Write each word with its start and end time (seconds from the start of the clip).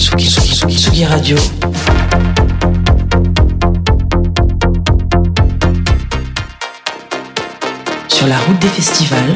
Tsugi, 0.00 0.26
Tsugi, 0.26 0.76
Tsugi, 0.76 1.04
Radio. 1.04 1.36
Sur 8.08 8.26
la 8.26 8.38
route 8.38 8.58
des 8.60 8.68
festivals. 8.68 9.34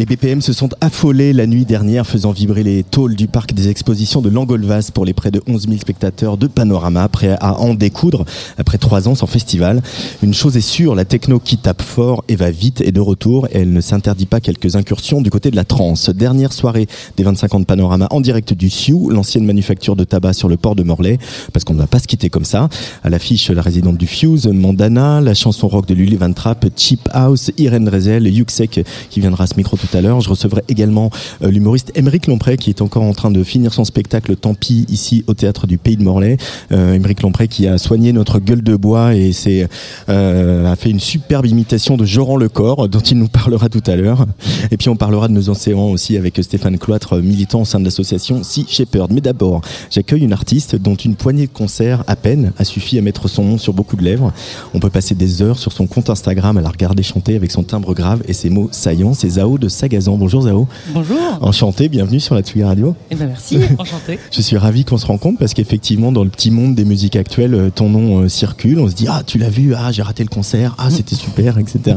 Les 0.00 0.06
BPM 0.06 0.40
se 0.40 0.54
sont 0.54 0.70
affolés 0.80 1.34
la 1.34 1.46
nuit 1.46 1.66
dernière, 1.66 2.06
faisant 2.06 2.32
vibrer 2.32 2.62
les 2.62 2.82
tôles 2.84 3.16
du 3.16 3.28
parc 3.28 3.52
des 3.52 3.68
expositions 3.68 4.22
de 4.22 4.30
Langolvas 4.30 4.88
pour 4.94 5.04
les 5.04 5.12
près 5.12 5.30
de 5.30 5.42
11 5.46 5.66
000 5.68 5.78
spectateurs 5.78 6.38
de 6.38 6.46
Panorama, 6.46 7.06
prêts 7.10 7.36
à 7.38 7.60
en 7.60 7.74
découdre 7.74 8.24
après 8.56 8.78
trois 8.78 9.08
ans 9.08 9.14
sans 9.14 9.26
festival. 9.26 9.82
Une 10.22 10.32
chose 10.32 10.56
est 10.56 10.62
sûre, 10.62 10.94
la 10.94 11.04
techno 11.04 11.38
qui 11.38 11.58
tape 11.58 11.82
fort 11.82 12.24
et 12.28 12.36
va 12.36 12.50
vite 12.50 12.80
est 12.80 12.92
de 12.92 13.00
retour 13.00 13.46
et 13.48 13.58
elle 13.58 13.74
ne 13.74 13.80
s'interdit 13.82 14.24
pas 14.24 14.40
quelques 14.40 14.74
incursions 14.74 15.20
du 15.20 15.28
côté 15.28 15.50
de 15.50 15.56
la 15.56 15.64
trance. 15.64 16.08
Dernière 16.08 16.54
soirée 16.54 16.86
des 17.18 17.22
25 17.22 17.56
ans 17.56 17.60
de 17.60 17.66
Panorama 17.66 18.08
en 18.10 18.22
direct 18.22 18.54
du 18.54 18.70
Sioux, 18.70 19.10
l'ancienne 19.10 19.44
manufacture 19.44 19.96
de 19.96 20.04
tabac 20.04 20.32
sur 20.32 20.48
le 20.48 20.56
port 20.56 20.76
de 20.76 20.82
Morlaix, 20.82 21.18
parce 21.52 21.64
qu'on 21.64 21.74
ne 21.74 21.80
va 21.80 21.86
pas 21.86 21.98
se 21.98 22.06
quitter 22.06 22.30
comme 22.30 22.46
ça. 22.46 22.70
À 23.04 23.10
l'affiche, 23.10 23.50
la 23.50 23.60
résidente 23.60 23.98
du 23.98 24.06
Fuse, 24.06 24.46
Mandana, 24.46 25.20
la 25.20 25.34
chanson 25.34 25.68
rock 25.68 25.84
de 25.84 25.92
Lully 25.92 26.16
Van 26.16 26.32
Trapp, 26.32 26.64
Cheap 26.74 27.06
House, 27.12 27.50
Irene 27.58 27.90
Rezel, 27.90 28.26
Yuxek 28.26 28.82
qui 29.10 29.20
viendra 29.20 29.44
à 29.44 29.46
ce 29.46 29.56
micro 29.58 29.76
tout 29.76 29.89
à 29.94 30.00
l'heure. 30.00 30.20
Je 30.20 30.28
recevrai 30.28 30.62
également 30.68 31.10
euh, 31.42 31.50
l'humoriste 31.50 31.92
Émeric 31.94 32.26
Lompré 32.26 32.56
qui 32.56 32.70
est 32.70 32.82
encore 32.82 33.02
en 33.02 33.12
train 33.12 33.30
de 33.30 33.42
finir 33.42 33.72
son 33.72 33.84
spectacle 33.84 34.36
Tant 34.36 34.54
pis 34.54 34.86
ici 34.88 35.24
au 35.26 35.34
théâtre 35.34 35.66
du 35.66 35.78
Pays 35.78 35.96
de 35.96 36.02
Morlaix. 36.02 36.36
Euh, 36.72 36.94
Émeric 36.94 37.22
Lompré 37.22 37.48
qui 37.48 37.66
a 37.66 37.78
soigné 37.78 38.12
notre 38.12 38.38
gueule 38.38 38.62
de 38.62 38.76
bois 38.76 39.14
et 39.14 39.32
c'est 39.32 39.68
euh, 40.08 40.70
a 40.70 40.76
fait 40.76 40.90
une 40.90 41.00
superbe 41.00 41.46
imitation 41.46 41.96
de 41.96 42.04
Joran 42.04 42.36
Le 42.36 42.48
Corps 42.48 42.88
dont 42.88 43.00
il 43.00 43.18
nous 43.18 43.28
parlera 43.28 43.68
tout 43.68 43.82
à 43.86 43.96
l'heure. 43.96 44.26
Et 44.70 44.76
puis 44.76 44.88
on 44.88 44.96
parlera 44.96 45.28
de 45.28 45.32
nos 45.32 45.48
océans 45.48 45.90
aussi 45.90 46.16
avec 46.16 46.38
Stéphane 46.42 46.78
Cloître, 46.78 47.18
militant 47.18 47.62
au 47.62 47.64
sein 47.64 47.80
de 47.80 47.84
l'association 47.84 48.42
Sea 48.42 48.66
Shepherd. 48.68 49.12
Mais 49.12 49.20
d'abord, 49.20 49.60
j'accueille 49.90 50.22
une 50.22 50.32
artiste 50.32 50.76
dont 50.76 50.94
une 50.94 51.16
poignée 51.16 51.46
de 51.46 51.52
concerts 51.52 52.04
à 52.06 52.16
peine 52.16 52.52
a 52.58 52.64
suffi 52.64 52.98
à 52.98 53.02
mettre 53.02 53.28
son 53.28 53.44
nom 53.44 53.58
sur 53.58 53.72
beaucoup 53.72 53.96
de 53.96 54.02
lèvres. 54.02 54.32
On 54.74 54.80
peut 54.80 54.90
passer 54.90 55.14
des 55.14 55.42
heures 55.42 55.58
sur 55.58 55.72
son 55.72 55.86
compte 55.86 56.10
Instagram 56.10 56.56
à 56.56 56.60
la 56.60 56.68
regarder 56.68 57.02
chanter 57.02 57.36
avec 57.36 57.50
son 57.50 57.62
timbre 57.62 57.94
grave 57.94 58.22
et 58.28 58.32
ses 58.32 58.50
mots 58.50 58.68
saillants. 58.72 59.14
C'est 59.14 59.30
Zao 59.30 59.58
de 59.58 59.68
Sagazan. 59.80 60.18
Bonjour 60.18 60.42
Zao. 60.42 60.68
Bonjour. 60.92 61.16
Enchanté, 61.40 61.88
bienvenue 61.88 62.20
sur 62.20 62.34
la 62.34 62.42
Tsugi 62.42 62.62
Radio. 62.62 62.94
Eh 63.10 63.14
ben 63.14 63.28
merci, 63.28 63.56
enchanté. 63.78 64.18
Je 64.30 64.42
suis 64.42 64.58
ravi 64.58 64.84
qu'on 64.84 64.98
se 64.98 65.06
rencontre 65.06 65.38
parce 65.38 65.54
qu'effectivement, 65.54 66.12
dans 66.12 66.22
le 66.22 66.28
petit 66.28 66.50
monde 66.50 66.74
des 66.74 66.84
musiques 66.84 67.16
actuelles, 67.16 67.54
euh, 67.54 67.70
ton 67.70 67.88
nom 67.88 68.18
euh, 68.18 68.28
circule. 68.28 68.78
On 68.78 68.88
se 68.90 68.94
dit 68.94 69.06
ah 69.08 69.22
tu 69.26 69.38
l'as 69.38 69.48
vu, 69.48 69.74
ah 69.74 69.90
j'ai 69.90 70.02
raté 70.02 70.22
le 70.22 70.28
concert, 70.28 70.74
ah 70.76 70.90
c'était 70.90 71.14
super, 71.14 71.56
etc. 71.56 71.96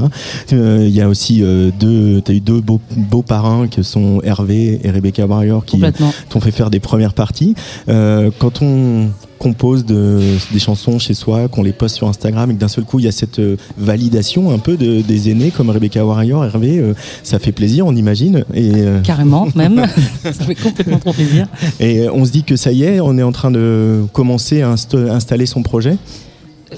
Euh, 0.53 0.85
Il 0.87 0.95
y 0.95 1.01
a 1.01 1.09
aussi 1.09 1.43
euh, 1.43 1.71
deux, 1.77 2.21
t'as 2.21 2.31
eu 2.31 2.39
deux 2.39 2.61
beaux, 2.61 2.79
beaux 2.95 3.21
parrains 3.21 3.67
que 3.67 3.83
sont 3.83 4.21
Hervé 4.23 4.79
et 4.81 4.89
Rebecca 4.89 5.25
Warrior 5.25 5.65
qui 5.65 5.81
t'ont 6.29 6.39
fait 6.39 6.51
faire 6.51 6.69
des 6.69 6.79
premières 6.79 7.13
parties. 7.13 7.53
Euh, 7.89 8.31
quand 8.39 8.61
on 8.61 9.09
compose 9.39 9.85
de, 9.85 10.19
des 10.51 10.59
chansons 10.59 10.99
chez 10.99 11.13
soi, 11.13 11.47
qu'on 11.47 11.63
les 11.63 11.73
poste 11.73 11.95
sur 11.97 12.07
Instagram 12.07 12.49
et 12.51 12.53
que 12.55 12.59
d'un 12.59 12.67
seul 12.67 12.83
coup 12.85 12.99
il 12.99 13.05
y 13.05 13.07
a 13.07 13.11
cette 13.11 13.39
euh, 13.39 13.57
validation 13.77 14.51
un 14.51 14.57
peu 14.59 14.77
de, 14.77 15.01
des 15.01 15.29
aînés 15.29 15.51
comme 15.51 15.69
Rebecca 15.69 16.05
Warrior, 16.05 16.45
Hervé, 16.45 16.77
euh, 16.79 16.93
ça 17.23 17.39
fait 17.39 17.51
plaisir, 17.51 17.85
on 17.85 17.95
imagine. 17.95 18.45
Et, 18.53 18.71
euh, 18.75 19.01
Carrément, 19.03 19.47
même. 19.55 19.85
ça 20.23 20.31
fait 20.33 20.55
complètement 20.55 20.99
trop 20.99 21.13
plaisir. 21.13 21.47
et 21.79 22.07
on 22.09 22.23
se 22.25 22.31
dit 22.31 22.43
que 22.43 22.55
ça 22.55 22.71
y 22.71 22.83
est, 22.83 22.99
on 22.99 23.17
est 23.17 23.23
en 23.23 23.31
train 23.31 23.51
de 23.51 24.05
commencer 24.13 24.61
à 24.61 24.73
inst- 24.73 25.09
installer 25.09 25.45
son 25.45 25.63
projet. 25.63 25.97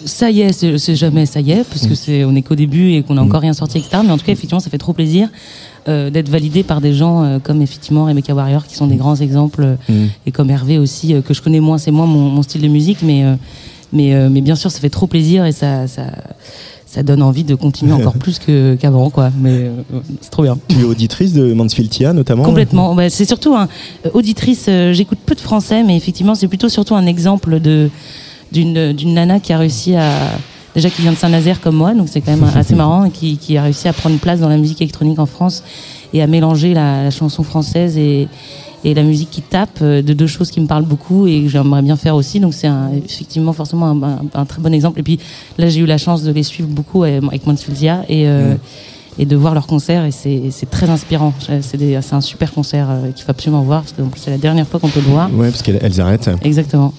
Ça 0.04 0.30
y 0.30 0.42
est, 0.42 0.52
c'est 0.52 0.78
c'est 0.78 0.96
jamais 0.96 1.26
ça 1.26 1.40
y 1.40 1.52
est, 1.52 1.64
parce 1.64 1.88
que 1.88 1.96
c'est 1.96 2.26
on 2.26 2.36
est 2.36 2.42
qu'au 2.42 2.56
début 2.56 2.92
et 2.92 3.04
qu'on 3.04 3.14
n'a 3.14 3.22
encore 3.24 3.40
rien 3.42 3.54
sorti, 3.54 3.78
etc. 3.78 4.02
Mais 4.04 4.12
en 4.12 4.18
tout 4.18 4.26
cas, 4.26 4.34
effectivement, 4.34 4.60
ça 4.60 4.70
fait 4.70 4.78
trop 4.78 4.92
plaisir 4.92 5.30
euh, 5.88 6.10
d'être 6.10 6.30
validé 6.30 6.64
par 6.64 6.82
des 6.82 6.94
gens 6.94 7.24
euh, 7.24 7.40
comme 7.40 7.62
effectivement 7.62 8.06
Rebecca 8.06 8.34
Warrior, 8.34 8.66
qui 8.66 8.76
sont 8.76 8.88
des 8.88 8.96
grands 8.96 9.16
exemples, 9.16 9.64
euh, 9.64 9.76
Mm. 9.90 10.06
et 10.26 10.32
comme 10.32 10.50
Hervé 10.50 10.78
aussi, 10.80 11.14
que 11.26 11.34
je 11.34 11.42
connais 11.42 11.60
moins, 11.60 11.78
c'est 11.78 11.92
moins 11.92 12.06
mon, 12.08 12.30
mon 12.30 12.42
style 12.42 12.62
de 12.62 12.68
musique, 12.68 13.00
mais 13.04 13.24
mais 13.94 14.30
mais 14.30 14.42
bien 14.42 14.56
sûr, 14.56 14.72
ça 14.72 14.80
fait 14.80 14.90
trop 14.90 15.08
plaisir 15.08 15.46
et 15.46 15.52
ça 15.52 15.88
ça 15.88 16.04
ça 16.88 17.04
donne 17.04 17.22
envie 17.22 17.44
de 17.44 17.56
continuer 17.56 17.92
encore 18.00 18.14
plus 18.14 18.40
qu'avant, 18.80 19.10
quoi. 19.10 19.30
Mais 19.40 19.52
euh, 19.66 19.72
c'est 20.22 20.30
trop 20.32 20.44
bien. 20.44 20.58
Tu 20.70 20.80
es 20.80 20.84
auditrice 20.84 21.34
de 21.34 21.54
Mansfieldia 21.54 22.14
notamment 22.14 22.44
Complètement. 22.44 22.96
Bah, 22.96 23.10
c'est 23.10 23.26
surtout 23.26 23.54
un 23.54 23.68
auditrice. 24.14 24.66
euh, 24.70 24.94
J'écoute 24.94 25.20
peu 25.26 25.36
de 25.36 25.42
français, 25.42 25.84
mais 25.84 25.98
effectivement, 25.98 26.36
c'est 26.36 26.48
plutôt 26.48 26.70
surtout 26.70 26.96
un 26.96 27.06
exemple 27.06 27.60
de 27.60 27.90
d'une 28.52 28.94
d'une 28.94 29.14
nana 29.14 29.40
qui 29.40 29.52
a 29.54 29.58
réussi 29.58 29.96
à 29.96 30.10
déjà 30.76 30.90
qui 30.90 31.02
vient 31.02 31.12
de 31.14 31.18
Saint-Nazaire 31.18 31.60
comme 31.62 31.76
moi, 31.76 31.94
donc 31.94 32.08
c'est 32.10 32.22
quand 32.22 32.32
même 32.32 32.44
assez 32.60 32.76
marrant, 32.76 33.06
et 33.06 33.10
qui, 33.12 33.38
qui 33.38 33.58
a 33.58 33.64
réussi 33.64 33.88
à 33.88 33.94
prendre 33.94 34.18
place 34.20 34.40
dans 34.40 34.50
la 34.50 34.58
musique 34.58 34.82
électronique 34.82 35.20
en 35.20 35.26
France 35.26 35.64
et 36.14 36.22
à 36.22 36.28
mélanger 36.28 36.74
la, 36.74 37.04
la 37.04 37.12
chanson 37.12 37.44
française 37.44 37.98
et 37.98 38.28
et 38.88 38.94
la 38.94 39.02
musique 39.02 39.32
qui 39.32 39.42
tape, 39.42 39.80
euh, 39.82 40.04
de 40.04 40.14
deux 40.14 40.28
choses 40.28 40.52
qui 40.52 40.62
me 40.62 40.68
parlent 40.68 40.86
beaucoup 40.86 41.26
et 41.26 41.42
que 41.42 41.48
j'aimerais 41.50 41.82
bien 41.82 41.96
faire 41.96 42.16
aussi. 42.16 42.40
Donc 42.40 42.54
c'est 42.54 42.70
effectivement 43.04 43.52
forcément 43.52 43.88
un, 43.88 44.04
un- 44.04 44.22
un 44.36 44.46
très 44.46 44.62
bon 44.62 44.72
exemple. 44.72 45.00
Et 45.00 45.04
puis 45.04 45.18
là, 45.58 45.70
j'ai 45.70 45.80
eu 45.80 45.88
la 45.88 45.98
chance 45.98 46.22
de 46.22 46.32
les 46.32 46.44
suivre 46.44 46.70
beaucoup 46.70 47.02
avec 47.04 47.48
Mansfieldia 47.48 48.04
et 48.08 48.28
euh, 48.28 48.54
et 49.18 49.26
de 49.26 49.36
voir 49.36 49.56
leurs 49.56 49.66
concerts 49.66 50.06
et 50.06 50.12
c'est 50.12 50.70
très 50.70 50.88
inspirant. 50.90 51.34
C'est 51.62 52.14
un 52.14 52.22
super 52.22 52.52
concert 52.54 52.88
euh, 52.92 53.10
qu'il 53.12 53.24
faut 53.26 53.32
absolument 53.32 53.64
voir 53.64 53.82
parce 53.82 53.94
que 53.94 54.04
c'est 54.20 54.30
la 54.30 54.38
dernière 54.38 54.68
fois 54.68 54.80
qu'on 54.80 54.90
peut 54.90 55.00
le 55.04 55.10
voir. 55.10 55.34
Ouais, 55.34 55.50
parce 55.50 55.64
qu'elles 55.64 55.80
elles 55.82 56.00
arrêtent. 56.02 56.30
Exactement. 56.44 56.94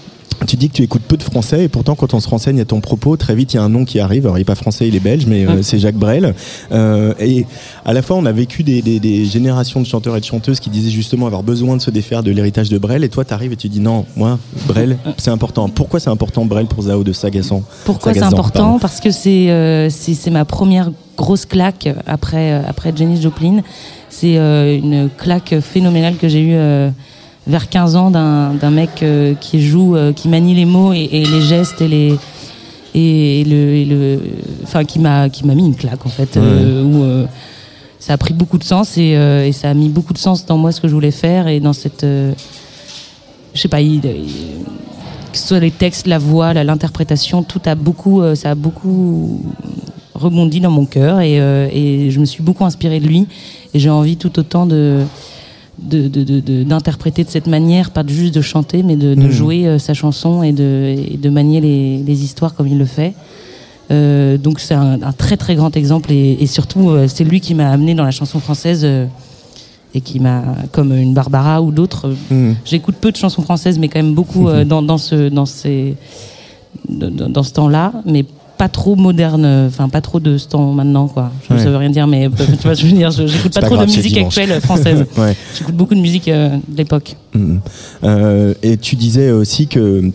Tu 0.47 0.57
dis 0.57 0.69
que 0.69 0.75
tu 0.75 0.83
écoutes 0.83 1.03
peu 1.03 1.17
de 1.17 1.23
français 1.23 1.65
et 1.65 1.69
pourtant 1.69 1.95
quand 1.95 2.13
on 2.13 2.21
se 2.21 2.29
renseigne 2.29 2.61
à 2.61 2.65
ton 2.67 2.81
propos, 2.81 3.17
très 3.17 3.35
vite 3.35 3.55
il 3.55 3.57
y 3.57 3.59
a 3.59 3.63
un 3.63 3.69
nom 3.71 3.85
qui 3.85 3.99
arrive. 4.01 4.27
Alors 4.27 4.37
il 4.39 4.43
est 4.43 4.45
pas 4.45 4.55
français, 4.55 4.87
il 4.87 4.95
est 4.95 5.01
belge, 5.01 5.25
mais 5.27 5.47
euh, 5.47 5.57
Mm. 5.57 5.63
c'est 5.63 5.79
Jacques 5.79 5.97
Brel. 5.97 6.35
Euh, 6.73 7.15
et 7.19 7.47
à 7.87 7.93
la 7.95 8.03
fois 8.03 8.17
on 8.17 8.27
a 8.27 8.33
vécu 8.33 8.63
des, 8.63 8.83
des- 8.83 9.01
des 9.01 9.25
générations 9.25 9.81
de 9.81 9.87
chanteurs 9.87 10.15
et 10.17 10.21
de 10.21 10.25
chanteuses 10.27 10.61
qui 10.61 10.69
disaient 10.69 10.91
justement 10.91 11.27
avoir 11.27 11.43
besoin 11.43 11.77
de 11.77 11.83
se 11.83 11.91
défaire 11.91 12.23
de 12.23 12.31
l'héritage 12.31 12.69
de 12.69 12.77
Brel. 12.79 13.03
Et 13.03 13.09
toi 13.09 13.25
tu 13.25 13.33
arrives 13.33 13.53
et 13.53 13.57
tu 13.57 13.69
dis 13.69 13.81
non, 13.81 14.05
moi 14.15 14.39
Brel 14.69 14.99
c'est 15.17 15.31
important. 15.31 15.69
Pourquoi 15.71 16.01
c'est 16.01 16.11
important 16.11 16.45
Brel 16.45 16.67
pour 16.67 16.83
Zao 16.83 17.03
de 17.03 17.13
Sagassan 17.13 17.63
Pourquoi 17.87 18.13
c'est 18.13 18.23
important? 18.23 18.51
pardon. 18.53 18.79
Parce 18.79 19.01
que 19.01 19.11
c'est 19.11 19.51
euh, 19.51 19.89
c'est 19.91 20.15
c'est 20.15 20.31
ma 20.31 20.45
première 20.45 20.91
grosse 21.17 21.47
claque 21.47 21.89
après 22.07 22.53
après 22.69 22.93
Janis 22.95 23.23
Joplin. 23.23 23.63
C'est 24.11 24.37
une 24.37 25.09
claque 25.17 25.55
phénoménale 25.61 26.17
que 26.17 26.29
j'ai 26.29 26.43
eue 26.43 26.57
vers 27.47 27.69
15 27.69 27.97
ans 27.97 28.11
d'un 28.11 28.55
d'un 28.55 28.71
mec 28.71 29.03
euh, 29.03 29.35
qui 29.41 29.61
joue, 29.63 29.97
euh, 29.97 30.13
qui 30.13 30.29
manie 30.29 30.55
les 30.55 30.65
mots 30.65 30.93
et, 30.93 31.09
et 31.13 31.25
les 31.25 31.41
gestes 31.43 31.81
et 31.81 31.89
les 31.89 32.15
et 32.95 33.45
le, 33.45 33.57
et 33.75 33.85
le 33.85 34.21
enfin 34.63 34.85
qui 34.85 34.99
m'a 34.99 35.29
qui 35.29 35.45
m'a 35.47 35.55
mis 35.55 35.67
une 35.67 35.77
claque 35.77 36.07
en 36.07 36.09
fait 36.09 36.37
euh, 36.37 36.83
où 36.83 37.03
euh, 37.05 37.27
ça 37.99 38.15
a 38.15 38.17
pris 38.17 38.33
beaucoup 38.35 38.57
de 38.59 38.65
sens 38.65 38.97
et, 38.97 39.15
euh, 39.17 39.47
et 39.47 39.53
ça 39.53 39.69
a 39.71 39.75
mis 39.75 39.89
beaucoup 39.91 40.13
de 40.15 40.19
sens 40.19 40.47
dans 40.47 40.57
moi 40.57 40.73
ce 40.73 40.81
que 40.81 40.89
je 40.89 40.95
voulais 40.95 41.11
faire 41.11 41.47
et 41.47 41.61
dans 41.61 41.73
cette 41.75 42.05
euh, 42.05 42.33
je 43.55 43.61
sais 43.61 43.69
pas 43.69 43.81
il- 43.81 43.97
il- 44.05 44.65
que 45.33 45.39
ce 45.39 45.49
soit 45.49 45.61
les 45.61 45.71
textes, 45.71 46.07
la 46.07 46.19
voix, 46.19 46.55
la- 46.55 46.65
l'interprétation, 46.65 47.43
tout 47.43 47.61
a 47.67 47.75
beaucoup, 47.75 48.23
euh, 48.23 48.35
ça 48.35 48.53
a 48.53 48.55
beaucoup 48.55 49.43
rebondi 50.15 50.61
dans 50.61 50.71
mon 50.71 50.87
cœur 50.87 51.21
et, 51.21 51.39
euh, 51.41 51.69
et 51.71 52.11
je 52.11 52.19
me 52.21 52.25
suis 52.25 52.43
beaucoup 52.43 52.65
inspirée 52.65 53.01
de 53.01 53.07
lui 53.07 53.27
et 53.75 53.79
j'ai 53.79 53.91
envie 53.91 54.17
tout 54.17 54.39
autant 54.39 54.65
de 54.65 55.01
de- 55.79 56.09
de- 56.09 56.25
de- 56.25 56.41
de- 56.41 56.63
d'interpréter 56.65 57.23
de, 57.25 57.29
cette 57.31 57.47
manière, 57.47 57.91
pas 57.91 58.03
juste 58.07 58.35
de 58.35 58.41
chanter, 58.41 58.83
mais 58.83 58.97
de, 58.97 59.15
Mhm. 59.15 59.31
jouer 59.31 59.67
euh, 59.67 59.79
sa 59.79 59.95
chanson 59.95 60.43
et 60.43 60.53
de, 60.53 60.95
et 61.13 61.17
de 61.17 61.29
manier 61.31 61.61
les, 61.61 61.99
les 61.99 62.25
histoires 62.25 62.55
comme 62.55 62.67
il 62.69 62.79
le 62.79 62.87
fait. 62.87 63.15
Euh, 63.93 64.37
donc 64.39 64.59
c'est 64.59 64.75
un, 64.75 65.01
un 65.03 65.13
très 65.13 65.37
très 65.37 65.55
grand 65.55 65.77
exemple 65.77 66.11
et, 66.13 66.39
et 66.41 66.47
surtout 66.49 66.91
euh, 66.91 67.07
c'est 67.07 67.23
lui 67.23 67.41
qui 67.41 67.55
m'a 67.55 67.71
amené 67.71 67.95
dans 67.95 68.03
la 68.05 68.11
chanson 68.11 68.41
française 68.41 68.81
euh, 68.85 69.07
et 69.95 70.01
qui 70.01 70.19
m'a 70.19 70.43
comme 70.73 70.93
une 70.93 71.15
Barbara 71.15 71.63
ou 71.63 71.71
d'autres. 71.71 72.09
euh, 72.33 72.51
Mm. 72.51 72.55
J'écoute 72.65 72.97
peu 73.01 73.13
de 73.13 73.17
chansons 73.17 73.43
françaises, 73.43 73.79
mais 73.79 73.89
quand 73.89 74.01
même 74.03 74.15
beaucoup 74.15 74.49
dans, 74.65 74.83
dans 74.83 74.99
ce 74.99 75.29
dans 75.29 75.47
ces 75.47 75.95
dans, 76.89 77.29
dans 77.31 77.43
ce 77.43 77.53
temps-là, 77.53 77.93
mais 78.05 78.25
pas 78.59 78.69
trop 78.69 78.97
moderne, 78.97 79.67
enfin 79.69 79.89
pas 79.89 80.01
trop 80.01 80.21
de 80.21 80.39
ce 80.39 80.49
temps 80.49 80.73
maintenant 80.73 81.09
quoi. 81.09 81.31
Je, 81.49 81.55
Ouais. 81.55 81.63
Ça 81.63 81.71
veut 81.71 81.77
rien 81.77 81.91
dire, 81.91 82.07
mais 82.07 82.29
tu 82.29 82.63
vois, 82.63 82.75
je 82.75 82.87
veux 82.87 82.93
dire, 82.93 83.11
j'écoute 83.11 83.53
pas, 83.55 83.61
pas 83.61 83.67
trop 83.67 83.77
grave, 83.77 83.89
de 83.89 83.97
musique 83.97 84.19
actuelle 84.19 84.61
française. 84.61 85.05
Ouais. 85.17 85.35
J'écoute 85.57 85.75
beaucoup 85.75 85.95
de 85.95 86.01
musique 86.01 86.29
euh, 86.29 86.57
de 86.69 86.77
l'époque. 86.77 87.17
Mhm. 87.35 87.61
Euh, 88.05 88.55
et 88.63 88.77
tu 88.77 88.97
disais 88.97 89.31
aussi 89.31 89.67
que. 89.67 90.11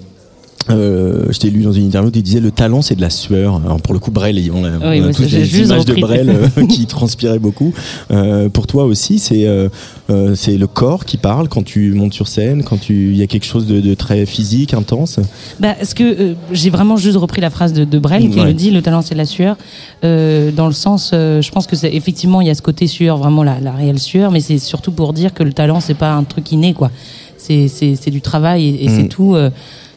Euh, 0.69 1.25
je 1.31 1.39
t'ai 1.39 1.49
lu 1.49 1.63
dans 1.63 1.71
une 1.71 1.85
interview, 1.87 2.11
tu 2.11 2.21
disais 2.21 2.39
le 2.39 2.51
talent 2.51 2.81
c'est 2.83 2.95
de 2.95 3.01
la 3.01 3.09
sueur. 3.09 3.59
Alors 3.65 3.81
pour 3.81 3.93
le 3.93 3.99
coup, 3.99 4.11
Brel, 4.11 4.39
on 4.53 4.63
a, 4.63 4.69
on 4.69 4.81
a 4.81 4.89
Oui, 4.91 5.01
moi, 5.01 5.11
tous 5.11 5.25
j'ai 5.27 5.39
des 5.41 5.59
images 5.61 5.85
de. 5.85 5.95
Brel 5.95 6.29
euh, 6.29 6.65
qui 6.69 6.85
transpiraient 6.85 7.39
beaucoup. 7.39 7.73
Euh, 8.11 8.47
pour 8.47 8.67
toi 8.67 8.85
aussi, 8.85 9.17
c'est 9.19 9.47
euh, 9.47 9.69
euh, 10.11 10.35
c'est 10.35 10.57
le 10.57 10.67
corps 10.67 11.05
qui 11.05 11.17
parle 11.17 11.49
quand 11.49 11.63
tu 11.63 11.91
montes 11.93 12.13
sur 12.13 12.27
scène, 12.27 12.63
quand 12.63 12.79
tu 12.79 13.09
il 13.11 13.17
y 13.17 13.23
a 13.23 13.27
quelque 13.27 13.45
chose 13.45 13.65
de, 13.65 13.79
de 13.81 13.93
très 13.95 14.25
physique, 14.27 14.73
intense? 14.75 15.19
Bah, 15.59 15.75
est-ce 15.81 15.95
que 15.95 16.03
euh, 16.03 16.33
j'ai 16.51 16.69
vraiment 16.69 16.95
juste 16.95 17.17
repris 17.17 17.41
la 17.41 17.49
phrase 17.49 17.73
de, 17.73 17.83
de 17.83 17.99
Brel 17.99 18.29
qui 18.29 18.39
Ouais. 18.39 18.45
le 18.45 18.53
dit, 18.53 18.69
le 18.71 18.81
talent 18.83 19.01
c'est 19.01 19.15
de 19.15 19.19
la 19.19 19.25
sueur, 19.25 19.57
euh, 20.03 20.51
dans 20.51 20.67
le 20.67 20.73
sens, 20.73 21.11
euh, 21.13 21.41
je 21.41 21.51
pense 21.51 21.65
que 21.67 21.75
c'est 21.75 21.93
effectivement 21.93 22.39
il 22.39 22.47
y 22.47 22.49
a 22.51 22.55
ce 22.55 22.61
côté 22.61 22.85
sueur, 22.87 23.17
vraiment 23.17 23.43
la, 23.43 23.59
la 23.59 23.71
réelle 23.71 23.99
sueur, 23.99 24.31
mais 24.31 24.39
c'est 24.41 24.59
surtout 24.59 24.91
pour 24.91 25.11
dire 25.13 25.33
que 25.33 25.43
le 25.43 25.53
talent 25.53 25.79
c'est 25.79 25.95
pas 25.95 26.13
un 26.13 26.23
truc 26.23 26.51
inné 26.51 26.73
quoi, 26.73 26.91
c'est 27.37 27.67
c'est 27.67 27.95
c'est 27.95 28.11
du 28.11 28.21
travail 28.21 28.65
et, 28.67 28.85
et 28.85 28.89
Mm. 28.89 28.95
c'est 28.95 29.07
tout. 29.07 29.35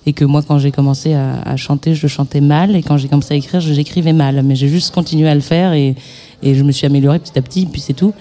Et 0.06 0.12
que 0.12 0.24
moi, 0.24 0.42
quand 0.46 0.58
j'ai 0.58 0.70
commencé 0.70 1.14
à, 1.14 1.40
à 1.42 1.56
chanter, 1.56 1.94
je 1.94 2.06
chantais 2.06 2.40
mal, 2.40 2.76
et 2.76 2.82
quand 2.82 2.96
j'ai 2.98 3.08
commencé 3.08 3.34
à 3.34 3.36
écrire, 3.36 3.60
j'écrivais 3.60 4.12
mal. 4.12 4.42
Mais 4.42 4.54
j'ai 4.54 4.68
juste 4.68 4.94
continué 4.94 5.28
à 5.28 5.34
le 5.34 5.40
faire, 5.40 5.72
et, 5.72 5.94
et 6.42 6.54
je 6.54 6.62
me 6.62 6.72
suis 6.72 6.86
améliorée 6.86 7.18
petit 7.18 7.38
à 7.38 7.42
petit, 7.42 7.66
puis 7.66 7.80
c'est 7.80 7.94
tout. 7.94 8.12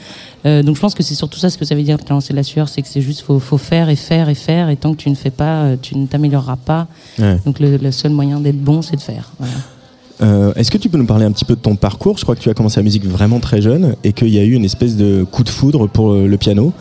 Euh, 0.46 0.62
donc 0.62 0.76
je 0.76 0.82
pense 0.82 0.94
que 0.94 1.04
c'est 1.04 1.16
surtout 1.16 1.40
ça 1.40 1.50
ce 1.50 1.58
que 1.58 1.66
ça 1.66 1.74
veut 1.74 1.84
dire 1.84 1.98
de 1.98 2.36
la 2.36 2.44
sueur, 2.44 2.68
c'est 2.68 2.82
que 2.82 2.88
c'est 2.88 3.02
juste 3.02 3.22
faut, 3.22 3.40
faut 3.40 3.58
faire 3.58 3.88
et 3.90 3.96
faire 3.96 4.28
et 4.28 4.36
faire, 4.36 4.70
et 4.70 4.76
tant 4.76 4.92
que 4.92 4.98
tu 4.98 5.10
ne 5.10 5.16
fais 5.16 5.30
pas, 5.30 5.64
euh, 5.64 5.76
tu 5.82 5.98
ne 5.98 6.06
t'amélioreras 6.06 6.58
pas. 6.58 6.88
Ouais. 7.18 7.38
Donc 7.46 7.60
le, 7.60 7.78
le 7.78 7.92
seul 7.92 8.12
moyen 8.12 8.40
d'être 8.40 8.62
bon, 8.62 8.82
c'est 8.82 8.98
de 8.98 9.02
faire. 9.02 9.32
Voilà. 9.40 9.54
Euh, 10.22 10.54
Est-ce 10.56 10.70
que 10.72 10.78
tu 10.78 10.90
peux 10.90 10.98
nous 10.98 11.06
parler 11.06 11.26
un 11.26 11.32
petit 11.32 11.46
peu 11.46 11.56
de 11.56 11.60
ton 11.62 11.76
parcours? 11.76 12.18
Je 12.18 12.24
crois 12.24 12.36
que 12.36 12.40
tu 12.42 12.50
as 12.50 12.54
commencé 12.54 12.80
la 12.80 12.84
musique 12.84 13.06
vraiment 13.06 13.40
très 13.40 13.62
jeune 13.62 13.96
et 14.04 14.14
qu'il 14.14 14.30
y 14.30 14.40
a 14.40 14.44
eu 14.44 14.54
une 14.54 14.66
espèce 14.66 14.96
de 14.96 15.24
coup 15.30 15.44
de 15.44 15.50
foudre 15.50 15.88
pour 15.88 16.12
euh, 16.12 16.28
le 16.28 16.38
piano. 16.38 16.72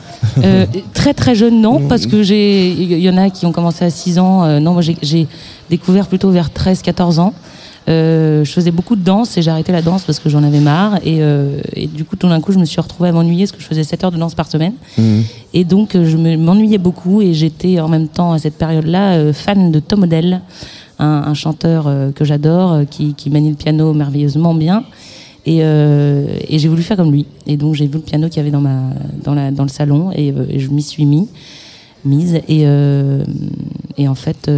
Euh, 0.45 0.67
très 0.93 1.15
très 1.15 1.35
jeune, 1.35 1.61
non, 1.61 1.81
parce 1.89 2.07
que 2.07 2.23
j'ai, 2.23 2.71
il 2.71 2.99
y 3.01 3.09
en 3.09 3.17
a 3.17 3.31
qui 3.31 3.47
ont 3.47 3.53
commencé 3.53 3.85
à 3.85 3.91
6 3.91 4.19
ans. 4.19 4.45
Euh, 4.45 4.61
non, 4.61 4.73
moi 4.75 4.83
j'ai- 4.83 5.27
découvert 5.71 6.07
plutôt 6.07 6.31
vers 6.31 6.51
13-14 6.51 7.19
ans. 7.19 7.33
Je 7.89 8.45
faisais 8.45 8.71
beaucoup 8.71 8.95
de 8.95 9.03
danse 9.03 9.39
et 9.39 9.43
j'ai 9.43 9.51
arrêté 9.51 9.73
la 9.73 9.81
danse 9.81 10.03
parce 10.03 10.19
que 10.19 10.29
j'en 10.29 10.43
avais 10.45 10.61
marre. 10.61 10.99
Et, 11.05 11.21
et 11.75 11.87
du 11.87 12.05
coup, 12.05 12.15
tout 12.17 12.29
d'un 12.29 12.41
coup, 12.43 12.53
je 12.53 12.59
me 12.59 12.67
suis 12.67 12.81
retrouvée 12.81 13.09
à 13.09 13.13
m'ennuyer 13.13 13.45
parce 13.45 13.53
que 13.53 13.63
je 13.63 13.67
faisais 13.67 13.83
7 13.83 14.05
heures 14.05 14.13
de 14.13 14.19
danse 14.19 14.35
par 14.35 14.47
semaine. 14.51 14.75
Mhm. 14.99 15.23
Et 15.55 15.65
donc, 15.65 15.93
je 15.95 16.17
me- 16.19 16.37
m'ennuyais 16.37 16.77
beaucoup 16.77 17.23
et 17.23 17.33
j'étais 17.33 17.81
en 17.81 17.89
même 17.89 18.09
temps 18.09 18.33
à 18.33 18.39
cette 18.39 18.59
période-là 18.59 19.33
fan 19.33 19.73
de 19.73 19.81
Tom 19.81 20.03
Odell, 20.03 20.43
un, 21.03 21.25
un 21.27 21.35
chanteur 21.35 21.87
euh, 21.87 22.13
que 22.13 22.25
j'adore, 22.25 22.73
euh, 22.73 22.85
qui, 22.85 23.15
qui 23.15 23.29
manie 23.29 23.51
le 23.51 23.57
piano 23.57 23.93
merveilleusement 23.93 24.55
bien. 24.55 24.85
Et, 25.45 25.65
euh, 25.65 26.27
j'ai 26.49 26.69
voulu 26.69 26.83
faire 26.83 26.97
comme 26.97 27.11
lui. 27.11 27.27
Et 27.47 27.57
donc, 27.57 27.75
j'ai 27.75 27.87
vu 27.87 27.95
le 27.95 28.01
piano 28.01 28.29
qu'il 28.29 28.37
y 28.37 28.41
avait 28.41 28.51
dans, 28.51 28.61
ma, 28.61 28.91
dans, 29.25 29.35
la, 29.35 29.51
dans 29.51 29.65
le 29.65 29.69
salon 29.69 30.13
et, 30.13 30.33
je 30.59 30.69
m'y 30.69 30.83
suis 30.83 31.05
mis, 31.05 31.29
mise. 32.05 32.41
Et, 32.49 32.63
et 33.99 34.09
en 34.09 34.15
fait, 34.15 34.49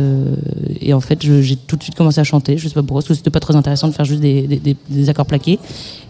et 0.80 0.92
en 0.92 1.00
fait 1.00 1.22
j'ai 1.22 1.56
tout 1.56 1.76
de 1.76 1.82
suite 1.82 1.94
commencé 1.94 2.20
à 2.20 2.24
chanter. 2.24 2.58
Je 2.58 2.68
sais 2.68 2.74
pas 2.74 2.82
pourquoi, 2.82 3.00
parce 3.00 3.08
que 3.08 3.14
c'était 3.14 3.30
pas 3.30 3.40
très 3.40 3.56
intéressant 3.56 3.88
de 3.88 3.94
faire 3.94 4.04
juste 4.04 4.20
des, 4.20 4.46
des, 4.90 5.08
accords 5.08 5.24
plaqués. 5.24 5.58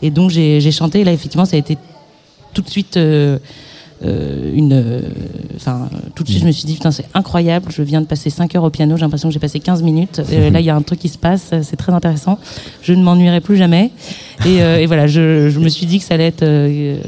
Et 0.02 0.10
donc, 0.10 0.30
j'ai 0.30 0.72
chanté. 0.72 1.02
Et 1.02 1.04
là, 1.04 1.12
effectivement, 1.12 1.44
ça 1.44 1.54
a 1.54 1.60
été 1.60 1.78
tout 2.52 2.62
de 2.62 2.68
suite 2.68 2.98
une. 4.02 4.72
euh, 4.72 5.00
Enfin, 5.56 5.88
tout 6.14 6.24
de 6.24 6.28
suite, 6.28 6.40
je 6.42 6.46
me 6.46 6.52
suis 6.52 6.64
dit, 6.66 6.74
putain, 6.74 6.90
c'est 6.90 7.06
incroyable. 7.14 7.66
Je 7.70 7.82
viens 7.82 8.00
de 8.00 8.06
passer 8.06 8.28
5 8.28 8.54
heures 8.56 8.64
au 8.64 8.70
piano. 8.70 8.96
J'ai 8.96 9.02
l'impression 9.02 9.28
que 9.28 9.32
j'ai 9.32 9.38
passé 9.38 9.60
15 9.60 9.82
minutes. 9.82 10.20
Euh, 10.32 10.50
là, 10.50 10.60
il 10.60 10.66
y 10.66 10.70
a 10.70 10.74
un 10.76 10.82
truc 10.82 10.98
qui 10.98 11.08
se 11.08 11.16
passe. 11.16 11.54
C'est 11.62 11.76
très 11.76 11.92
intéressant. 11.92 12.38
Je 12.82 12.92
ne 12.92 13.02
m'ennuierai 13.02 13.40
plus 13.40 13.56
jamais. 13.56 13.92
Et, 14.44 14.60
euh, 14.62 14.78
et 14.80 14.86
voilà, 14.86 15.06
je, 15.06 15.48
je 15.48 15.58
me 15.60 15.68
suis 15.68 15.86
dit 15.86 15.98
que 16.00 16.04
ça 16.04 16.14
allait 16.14 16.26
être. 16.26 16.42
euh, 16.42 16.98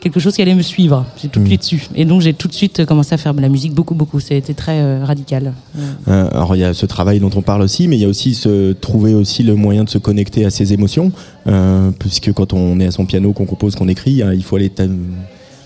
quelque 0.00 0.18
chose 0.20 0.34
qui 0.34 0.40
allait 0.40 0.54
me 0.54 0.62
suivre. 0.62 1.04
J'ai 1.20 1.28
tout 1.28 1.40
de 1.40 1.46
suite 1.46 1.62
su. 1.62 1.86
Et 1.94 2.06
donc 2.06 2.22
j'ai 2.22 2.32
tout 2.32 2.48
de 2.48 2.54
suite 2.54 2.86
commencé 2.86 3.14
à 3.14 3.18
faire 3.18 3.34
de 3.34 3.42
la 3.42 3.50
musique 3.50 3.74
beaucoup, 3.74 3.94
beaucoup. 3.94 4.18
C'était 4.18 4.54
très 4.54 4.78
euh, 4.80 5.04
radical. 5.04 5.52
Euh, 6.08 6.28
alors 6.32 6.56
il 6.56 6.60
y 6.60 6.64
a 6.64 6.72
ce 6.72 6.86
travail 6.86 7.20
dont 7.20 7.28
on 7.34 7.42
parle 7.42 7.60
aussi, 7.60 7.86
mais 7.86 7.96
il 7.98 8.00
y 8.00 8.06
a 8.06 8.08
aussi 8.08 8.34
se 8.34 8.72
trouver 8.72 9.12
aussi 9.12 9.42
le 9.42 9.56
moyen 9.56 9.84
de 9.84 9.90
se 9.90 9.98
connecter 9.98 10.46
à 10.46 10.50
ses 10.50 10.72
émotions, 10.72 11.12
euh, 11.48 11.90
puisque 11.98 12.32
quand 12.32 12.54
on 12.54 12.80
est 12.80 12.86
à 12.86 12.92
son 12.92 13.04
piano, 13.04 13.34
qu'on 13.34 13.44
compose, 13.44 13.74
qu'on 13.74 13.88
écrit, 13.88 14.22
hein, 14.22 14.32
il 14.32 14.42
faut 14.42 14.56
aller 14.56 14.70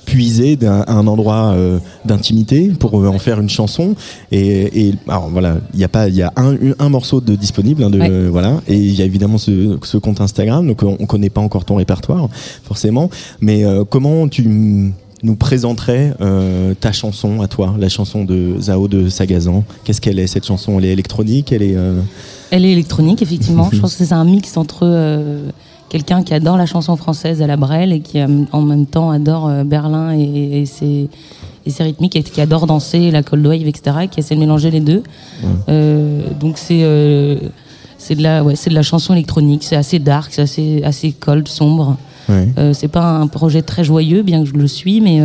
puiser 0.05 0.57
d'un 0.57 0.85
un 0.87 1.07
endroit 1.07 1.53
euh, 1.55 1.79
d'intimité 2.05 2.69
pour 2.79 3.01
euh, 3.01 3.09
en 3.09 3.19
faire 3.19 3.41
une 3.41 3.49
chanson. 3.49 3.95
Et, 4.33 4.89
et 4.89 4.95
alors 5.09 5.29
voilà, 5.31 5.57
il 5.73 5.81
y 5.81 5.85
a 5.85 5.89
pas, 5.89 6.09
il 6.09 6.15
y 6.15 6.23
a 6.23 6.33
un, 6.37 6.57
un 6.79 6.89
morceau 6.89 7.21
de 7.21 7.35
disponible, 7.35 7.83
hein, 7.83 7.91
de, 7.91 7.99
Ouais. 7.99 8.29
voilà, 8.29 8.61
et 8.69 8.77
il 8.77 8.95
y 8.95 9.03
a 9.03 9.05
évidemment 9.05 9.39
ce, 9.39 9.79
ce 9.83 9.97
compte 9.97 10.21
Instagram, 10.21 10.67
donc 10.67 10.83
on, 10.83 10.97
on 11.01 11.07
connaît 11.07 11.31
pas 11.31 11.41
encore 11.41 11.65
ton 11.65 11.77
répertoire 11.77 12.29
forcément, 12.63 13.09
mais 13.41 13.65
euh, 13.65 13.85
comment 13.89 14.29
tu 14.29 14.93
nous 15.23 15.37
présenterais 15.37 16.13
euh, 16.21 16.75
ta 16.79 16.93
chanson 16.93 17.41
à 17.41 17.49
toi, 17.49 17.75
la 17.79 17.89
chanson 17.89 18.25
de 18.25 18.57
Zao 18.61 18.89
de 18.89 19.09
Sagazan? 19.09 19.65
Qu'est-ce 19.85 20.01
qu'elle 20.01 20.19
est 20.19 20.27
cette 20.27 20.45
chanson? 20.47 20.79
Elle 20.79 20.85
est 20.85 20.93
électronique 20.93 21.51
Elle 21.53 21.63
est 21.63 21.77
euh, 21.77 22.01
Elle 22.51 22.65
est 22.67 22.73
électronique, 22.73 23.23
effectivement. 23.23 23.71
Je 23.73 23.81
pense 23.81 23.97
que 23.97 24.05
c'est 24.05 24.13
un 24.13 24.25
mix 24.25 24.57
entre 24.59 24.85
quelqu'un 25.95 26.25
qui 26.25 26.35
adore 26.35 26.57
la 26.57 26.67
chanson 26.67 26.97
française 26.97 27.41
à 27.41 27.47
la 27.47 27.57
Brel 27.57 27.93
et 27.93 28.01
qui 28.01 28.19
euh, 28.19 28.27
en 28.51 28.63
même 28.63 28.85
temps 28.85 29.13
adore 29.13 29.47
euh, 29.47 29.63
Berlin 29.63 30.13
et, 30.13 30.63
et 30.63 30.67
ses, 30.67 31.09
et 31.65 31.71
ses 31.71 31.85
rythmiques 31.85 32.17
et 32.17 32.25
qui 32.25 32.41
adore 32.41 32.67
danser, 32.67 33.13
la 33.13 33.23
cold 33.23 33.47
wave, 33.47 33.69
etc. 33.69 33.99
et 34.03 34.09
qui 34.09 34.19
essaie 34.19 34.35
de 34.35 34.41
mélanger 34.41 34.73
les 34.73 34.81
deux. 34.81 35.05
Euh, 35.69 36.23
donc 36.41 36.59
c'est 36.59 36.81
euh, 36.83 37.37
c'est 37.97 38.17
de 38.17 38.25
la 38.25 38.43
ouais, 38.43 38.57
c'est 38.57 38.71
de 38.71 38.75
la 38.75 38.83
chanson 38.83 39.13
électronique. 39.13 39.63
C'est 39.63 39.77
assez 39.77 40.01
dark, 40.01 40.33
c'est 40.33 40.43
assez 40.43 40.83
assez 40.83 41.13
cold, 41.13 41.47
sombre. 41.47 41.97
ouais. 42.29 42.49
Euh, 42.59 42.73
c'est 42.73 42.89
pas 42.89 43.09
un 43.13 43.29
projet 43.29 43.63
très 43.63 43.85
joyeux, 43.85 44.23
bien 44.23 44.43
que 44.43 44.49
je 44.49 44.55
le 44.55 44.67
suis, 44.67 45.01
mais 45.01 45.21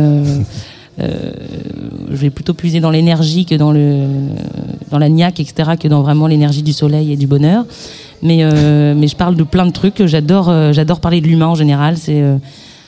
je 0.98 2.16
vais 2.16 2.30
plutôt 2.30 2.54
puiser 2.54 2.80
dans 2.80 2.90
l'énergie 2.90 3.46
que 3.46 3.54
dans 3.54 3.72
le 3.72 4.06
dans 4.90 4.98
la 4.98 5.08
niaque, 5.08 5.40
etc., 5.40 5.72
que 5.80 5.88
dans 5.88 6.02
vraiment 6.02 6.26
l'énergie 6.26 6.62
du 6.62 6.72
soleil 6.72 7.12
et 7.12 7.16
du 7.16 7.26
bonheur. 7.26 7.64
Mais 8.22 8.40
euh, 8.42 8.94
mais 8.96 9.08
je 9.08 9.16
parle 9.16 9.36
de 9.36 9.42
plein 9.42 9.66
de 9.66 9.72
trucs. 9.72 10.04
J'adore 10.06 10.50
euh, 10.50 10.72
j'adore 10.72 11.00
parler 11.00 11.20
de 11.20 11.26
l'humain 11.26 11.46
en 11.46 11.54
général. 11.54 11.96
C'est 11.96 12.20
euh, 12.20 12.36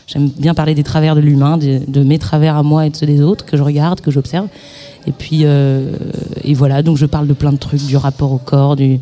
j'aime 0.06 0.28
bien 0.28 0.54
parler 0.54 0.74
des 0.74 0.82
travers 0.82 1.14
de 1.14 1.20
l'humain, 1.20 1.56
de, 1.56 1.80
de 1.86 2.02
mes 2.02 2.18
travers 2.18 2.56
à 2.56 2.62
moi 2.62 2.86
et 2.86 2.90
de 2.90 2.96
ceux 2.96 3.06
des 3.06 3.22
autres 3.22 3.46
que 3.46 3.56
je 3.56 3.62
regarde, 3.62 4.00
que 4.00 4.10
j'observe. 4.10 4.48
Et 5.06 5.12
puis 5.12 5.40
euh, 5.44 5.92
et 6.44 6.54
voilà. 6.54 6.82
Donc 6.82 6.96
je 6.96 7.06
parle 7.06 7.26
de 7.26 7.32
plein 7.32 7.52
de 7.52 7.58
trucs, 7.58 7.86
du 7.86 7.96
rapport 7.96 8.32
au 8.32 8.38
corps, 8.38 8.76
du 8.76 9.00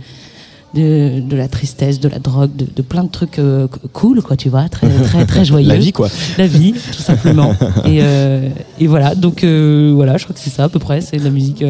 de, 0.75 1.21
de 1.21 1.37
la 1.37 1.49
tristesse, 1.49 2.01
de 2.01 2.09
la 2.09 2.19
drogue, 2.19 2.55
de, 2.55 2.67
de 2.75 2.83
plein 2.83 3.05
de 3.05 3.11
trucs 3.11 3.39
euh, 3.39 3.67
cool, 3.93 4.23
quoi, 4.23 4.37
tu 4.37 4.49
vois, 4.49 4.69
très 4.69 4.89
très 4.89 5.27
très 5.27 5.45
joyeux. 5.51 5.69
La 5.69 5.77
vie 5.77 5.93
quoi. 5.93 6.09
La 6.39 6.47
vie, 6.47 6.73
tout 6.73 7.03
simplement. 7.03 7.55
et, 7.85 7.99
euh, 8.03 8.49
et 8.79 8.87
voilà, 8.87 9.15
donc 9.15 9.45
euh, 9.45 9.93
voilà, 9.95 10.17
je 10.17 10.25
crois 10.25 10.35
que 10.35 10.41
c'est 10.41 10.51
ça 10.51 10.65
à 10.65 10.69
peu 10.69 10.79
près, 10.79 11.01
c'est 11.01 11.17
de 11.17 11.25
la 11.25 11.31
musique. 11.31 11.65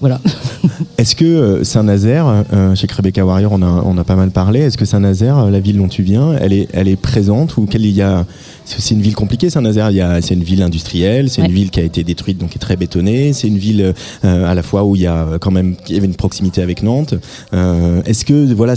Voilà. 0.00 0.20
Est-ce 0.98 1.14
que 1.16 1.24
euh, 1.24 1.64
Saint-Nazaire, 1.64 2.44
euh, 2.52 2.74
chez 2.74 2.86
Rebecca 2.94 3.24
Warrior, 3.24 3.52
on 3.52 3.62
a, 3.62 3.66
on 3.84 3.96
a 3.98 4.04
pas 4.04 4.16
mal 4.16 4.30
parlé. 4.30 4.60
Est-ce 4.60 4.76
que 4.76 4.84
Saint-Nazaire, 4.84 5.38
euh, 5.38 5.50
la 5.50 5.60
ville 5.60 5.78
dont 5.78 5.88
tu 5.88 6.02
viens, 6.02 6.34
elle 6.40 6.52
est, 6.52 6.68
elle 6.72 6.88
est 6.88 6.96
présente 6.96 7.56
ou 7.56 7.66
quelle 7.66 7.84
il 7.86 7.92
y 7.94 8.02
a 8.02 8.26
C'est 8.64 8.94
une 8.94 9.00
ville 9.00 9.14
compliquée, 9.14 9.48
Saint-Nazaire. 9.48 9.90
C'est 10.22 10.34
une 10.34 10.42
ville 10.42 10.62
industrielle, 10.62 11.30
c'est 11.30 11.40
Ouais. 11.42 11.48
une 11.48 11.54
ville 11.54 11.70
qui 11.70 11.80
a 11.80 11.82
été 11.82 12.02
détruite, 12.04 12.38
donc 12.38 12.50
qui 12.50 12.56
est 12.56 12.60
très 12.60 12.76
bétonnée. 12.76 13.32
C'est 13.32 13.48
une 13.48 13.58
ville 13.58 13.94
euh, 14.24 14.50
à 14.50 14.54
la 14.54 14.62
fois 14.62 14.84
où 14.84 14.96
il 14.96 15.02
y 15.02 15.06
a 15.06 15.38
quand 15.40 15.50
même, 15.50 15.76
il 15.88 15.94
y 15.94 15.98
avait 15.98 16.06
une 16.06 16.14
proximité 16.14 16.60
avec 16.62 16.82
Nantes. 16.82 17.14
Euh, 17.54 18.02
Est-ce 18.04 18.24
que 18.24 18.52
voilà, 18.54 18.74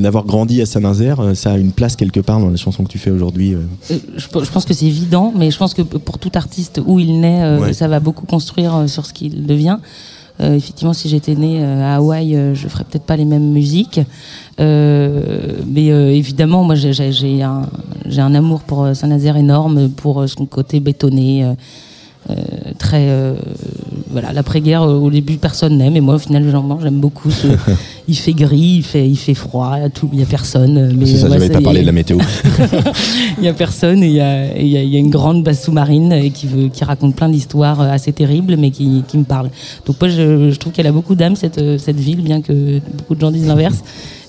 d'avoir 0.00 0.24
grandi 0.24 0.60
à 0.62 0.66
Saint-Nazaire, 0.66 1.32
ça 1.34 1.52
a 1.52 1.58
une 1.58 1.72
place 1.72 1.96
quelque 1.96 2.20
part 2.20 2.38
dans 2.40 2.50
la 2.50 2.56
chanson 2.56 2.84
que 2.84 2.88
tu 2.88 2.98
fais 2.98 3.10
aujourd'hui 3.10 3.56
je, 3.90 4.26
pe- 4.28 4.44
je 4.44 4.50
pense 4.50 4.64
que 4.64 4.72
c'est 4.74 4.86
évident, 4.86 5.32
mais 5.36 5.50
je 5.50 5.58
pense 5.58 5.74
que 5.74 5.82
pour 5.82 6.18
tout 6.18 6.32
artiste 6.34 6.80
où 6.86 6.98
il 6.98 7.20
naît, 7.20 7.58
Ouais. 7.58 7.72
ça 7.72 7.88
va 7.88 8.00
beaucoup 8.00 8.26
construire 8.26 8.84
sur 8.88 9.04
ce 9.06 9.12
qu'il 9.12 9.46
devient. 9.46 9.78
Euh, 10.40 10.54
effectivement, 10.54 10.92
si 10.92 11.08
j'étais 11.08 11.34
né 11.34 11.58
euh, 11.62 11.82
à 11.82 11.96
Hawaï, 11.96 12.34
euh, 12.34 12.54
je 12.54 12.66
ferais 12.66 12.84
peut-être 12.84 13.04
pas 13.04 13.16
les 13.16 13.24
mêmes 13.24 13.50
musiques. 13.52 14.00
Mais 14.58 15.86
évidemment, 15.86 16.62
moi, 16.64 16.74
j'ai- 16.76 17.42
un, 17.42 17.62
un 18.16 18.34
amour 18.34 18.60
pour 18.60 18.88
Saint-Nazaire 18.94 19.36
énorme, 19.36 19.88
pour 19.90 20.28
son 20.28 20.46
côté 20.46 20.78
bétonné. 20.80 21.44
très 22.78 23.08
voilà 24.12 24.32
l'après-guerre 24.32 24.82
euh, 24.82 24.94
au 24.98 25.10
début 25.10 25.36
personne 25.38 25.76
n'aime 25.78 25.96
et 25.96 26.00
moi 26.00 26.14
au 26.16 26.18
final 26.18 26.44
j'aime 26.82 27.00
beaucoup 27.00 27.30
ce- 27.30 27.46
il 28.08 28.16
fait 28.16 28.32
gris 28.34 28.76
il 28.78 28.82
fait 28.82 29.08
il 29.08 29.16
fait 29.16 29.34
froid 29.34 29.74
il 29.78 29.82
y 29.82 29.84
a 29.84 29.90
tout 29.90 30.08
il 30.12 30.20
y 30.20 30.22
a 30.22 30.26
personne 30.26 30.76
euh, 30.78 30.92
mais 30.96 31.06
C'est 31.06 31.16
ça, 31.18 31.26
euh, 31.26 31.30
ouais, 31.30 31.38
j'avais 31.38 31.48
pas 31.52 31.60
parlé 31.60 31.80
de 31.80 31.86
la 31.86 31.92
météo. 31.92 32.18
Il 33.38 33.44
y 33.44 33.48
a 33.48 33.52
personne 33.54 34.02
et 34.02 34.06
il 34.08 34.12
y 34.12 34.20
a, 34.20 34.46
et 34.56 34.62
il 34.62 34.68
y 34.68 34.76
a- 34.76 34.82
il 34.82 34.88
y 34.90 34.96
a 34.96 34.98
une 34.98 35.10
grande 35.10 35.42
base 35.42 35.62
sous-marine 35.62 36.30
qui, 36.32 36.46
veut, 36.46 36.68
qui 36.68 36.84
raconte 36.84 37.16
plein 37.16 37.28
d'histoires 37.28 37.80
assez 37.80 38.12
terribles 38.12 38.56
mais 38.58 38.70
qui, 38.70 39.02
qui 39.08 39.18
me 39.18 39.24
parlent. 39.24 39.50
Donc 39.86 39.96
moi 40.00 40.08
je, 40.10 40.50
je 40.50 40.56
trouve 40.58 40.72
qu'elle 40.72 40.86
a 40.86 40.92
beaucoup 40.92 41.14
d'âme 41.14 41.36
cette, 41.36 41.78
cette 41.78 41.98
ville 41.98 42.20
bien 42.22 42.40
que 42.42 42.80
beaucoup 42.96 43.14
de 43.14 43.20
gens 43.20 43.30
disent 43.30 43.46
l'inverse. 43.46 43.82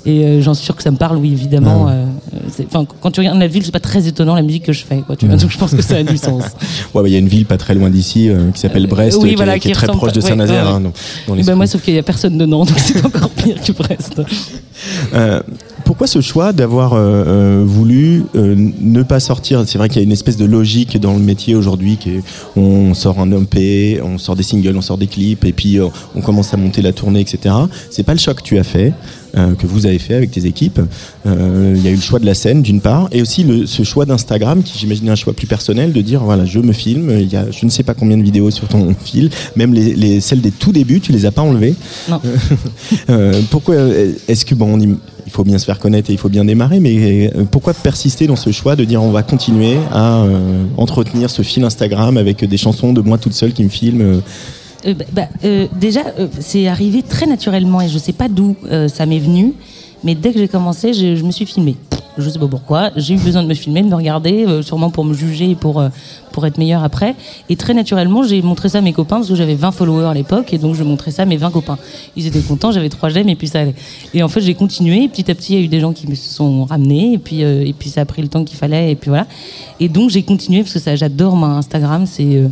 Et 0.06 0.26
euh, 0.26 0.42
j'en 0.42 0.54
suis 0.54 0.66
sûr 0.66 0.76
que 0.76 0.84
ça 0.84 0.92
me 0.92 0.98
parle, 0.98 1.18
oui, 1.18 1.32
évidemment. 1.32 1.86
Ah 1.88 1.92
euh, 1.92 2.06
c'est- 2.52 2.66
Enfin, 2.66 2.86
quand 3.02 3.12
tu 3.12 3.22
regardes 3.22 3.40
la 3.40 3.48
ville, 3.48 3.64
c'est 3.64 3.72
pas 3.72 3.80
très 3.80 4.06
étonnant 4.08 4.36
la 4.36 4.42
musique 4.42 4.64
que 4.64 4.74
je 4.74 4.84
fais, 4.84 4.98
quoi. 5.06 5.16
Tu 5.16 5.28
vois, 5.28 5.38
donc 5.38 5.50
je 5.50 5.58
pense 5.58 5.74
que 5.74 5.82
ça 5.82 5.96
a 5.96 6.04
du 6.04 6.18
sens. 6.18 6.44
Ouais, 6.94 7.02
bah, 7.02 7.08
il 7.08 7.14
y 7.14 7.16
a 7.16 7.20
une 7.20 7.30
ville 7.30 7.46
pas 7.46 7.58
très 7.58 7.74
loin 7.74 7.90
d'ici 7.90 8.30
euh, 8.30 8.52
qui 8.52 8.60
s'appelle 8.60 8.84
Euh, 8.84 8.88
Brest, 8.88 9.18
oui, 9.22 9.30
qui, 9.30 9.34
est- 9.34 9.36
voilà, 9.38 9.58
qui 9.60 9.70
est 9.70 9.72
qui 9.72 9.78
très 9.78 9.88
proche 9.88 10.12
de 10.12 10.20
Saint-Nazaire. 10.22 10.66
ouais, 10.66 10.70
ouais. 10.72 10.76
hein, 10.76 10.82
dans- 11.28 11.34
dans 11.36 11.40
Et 11.40 11.44
ben 11.44 11.56
moi, 11.56 11.68
sauf 11.68 11.82
qu'il 11.82 11.94
y 11.94 11.98
a 11.98 12.04
personne 12.04 12.38
dedans, 12.38 12.66
donc 12.66 12.78
c'est 12.78 13.04
encore 13.06 13.30
pire 13.30 13.62
que 13.62 13.72
Brest. 13.72 14.22
Euh, 15.14 15.42
pourquoi 15.86 16.08
ce 16.08 16.22
choix 16.22 16.54
d'avoir 16.54 16.94
euh, 16.94 17.00
euh, 17.00 17.64
voulu 17.66 18.24
euh, 18.36 18.56
ne 18.58 19.04
pas 19.04 19.20
sortir? 19.20 19.64
C'est 19.66 19.78
vrai 19.78 19.88
qu'il 19.90 19.98
y 19.98 20.02
a 20.02 20.04
une 20.04 20.12
espèce 20.12 20.38
de 20.38 20.46
logique 20.46 21.00
dans 21.00 21.14
le 21.14 21.20
métier 21.20 21.56
aujourd'hui, 21.56 21.98
qu'on 21.98 22.62
on 22.62 22.94
sort 22.94 23.20
un 23.20 23.32
EP, 23.32 24.02
on 24.04 24.18
sort 24.18 24.36
des 24.36 24.44
singles, 24.44 24.76
on 24.78 24.82
sort 24.82 24.98
des 24.98 25.08
clips, 25.08 25.46
et 25.46 25.54
puis 25.54 25.80
euh, 25.80 25.88
on 26.16 26.22
commence 26.22 26.54
à 26.54 26.58
monter 26.58 26.82
la 26.82 26.92
tournée, 26.94 27.22
etc. 27.22 27.56
C'est 27.90 28.04
pas 28.04 28.14
le 28.14 28.20
choix 28.20 28.34
que 28.34 28.42
tu 28.44 28.58
as 28.60 28.64
fait, 28.64 28.94
euh, 29.38 29.54
que 29.56 29.66
vous 29.68 29.86
avez 29.86 30.00
fait 30.00 30.14
avec 30.14 30.32
tes 30.32 30.46
équipes. 30.46 30.80
Euh, 31.26 31.74
Il 31.76 31.84
y 31.84 31.88
a 31.88 31.92
eu 31.92 31.96
le 31.96 32.02
choix 32.02 32.20
de 32.20 32.26
la 32.26 32.34
scène, 32.34 32.62
d'une 32.62 32.82
part, 32.82 33.08
et 33.12 33.22
aussi 33.22 33.44
le, 33.44 33.66
ce 33.66 33.84
choix 33.84 34.06
d'Instagram, 34.06 34.62
qui 34.64 34.78
j'imagine 34.78 35.08
est 35.08 35.12
un 35.12 35.16
choix 35.16 35.34
plus 35.34 35.48
personnel, 35.48 35.92
de 35.94 36.02
dire 36.02 36.24
voilà, 36.24 36.46
je 36.46 36.60
me 36.60 36.74
filme. 36.74 37.12
Il 37.20 37.32
y 37.32 37.36
a, 37.36 37.46
je 37.52 37.66
ne 37.66 37.70
sais 37.72 37.84
pas 37.84 37.94
combien 37.94 38.18
de 38.18 38.24
vidéos 38.24 38.52
sur 38.52 38.68
ton 38.68 38.94
fil, 39.04 39.30
même 39.56 39.74
les, 39.74 39.94
les 39.96 40.22
celles 40.22 40.42
des 40.42 40.52
tout 40.52 40.72
débuts, 40.72 41.00
tu 41.02 41.12
les 41.12 41.26
as 41.26 41.32
pas 41.32 41.42
enlevées. 41.42 41.76
Non. 42.10 42.20
Euh, 43.10 43.42
pourquoi 43.50 43.76
est-ce 44.28 44.46
que 44.46 44.56
bon, 44.56 44.76
on 44.76 44.80
y- 44.80 44.96
il 45.26 45.32
faut 45.32 45.44
bien 45.44 45.58
se 45.58 45.66
faire 45.66 45.80
connaître 45.80 46.10
et 46.10 46.14
il 46.14 46.20
faut 46.20 46.30
bien 46.30 46.46
démarrer, 46.46 46.80
mais 46.80 47.32
pourquoi 47.52 47.74
persister 47.74 48.28
dans 48.28 48.36
ce 48.36 48.52
choix 48.52 48.76
de 48.76 48.84
dire 48.84 49.02
on 49.02 49.12
va 49.12 49.24
continuer 49.24 49.78
à 49.92 50.24
entretenir 50.78 51.30
ce 51.30 51.42
fil 51.42 51.64
Instagram 51.64 52.18
avec 52.18 52.44
des 52.46 52.58
chansons 52.58 52.94
de 52.94 53.02
moi 53.02 53.18
toute 53.18 53.34
seule 53.34 53.54
qui 53.54 53.64
me 53.64 53.70
filme 53.70 54.22
euh, 54.86 54.94
bah, 54.94 55.06
bah, 55.12 55.28
euh, 55.44 55.68
déjà, 55.80 56.02
euh, 56.20 56.28
c'est 56.40 56.68
arrivé 56.68 57.02
très 57.02 57.26
naturellement 57.26 57.82
et 57.82 57.90
je 57.90 57.98
sais 57.98 58.14
pas 58.14 58.28
d'où 58.28 58.56
ça 58.88 59.06
m'est 59.06 59.20
venu, 59.20 59.54
mais 60.04 60.16
dès 60.16 60.32
que 60.34 60.40
j'ai 60.40 60.48
commencé, 60.48 60.94
je, 60.94 61.24
me 61.24 61.32
suis 61.32 61.46
filmée. 61.46 61.76
Je 62.18 62.30
sais 62.30 62.38
pas 62.38 62.48
pourquoi, 62.48 62.92
j'ai 62.96 63.16
eu 63.16 63.18
besoin 63.18 63.42
de 63.42 63.48
me 63.48 63.56
filmer, 63.56 63.82
de 63.82 63.88
me 63.88 63.96
regarder, 63.96 64.46
sûrement 64.62 64.92
pour 64.92 65.04
me 65.04 65.16
juger 65.16 65.50
et 65.52 65.56
pour, 65.56 65.84
pour 66.32 66.46
être 66.46 66.60
meilleure 66.60 66.84
après. 66.84 67.16
Et 67.50 67.56
très 67.56 67.74
naturellement, 67.74 68.22
j'ai 68.22 68.40
montré 68.44 68.70
ça 68.70 68.80
à 68.80 68.82
mes 68.82 68.94
copains 68.94 69.16
parce 69.16 69.30
que 69.30 69.36
j'avais 69.36 69.56
20 69.56 69.72
followers 69.72 70.06
à 70.06 70.14
l'époque 70.14 70.54
et 70.54 70.60
donc 70.60 70.76
je 70.76 70.84
montrais 70.84 71.10
ça 71.10 71.24
à 71.24 71.26
mes 71.26 71.38
20 71.38 71.50
copains. 71.50 71.80
Ils 72.16 72.28
étaient 72.28 72.42
contents, 72.42 72.72
j'avais 72.72 72.90
trois 72.90 73.10
j'aime 73.10 73.30
et 73.30 73.36
puis 73.36 73.48
ça 73.48 73.62
allait. 73.62 73.74
Et 74.14 74.22
en 74.22 74.28
fait, 74.28 74.42
j'ai 74.42 74.54
continué. 74.54 75.06
Et 75.06 75.08
petit 75.08 75.32
à 75.32 75.34
petit, 75.34 75.54
il 75.54 75.60
y 75.60 75.62
a 75.64 75.66
eu 75.66 75.68
des 75.70 75.80
gens 75.80 75.92
qui 75.92 76.08
me 76.08 76.14
sont 76.14 76.66
ramenés 76.66 77.14
et 77.14 77.18
puis, 77.18 77.42
et 77.42 77.74
puis 77.78 77.90
ça 77.90 78.02
a 78.02 78.06
pris 78.06 78.22
le 78.22 78.28
temps 78.28 78.44
qu'il 78.44 78.58
fallait 78.58 78.92
et 78.92 78.96
puis 78.96 79.10
voilà. 79.10 79.26
Et 79.80 79.90
donc 79.90 80.12
j'ai 80.12 80.22
continué 80.22 80.62
parce 80.62 80.74
que 80.74 80.96
j'adore 80.96 81.36
moi, 81.36 81.50
Instagram, 81.50 82.06
c'est. 82.06 82.44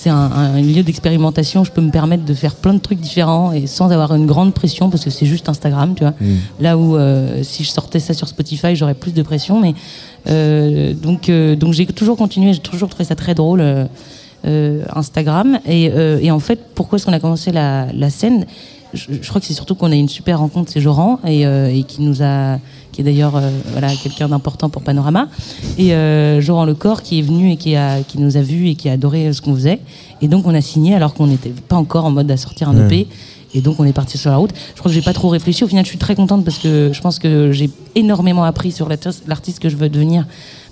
C'est 0.00 0.10
un, 0.10 0.30
un 0.58 0.60
lieu 0.72 0.82
d'expérimentation. 0.82 1.58
Je 1.68 1.72
peux 1.74 1.84
me 1.88 1.90
permettre 1.90 2.24
de 2.24 2.34
faire 2.42 2.54
plein 2.54 2.74
de 2.78 2.78
trucs 2.86 3.00
différents 3.00 3.52
et 3.58 3.66
sans 3.66 3.88
avoir 3.96 4.10
une 4.14 4.26
grande 4.32 4.52
pression 4.60 4.88
parce 4.90 5.04
que 5.04 5.10
c'est 5.16 5.26
juste 5.34 5.46
Instagram, 5.54 5.88
tu 5.94 6.04
vois. 6.04 6.14
Là 6.58 6.72
où 6.78 6.86
euh, 6.96 7.42
si 7.42 7.64
je 7.64 7.70
sortais 7.78 8.00
ça 8.00 8.14
sur 8.14 8.26
Spotify, 8.34 8.70
j'aurais 8.78 8.98
plus 9.04 9.12
de 9.20 9.22
pression. 9.30 9.60
Mais 9.64 9.74
euh, 10.28 10.94
donc 11.06 11.28
euh, 11.28 11.54
donc 11.62 11.74
j'ai 11.76 11.86
toujours 12.00 12.16
continué. 12.16 12.48
J'ai 12.54 12.60
toujours 12.72 12.88
trouvé 12.88 13.04
ça 13.04 13.14
très 13.24 13.34
drôle. 13.34 13.60
euh, 13.60 13.84
euh, 14.46 14.84
Instagram 15.02 15.48
et, 15.66 15.90
euh, 15.92 16.18
et 16.22 16.30
en 16.30 16.40
fait 16.40 16.58
pourquoi 16.74 16.96
est-ce 16.96 17.04
qu'on 17.04 17.12
a 17.12 17.20
commencé 17.20 17.52
la, 17.52 17.92
la 17.92 18.08
scène? 18.08 18.46
Je, 18.94 19.06
je 19.20 19.28
crois 19.28 19.40
que 19.40 19.46
c'est 19.46 19.54
surtout 19.54 19.74
qu'on 19.74 19.90
a 19.92 19.94
eu 19.94 19.98
une 19.98 20.08
super 20.08 20.38
rencontre 20.38 20.70
c'est 20.72 20.80
Joran 20.80 21.20
et, 21.26 21.46
euh, 21.46 21.68
et 21.72 21.82
qui 21.82 22.02
nous 22.02 22.22
a 22.22 22.58
qui 22.92 23.00
est 23.00 23.04
d'ailleurs 23.04 23.36
euh, 23.36 23.50
voilà 23.72 23.88
quelqu'un 23.94 24.28
d'important 24.28 24.68
pour 24.68 24.82
Panorama 24.82 25.28
et 25.78 25.94
euh, 25.94 26.40
Joran 26.40 26.64
Lecor 26.64 27.02
qui 27.02 27.18
est 27.18 27.22
venu 27.22 27.52
et 27.52 27.56
qui 27.56 27.76
a 27.76 28.02
qui 28.02 28.18
nous 28.18 28.36
a 28.36 28.42
vu 28.42 28.68
et 28.68 28.74
qui 28.74 28.88
a 28.88 28.92
adoré 28.92 29.32
ce 29.32 29.40
qu'on 29.42 29.54
faisait 29.54 29.80
et 30.20 30.28
donc 30.28 30.46
on 30.46 30.54
a 30.54 30.60
signé 30.60 30.94
alors 30.94 31.14
qu'on 31.14 31.26
n'était 31.26 31.50
pas 31.50 31.76
encore 31.76 32.04
en 32.04 32.10
mode 32.10 32.30
à 32.30 32.36
sortir 32.36 32.68
un 32.68 32.88
EP 32.88 33.06
et 33.54 33.60
donc 33.60 33.80
on 33.80 33.84
est 33.84 33.92
parti 33.92 34.18
sur 34.18 34.30
la 34.30 34.36
route. 34.36 34.52
Je 34.74 34.78
crois 34.78 34.90
que 34.90 34.94
j'ai 34.94 35.02
pas 35.02 35.12
trop 35.12 35.28
réfléchi. 35.28 35.64
Au 35.64 35.66
final, 35.66 35.84
je 35.84 35.88
suis 35.88 35.98
très 35.98 36.14
contente 36.14 36.44
parce 36.44 36.58
que 36.58 36.90
je 36.92 37.00
pense 37.00 37.18
que 37.18 37.50
j'ai 37.50 37.70
énormément 37.96 38.44
appris 38.44 38.70
sur 38.70 38.88
l'artiste 38.88 39.58
que 39.58 39.68
je 39.68 39.76
veux 39.76 39.88
devenir 39.88 40.24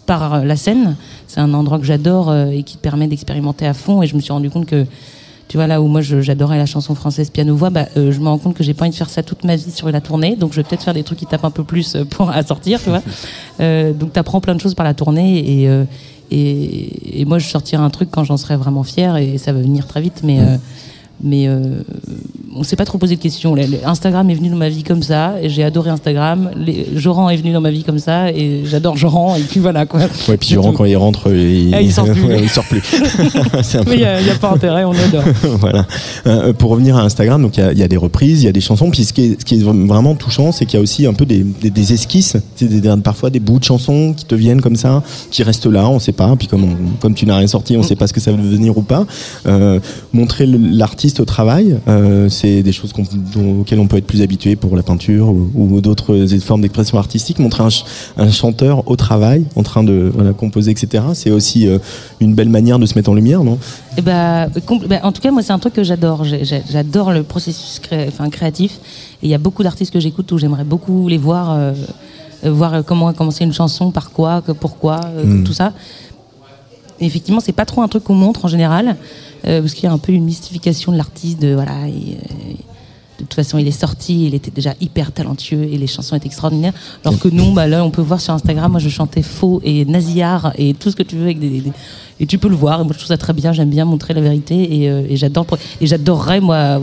par 0.08 0.34
euh, 0.34 0.44
la 0.44 0.56
scène. 0.56 0.96
C'est 1.26 1.40
un 1.40 1.54
endroit 1.54 1.78
que 1.78 1.84
j'adore 1.84 2.30
euh, 2.30 2.46
et 2.46 2.62
qui 2.62 2.76
permet 2.78 3.06
d'expérimenter 3.06 3.66
à 3.66 3.74
fond. 3.74 4.02
Et 4.02 4.06
je 4.06 4.16
me 4.16 4.20
suis 4.20 4.32
rendu 4.32 4.50
compte 4.50 4.66
que, 4.66 4.86
tu 5.48 5.56
vois, 5.56 5.66
là 5.66 5.80
où 5.80 5.88
moi 5.88 6.02
j'adorais 6.02 6.58
la 6.58 6.66
chanson 6.66 6.94
française 6.94 7.30
piano-voix, 7.30 7.70
bah, 7.70 7.86
euh, 7.96 8.12
je 8.12 8.20
me 8.20 8.26
rends 8.28 8.38
compte 8.38 8.54
que 8.54 8.62
j'ai 8.62 8.74
pas 8.74 8.84
envie 8.84 8.90
de 8.92 8.96
faire 8.96 9.08
ça 9.08 9.22
toute 9.22 9.44
ma 9.44 9.56
vie 9.56 9.70
sur 9.70 9.90
la 9.90 10.00
tournée. 10.00 10.36
Donc 10.36 10.52
je 10.52 10.56
vais 10.56 10.62
peut-être 10.62 10.82
faire 10.82 10.94
des 10.94 11.02
trucs 11.02 11.18
qui 11.18 11.26
tapent 11.26 11.44
un 11.46 11.50
peu 11.50 11.64
plus 11.64 11.96
euh, 11.96 12.04
pour 12.04 12.30
à 12.38 12.42
sortir, 12.42 12.82
tu 12.82 12.90
vois. 12.90 13.02
Euh, 13.60 13.92
donc 13.92 14.12
tu 14.12 14.18
apprends 14.20 14.40
plein 14.40 14.54
de 14.54 14.60
choses 14.60 14.74
par 14.74 14.84
la 14.84 14.94
tournée. 14.94 15.62
Et, 15.62 15.68
euh, 15.68 15.82
et, 16.30 17.20
et 17.20 17.24
moi, 17.24 17.40
je 17.40 17.48
sortirai 17.48 17.82
un 17.82 17.90
truc 17.90 18.08
quand 18.08 18.22
j'en 18.22 18.36
serai 18.36 18.56
vraiment 18.56 18.84
fière 18.84 19.16
et 19.16 19.36
ça 19.36 19.52
va 19.52 19.60
venir 19.60 19.86
très 19.88 20.00
vite. 20.00 20.20
Mais. 20.22 20.38
euh, 20.40 20.56
mais 21.20 21.48
euh, 21.48 21.82
on 22.58 22.62
s'est 22.64 22.76
pas 22.76 22.84
trop 22.84 22.98
posé 22.98 23.16
de 23.16 23.20
questions. 23.20 23.54
Instagram 23.84 24.28
est 24.30 24.34
venu 24.34 24.48
dans 24.48 24.56
ma 24.56 24.68
vie 24.68 24.82
comme 24.82 25.02
ça, 25.02 25.34
et 25.42 25.48
j'ai 25.48 25.62
adoré 25.64 25.90
Instagram. 25.90 26.50
Les, 26.56 26.86
Joran 26.96 27.30
est 27.30 27.36
venu 27.36 27.52
dans 27.52 27.60
ma 27.60 27.70
vie 27.70 27.84
comme 27.84 27.98
ça, 27.98 28.30
et 28.30 28.62
j'adore 28.64 28.96
Joran, 28.96 29.36
et 29.36 29.42
puis 29.42 29.60
voilà 29.60 29.86
quoi. 29.86 30.00
Ouais, 30.28 30.36
puis 30.36 30.54
Laurent, 30.54 30.72
quand 30.72 30.84
il 30.84 30.96
rentre, 30.96 31.32
il, 31.32 31.72
Ah, 31.74 31.80
il 31.80 31.92
sort 31.92 32.06
plus. 32.06 32.22
Ouais, 32.28 32.40
il 32.42 32.48
sort 32.50 32.64
plus. 32.64 32.82
C'est 33.62 33.78
un 33.78 33.84
peu- 33.84 33.90
Mais 33.90 33.96
il 33.96 34.24
n'y 34.24 34.30
a, 34.30 34.34
pas 34.40 34.50
intérêt, 34.52 34.84
on 34.84 34.92
adore. 34.92 35.22
voilà. 35.60 35.86
Euh, 36.26 36.52
pour 36.52 36.70
revenir 36.70 36.96
à 36.96 37.02
Instagram, 37.02 37.40
donc 37.42 37.56
il 37.56 37.60
y 37.60 37.62
a- 37.62 37.72
il 37.72 37.78
y, 37.78 37.82
a 37.82 37.88
des 37.88 37.96
reprises, 37.96 38.42
il 38.42 38.46
y 38.46 38.48
a 38.48 38.52
des 38.52 38.60
chansons. 38.60 38.90
Puis 38.90 39.04
ce 39.04 39.12
qui 39.12 39.22
est, 39.24 39.40
ce 39.40 39.44
qui 39.44 39.54
est 39.60 39.62
vraiment 39.62 40.14
touchant, 40.14 40.52
c'est 40.52 40.66
qu'il 40.66 40.76
y 40.78 40.80
a 40.80 40.82
aussi 40.82 41.06
un 41.06 41.12
peu 41.14 41.24
des, 41.26 41.44
des, 41.44 41.70
des 41.70 41.92
esquisses, 41.92 42.36
des- 42.60 42.82
parfois 43.02 43.30
des 43.30 43.40
bouts 43.40 43.58
de 43.58 43.64
chansons 43.64 44.14
qui 44.16 44.24
te 44.24 44.34
viennent 44.34 44.60
comme 44.60 44.76
ça, 44.76 45.02
qui 45.30 45.42
restent 45.42 45.66
là, 45.66 45.88
on 45.88 45.98
sait 45.98 46.12
pas. 46.12 46.34
Puis 46.36 46.48
comme, 46.48 46.64
on- 46.64 46.76
comme 47.00 47.14
tu 47.14 47.24
n'as 47.26 47.36
rien 47.36 47.46
sorti, 47.46 47.76
on 47.76 47.82
sait 47.82 47.96
pas 47.96 48.06
ce 48.06 48.12
que 48.12 48.20
ça 48.20 48.32
va 48.32 48.36
devenir 48.38 48.76
ou 48.76 48.82
pas. 48.82 49.06
Euh, 49.46 49.78
montrer 50.12 50.46
l'artiste 50.46 51.20
au 51.20 51.24
travail, 51.24 51.76
euh, 51.88 52.28
c'est 52.28 52.47
des 52.62 52.72
choses 52.72 52.92
dont- 53.34 53.60
auxquelles 53.60 53.80
on 53.80 53.86
peut 53.86 53.96
être 53.96 54.06
plus 54.06 54.22
habitué 54.22 54.56
pour 54.56 54.76
la 54.76 54.82
peinture 54.82 55.28
ou, 55.28 55.50
ou 55.54 55.80
d'autres 55.80 56.26
formes 56.40 56.62
d'expression 56.62 56.98
artistique. 56.98 57.38
Montrer 57.38 57.62
un, 57.64 57.70
ch- 57.70 57.84
un 58.16 58.30
chanteur 58.30 58.82
au 58.90 58.96
travail, 58.96 59.44
en 59.56 59.62
train 59.62 59.82
de 59.84 60.10
voilà, 60.14 60.32
composer, 60.32 60.70
etc. 60.70 61.04
C'est 61.14 61.30
aussi 61.30 61.66
euh, 61.68 61.78
une 62.20 62.34
belle 62.34 62.48
manière 62.48 62.78
de 62.78 62.86
se 62.86 62.94
mettre 62.94 63.10
en 63.10 63.14
lumière, 63.14 63.44
non? 63.44 63.58
Et 63.96 64.02
bah, 64.02 64.48
bah, 64.88 65.00
en 65.02 65.12
tout 65.12 65.20
cas, 65.20 65.30
moi, 65.30 65.42
c'est 65.42 65.52
un 65.52 65.58
truc 65.58 65.74
que 65.74 65.82
j'adore. 65.84 66.24
J'adore 66.24 67.12
le 67.12 67.22
processus 67.22 67.78
cré- 67.80 68.06
enfin, 68.08 68.28
créatif. 68.30 68.78
Et 69.22 69.26
il 69.26 69.30
y 69.30 69.34
a 69.34 69.38
beaucoup 69.38 69.62
d'artistes 69.62 69.92
que 69.92 70.00
j'écoute 70.00 70.30
où 70.32 70.38
j'aimerais 70.38 70.64
beaucoup 70.64 71.08
les 71.08 71.18
voir, 71.18 71.50
euh, 71.52 71.72
euh, 72.44 72.52
voir 72.52 72.84
comment 72.84 73.08
a 73.08 73.12
commencé 73.12 73.44
une 73.44 73.52
chanson, 73.52 73.90
par 73.90 74.10
quoi, 74.10 74.42
que, 74.42 74.52
pourquoi, 74.52 75.00
euh, 75.16 75.24
Mm. 75.24 75.44
tout 75.44 75.52
ça. 75.52 75.72
Et 77.00 77.06
effectivement, 77.06 77.40
c'est 77.40 77.52
pas 77.52 77.64
trop 77.64 77.82
un 77.82 77.88
truc 77.88 78.02
qu'on 78.04 78.14
montre 78.14 78.44
en 78.44 78.48
général, 78.48 78.96
euh, 79.46 79.60
parce 79.60 79.74
qu'il 79.74 79.84
y 79.84 79.86
a 79.86 79.92
un 79.92 79.98
peu 79.98 80.12
une 80.12 80.24
mystification 80.24 80.92
de 80.92 80.96
l'artiste. 80.96 81.40
De 81.40 81.54
voilà, 81.54 81.86
et, 81.88 81.90
euh, 81.92 82.52
de 83.18 83.24
toute 83.24 83.34
façon, 83.34 83.58
il 83.58 83.66
est 83.66 83.72
sorti, 83.72 84.26
il 84.26 84.34
était 84.34 84.52
déjà 84.52 84.74
hyper 84.80 85.10
talentueux 85.10 85.64
et 85.64 85.76
les 85.76 85.88
chansons 85.88 86.14
étaient 86.14 86.26
extraordinaires. 86.26 86.72
Alors 87.04 87.18
que 87.18 87.26
non, 87.28 87.52
bah 87.52 87.66
là, 87.66 87.84
on 87.84 87.90
peut 87.90 88.00
voir 88.02 88.20
sur 88.20 88.32
Instagram, 88.32 88.70
moi, 88.70 88.80
je 88.80 88.88
chantais 88.88 89.22
faux 89.22 89.60
et 89.64 89.84
nasillard 89.84 90.52
et 90.56 90.72
tout 90.74 90.90
ce 90.92 90.96
que 90.96 91.02
tu 91.02 91.16
veux 91.16 91.24
avec 91.24 91.40
des- 91.40 91.60
des- 91.60 91.72
et 92.20 92.26
tu 92.26 92.38
peux 92.38 92.48
le 92.48 92.54
voir. 92.54 92.80
Et 92.80 92.84
moi, 92.84 92.92
je 92.92 92.98
trouve 92.98 93.08
ça 93.08 93.16
très 93.16 93.32
bien. 93.32 93.52
J'aime 93.52 93.70
bien 93.70 93.84
montrer 93.84 94.14
la 94.14 94.20
vérité 94.20 94.82
et, 94.82 94.88
euh, 94.88 95.02
et 95.08 95.16
j'adore 95.16 95.46
et 95.80 95.86
j'adorerais 95.88 96.40
moi. 96.40 96.80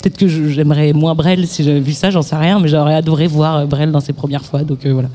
Peut-être 0.00 0.16
que 0.16 0.28
j'aimerais 0.28 0.92
moins 0.92 1.14
Brel 1.14 1.46
si 1.46 1.64
j'avais 1.64 1.80
vu 1.80 1.92
ça, 1.92 2.10
j'en 2.10 2.22
sais 2.22 2.36
rien, 2.36 2.60
mais 2.60 2.68
j'aurais 2.68 2.94
adoré 2.94 3.26
voir 3.26 3.56
euh, 3.58 3.66
Brel 3.66 3.90
dans 3.92 4.00
ses 4.00 4.12
premières 4.12 4.44
fois. 4.44 4.62
Donc 4.62 4.84
euh, 4.86 4.92
voilà, 4.92 5.08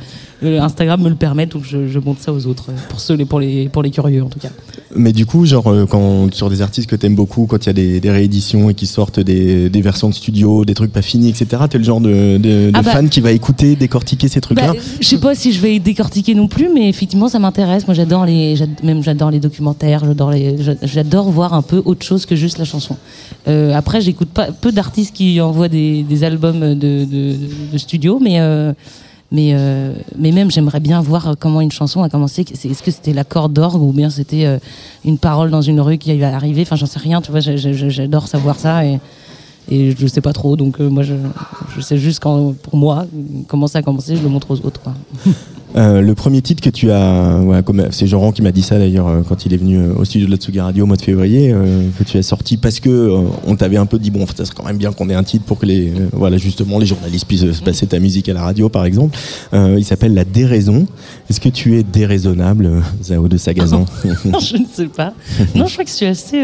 Euh, 0.43 0.59
Instagram 0.59 1.01
me 1.01 1.09
le 1.09 1.15
permet, 1.15 1.45
donc 1.45 1.63
je, 1.63 1.87
je 1.87 1.99
montre 1.99 2.19
ça 2.21 2.33
aux 2.33 2.47
autres, 2.47 2.71
pour 2.89 2.99
ceux, 2.99 3.15
pour 3.25 3.39
les, 3.39 3.69
pour 3.69 3.83
les 3.83 3.91
curieux 3.91 4.23
en 4.23 4.29
tout 4.29 4.39
cas. 4.39 4.49
Mais 4.95 5.13
du 5.13 5.25
coup, 5.27 5.45
genre, 5.45 5.71
quand, 5.89 6.33
sur 6.33 6.49
des 6.49 6.61
artistes 6.63 6.89
que 6.89 6.95
t'aimes 6.97 7.15
beaucoup, 7.15 7.45
quand 7.45 7.63
il 7.65 7.67
y 7.67 7.69
a 7.69 7.73
des, 7.73 7.99
des 7.99 8.09
rééditions 8.11 8.69
et 8.69 8.73
qui 8.73 8.87
sortent 8.87 9.19
des, 9.19 9.69
des 9.69 9.81
versions 9.81 10.09
de 10.09 10.13
studio, 10.15 10.65
des 10.65 10.73
trucs 10.73 10.91
pas 10.91 11.01
finis, 11.03 11.29
etc., 11.29 11.45
t'es 11.69 11.77
le 11.77 11.83
genre 11.83 12.01
de, 12.01 12.37
de, 12.37 12.71
de 12.71 12.71
Ah 12.73 12.81
bah- 12.81 12.91
fan 12.91 13.07
qui 13.07 13.21
va 13.21 13.31
écouter, 13.31 13.75
décortiquer 13.75 14.27
ces 14.27 14.41
trucs-là 14.41 14.73
Bah, 14.73 14.79
je 14.99 15.05
sais 15.07 15.19
pas 15.19 15.35
si 15.35 15.53
je 15.53 15.61
vais 15.61 15.77
décortiquer 15.79 16.33
non 16.35 16.47
plus, 16.47 16.69
mais 16.73 16.89
effectivement, 16.89 17.29
ça 17.29 17.37
m'intéresse. 17.39 17.85
Moi, 17.87 17.93
j'adore 17.93 18.25
les, 18.25 18.55
même 18.83 19.03
j'adore 19.03 19.29
les 19.31 19.39
documentaires. 19.39 20.03
J'adore 20.83 21.29
voir 21.29 21.53
un 21.53 21.61
peu 21.61 21.81
autre 21.85 22.03
chose 22.05 22.25
que 22.25 22.35
juste 22.35 22.57
la 22.57 22.65
chanson. 22.65 22.97
Euh, 23.47 23.73
après, 23.73 24.01
j'écoute 24.01 24.29
pas 24.29 24.47
peu 24.51 24.70
d'artistes 24.71 25.15
qui 25.15 25.39
envoient 25.41 25.67
des, 25.67 26.23
albums 26.23 26.75
de, 26.75 27.77
studio, 27.77 28.19
mais 28.21 28.39
euh, 28.39 28.73
mais 29.31 29.51
euh, 29.53 29.93
mais 30.17 30.31
même 30.31 30.51
j'aimerais 30.51 30.79
bien 30.79 31.01
voir 31.01 31.35
comment 31.39 31.61
une 31.61 31.71
chanson 31.71 32.03
a 32.03 32.09
commencé. 32.09 32.41
Est-ce 32.41 32.83
que 32.83 32.91
c'était 32.91 33.13
l'accord 33.13 33.49
d'orgue 33.49 33.81
ou 33.81 33.93
bien 33.93 34.09
c'était 34.09 34.45
euh, 34.45 34.57
une 35.05 35.17
parole 35.17 35.49
dans 35.51 35.61
une 35.61 35.79
rue 35.79 35.97
qui 35.97 36.17
va 36.17 36.35
arriver 36.35 36.61
Enfin, 36.63 36.75
j'en 36.75 36.85
sais 36.85 36.99
rien. 36.99 37.21
Tu 37.21 37.31
vois, 37.31 37.39
j'adore 37.39 38.27
savoir 38.27 38.59
ça 38.59 38.85
et 38.85 38.99
et 39.69 39.95
je 39.97 40.07
sais 40.07 40.21
pas 40.21 40.33
trop. 40.33 40.57
Donc 40.57 40.79
moi, 40.79 41.03
je, 41.03 41.13
sais 41.79 41.97
juste 41.97 42.19
quand, 42.19 42.53
pour 42.61 42.75
moi, 42.75 43.05
comment 43.47 43.67
ça 43.67 43.79
a 43.79 43.81
commencé. 43.81 44.15
Je 44.15 44.23
le 44.23 44.29
montre 44.29 44.51
aux 44.51 44.65
autres. 44.65 44.81
Euh, 45.75 46.01
le 46.01 46.15
premier 46.15 46.41
titre 46.41 46.61
que 46.61 46.69
tu 46.69 46.91
as, 46.91 47.61
comme 47.65 47.87
c'est 47.91 48.07
Joran 48.07 48.31
qui 48.31 48.41
m'a 48.41 48.51
dit 48.51 48.61
ça 48.61 48.77
d'ailleurs 48.77 49.07
euh, 49.07 49.21
quand 49.27 49.45
il 49.45 49.53
est 49.53 49.57
venu 49.57 49.77
euh, 49.77 49.93
au 49.95 50.05
studio 50.05 50.27
de 50.27 50.31
la 50.31 50.37
Tsugi 50.37 50.59
Radio 50.59 50.83
au 50.83 50.87
mois 50.87 50.97
de 50.97 51.01
février, 51.01 51.53
que 51.97 52.03
tu 52.03 52.17
as 52.17 52.23
sorti 52.23 52.57
parce 52.57 52.79
que 52.79 53.09
on 53.45 53.55
t'avait 53.55 53.77
un 53.77 53.85
peu 53.85 53.99
dit 53.99 54.11
bon, 54.11 54.25
ça 54.27 54.45
serait 54.45 54.55
quand 54.55 54.65
même 54.65 54.77
bien 54.77 54.91
qu'on 54.91 55.09
ait 55.09 55.15
un 55.15 55.23
titre 55.23 55.45
pour 55.45 55.59
que 55.59 55.65
les, 55.65 55.93
voilà 56.11 56.37
justement 56.37 56.79
les 56.79 56.85
journalistes 56.85 57.25
puissent 57.25 57.51
se 57.51 57.61
passer 57.61 57.87
ta 57.87 57.99
musique 57.99 58.27
à 58.29 58.33
la 58.33 58.41
radio 58.41 58.69
par 58.69 58.85
exemple. 58.85 59.17
Il 59.53 59.85
s'appelle 59.85 60.13
La 60.13 60.25
Déraison. 60.25 60.85
Est-ce 61.29 61.39
que 61.39 61.49
tu 61.49 61.77
es 61.77 61.83
déraisonnable, 61.83 62.83
Zao 63.03 63.27
de 63.27 63.37
Sagazan? 63.37 63.85
Non, 64.25 64.39
je 64.39 64.57
ne 64.57 64.65
sais 64.71 64.87
pas. 64.87 65.13
Non, 65.55 65.67
je 65.67 65.73
crois 65.73 65.83
que 65.83 65.89
je 65.89 65.95
suis 65.95 66.05
assez. 66.05 66.41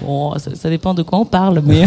Bon, 0.00 0.36
ça, 0.38 0.50
ça 0.54 0.70
dépend 0.70 0.94
de 0.94 1.02
quoi 1.02 1.18
on 1.20 1.24
parle, 1.24 1.62
mais 1.64 1.84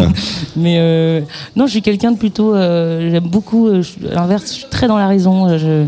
mais 0.56 0.76
euh, 0.78 1.20
non, 1.56 1.66
je 1.66 1.72
suis 1.72 1.82
quelqu'un 1.82 2.12
de 2.12 2.16
plutôt. 2.18 2.54
euh, 2.54 3.10
J'aime 3.10 3.28
beaucoup. 3.28 3.66
euh, 3.68 3.82
je- 3.82 4.06
à 4.08 4.14
L'inverse, 4.14 4.44
je 4.48 4.52
suis 4.60 4.66
très 4.70 4.86
dans 4.88 4.96
la 4.96 5.08
raison. 5.08 5.56
Je, 5.58 5.84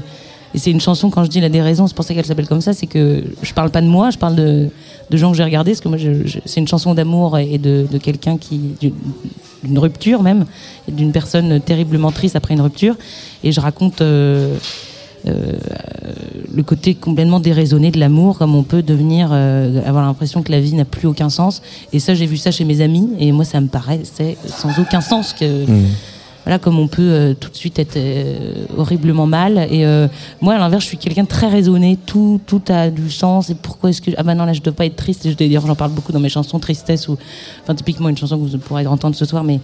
et 0.53 0.59
c'est 0.59 0.73
une 0.73 0.81
chanson 0.81 1.11
quand 1.11 1.23
je 1.25 1.31
dis 1.31 1.41
la 1.41 1.49
déraison, 1.49 1.87
c'est 1.87 1.95
pour 1.95 2.05
ça 2.05 2.13
qu'elle 2.13 2.25
s'appelle 2.27 2.49
comme 2.49 2.61
ça. 2.61 2.73
C'est 2.73 2.87
que 2.87 3.23
je 3.43 3.55
parle 3.55 3.71
pas 3.71 3.81
de 3.81 3.87
moi, 3.87 4.11
je 4.11 4.19
parle 4.19 4.35
de, 4.35 4.69
de 5.11 5.17
gens 5.17 5.31
que 5.31 5.37
j'ai 5.37 5.45
regardés, 5.45 5.71
parce 5.71 5.81
que 5.81 5.89
moi, 5.89 5.99
c'est 6.45 6.61
une 6.61 6.67
chanson 6.69 6.93
d'amour 6.93 7.39
et 7.39 7.57
de, 7.59 7.87
de 7.91 7.99
quelqu'un 7.99 8.37
qui, 8.37 8.59
du- 8.81 8.93
d'une 9.63 9.79
rupture 9.79 10.23
même, 10.23 10.47
d'une 10.89 11.13
personne 11.13 11.61
terriblement 11.61 12.11
triste 12.11 12.35
après 12.35 12.55
une 12.55 12.63
rupture. 12.63 12.97
Et 13.45 13.53
je 13.53 13.61
raconte 13.61 14.03
le 15.25 16.63
côté 16.63 16.95
complètement 16.95 17.41
déraisonné 17.41 17.91
de 17.91 17.99
l'amour, 17.99 18.39
comme 18.39 18.55
on 18.55 18.63
peut 18.63 18.83
devenir, 18.83 19.31
euh, 19.33 19.81
avoir 19.87 20.05
l'impression 20.05 20.43
que 20.43 20.53
la 20.53 20.61
vie 20.61 20.75
n'a 20.75 20.85
plus 20.85 21.07
aucun 21.07 21.29
sens. 21.29 21.63
Et 21.93 22.01
ça, 22.01 22.15
j'ai 22.15 22.27
vu 22.27 22.37
ça 22.37 22.51
chez 22.51 22.65
mes 22.65 22.81
amis, 22.81 23.11
et 23.19 23.33
moi, 23.33 23.45
ça 23.45 23.61
me 23.61 23.69
paraît, 23.69 24.01
c'est 24.05 24.37
sans 24.47 24.79
aucun 24.79 25.01
sens 25.01 25.33
que. 25.33 25.67
Voilà, 26.45 26.59
comme 26.59 26.79
on 26.79 26.89
peut 26.89 27.03
euh, 27.03 27.35
tout 27.35 27.51
de 27.51 27.57
suite 27.57 27.79
être 27.79 27.97
euh, 27.97 28.65
horriblement 28.79 29.27
mal. 29.27 29.69
Et 29.71 29.85
euh, 29.85 30.09
moi, 30.41 30.55
à 30.55 30.59
l'inverse, 30.59 30.85
je 30.85 30.89
suis 30.89 30.97
quelqu'un 30.97 31.25
de 31.25 31.29
très 31.29 31.49
raisonné. 31.49 31.99
Tout, 32.07 32.41
tout 32.47 32.63
a 32.69 32.89
du 32.89 33.11
sens. 33.11 33.51
Et 33.51 33.55
pourquoi 33.55 33.91
est-ce 33.91 34.01
que 34.01 34.11
ah 34.17 34.23
bah 34.23 34.35
non 34.35 34.47
là, 34.47 34.55
je 34.55 34.63
dois 34.63 34.73
pas 34.73 34.87
être 34.87 34.97
triste. 34.97 35.29
Je 35.29 35.35
d'ailleurs, 35.35 35.67
j'en 35.67 35.75
parle 35.75 35.93
beaucoup 35.93 36.13
dans 36.13 36.19
mes 36.19 36.31
chansons 36.31 36.59
tristesse 36.59 37.09
ou, 37.09 37.19
enfin, 37.63 37.75
typiquement 37.75 38.09
une 38.09 38.17
chanson 38.17 38.39
que 38.39 38.49
vous 38.49 38.59
pourrez 38.59 38.87
entendre 38.87 39.17
ce 39.17 39.27
soir, 39.27 39.45
mais 39.45 39.61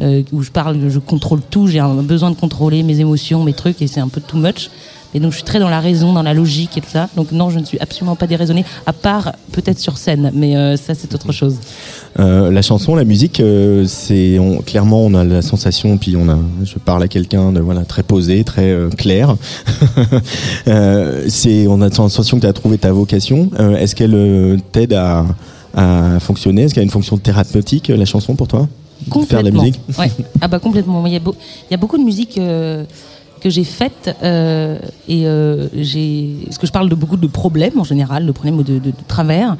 euh, 0.00 0.22
où 0.32 0.42
je 0.42 0.50
parle, 0.50 0.78
je 0.90 0.98
contrôle 0.98 1.40
tout. 1.40 1.66
J'ai 1.66 1.78
un 1.78 2.02
besoin 2.02 2.30
de 2.30 2.36
contrôler 2.36 2.82
mes 2.82 3.00
émotions, 3.00 3.42
mes 3.42 3.54
trucs, 3.54 3.80
et 3.80 3.86
c'est 3.86 4.00
un 4.00 4.08
peu 4.08 4.20
too 4.20 4.36
much. 4.36 4.70
Et 5.14 5.20
donc 5.20 5.30
je 5.32 5.36
suis 5.36 5.44
très 5.44 5.58
dans 5.58 5.70
la 5.70 5.80
raison, 5.80 6.12
dans 6.12 6.22
la 6.22 6.34
logique 6.34 6.76
et 6.76 6.80
tout 6.82 6.90
ça. 6.90 7.08
Donc 7.16 7.32
non, 7.32 7.48
je 7.50 7.58
ne 7.58 7.64
suis 7.64 7.78
absolument 7.80 8.14
pas 8.16 8.26
déraisonnée, 8.26 8.64
à 8.86 8.92
part 8.92 9.32
peut-être 9.52 9.78
sur 9.78 9.96
scène, 9.96 10.30
mais 10.34 10.56
euh, 10.56 10.76
ça 10.76 10.94
c'est 10.94 11.14
autre 11.14 11.32
chose. 11.32 11.56
Euh, 12.20 12.50
la 12.50 12.60
chanson, 12.62 12.94
la 12.94 13.04
musique, 13.04 13.40
euh, 13.40 13.84
c'est 13.86 14.38
on- 14.38 14.58
clairement 14.58 15.00
on 15.00 15.14
a 15.14 15.24
la 15.24 15.40
sensation, 15.40 15.96
puis 15.96 16.14
on 16.16 16.28
a, 16.28 16.38
je 16.64 16.78
parle 16.78 17.02
à 17.02 17.08
quelqu'un 17.08 17.52
de 17.52 17.60
voilà 17.60 17.84
très 17.84 18.02
posé, 18.02 18.44
très 18.44 18.76
clair. 18.98 19.34
C'est, 21.28 21.66
on 21.66 21.80
a 21.80 21.88
la 21.88 21.94
sensation 21.94 22.36
que 22.36 22.42
tu 22.42 22.46
as 22.46 22.52
trouvé 22.52 22.78
ta 22.78 22.92
vocation. 22.92 23.50
Est-ce 23.78 23.94
qu'elle 23.94 24.60
t'aide 24.72 24.92
à, 24.92 25.24
à 25.74 26.20
fonctionner? 26.20 26.62
Est-ce 26.62 26.74
qu'elle 26.74 26.82
a 26.82 26.84
une 26.84 26.90
fonction 26.90 27.16
thérapeutique 27.18 27.88
la 27.88 28.04
chanson 28.04 28.34
pour 28.34 28.48
toi? 28.48 28.68
Faire 29.10 29.42
de 29.42 29.48
la 29.48 29.50
Complètement. 29.50 29.62
musique? 29.62 29.80
Ouais. 29.98 30.10
Ah 30.40 30.48
bah 30.48 30.58
complètement. 30.58 31.06
Il 31.06 31.12
y 31.12 31.16
a, 31.16 31.20
beau- 31.20 31.36
il 31.68 31.72
y 31.72 31.74
a 31.74 31.76
beaucoup 31.76 31.96
de 31.98 32.02
musique 32.02 32.36
euh, 32.38 32.84
que 33.40 33.50
j'ai 33.50 33.64
faite 33.64 34.16
euh, 34.22 34.78
et 35.08 35.26
euh, 35.26 35.68
j'ai. 35.74 36.36
Parce 36.44 36.58
que 36.58 36.66
je 36.66 36.72
parle 36.72 36.88
de 36.88 36.94
beaucoup 36.94 37.16
de 37.16 37.26
problèmes 37.26 37.78
en 37.78 37.84
général, 37.84 38.26
de 38.26 38.32
problèmes 38.32 38.62
de 38.62 38.92
travers. 39.06 39.56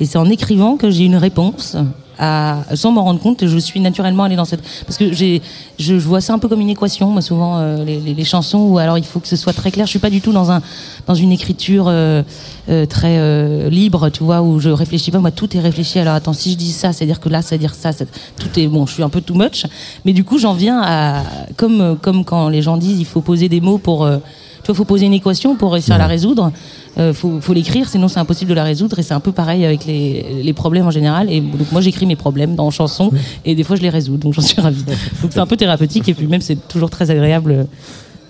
Et 0.00 0.06
c'est 0.06 0.18
en 0.18 0.28
écrivant 0.28 0.76
que 0.76 0.90
j'ai 0.90 1.04
une 1.04 1.16
réponse. 1.16 1.76
À, 2.22 2.64
sans 2.74 2.92
m'en 2.92 3.02
rendre 3.04 3.18
compte, 3.18 3.46
je 3.46 3.56
suis 3.56 3.80
naturellement 3.80 4.24
allée 4.24 4.36
dans 4.36 4.44
cette 4.44 4.60
parce 4.86 4.98
que 4.98 5.10
j'ai, 5.10 5.40
je, 5.78 5.98
je 5.98 6.06
vois 6.06 6.20
ça 6.20 6.34
un 6.34 6.38
peu 6.38 6.48
comme 6.48 6.60
une 6.60 6.68
équation, 6.68 7.08
moi 7.08 7.22
souvent 7.22 7.56
euh, 7.58 7.82
les, 7.82 7.98
les, 7.98 8.12
les 8.12 8.24
chansons 8.24 8.58
où 8.58 8.76
alors 8.76 8.98
il 8.98 9.04
faut 9.04 9.20
que 9.20 9.26
ce 9.28 9.36
soit 9.36 9.54
très 9.54 9.70
clair. 9.70 9.86
Je 9.86 9.90
suis 9.90 9.98
pas 10.00 10.10
du 10.10 10.20
tout 10.20 10.32
dans 10.32 10.50
un 10.50 10.60
dans 11.06 11.14
une 11.14 11.32
écriture 11.32 11.86
euh, 11.88 12.22
euh, 12.68 12.84
très 12.84 13.16
euh, 13.18 13.70
libre, 13.70 14.10
tu 14.10 14.22
vois, 14.22 14.42
où 14.42 14.60
je 14.60 14.68
réfléchis 14.68 15.10
pas. 15.10 15.18
Moi, 15.18 15.30
tout 15.30 15.56
est 15.56 15.60
réfléchi. 15.60 15.98
Alors 15.98 16.12
attends, 16.12 16.34
si 16.34 16.52
je 16.52 16.56
dis 16.58 16.72
ça, 16.72 16.92
c'est 16.92 17.06
dire 17.06 17.20
que 17.20 17.30
là, 17.30 17.40
c'est 17.40 17.56
dire 17.56 17.74
ça. 17.74 17.92
c'est- 17.92 18.06
Tout 18.38 18.60
est 18.60 18.68
bon. 18.68 18.84
Je 18.84 18.92
suis 18.92 19.02
un 19.02 19.08
peu 19.08 19.22
too 19.22 19.34
much, 19.34 19.64
mais 20.04 20.12
du 20.12 20.22
coup, 20.22 20.38
j'en 20.38 20.52
viens 20.52 20.78
à 20.82 21.22
comme 21.56 21.96
comme 22.02 22.26
quand 22.26 22.50
les 22.50 22.60
gens 22.60 22.76
disent, 22.76 23.00
il 23.00 23.06
faut 23.06 23.22
poser 23.22 23.48
des 23.48 23.62
mots 23.62 23.78
pour 23.78 24.04
euh, 24.04 24.18
tu 24.62 24.66
vois, 24.66 24.74
faut 24.74 24.84
poser 24.84 25.06
une 25.06 25.14
équation 25.14 25.56
pour 25.56 25.72
réussir 25.72 25.94
à 25.94 25.98
la 25.98 26.06
résoudre. 26.06 26.52
Euh, 26.98 27.14
faut, 27.14 27.40
faut 27.40 27.52
l'écrire, 27.52 27.88
sinon 27.88 28.08
c'est 28.08 28.18
impossible 28.18 28.50
de 28.50 28.54
la 28.54 28.64
résoudre. 28.64 28.98
Et 28.98 29.02
c'est 29.02 29.14
un 29.14 29.20
peu 29.20 29.32
pareil 29.32 29.64
avec 29.64 29.84
les, 29.86 30.42
les 30.42 30.52
problèmes 30.52 30.86
en 30.86 30.90
général. 30.90 31.30
Et 31.30 31.40
donc 31.40 31.70
moi 31.72 31.80
j'écris 31.80 32.06
mes 32.06 32.16
problèmes 32.16 32.54
dans 32.54 32.70
chansons 32.70 33.10
et 33.44 33.54
des 33.54 33.62
fois 33.62 33.76
je 33.76 33.82
les 33.82 33.90
résous. 33.90 34.16
Donc 34.16 34.34
j'en 34.34 34.42
suis 34.42 34.60
ravie. 34.60 34.84
Donc 35.22 35.30
c'est 35.32 35.40
un 35.40 35.46
peu 35.46 35.56
thérapeutique 35.56 36.08
et 36.08 36.14
puis 36.14 36.26
même 36.26 36.40
c'est 36.40 36.68
toujours 36.68 36.90
très 36.90 37.10
agréable. 37.10 37.66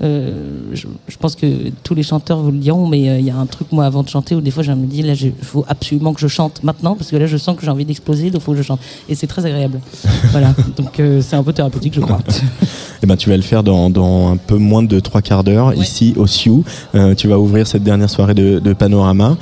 Euh, 0.03 0.31
je, 0.73 0.87
je 1.09 1.17
pense 1.19 1.37
que 1.37 1.47
tous 1.83 1.95
les 1.95 2.03
chanteurs 2.03 2.39
vous 2.39 2.51
le 2.51 2.59
diront, 2.59 2.87
mais 2.87 3.09
euh, 3.09 3.19
il 3.19 3.27
y 3.27 3.31
a 3.31 3.37
un 3.37 3.45
truc 3.45 3.71
moi 3.71 3.85
avant 3.85 4.03
de 4.03 4.09
chanter 4.09 4.35
où 4.35 4.41
des 4.41 4.51
fois 4.51 4.63
je 4.63 4.73
me 4.73 4.87
dis 4.87 5.03
là 5.03 5.13
il 5.13 5.33
faut 5.43 5.65
absolument 5.69 6.15
que 6.15 6.21
je 6.21 6.27
chante 6.27 6.63
maintenant 6.63 6.95
parce 6.95 7.11
que 7.11 7.17
là 7.17 7.27
je 7.27 7.37
sens 7.37 7.55
que 7.55 7.63
j'ai 7.65 7.71
envie 7.71 7.85
d'exploser, 7.85 8.31
donc 8.31 8.41
il 8.41 8.45
faut 8.45 8.53
que 8.53 8.59
je 8.59 8.63
chante. 8.63 8.81
Et 9.11 9.15
c'est 9.15 9.27
très 9.27 9.45
agréable. 9.45 9.81
voilà. 10.31 10.55
Donc 10.77 10.99
euh, 11.01 11.21
c'est 11.21 11.37
un 11.37 11.43
peu 11.43 11.53
thérapeutique 11.53 11.95
je 11.95 12.01
crois. 12.01 12.19
Eh 13.03 13.07
ben, 13.07 13.17
tu 13.17 13.29
vas 13.29 13.37
le 13.37 13.43
faire 13.43 13.63
dans, 13.63 13.91
dans 13.91 14.33
un 14.33 14.37
peu 14.37 14.57
moins 14.57 14.83
de 14.83 15.01
trois 15.01 15.23
quarts 15.23 15.45
d'heure 15.45 15.75
ici 15.75 16.15
au 16.17 16.27
Sioux. 16.27 16.65
Tu 17.17 17.29
vas 17.29 17.39
ouvrir 17.39 17.67
cette 17.67 17.83
dernière 17.83 18.11
soirée 18.11 18.35
de, 18.35 18.59
de 18.59 18.73
Panorama. 18.75 19.37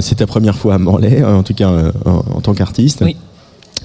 C'est 0.00 0.16
ta 0.16 0.26
première 0.26 0.56
fois 0.56 0.74
à 0.74 0.78
Morlaix, 0.78 1.22
en 1.22 1.42
tout 1.42 1.54
cas 1.54 1.68
en, 2.06 2.10
en 2.36 2.40
tant 2.40 2.54
qu'artiste. 2.54 3.02
Oui. 3.04 3.16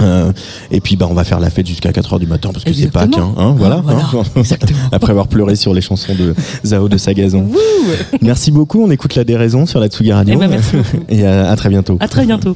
Euh, 0.02 0.32
et 0.72 0.80
puis 0.80 0.96
bah 0.96 1.06
on 1.10 1.14
va 1.14 1.24
faire 1.24 1.40
la 1.40 1.50
fête 1.50 1.68
jusqu'à 1.68 1.92
4 1.92 2.14
heures 2.14 2.20
du 2.20 2.26
matin 2.26 2.50
parce 2.54 2.64
que 2.64 2.74
c'est 2.74 2.90
Pâques, 2.92 3.10
hein, 3.18 3.34
hein, 3.38 3.54
voilà. 3.58 3.84
Ah, 3.88 3.94
voilà, 4.12 4.24
hein. 4.26 4.30
exactement. 4.40 4.80
Après 4.92 5.12
avoir 5.12 5.28
pleuré 5.28 5.56
sur 5.56 5.74
les 5.74 5.82
chansons 5.82 6.16
de 6.16 6.34
Zao 6.66 6.88
de 6.90 6.98
Sagazon. 6.98 7.48
merci 8.22 8.52
beaucoup. 8.52 8.84
On 8.84 8.90
écoute 8.90 9.16
la 9.16 9.24
déraison 9.24 9.66
sur 9.66 9.80
la 9.80 9.88
Tsugi 9.88 10.12
Radio. 10.14 10.36
Eh 10.36 10.40
ben, 10.40 10.50
merci 10.50 10.78
beaucoup. 10.78 11.06
Et 11.10 11.26
à- 11.26 11.50
à 11.52 11.56
très 11.56 11.70
bientôt. 11.70 11.98
À 12.00 12.08
très 12.08 12.26
bientôt. 12.26 12.56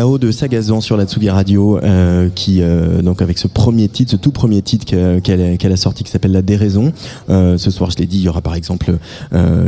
Zao 0.00 0.16
de 0.16 0.30
Sagazan 0.30 0.80
sur 0.80 0.96
la 0.96 1.04
Tsugi 1.04 1.28
Radio, 1.28 1.78
euh, 1.82 2.30
qui 2.34 2.62
euh, 2.62 3.02
donc 3.02 3.20
avec 3.20 3.36
ce 3.36 3.48
premier 3.48 3.86
titre, 3.86 4.12
ce 4.12 4.16
tout 4.16 4.30
premier 4.30 4.62
titre 4.62 4.86
que- 4.86 5.18
qu'elle 5.18 5.72
a, 5.72 5.76
sorti 5.76 6.04
qui 6.04 6.10
s'appelle 6.10 6.32
La 6.32 6.40
Déraison. 6.40 6.94
Euh, 7.28 7.58
ce 7.58 7.70
soir, 7.70 7.90
je 7.90 7.98
l'ai 7.98 8.06
dit, 8.06 8.16
il 8.16 8.22
y 8.22 8.28
aura 8.30 8.40
par 8.40 8.54
exemple 8.54 8.96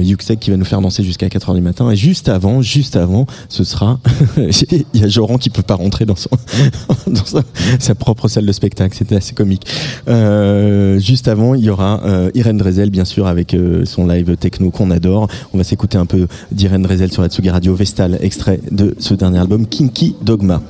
Yuxek 0.01 0.41
qui 0.41 0.51
va 0.51 0.57
nous 0.57 0.65
faire 0.65 0.81
danser 0.81 1.05
jusqu'à 1.05 1.29
4h 1.29 1.55
du 1.55 1.61
matin. 1.61 1.91
Et 1.91 1.97
juste 1.97 2.31
avant, 2.31 2.63
juste 2.63 2.97
avant, 2.97 3.27
ce 3.51 3.63
sera 3.63 3.99
il 4.39 4.85
y 4.95 5.05
a 5.05 5.09
Joran 5.09 5.37
qui 5.37 5.51
peut 5.51 5.61
pas 5.61 5.75
rentrer 5.75 6.07
dans 6.07 6.15
sa, 7.79 7.95
propre 7.95 8.29
salle 8.29 8.47
de 8.47 8.53
spectacle. 8.53 8.97
C'était 8.97 9.17
assez 9.17 9.35
comique. 9.35 9.67
Juste 10.99 11.29
avant, 11.29 11.55
il 11.55 11.65
y 11.65 11.69
aura 11.69 12.01
Irène 12.35 12.57
Drezel, 12.57 12.89
bien 12.89 13.05
sûr, 13.05 13.27
avec 13.27 13.55
son 13.85 14.07
live 14.07 14.35
techno 14.39 14.71
qu'on 14.71 14.91
adore. 14.91 15.29
On 15.53 15.59
va 15.59 15.65
s'écouter 15.65 15.99
un 15.99 16.07
peu 16.07 16.27
d'Irène 16.53 16.83
Drezel 16.83 17.13
sur 17.13 17.21
la 17.21 17.29
Tsugi 17.29 17.51
Radio 17.51 17.75
Vestal, 17.75 18.17
extrait 18.23 18.61
de 18.71 18.95
ce 18.99 19.13
dernier 19.13 19.39
album 19.39 19.67
Kinky 19.67 20.15
Dogma. 20.23 20.63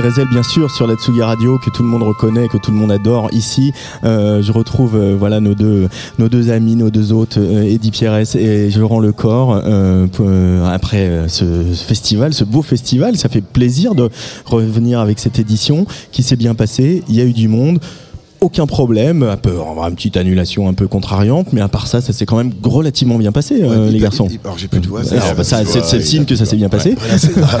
Drezel, 0.00 0.28
bien 0.28 0.42
sûr, 0.42 0.70
sur 0.70 0.86
la 0.86 0.94
Tsugi 0.94 1.20
Radio, 1.20 1.58
que 1.58 1.68
tout 1.68 1.82
le 1.82 1.88
monde 1.90 2.02
reconnaît, 2.02 2.48
que 2.48 2.56
tout 2.56 2.70
le 2.70 2.78
monde 2.78 2.90
adore 2.90 3.28
ici. 3.32 3.72
Euh, 4.02 4.40
je 4.40 4.50
retrouve 4.50 4.96
euh, 4.96 5.14
voilà 5.14 5.40
nos 5.40 5.54
deux 5.54 5.90
nos 6.18 6.30
deux 6.30 6.50
amis, 6.50 6.74
nos 6.74 6.88
deux 6.88 7.12
hôtes, 7.12 7.36
euh, 7.36 7.64
Eddie 7.64 7.90
Pierres 7.90 8.16
et 8.16 8.70
je 8.70 8.80
rends 8.80 8.98
le 8.98 9.12
corps 9.12 9.56
après 10.66 11.28
ce 11.28 11.44
festival, 11.74 12.32
ce 12.32 12.44
beau 12.44 12.62
festival. 12.62 13.18
Ça 13.18 13.28
fait 13.28 13.42
plaisir 13.42 13.94
de 13.94 14.08
revenir 14.46 15.00
avec 15.00 15.18
cette 15.18 15.38
édition 15.38 15.84
qui 16.12 16.22
s'est 16.22 16.36
bien 16.36 16.54
passée. 16.54 17.02
Il 17.10 17.14
y 17.14 17.20
a 17.20 17.24
eu 17.24 17.34
du 17.34 17.48
monde. 17.48 17.78
Aucun 18.40 18.66
problème, 18.66 19.22
un 19.22 19.36
peu, 19.36 19.52
on 19.58 19.64
va 19.64 19.70
avoir 19.70 19.88
une 19.88 19.96
petite 19.96 20.16
annulation 20.16 20.66
un 20.66 20.72
peu 20.72 20.88
contrariante, 20.88 21.52
mais 21.52 21.60
à 21.60 21.68
part 21.68 21.86
ça, 21.86 22.00
ça 22.00 22.14
s'est 22.14 22.24
quand 22.24 22.38
même 22.38 22.52
relativement 22.62 23.18
bien 23.18 23.32
passé, 23.32 23.60
euh, 23.62 23.90
les 23.90 23.98
garçons. 23.98 24.28
Alors 24.44 24.56
j'ai 24.56 24.66
plus 24.66 24.80
de 24.80 24.86
voix. 24.86 25.02
Bah, 25.02 25.44
ça, 25.44 25.62
c'est 25.66 25.96
le 25.98 26.02
signe 26.02 26.24
que 26.24 26.34
ça 26.36 26.46
s'est 26.46 26.56
bien 26.56 26.70
passé. 26.70 26.96
Voilà. 26.98 27.60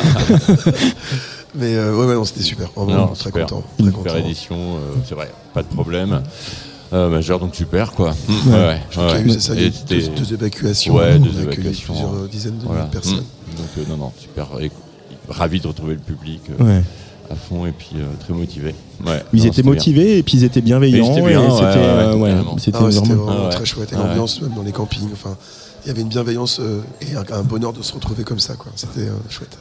Mais 1.54 1.74
euh, 1.76 1.94
ouais, 1.96 2.06
ouais, 2.06 2.14
non, 2.14 2.24
c'était 2.24 2.42
super. 2.42 2.68
Vraiment, 2.76 2.92
Non, 2.94 3.06
très 3.08 3.24
super. 3.30 3.46
content. 3.46 3.62
Très 3.78 3.86
Super 3.86 4.02
content. 4.12 4.16
édition, 4.26 4.56
euh, 4.56 4.94
c'est 5.04 5.14
vrai, 5.14 5.30
pas 5.54 5.62
de 5.62 5.68
problème. 5.68 6.22
Euh, 6.92 7.08
majeur, 7.08 7.38
donc 7.38 7.54
super 7.54 7.92
quoi. 7.92 8.10
Mm, 8.28 8.32
Ouais. 8.32 8.52
Ouais, 8.52 8.58
ouais, 8.66 8.80
Je 8.90 8.96
crois 8.98 9.06
qu'il 9.10 9.16
y 9.18 9.20
a 9.20 9.24
ouais. 9.24 9.28
eu, 9.28 9.30
c'est 9.34 9.40
ça, 9.40 9.54
il 9.54 9.60
y 9.60 9.64
a 9.64 9.66
Et 9.66 9.68
eu 9.68 9.72
c'était- 9.72 9.94
deux, 10.00 10.08
deux 10.24 10.34
évacuations. 10.34 10.94
Ouais, 10.96 11.12
on 11.14 11.18
deux 11.20 11.28
a 11.28 11.42
accueilli 11.42 11.42
évacuations. 11.60 11.92
plusieurs 11.94 12.14
euh, 12.14 12.28
dizaines 12.30 12.58
de 12.58 12.64
Voilà. 12.64 12.80
milliers 12.80 12.88
de 12.90 12.92
personnes. 12.92 13.16
Mm. 13.24 13.56
Donc 13.56 13.66
euh, 13.78 13.82
non, 13.90 13.96
non, 13.96 14.12
super. 14.18 14.46
Et, 14.60 14.70
ravi 15.28 15.60
de 15.60 15.68
retrouver 15.68 15.94
le 15.94 16.00
public 16.00 16.40
euh, 16.58 16.64
Ouais. 16.64 16.82
à 17.30 17.36
fond 17.36 17.64
et 17.66 17.70
puis 17.70 17.90
euh, 17.96 18.04
très 18.18 18.32
motivé. 18.32 18.74
Ouais. 19.06 19.22
Ils 19.32 19.38
Non, 19.38 19.44
étaient 19.44 19.48
c'était 19.50 19.62
bien. 19.62 19.70
motivés 19.72 20.18
et 20.18 20.22
puis 20.24 20.38
ils 20.38 20.44
étaient 20.44 20.60
bienveillants. 20.60 21.06
Mais 21.06 21.06
ils 21.06 21.18
étaient 21.18 21.28
bien, 21.28 21.40
et 21.42 21.46
ouais, 21.46 21.50
c'était 21.52 21.64
ouais, 21.64 21.76
euh, 21.78 22.14
ouais, 22.16 22.30
carrément. 22.30 22.58
c'était 22.58 22.78
Ah 22.80 22.84
ouais, 22.84 22.90
c'était 22.92 23.06
vraiment. 23.06 23.24
vraiment 23.24 23.40
Ah 23.42 23.44
ouais. 23.46 23.50
très 23.54 23.64
chouette. 23.64 23.92
Et 23.92 23.94
Ah 23.96 24.00
ouais. 24.02 24.08
l'ambiance, 24.08 24.40
même 24.42 24.54
dans 24.54 24.62
les 24.62 24.72
campings. 24.72 25.08
Enfin, 25.12 25.36
il 25.84 25.88
y 25.88 25.90
avait 25.90 26.02
une 26.02 26.08
bienveillance 26.08 26.60
euh, 26.60 26.80
et 27.00 27.14
un, 27.16 27.24
un 27.38 27.42
bonheur 27.42 27.72
de 27.72 27.82
se 27.82 27.92
retrouver 27.92 28.22
comme 28.24 28.38
ça. 28.38 28.54
quoi. 28.54 28.70
C'était 28.76 29.08
euh, 29.08 29.12
chouette. 29.28 29.58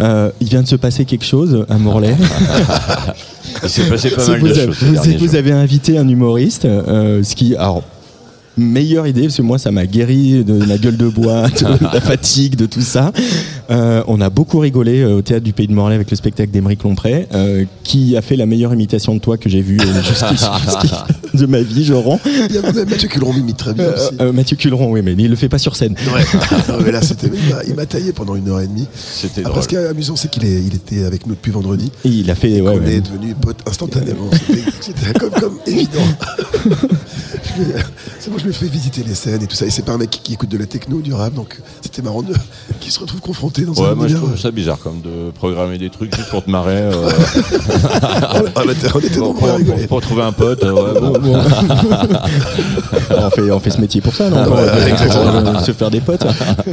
Euh, 0.00 0.30
il 0.40 0.48
vient 0.48 0.62
de 0.62 0.68
se 0.68 0.76
passer 0.76 1.04
quelque 1.04 1.24
chose 1.24 1.64
à 1.68 1.78
Morlaix. 1.78 2.16
Il 3.62 3.68
s'est 3.70 3.88
passé 3.88 4.10
pas 4.10 4.26
mal 4.26 4.40
vous, 4.40 4.48
de 4.48 4.52
avez, 4.52 4.72
choses. 4.72 5.16
vous- 5.18 5.34
avez 5.34 5.52
invité 5.52 5.96
un 5.98 6.06
humoriste, 6.08 6.64
euh, 6.66 7.22
ce 7.22 7.34
qui, 7.34 7.54
alors, 7.56 7.82
meilleure 8.58 9.06
idée 9.06 9.22
parce 9.22 9.36
que 9.36 9.42
moi 9.42 9.58
ça 9.58 9.70
m'a 9.70 9.86
guéri 9.86 10.42
de 10.44 10.54
ma 10.66 10.78
gueule 10.78 10.96
de 10.96 11.08
bois, 11.08 11.48
de 11.48 11.84
la 11.92 12.00
fatigue, 12.00 12.56
de 12.56 12.66
tout 12.66 12.80
ça. 12.82 13.12
Euh, 13.70 14.02
on 14.06 14.20
a 14.20 14.30
beaucoup 14.30 14.58
rigolé 14.58 15.00
euh, 15.00 15.16
au 15.16 15.22
théâtre 15.22 15.44
du 15.44 15.52
Pays 15.52 15.66
de 15.66 15.72
Morlaix 15.72 15.94
avec 15.96 16.10
le 16.10 16.16
spectacle 16.16 16.50
d'Émeric 16.52 16.82
Lompré, 16.84 17.26
euh, 17.34 17.64
qui 17.82 18.16
a 18.16 18.22
fait 18.22 18.36
la 18.36 18.46
meilleure 18.46 18.72
imitation 18.72 19.14
de 19.14 19.20
toi 19.20 19.36
que 19.38 19.48
j'ai 19.48 19.60
vue 19.60 19.78
euh, 19.80 20.02
jusqu'ici- 20.02 20.44
jusqu'ici 20.64 20.94
de 21.34 21.46
ma 21.46 21.60
vie, 21.60 21.84
je 21.84 21.92
rends. 21.92 22.20
Il 22.24 22.54
y 22.54 22.58
a 22.58 22.62
même 22.72 22.88
Mathieu 22.88 23.08
Culeron 23.08 23.32
m'imite 23.34 23.56
très 23.56 23.74
bien 23.74 23.84
Euh, 23.84 23.94
aussi. 24.08 24.16
euh, 24.20 24.32
Mathieu 24.32 24.56
Culeron, 24.56 24.92
oui, 24.92 25.02
mais 25.02 25.14
il 25.18 25.28
le 25.28 25.36
fait 25.36 25.48
pas 25.48 25.58
sur 25.58 25.76
scène. 25.76 25.94
Ouais. 26.14 26.24
Non, 26.68 26.78
mais 26.84 26.90
là, 26.92 27.02
c'était, 27.02 27.26
il 27.26 27.54
m'a- 27.54 27.62
il 27.66 27.74
m'a 27.74 27.86
taillé 27.86 28.12
pendant 28.12 28.36
une 28.36 28.48
heure 28.48 28.60
et 28.60 28.66
demie. 28.66 28.86
C'était 28.94 29.40
Après, 29.40 29.50
drôle. 29.50 29.62
ce 29.62 29.68
qui 29.68 29.74
est 29.76 29.86
amusant, 29.86 30.16
c'est 30.16 30.30
qu'il 30.30 30.44
est, 30.44 30.62
il 30.62 30.74
était 30.74 31.04
avec 31.04 31.26
nous 31.26 31.34
depuis 31.34 31.52
vendredi. 31.52 31.90
Et 32.04 32.08
il 32.08 32.30
a 32.30 32.34
fait, 32.34 32.60
ouais, 32.60 32.70
on 32.74 32.78
ouais. 32.78 32.94
est 32.94 33.00
devenus 33.00 33.34
potes 33.40 33.60
instantanément. 33.68 34.30
C'était, 34.32 34.62
c'était 34.80 35.18
comme, 35.18 35.30
comme 35.30 35.58
évident. 35.66 36.00
Je 37.58 37.62
lui 37.62 37.70
ai- 37.70 37.74
c'est 38.18 38.30
bon, 38.30 38.38
je 38.38 38.44
lui 38.44 38.50
ai 38.50 38.54
fait 38.54 38.66
visiter 38.66 39.02
les 39.06 39.14
scènes 39.14 39.42
et 39.42 39.46
tout 39.46 39.54
ça. 39.56 39.66
Et 39.66 39.70
c'est 39.70 39.84
pas 39.84 39.92
un 39.92 39.98
mec 39.98 40.10
qui, 40.10 40.20
qui 40.20 40.32
écoute 40.34 40.48
de 40.50 40.58
la 40.58 40.66
techno, 40.66 41.00
du 41.00 41.12
rap, 41.14 41.32
donc 41.34 41.60
c'était 41.80 42.02
marrant 42.02 42.22
de, 42.22 42.34
qu'il 42.80 42.90
se 42.92 42.98
retrouve 43.00 43.20
confronté 43.20 43.55
dans 43.64 43.72
Ouais, 43.72 43.88
un 43.90 43.94
moi 43.94 44.08
je 44.08 44.16
trouve 44.16 44.38
ça 44.38 44.50
bizarre 44.50 44.78
comme 44.78 45.00
de 45.00 45.30
programmer 45.34 45.78
des 45.78 45.90
trucs 45.90 46.14
juste 46.14 46.28
pour 46.30 46.44
te 46.44 46.50
marrer. 46.50 46.76
euh, 46.76 46.92
on, 48.56 48.62
était, 48.70 48.88
on 48.94 48.98
était 49.00 49.10
pour, 49.18 49.28
nombreux 49.28 49.48
à 49.48 49.52
pour- 49.52 49.58
rigoler. 49.58 49.78
pour- 49.78 49.88
pour 49.88 50.00
trouver 50.00 50.22
un 50.22 50.32
pote. 50.32 50.62
euh, 50.64 50.72
ouais, 50.72 51.00
bon. 51.20 51.34
on, 53.16 53.30
fait, 53.30 53.50
on 53.50 53.60
fait 53.60 53.70
ce 53.70 53.80
métier 53.80 54.00
pour 54.00 54.14
ça, 54.14 54.28
non 54.30 54.36
Ah 54.40 54.48
ouais, 54.50 55.52
Pour- 55.52 55.60
Se 55.60 55.72
faire 55.72 55.90
des 55.90 56.00
potes. 56.00 56.24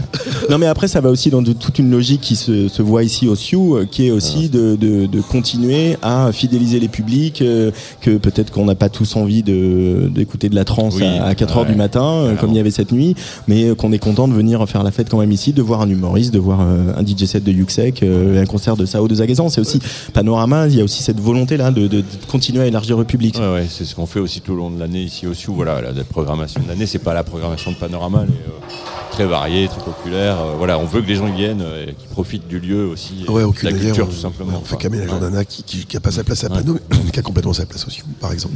non, 0.50 0.58
mais 0.58 0.68
après, 0.68 0.88
ça 0.88 1.02
va 1.02 1.10
aussi 1.10 1.30
dans 1.30 1.42
de- 1.42 1.54
toute 1.54 1.80
une 1.80 1.90
logique 1.92 2.22
qui 2.22 2.36
se, 2.36 2.68
se 2.68 2.82
voit 2.82 3.04
ici 3.04 3.28
au 3.28 3.36
Sioux, 3.36 3.76
euh, 3.78 3.86
qui 3.90 4.08
est 4.08 4.12
aussi 4.12 4.50
de, 4.50 4.76
de, 4.76 5.06
de 5.06 5.22
continuer 5.22 5.98
à 6.02 6.32
fidéliser 6.32 6.80
les 6.80 6.88
publics, 6.88 7.42
euh, 7.42 7.72
que 8.02 8.18
peut-être 8.18 8.52
qu'on 8.52 8.66
n'a 8.66 8.76
pas 8.76 8.90
tous 8.90 9.16
envie 9.16 9.44
de- 9.44 10.10
d'écouter 10.14 10.50
de 10.50 10.56
la 10.56 10.66
trance 10.66 10.96
Oui, 10.96 11.04
à, 11.06 11.34
4 11.36 11.58
heures 11.58 11.64
ouais, 11.64 11.70
du 11.72 11.76
matin, 11.76 12.04
euh, 12.04 12.36
comme 12.36 12.52
il 12.52 12.56
y 12.58 12.60
avait 12.60 12.72
cette 12.72 12.92
nuit, 12.92 13.16
mais 13.48 13.70
euh, 13.70 13.76
qu'on 13.76 13.92
est 13.92 14.00
content 14.00 14.28
de 14.28 14.34
venir 14.34 14.68
faire 14.68 14.84
la 14.84 14.92
fête 14.92 15.10
quand 15.10 15.20
même 15.20 15.32
ici, 15.32 15.54
de 15.54 15.62
voir 15.62 15.82
un 15.82 15.90
humoriste, 15.90 16.34
de 16.34 16.40
voir 16.40 16.60
euh, 16.62 16.73
un 16.98 17.06
DJ 17.06 17.26
set 17.26 17.44
de 17.44 17.52
Yuxek, 17.52 18.04
euh, 18.04 18.42
un 18.42 18.46
concert 18.46 18.76
de 18.78 18.86
Sao 18.86 19.08
de 19.08 19.16
Zagazan. 19.16 19.50
C'est 19.50 19.62
aussi 19.62 19.80
Panorama, 20.14 20.68
il 20.68 20.76
y 20.76 20.82
a 20.82 20.84
aussi 20.84 21.04
cette 21.04 21.20
volonté-là 21.20 21.72
de, 21.72 21.82
de- 21.88 22.02
de 22.02 22.06
continuer 22.30 22.62
à 22.62 22.66
élargir 22.68 22.98
le 22.98 23.04
public. 23.04 23.38
Ouais, 23.40 23.52
ouais, 23.54 23.68
c'est 23.70 23.86
ce 23.86 23.96
qu'on 23.96 24.06
fait 24.06 24.20
aussi 24.20 24.42
tout 24.42 24.54
au 24.54 24.56
long 24.56 24.70
de 24.72 24.80
l'année 24.80 25.04
ici 25.04 25.28
au 25.28 25.34
Sioux. 25.34 25.54
Voilà, 25.54 25.82
la, 25.82 25.92
la 25.92 26.04
programmation 26.04 26.62
de 26.62 26.68
l'année, 26.68 26.86
c'est 26.86 27.00
pas 27.00 27.14
la 27.14 27.24
programmation 27.24 27.72
de 27.72 27.78
Panorama, 27.78 28.24
elle 28.24 28.30
est 28.30 28.48
euh, 28.48 28.76
très 29.12 29.26
variée, 29.26 29.68
très 29.68 29.82
populaire. 29.82 30.38
Euh, 30.42 30.54
voilà, 30.58 30.80
on 30.80 30.86
veut 30.86 31.02
que 31.02 31.08
les 31.08 31.16
gens 31.16 31.28
y 31.28 31.32
viennent 31.38 31.62
euh, 31.62 31.84
et 31.88 31.94
qu'ils 31.94 32.10
profitent 32.10 32.48
du 32.48 32.60
lieu 32.60 32.86
aussi, 32.88 33.14
Ouais, 33.28 33.42
de 33.42 33.48
aucune 33.48 33.70
la 33.70 33.78
culture 33.78 34.06
on- 34.08 34.12
tout 34.12 34.16
simplement. 34.18 34.52
ouais, 34.52 34.58
on 34.62 34.66
fait. 34.66 34.78
Camille 34.78 35.02
Ouais. 35.02 35.08
Jordana 35.08 35.46
qui, 35.46 35.64
qui, 35.64 35.86
qui 35.86 35.98
a 35.98 36.00
pas 36.00 36.12
sa 36.12 36.24
place 36.24 36.44
à 36.44 36.50
Pano, 36.50 36.78
mais 37.06 37.12
qui 37.12 37.20
a 37.20 37.22
complètement 37.22 37.54
sa 37.54 37.66
place 37.66 37.86
aussi, 37.88 38.02
par 38.20 38.32
exemple. 38.32 38.56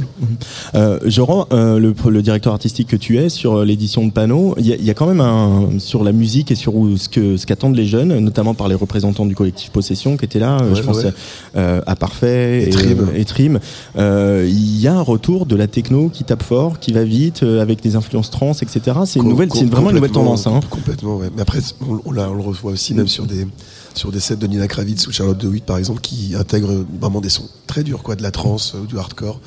Euh, 0.74 0.98
Joran, 1.06 1.46
euh, 1.52 1.78
le, 1.78 1.94
le 2.10 2.22
directeur 2.22 2.52
artistique 2.52 2.88
que 2.88 2.96
tu 2.96 3.18
es 3.18 3.28
sur 3.28 3.58
euh, 3.58 3.64
l'édition 3.64 4.06
de 4.06 4.12
Panneau, 4.12 4.54
il 4.58 4.66
y, 4.66 4.72
a- 4.72 4.76
il 4.76 4.84
y 4.84 4.90
a 4.90 4.94
quand 4.94 5.06
même 5.06 5.20
un 5.20 5.78
sur 5.78 6.04
la 6.04 6.12
musique 6.12 6.50
et 6.50 6.54
sur 6.54 6.74
où- 6.74 6.96
ce 6.96 7.08
que 7.08 7.36
ce 7.36 7.46
qu'attendent 7.46 7.76
les 7.76 7.86
jeunes, 7.86 8.07
notamment 8.08 8.54
par 8.54 8.68
les 8.68 8.74
représentants 8.74 9.26
du 9.26 9.34
collectif 9.34 9.70
Possession 9.70 10.16
qui 10.16 10.24
étaient 10.24 10.38
là. 10.38 10.58
euh, 10.60 10.70
Ouais, 10.70 10.74
je 10.76 10.82
pense 10.82 10.96
ouais. 11.04 11.12
euh, 11.56 11.80
à 11.86 11.96
Parfait 11.96 12.64
Et 12.64 12.70
Trim. 12.70 13.00
euh, 13.10 13.14
et 13.18 13.24
Trim. 13.24 13.60
Euh, 13.96 14.46
Il 14.48 14.80
y 14.80 14.86
a 14.88 14.94
un 14.94 15.00
retour 15.02 15.46
de 15.46 15.56
la 15.56 15.66
techno 15.66 16.08
qui 16.08 16.24
tape 16.24 16.42
fort, 16.42 16.78
qui 16.78 16.92
va 16.92 17.04
vite, 17.04 17.42
euh, 17.42 17.60
avec 17.62 17.82
des 17.82 17.96
influences 17.96 18.30
trans, 18.30 18.52
etc. 18.52 18.80
C'est 19.06 19.20
une 19.20 19.28
nouvelle, 19.28 19.50
c'est 19.52 19.64
vraiment 19.64 19.90
une 19.90 19.96
nouvelle 19.96 20.10
tendance. 20.10 20.46
Hein. 20.46 20.60
Complètement, 20.70 21.16
ouais. 21.16 21.28
Mais 21.34 21.42
après, 21.42 21.58
on, 21.88 22.00
on, 22.04 22.12
l'a- 22.12 22.30
on 22.30 22.34
le 22.34 22.42
revoit 22.42 22.72
aussi 22.72 22.94
même 22.94 23.08
sur 23.08 23.26
des, 23.26 23.46
sur 23.94 24.10
des 24.12 24.20
sets 24.20 24.36
de 24.36 24.46
Nina 24.46 24.68
Kravitz 24.68 25.06
ou 25.06 25.12
Charlotte 25.12 25.38
DeWitt, 25.38 25.64
par 25.64 25.78
exemple, 25.78 26.00
qui 26.00 26.34
intègrent 26.38 26.84
vraiment 27.00 27.20
des 27.20 27.28
sons 27.30 27.48
très 27.66 27.82
durs, 27.82 28.02
quoi, 28.02 28.16
de 28.16 28.22
la 28.22 28.30
trance 28.30 28.74
euh, 28.74 28.82
ou 28.82 28.86
du 28.86 28.98
hardcore. 28.98 29.40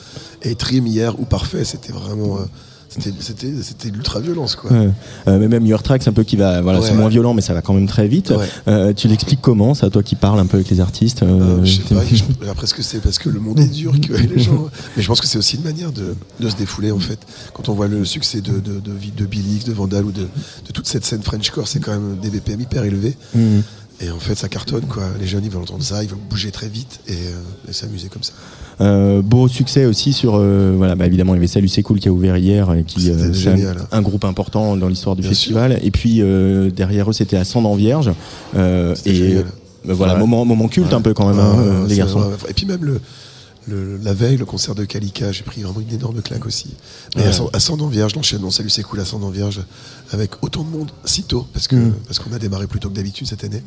Et 0.44 0.56
Trim 0.56 0.86
hier 0.88 1.20
ou 1.20 1.26
Parfait, 1.26 1.64
c'était 1.66 1.94
vraiment. 1.94 2.38
euh, 2.38 2.46
c'était, 3.00 3.48
de 3.90 3.96
l'ultra-violence, 3.96 4.56
quoi. 4.56 4.72
Ouais. 4.72 4.90
Euh, 5.28 5.40
mais 5.40 5.48
même 5.48 5.66
Your 5.66 5.82
Tracks, 5.82 6.08
un 6.08 6.12
peu 6.14 6.24
qui 6.24 6.36
va, 6.36 6.62
voilà, 6.62 6.80
Ouais, 6.80 6.88
c'est 6.88 6.94
moins 6.94 7.08
violent, 7.10 7.34
mais 7.34 7.42
ça 7.42 7.54
va 7.54 7.62
quand 7.62 7.74
même 7.74 7.88
très 7.88 8.08
vite. 8.08 8.34
Euh, 8.68 8.94
tu 8.94 9.08
l'expliques 9.08 9.40
comment, 9.42 9.74
ça, 9.74 9.90
toi 9.90 10.04
qui 10.04 10.16
parles 10.16 10.40
un 10.40 10.46
peu 10.46 10.58
avec 10.58 10.70
les 10.70 10.80
artistes 10.82 11.24
euh, 11.24 11.64
je 11.64 11.76
sais 11.78 11.82
t'es- 11.84 11.96
pas, 11.96 12.02
je- 12.12 12.24
après 12.50 12.64
est-ce 12.66 12.74
que 12.74 12.82
c'est 12.84 13.00
parce 13.00 13.18
que 13.20 13.30
le 13.30 13.40
monde 13.40 13.60
est 13.60 13.68
dur 13.68 13.94
que 14.02 14.14
les 14.14 14.40
gens. 14.40 14.68
Mais 14.98 15.02
je 15.04 15.08
pense 15.08 15.22
que 15.22 15.28
c'est 15.28 15.38
aussi 15.38 15.56
une 15.56 15.64
manière 15.64 15.92
de, 15.92 16.16
de 16.40 16.50
se 16.50 16.56
défouler 16.56 16.92
en 16.92 17.00
fait. 17.00 17.20
Quand 17.54 17.70
on 17.70 17.74
voit 17.74 17.88
le 17.88 18.04
succès 18.06 18.42
de, 18.42 18.52
de, 18.54 18.80
de, 18.80 18.92
de 19.18 19.26
Billy 19.26 19.64
de 19.66 19.72
Vandal 19.74 20.06
ou 20.06 20.12
de, 20.12 20.22
de 20.22 20.72
toute 20.74 20.88
cette 20.88 21.06
scène 21.06 21.22
Frenchcore, 21.22 21.68
c'est 21.68 21.80
quand 21.80 21.92
même 21.92 22.18
des 22.22 22.30
BPM 22.30 22.62
hyper 22.62 22.84
élevés. 22.84 23.16
Mhm. 23.36 23.62
Et 24.04 24.10
en 24.10 24.20
fait, 24.20 24.36
ça 24.36 24.48
cartonne 24.50 24.86
quoi. 24.86 25.04
Les 25.20 25.28
jeunes 25.28 25.44
ils 25.46 25.52
veulent 25.52 25.62
entendre 25.62 25.84
ça, 25.84 26.04
ils 26.04 26.10
veulent 26.10 26.18
bouger 26.30 26.50
très 26.52 26.68
vite 26.68 27.00
et, 27.08 27.12
euh, 27.12 27.70
et 27.70 27.74
s'amuser 27.74 28.08
comme 28.08 28.24
ça. 28.24 28.34
Euh, 28.80 29.22
beau 29.22 29.48
succès 29.48 29.86
aussi 29.86 30.12
sur 30.12 30.36
euh, 30.36 30.74
voilà 30.76 30.96
bah 30.96 31.06
évidemment 31.06 31.34
il 31.34 31.38
y 31.38 31.40
avait 31.40 31.48
Salut 31.48 31.68
c'est 31.68 31.84
cool 31.84 32.00
qui 32.00 32.08
a 32.08 32.12
ouvert 32.12 32.36
hier 32.38 32.74
et 32.74 32.84
qui 32.84 33.02
c'est 33.14 33.34
génial. 33.34 33.78
un, 33.92 33.98
un 33.98 34.02
groupe 34.02 34.26
important 34.26 34.76
dans 34.76 34.88
l'histoire 34.88 35.16
du 35.16 35.22
Bien 35.22 35.30
festival 35.30 35.80
et 35.84 35.92
puis 35.92 36.22
derrière 36.74 37.08
eux 37.10 37.14
c'était 37.14 37.38
à 37.38 37.44
Cendant 37.44 37.76
Vierge 37.76 38.10
et 38.56 38.56
euh, 38.58 39.44
voilà 39.84 40.14
Ouais. 40.14 40.20
moment 40.20 40.46
moment 40.46 40.68
culte 40.68 40.94
un 40.94 41.02
peu 41.02 41.14
quand 41.14 41.28
même 41.28 41.40
hein, 41.40 41.56
Ouais, 41.84 41.90
les 41.90 41.98
garçons. 41.98 42.24
Et 42.50 42.54
puis 42.54 42.66
même 42.66 42.84
le, 42.84 43.00
le- 43.68 43.98
la 43.98 44.14
veille, 44.14 44.38
le 44.38 44.46
concert 44.46 44.74
de 44.76 44.86
Kalika, 44.86 45.32
j'ai 45.32 45.44
pris 45.44 45.62
vraiment 45.62 45.80
une 45.82 45.94
énorme 45.94 46.22
claque 46.22 46.46
aussi. 46.46 46.68
Mais 47.16 47.24
Ouais. 47.28 47.48
Ascendant 47.54 47.88
Vierge, 47.88 48.16
l'enchaînement 48.16 48.50
Salut 48.52 48.70
c'est 48.70 48.82
cool, 48.84 49.00
Ascendant 49.00 49.30
Vierge, 49.30 49.62
avec 50.12 50.44
autant 50.44 50.64
de 50.64 50.70
monde 50.70 50.92
si 51.06 51.24
tôt, 51.24 51.48
parce 51.54 51.68
que 51.68 51.76
Mm. 51.76 51.94
parce 52.08 52.20
qu'on 52.20 52.34
a 52.34 52.40
démarré 52.40 52.68
plus 52.68 52.80
tôt 52.80 52.90
que 52.90 52.96
d'habitude 52.96 53.28
cette 53.28 53.44
année. 53.44 53.62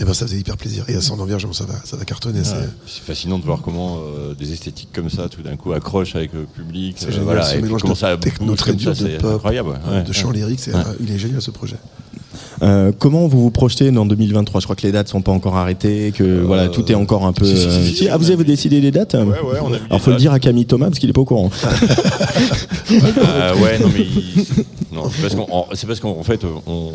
Et 0.00 0.04
ben 0.04 0.14
ça 0.14 0.26
faisait 0.26 0.38
hyper 0.38 0.56
plaisir. 0.56 0.84
Et 0.88 0.94
Ascendant 0.94 1.24
Vierge, 1.26 1.44
bon, 1.46 1.52
ça 1.52 1.64
va, 1.64 1.74
ça 1.84 1.96
va 1.96 2.04
cartonner. 2.04 2.42
c'est- 2.42 2.52
Ouais. 2.54 2.68
C'est 2.86 3.02
fascinant 3.02 3.38
de 3.38 3.44
voir 3.44 3.60
comment 3.62 3.98
euh, 4.00 4.34
des 4.34 4.52
esthétiques 4.52 4.90
comme 4.94 5.10
ça, 5.10 5.28
tout 5.28 5.42
d'un 5.42 5.56
coup, 5.56 5.72
accrochent 5.72 6.16
avec 6.16 6.32
le 6.32 6.44
public. 6.44 6.96
C'est 6.98 7.06
euh, 7.06 7.10
génial, 7.10 7.24
voilà, 7.24 7.42
ce 7.44 7.50
et 7.50 7.54
puis 7.56 7.64
mélange 7.64 7.82
comment 7.82 7.94
de 7.94 7.98
ça 7.98 8.16
techno 8.16 8.54
très 8.56 8.72
dur, 8.74 8.90
de 8.92 8.96
c'est 8.96 9.18
pop, 9.18 9.34
incroyable. 9.34 9.78
ouais. 9.90 10.02
de 10.04 10.12
chant 10.12 10.30
lyrique, 10.30 10.60
c'est- 10.60 10.74
Ouais. 10.74 10.82
il 11.00 11.10
est 11.10 11.18
génial 11.18 11.42
ce 11.42 11.50
projet. 11.50 11.76
Euh, 12.62 12.92
comment 12.98 13.26
vous 13.26 13.42
vous 13.42 13.50
projetez 13.50 13.90
dans 13.90 14.06
2023 14.06 14.60
je 14.60 14.66
crois 14.66 14.76
que 14.76 14.82
les 14.82 14.92
dates 14.92 15.08
sont 15.08 15.22
pas 15.22 15.32
encore 15.32 15.56
arrêtées 15.56 16.12
que 16.16 16.40
voilà 16.42 16.68
tout 16.68 16.90
est 16.90 16.94
encore 16.94 17.26
un 17.26 17.32
peu 17.32 17.44
si, 17.44 17.56
si, 17.56 17.94
si, 17.96 18.06
euh, 18.08 18.12
ah 18.12 18.16
vous 18.16 18.30
avez 18.30 18.44
décidé 18.44 18.80
des 18.80 18.90
dates? 18.90 19.14
Ouais, 19.14 19.20
on 19.62 19.66
a 19.66 19.70
mis 19.70 19.76
alors 19.88 20.00
faut 20.00 20.10
le 20.10 20.16
dire 20.16 20.32
à 20.32 20.38
Camille 20.38 20.66
Thomas 20.66 20.86
parce 20.86 20.98
qu'il 20.98 21.10
est 21.10 21.12
pas 21.14 21.20
au 21.22 21.24
courant. 21.24 21.50
Euh, 22.90 23.54
ouais, 23.56 23.78
non, 23.78 23.88
mais 23.92 24.02
il- 24.04 24.44
non, 24.92 25.04
c'est 25.10 25.22
parce 25.22 25.34
qu'en 25.34 25.46
en- 25.50 25.66
c'est 25.72 25.86
parce 25.86 26.00
qu'en 26.00 26.22
fait, 26.22 26.40
on 26.66 26.92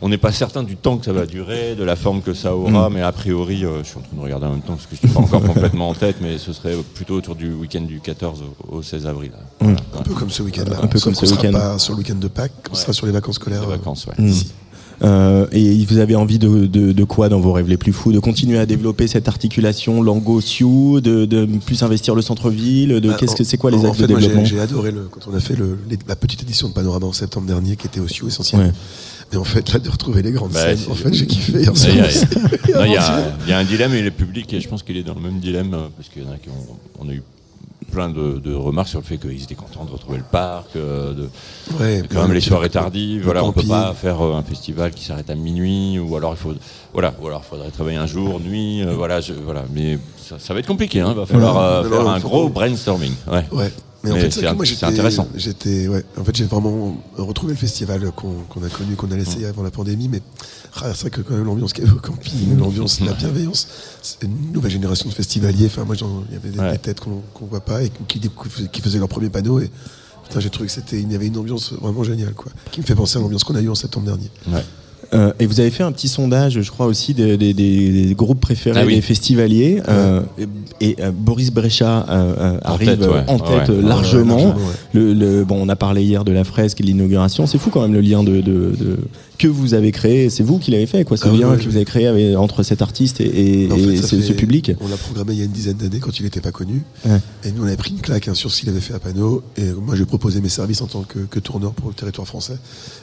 on 0.00 0.08
n'est 0.08 0.18
pas 0.18 0.32
certain 0.32 0.62
du 0.62 0.76
temps 0.76 0.96
que 0.98 1.04
ça 1.04 1.12
va 1.12 1.26
durer, 1.26 1.74
de 1.74 1.82
la 1.84 1.96
forme 1.96 2.22
que 2.22 2.34
ça 2.34 2.54
aura, 2.54 2.88
mais 2.90 3.02
a 3.02 3.10
priori, 3.12 3.64
euh, 3.64 3.82
je 3.82 3.88
suis 3.88 3.98
en 3.98 4.02
train 4.02 4.16
de 4.16 4.22
regarder 4.22 4.46
en 4.46 4.50
même 4.52 4.60
temps 4.60 4.74
parce 4.74 4.86
que 4.86 4.96
je 4.96 5.02
ne 5.06 5.08
suis 5.08 5.14
pas 5.16 5.20
encore 5.24 5.42
complètement 5.54 5.88
en 5.88 5.94
tête, 5.94 6.16
mais 6.20 6.38
ce 6.38 6.52
serait 6.52 6.74
plutôt 6.94 7.14
autour 7.14 7.34
du 7.34 7.52
week-end 7.52 7.80
du 7.82 8.00
14 8.00 8.42
au, 8.70 8.76
au 8.76 8.82
16 8.82 9.06
avril. 9.06 9.32
Voilà. 9.60 9.76
Un 9.98 10.02
peu 10.02 10.14
comme 10.14 10.30
ce 10.30 10.42
week-end-là. 10.42 10.78
Un 10.82 10.86
peu 10.86 11.00
comme 11.00 11.14
ce 11.14 11.26
sera 11.26 11.40
week-end. 11.40 11.52
pas 11.58 11.78
sur 11.78 11.94
le 11.94 11.98
week-end 11.98 12.14
de 12.16 12.28
Pâques, 12.28 12.52
on 12.70 12.74
sera 12.74 12.92
sur 12.92 13.06
les 13.06 13.12
vacances 13.12 13.36
scolaires. 13.36 13.62
Les 13.62 13.66
euh, 13.66 13.70
vacances, 13.70 14.06
ouais. 14.06 14.24
Mm. 14.24 14.32
Euh, 15.04 15.46
et 15.52 15.84
vous 15.84 15.98
avez 15.98 16.16
envie 16.16 16.40
de, 16.40 16.66
de, 16.66 16.90
de 16.90 17.04
quoi 17.04 17.28
dans 17.28 17.38
vos 17.38 17.52
rêves 17.52 17.68
les 17.68 17.76
plus 17.76 17.92
fous? 17.92 18.10
De 18.12 18.18
continuer 18.18 18.58
à 18.58 18.66
développer 18.66 19.06
cette 19.06 19.28
articulation 19.28 20.02
Lango-Sioux, 20.02 21.00
de, 21.00 21.24
de 21.24 21.46
plus 21.64 21.84
investir 21.84 22.16
le 22.16 22.22
centre-ville 22.22 23.00
de, 23.00 23.08
Bah, 23.08 23.16
Qu'est-ce 23.18 23.36
que 23.36 23.44
c'est 23.44 23.58
quoi 23.58 23.70
les 23.70 23.84
axes 23.84 23.96
fait, 23.98 24.08
de 24.08 24.14
développement? 24.14 24.44
J'ai 24.44 24.58
adoré 24.58 24.90
le, 24.90 25.02
quand 25.08 25.20
on 25.30 25.34
a 25.36 25.40
fait 25.40 25.54
le- 25.54 25.78
les- 25.88 25.98
la 26.08 26.16
petite 26.16 26.42
édition 26.42 26.68
de 26.68 26.72
Panorama 26.72 27.06
en 27.06 27.12
septembre 27.12 27.46
dernier, 27.46 27.76
qui 27.76 27.86
était 27.86 28.00
au 28.00 28.08
Sioux 28.08 28.26
essentiellement. 28.26 28.66
Ouais. 28.66 28.72
Et 29.32 29.36
en 29.36 29.44
fait, 29.44 29.72
là, 29.72 29.78
de 29.78 29.90
retrouver 29.90 30.22
les 30.22 30.32
grandes 30.32 30.52
Bah, 30.52 30.60
scènes, 30.74 30.90
en 30.90 30.94
fait, 30.94 31.12
j'ai 31.12 31.26
kiffé. 31.26 31.60
hier 31.60 31.72
Il 32.86 32.92
y, 32.92 32.96
a- 32.96 33.22
y 33.46 33.52
un 33.52 33.64
dilemme 33.64 33.92
et 33.94 34.02
le 34.02 34.10
public, 34.10 34.52
et 34.54 34.60
je 34.60 34.68
pense 34.68 34.82
qu'il 34.82 34.96
est 34.96 35.02
dans 35.02 35.14
le 35.14 35.20
même 35.20 35.38
dilemme, 35.38 35.74
euh, 35.74 35.88
parce 35.96 36.08
qu'il 36.08 36.22
y 36.22 36.26
en 36.26 36.32
a 36.32 36.36
qui 36.36 36.48
ont, 36.48 36.76
on 36.98 37.08
a 37.08 37.12
eu 37.12 37.22
plein 37.92 38.08
de, 38.10 38.38
de 38.38 38.54
remarques 38.54 38.88
sur 38.88 38.98
le 39.00 39.04
fait 39.04 39.16
qu'ils 39.18 39.42
étaient 39.42 39.54
contents 39.54 39.84
de 39.84 39.90
retrouver 39.90 40.18
le 40.18 40.24
parc, 40.24 40.76
euh, 40.76 41.12
de, 41.14 41.28
Ouais, 41.80 42.02
quand 42.10 42.20
même 42.20 42.28
le- 42.28 42.34
les 42.34 42.40
soirées 42.40 42.68
tardives. 42.70 43.22
Voilà, 43.24 43.44
on 43.44 43.52
peut 43.52 43.62
pas 43.62 43.92
faire 43.94 44.20
euh, 44.24 44.34
un 44.34 44.42
festival 44.42 44.92
qui 44.92 45.04
s'arrête 45.04 45.28
à 45.30 45.34
minuit, 45.34 45.98
ou 45.98 46.14
alors 46.16 46.32
il 46.32 46.36
faut, 46.38 46.54
voilà, 46.92 47.14
ou 47.20 47.26
alors 47.26 47.44
faudrait 47.44 47.70
travailler 47.70 47.96
un 47.98 48.06
jour, 48.06 48.40
nuit, 48.40 48.82
euh, 48.82 48.94
voilà, 48.94 49.20
je- 49.20 49.32
voilà. 49.34 49.64
Mais 49.74 49.98
ça, 50.22 50.36
ça 50.38 50.54
va 50.54 50.60
être 50.60 50.66
compliqué, 50.66 51.00
hein, 51.00 51.08
il 51.10 51.16
va 51.16 51.26
falloir 51.26 51.56
euh, 51.58 51.82
Non, 51.84 51.90
faire 51.90 52.02
non, 52.04 52.10
un 52.10 52.18
gros 52.20 52.48
brainstorming. 52.48 53.12
Ouais. 53.30 53.44
Ouais. 53.52 53.72
Mais, 54.04 54.12
en 54.12 54.16
fait, 54.16 54.30
c'est 54.30 54.54
moi 54.54 54.64
j'étais 54.64 54.84
intéressant. 54.86 55.26
J'étais, 55.34 55.88
ouais. 55.88 56.04
En 56.16 56.22
fait, 56.24 56.36
j'ai 56.36 56.44
vraiment 56.44 56.96
retrouvé 57.16 57.52
le 57.52 57.58
festival 57.58 58.10
qu'on 58.12 58.62
a 58.62 58.68
connu, 58.68 58.94
qu'on 58.94 59.10
a 59.10 59.16
laissé 59.16 59.44
avant 59.44 59.62
la 59.64 59.72
pandémie. 59.72 60.08
Mais 60.08 60.22
ah, 60.76 60.92
c'est 60.94 61.00
vrai 61.00 61.10
que 61.10 61.20
quand 61.20 61.34
même 61.34 61.44
l'ambiance 61.44 61.72
qu'il 61.72 61.84
y 61.84 61.86
avait 61.88 61.96
au 61.96 62.00
camping, 62.00 62.56
l'ambiance, 62.58 63.00
la 63.00 63.12
bienveillance, 63.12 63.66
c'est 64.02 64.22
une 64.22 64.52
nouvelle 64.52 64.70
génération 64.70 65.08
de 65.08 65.14
festivaliers. 65.14 65.66
Enfin, 65.66 65.84
moi, 65.84 65.96
il 65.96 66.34
y 66.34 66.36
avait 66.36 66.50
des, 66.50 66.58
Ouais. 66.58 66.72
des 66.72 66.78
têtes 66.78 67.00
qu'on 67.00 67.22
qu'on 67.34 67.46
voit 67.46 67.60
pas 67.60 67.82
et 67.82 67.90
qui, 68.06 68.20
qui 68.20 68.80
faisaient 68.80 68.98
leur 69.00 69.08
premier 69.08 69.30
panneau. 69.30 69.58
Et 69.58 69.68
putain, 70.22 70.38
j'ai 70.38 70.50
trouvé 70.50 70.68
que 70.68 70.72
c'était, 70.72 71.00
il 71.00 71.10
y 71.10 71.16
avait 71.16 71.26
une 71.26 71.36
ambiance 71.36 71.72
vraiment 71.72 72.04
géniale, 72.04 72.34
quoi. 72.34 72.52
Qui 72.70 72.80
me 72.80 72.86
fait 72.86 72.94
penser 72.94 73.18
à 73.18 73.20
l'ambiance 73.20 73.42
qu'on 73.42 73.56
a 73.56 73.60
eue 73.60 73.68
en 73.68 73.74
septembre 73.74 74.06
dernier. 74.06 74.30
Ouais. 74.48 74.64
Euh, 75.14 75.32
et 75.40 75.46
vous 75.46 75.58
avez 75.60 75.70
fait 75.70 75.82
un 75.82 75.90
petit 75.92 76.08
sondage, 76.08 76.60
je 76.60 76.70
crois 76.70 76.84
aussi, 76.86 77.14
des, 77.14 77.36
des- 77.38 77.54
des- 77.54 78.14
groupes 78.14 78.40
préférés 78.40 78.78
Ah 78.82 78.86
oui. 78.86 78.96
des 78.96 79.00
festivaliers. 79.00 79.80
euh, 79.88 80.20
et 80.80 80.96
euh, 81.00 81.10
Boris 81.12 81.50
Brecha 81.50 82.04
euh, 82.10 82.34
euh, 82.38 82.58
En 82.64 82.72
arrive 82.74 82.88
tête, 82.98 83.00
ouais. 83.00 83.24
en 83.26 83.38
tête 83.38 83.68
Ouais. 83.70 83.82
largement. 83.82 84.36
Ouais, 84.36 84.42
largement, 84.42 84.46
ouais. 84.48 84.74
Le, 84.92 85.12
le- 85.14 85.44
bon, 85.44 85.58
on 85.62 85.68
a 85.70 85.76
parlé 85.76 86.02
hier 86.02 86.24
de 86.24 86.32
la 86.32 86.44
fresque 86.44 86.80
et 86.80 86.82
de 86.82 86.88
l'inauguration. 86.88 87.46
C'est 87.46 87.58
fou 87.58 87.70
quand 87.70 87.80
même 87.82 87.94
le 87.94 88.00
lien 88.02 88.22
de, 88.22 88.36
de- 88.36 88.40
de- 88.78 88.98
que 89.38 89.48
vous 89.48 89.74
avez 89.74 89.92
créé. 89.92 90.28
C'est 90.30 90.42
vous 90.42 90.58
qui 90.58 90.70
l'avez 90.70 90.86
fait, 90.86 91.04
quoi. 91.04 91.16
Ce 91.16 91.26
Ah 91.26 91.32
lien 91.32 91.50
oui, 91.52 91.58
que 91.58 91.68
vous 91.70 91.76
avez 91.76 91.84
créé 91.84 92.06
avec- 92.06 92.36
entre 92.36 92.62
cet 92.62 92.82
artiste 92.82 93.20
et, 93.20 93.64
et- 93.64 93.72
En 93.72 93.76
fait, 93.76 93.82
et 93.92 93.96
ça 93.96 94.08
ce, 94.08 94.16
fait- 94.16 94.22
ce 94.22 94.32
public. 94.32 94.72
On 94.80 94.88
l'a 94.88 94.96
programmé 94.96 95.32
il 95.34 95.38
y 95.38 95.42
a 95.42 95.44
une 95.44 95.52
dizaine 95.52 95.76
d'années 95.76 96.00
quand 96.00 96.18
il 96.18 96.24
n'était 96.24 96.40
pas 96.40 96.50
connu. 96.52 96.82
Ouais. 97.06 97.18
Et 97.44 97.52
nous, 97.52 97.62
on 97.62 97.66
avait 97.66 97.76
pris 97.76 97.92
une 97.92 98.00
claque 98.00 98.28
hein, 98.28 98.34
sur 98.34 98.50
ce 98.50 98.60
qu'il 98.60 98.68
avait 98.68 98.80
fait 98.80 98.94
à 98.94 98.98
Pano. 98.98 99.42
Et 99.56 99.70
moi, 99.72 99.94
j'ai 99.96 100.04
proposé 100.04 100.40
mes 100.40 100.48
services 100.48 100.82
en 100.82 100.86
tant 100.86 101.02
que, 101.02 101.20
que 101.20 101.38
tourneur 101.38 101.72
pour 101.72 101.88
le 101.88 101.94
territoire 101.94 102.26
français. 102.26 102.58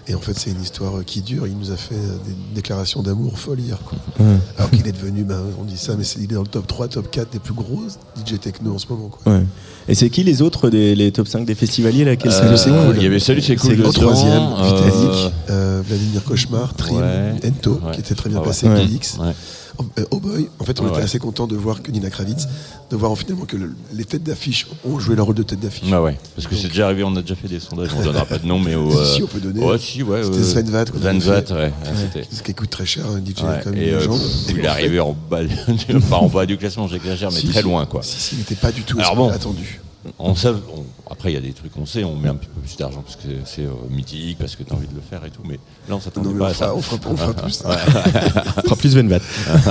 Et 0.07 0.13
en 0.13 0.19
fait, 0.19 0.37
c'est 0.37 0.51
une 0.51 0.61
histoire 0.61 1.03
qui 1.05 1.21
dure. 1.21 1.47
Il 1.47 1.57
nous 1.57 1.71
a 1.71 1.77
fait 1.77 1.95
des 1.95 2.35
déclarations 2.53 3.01
d'amour 3.01 3.39
folles 3.39 3.61
hier. 3.61 3.79
Quoi. 3.85 3.97
Ouais. 4.25 4.35
Alors 4.57 4.69
qu'il 4.71 4.85
est 4.87 4.91
devenu, 4.91 5.23
ben, 5.23 5.39
on 5.59 5.63
dit 5.63 5.77
ça, 5.77 5.95
mais 5.97 6.03
c'est- 6.03 6.19
il 6.19 6.25
est 6.31 6.35
dans 6.35 6.41
le 6.41 6.47
top 6.47 6.67
3, 6.67 6.87
top 6.89 7.09
4 7.09 7.31
des 7.31 7.39
plus 7.39 7.53
gros 7.53 7.81
DJ 8.17 8.39
techno 8.39 8.73
en 8.75 8.77
ce 8.77 8.87
moment. 8.89 9.09
Quoi. 9.09 9.33
Ouais. 9.33 9.43
Et 9.87 9.93
c'est 9.95 10.09
qui 10.09 10.23
les 10.23 10.41
autres 10.41 10.69
des 10.71 10.95
les 10.95 11.11
top 11.11 11.27
5 11.27 11.45
des 11.45 11.53
festivaliers 11.55 12.03
là 12.05 12.11
Euh, 12.25 12.57
c'est 12.57 12.69
cool. 12.71 12.95
Il 12.97 13.03
y 13.03 13.05
avait 13.05 13.19
Salut, 13.19 13.41
c'est 13.41 13.55
cool. 13.55 13.71
C'est 13.71 13.75
dedans, 13.77 13.91
troisième, 13.91 14.31
euh, 14.57 14.63
Vitalik, 14.63 15.33
euh, 15.51 15.81
Vladimir 15.87 16.23
Cauchemar, 16.25 16.73
Trim, 16.75 16.97
ouais, 16.97 17.33
Ento, 17.47 17.79
ouais, 17.83 17.93
qui 17.93 17.99
était 18.01 18.15
très 18.15 18.29
bien 18.29 18.39
crois, 18.39 18.49
passé. 18.51 18.67
Oh, 19.77 19.83
euh, 19.99 20.05
Oh 20.11 20.19
Boy, 20.21 20.47
en 20.59 20.63
fait, 20.63 20.79
on 20.79 20.87
était 20.87 21.01
assez 21.01 21.19
content 21.19 21.47
de 21.47 21.55
voir 21.57 21.81
que 21.83 21.91
Nina 21.91 22.09
Kravitz, 22.09 22.47
de 22.89 22.95
voir 22.95 23.13
finalement 23.17 23.43
que 23.43 23.57
le- 23.57 23.75
les 23.93 24.05
têtes 24.05 24.23
d'affiche 24.23 24.67
ont 24.85 24.99
joué 24.99 25.17
leur 25.17 25.25
rôle 25.25 25.35
de 25.35 25.43
tête 25.43 25.59
d'affiche. 25.59 25.89
Ah 25.91 26.01
ouais, 26.01 26.17
parce 26.35 26.47
que 26.47 26.55
c'est 26.55 26.69
déjà 26.69 26.85
arrivé, 26.85 27.03
on 27.03 27.13
a 27.17 27.21
déjà 27.21 27.35
fait 27.35 27.49
des 27.49 27.59
sondages, 27.59 27.89
on 27.97 28.01
donnera 28.01 28.25
pas 28.25 28.37
de 28.37 28.45
nom, 28.47 28.57
mais 28.57 28.75
au. 28.75 28.89
Si, 29.05 29.21
on 29.21 29.27
peut 29.27 29.41
donner. 29.41 29.61
Ouais, 29.65 29.77
si, 29.77 30.01
ouais. 30.01 30.23
C'était 30.23 30.43
Sven 30.43 30.65
qu'on 30.91 30.99
Sven 30.99 31.21
fait. 31.21 31.53
ouais. 31.53 31.73
Ce 32.31 32.41
qui 32.41 32.53
coûte 32.53 32.69
très 32.69 32.85
cher, 32.85 33.05
un 33.07 33.19
DJ 33.19 33.41
comme 33.63 33.73
une 33.75 33.81
et 33.81 33.93
euh, 33.93 34.07
il 34.49 34.59
est 34.59 34.67
arrivé 34.67 34.99
en 35.01 35.13
bas, 35.29 35.39
en 36.11 36.27
bas 36.29 36.45
du 36.45 36.57
classement, 36.57 36.87
j'exagère, 36.87 37.29
mais 37.31 37.41
très 37.51 37.61
loin 37.61 37.85
quoi. 37.85 38.01
Si, 38.01 38.17
si, 38.19 38.35
il 38.35 38.37
n'était 38.39 38.55
pas 38.55 38.71
du 38.71 38.83
tout 38.83 38.97
attendu. 39.29 39.81
On 40.19 40.35
sait, 40.35 40.49
on- 40.49 40.83
après 41.11 41.31
il 41.31 41.35
y 41.35 41.37
a 41.37 41.41
des 41.41 41.53
trucs 41.53 41.71
qu'on 41.73 41.85
sait, 41.85 42.03
on 42.03 42.15
met 42.15 42.29
un 42.29 42.35
petit 42.35 42.47
peu 42.47 42.59
plus 42.61 42.77
d'argent 42.77 43.01
parce 43.01 43.15
que 43.15 43.27
c'est 43.45 43.63
euh, 43.65 43.71
mythique, 43.89 44.37
parce 44.37 44.55
que 44.55 44.63
tu 44.63 44.71
as 44.71 44.75
envie 44.75 44.87
de 44.87 44.95
le 44.95 45.01
faire 45.01 45.23
et 45.25 45.29
tout, 45.31 45.41
mais 45.47 45.59
là 45.89 45.95
on 45.95 45.99
s'attendait 45.99 46.27
Non, 46.29 46.33
mais 46.33 46.39
pas 46.39 46.45
on 46.45 46.49
à 46.49 46.53
ça. 46.53 46.65
fera, 46.67 46.75
on 46.75 46.81
fera, 46.81 46.97
on 47.11 47.17
fera 47.17 47.33
plus 47.33 47.51
ça. 47.51 47.69
On 48.57 48.61
fera 48.61 48.75
plus 48.75 48.95
Venvat. 48.95 49.19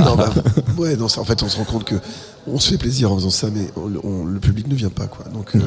non, 0.04 0.16
bah, 0.16 0.32
ouais, 0.78 0.96
non, 0.96 1.08
ça, 1.08 1.20
en 1.20 1.24
fait, 1.24 1.42
on 1.42 1.48
se 1.48 1.56
rend 1.56 1.64
compte 1.64 1.84
que 1.84 1.96
on 2.46 2.58
se 2.58 2.70
fait 2.70 2.78
plaisir 2.78 3.10
en 3.12 3.16
faisant 3.16 3.30
ça, 3.30 3.48
mais 3.50 3.68
on- 3.76 3.92
on- 4.02 4.24
le 4.24 4.40
public 4.40 4.66
ne 4.68 4.74
vient 4.74 4.90
pas, 4.90 5.06
quoi. 5.06 5.24
Donc, 5.32 5.54
euh, 5.56 5.60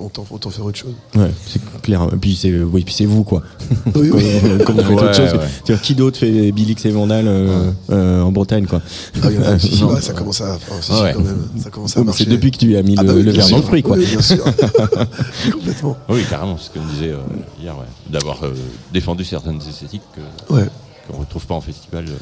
autant, 0.00 0.24
autant 0.30 0.50
faire 0.50 0.64
autre 0.64 0.78
chose. 0.78 0.94
Ouais, 1.14 1.30
c'est 1.46 1.60
clair. 1.82 2.06
Et 2.12 2.16
puis 2.16 2.36
c'est 2.36 2.52
oui, 2.62 2.82
puis 2.84 2.94
c'est 2.94 3.04
vous 3.06 3.24
quoi. 3.24 3.42
Oui, 3.94 4.10
oui. 4.12 4.22
comme 4.64 4.76
vous 4.76 4.82
faites 4.82 4.90
Ouais, 4.96 5.02
autre 5.02 5.14
chose. 5.14 5.34
ouais. 5.68 5.76
Qui 5.82 5.94
d'autre 5.94 6.18
fait 6.18 6.52
Bilix 6.52 6.84
et 6.86 6.90
Vandal 6.90 7.26
euh, 7.26 7.70
euh, 7.90 8.22
en 8.22 8.32
Bretagne 8.32 8.66
quoi? 8.66 8.80
Ah, 9.22 9.26
il 9.30 9.34
y 9.34 9.38
en 9.38 9.42
a- 9.42 9.58
si, 9.58 9.82
ouais, 9.84 10.00
ça 10.00 10.12
commence 10.12 10.40
à, 10.40 10.54
enfin, 10.56 10.74
si, 10.80 10.92
Ouais. 10.92 11.12
quand 11.14 11.20
même, 11.22 11.46
ça 11.62 11.70
commence 11.70 11.96
à 11.96 12.04
marcher. 12.04 12.24
C'est 12.24 12.30
depuis 12.30 12.50
que 12.50 12.58
tu 12.58 12.76
as 12.76 12.82
mis 12.82 12.94
Ah 12.98 13.02
le, 13.02 13.08
bah 13.08 13.14
oui, 13.16 13.22
le 13.22 13.30
verre 13.32 13.48
dans 13.48 13.56
le 13.56 13.62
fruit 13.62 13.82
quoi. 13.82 13.96
Oui, 13.96 14.06
bien 14.06 14.20
sûr. 14.22 14.44
Complètement. 15.52 15.96
Oui, 16.08 16.22
carrément, 16.28 16.56
c'est 16.58 16.66
ce 16.72 16.78
qu'on 16.78 16.86
disait 16.86 17.10
euh, 17.10 17.18
hier, 17.60 17.74
ouais. 17.76 17.84
d'avoir 18.10 18.42
euh, 18.44 18.52
défendu 18.92 19.24
certaines 19.24 19.58
esthétiques 19.68 20.02
que- 20.14 20.54
Ouais. 20.54 20.66
Qu'on 21.08 21.16
ne 21.18 21.20
retrouve 21.24 21.46
pas 21.46 21.54
en 21.54 21.60
festival. 21.60 22.04
euh. 22.08 22.12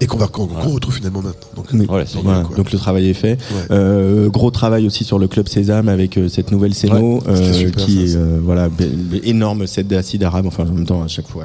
Et 0.00 0.06
qu'on 0.06 0.16
va 0.16 0.28
qu'on 0.28 0.46
retrouve 0.46 0.94
finalement 0.94 1.22
maintenant. 1.22 1.40
Donc, 1.56 1.66
Voilà, 1.88 2.04
voilà, 2.22 2.44
le 2.56 2.78
travail 2.78 3.08
est 3.08 3.14
fait. 3.14 3.32
Ouais. 3.32 3.66
Euh, 3.72 4.28
gros 4.28 4.50
travail 4.52 4.86
aussi 4.86 5.02
sur 5.02 5.18
le 5.18 5.26
club 5.26 5.48
Sésame 5.48 5.88
avec 5.88 6.16
euh, 6.16 6.28
cette 6.28 6.52
nouvelle 6.52 6.72
scéno 6.74 7.16
Ouais, 7.16 7.22
euh, 7.28 7.70
qui 7.70 8.08
ça, 8.08 8.12
est 8.12 8.16
euh, 8.16 8.38
voilà 8.42 8.68
énorme 9.24 9.66
set 9.66 9.88
d'acide 9.88 10.22
arabe. 10.22 10.46
Enfin 10.46 10.62
en 10.64 10.72
même 10.72 10.86
temps 10.86 11.02
à 11.02 11.08
chaque 11.08 11.26
fois, 11.26 11.44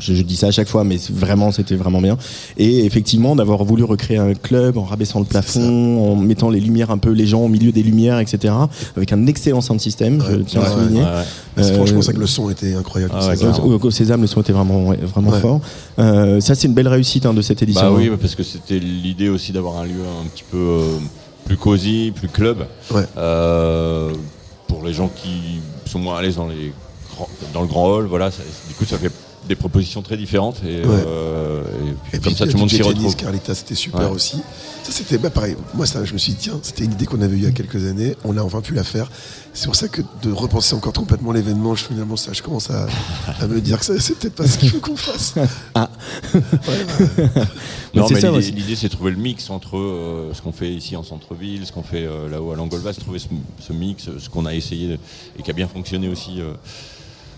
je, 0.00 0.14
je 0.14 0.22
dis 0.22 0.34
ça 0.36 0.48
à 0.48 0.50
chaque 0.50 0.68
fois, 0.68 0.82
mais 0.82 0.98
vraiment 1.12 1.52
c'était 1.52 1.76
vraiment 1.76 2.00
bien. 2.00 2.16
Et 2.58 2.84
effectivement 2.84 3.36
d'avoir 3.36 3.62
voulu 3.64 3.84
recréer 3.84 4.16
un 4.18 4.34
club 4.34 4.78
en 4.78 4.82
rabaissant 4.84 5.20
le 5.20 5.26
plafond, 5.26 6.12
en 6.12 6.16
mettant 6.16 6.50
les 6.50 6.60
lumières 6.60 6.90
un 6.90 6.98
peu 6.98 7.10
les 7.12 7.26
gens 7.26 7.42
au 7.42 7.48
milieu 7.48 7.70
des 7.70 7.82
lumières, 7.84 8.18
etc. 8.18 8.52
Avec 8.96 9.12
un 9.12 9.26
excellent 9.26 9.60
sound 9.60 9.80
system, 9.80 10.20
je 10.28 10.36
Ouais, 10.36 10.42
tiens 10.46 10.62
à 10.62 10.64
ouais, 10.64 10.70
souligner. 10.82 11.00
Ouais, 11.02 11.06
ouais. 11.06 11.62
c'est- 11.62 11.72
franchement, 11.74 12.02
c'est 12.02 12.12
que 12.14 12.18
le 12.20 12.26
son 12.26 12.50
était 12.50 12.74
incroyable. 12.74 13.14
Ah. 13.16 13.30
Au, 13.62 13.90
Sésame, 13.92 14.22
le 14.22 14.26
son 14.26 14.40
était 14.40 14.52
vraiment, 14.52 14.92
vraiment 15.14 15.30
Ouais. 15.30 15.40
fort. 15.40 15.60
Euh, 16.16 16.40
ça, 16.40 16.54
c'est 16.54 16.66
une 16.66 16.74
belle 16.74 16.88
réussite 16.88 17.26
hein, 17.26 17.34
de 17.34 17.42
cette 17.42 17.62
édition. 17.62 17.82
Bah 17.82 17.88
hein. 17.88 17.94
oui, 17.96 18.10
parce 18.20 18.34
que 18.34 18.42
c'était 18.42 18.78
l'idée 18.78 19.28
aussi 19.28 19.52
d'avoir 19.52 19.76
un 19.78 19.84
lieu 19.84 20.02
un 20.22 20.26
petit 20.26 20.44
peu 20.50 20.56
euh, 20.56 20.98
plus 21.44 21.56
cosy, 21.56 22.12
plus 22.14 22.28
club, 22.28 22.66
Ouais. 22.90 23.04
euh, 23.18 24.12
pour 24.68 24.84
les 24.84 24.92
gens 24.92 25.08
qui 25.08 25.60
sont 25.84 25.98
moins 25.98 26.16
à 26.18 26.22
l'aise 26.22 26.36
dans, 26.36 26.48
les 26.48 26.72
dans 27.52 27.60
le 27.60 27.66
grand 27.66 27.88
hall. 27.88 28.06
Voilà, 28.06 28.30
ça- 28.30 28.42
du 28.68 28.74
coup, 28.74 28.84
ça 28.84 28.98
fait 28.98 29.10
des 29.48 29.56
propositions 29.56 30.02
très 30.02 30.16
différentes 30.16 30.56
et, 30.64 30.82
euh, 30.84 31.62
et 31.62 31.92
puis 31.92 31.96
Et 32.12 32.18
comme 32.18 32.20
puis, 32.22 32.34
ça, 32.34 32.46
tout 32.46 32.52
le 32.54 32.58
monde 32.58 32.70
s'y 32.70 32.82
retrouve. 32.82 33.14
Carlita, 33.16 33.54
c'était 33.54 33.74
super 33.74 34.00
Ouais. 34.00 34.06
aussi. 34.16 34.36
Ça, 34.82 34.92
c'était 34.92 35.18
bah, 35.18 35.30
pareil. 35.30 35.56
Moi, 35.74 35.86
ça, 35.86 36.04
je 36.04 36.12
me 36.12 36.18
suis 36.18 36.32
dit, 36.32 36.38
tiens, 36.42 36.58
c'était 36.62 36.84
une 36.84 36.92
idée 36.92 37.06
qu'on 37.06 37.20
avait 37.20 37.34
eue 37.34 37.38
il 37.40 37.44
y 37.44 37.48
a 37.48 37.50
quelques 37.52 37.84
années. 37.86 38.14
On 38.24 38.36
a 38.36 38.42
enfin 38.42 38.60
pu 38.60 38.72
la 38.74 38.84
faire. 38.84 39.10
C'est 39.52 39.66
pour 39.66 39.74
ça 39.76 39.88
que 39.88 40.02
de 40.22 40.30
repenser 40.30 40.74
encore 40.74 40.92
complètement 40.92 41.32
l'événement, 41.32 41.74
je, 41.74 41.84
finalement, 41.84 42.16
ça, 42.16 42.32
je 42.32 42.42
commence 42.42 42.70
à, 42.70 42.86
à 43.40 43.46
me 43.46 43.60
dire 43.60 43.80
que 43.80 43.98
c'est 43.98 44.18
peut-être 44.18 44.34
pas 44.34 44.46
ce 44.46 44.58
qu'il 44.58 44.70
faut 44.70 44.80
qu'on 44.80 44.96
fasse. 44.96 45.34
Ah. 45.74 45.90
Ouais, 46.34 46.40
bah, 47.34 47.46
Non, 47.94 48.06
c'est 48.08 48.30
mais 48.30 48.40
l'idée- 48.40 48.76
c'est 48.76 48.88
de 48.88 48.92
trouver 48.92 49.10
le 49.12 49.16
mix 49.16 49.48
entre 49.50 49.76
euh, 49.78 50.32
ce 50.34 50.42
qu'on 50.42 50.52
fait 50.52 50.72
ici 50.72 50.94
en 50.96 51.02
centre-ville, 51.02 51.64
ce 51.66 51.72
qu'on 51.72 51.82
fait 51.82 52.04
euh, 52.06 52.28
là-haut 52.28 52.52
à 52.52 52.56
Langolvas, 52.56 52.92
trouver 52.94 53.18
ce, 53.18 53.26
ce 53.66 53.72
mix, 53.72 54.08
ce 54.18 54.28
qu'on 54.28 54.44
a 54.46 54.54
essayé 54.54 54.98
et 55.38 55.42
qui 55.42 55.50
a 55.50 55.54
bien 55.54 55.68
fonctionné 55.68 56.08
aussi 56.08 56.40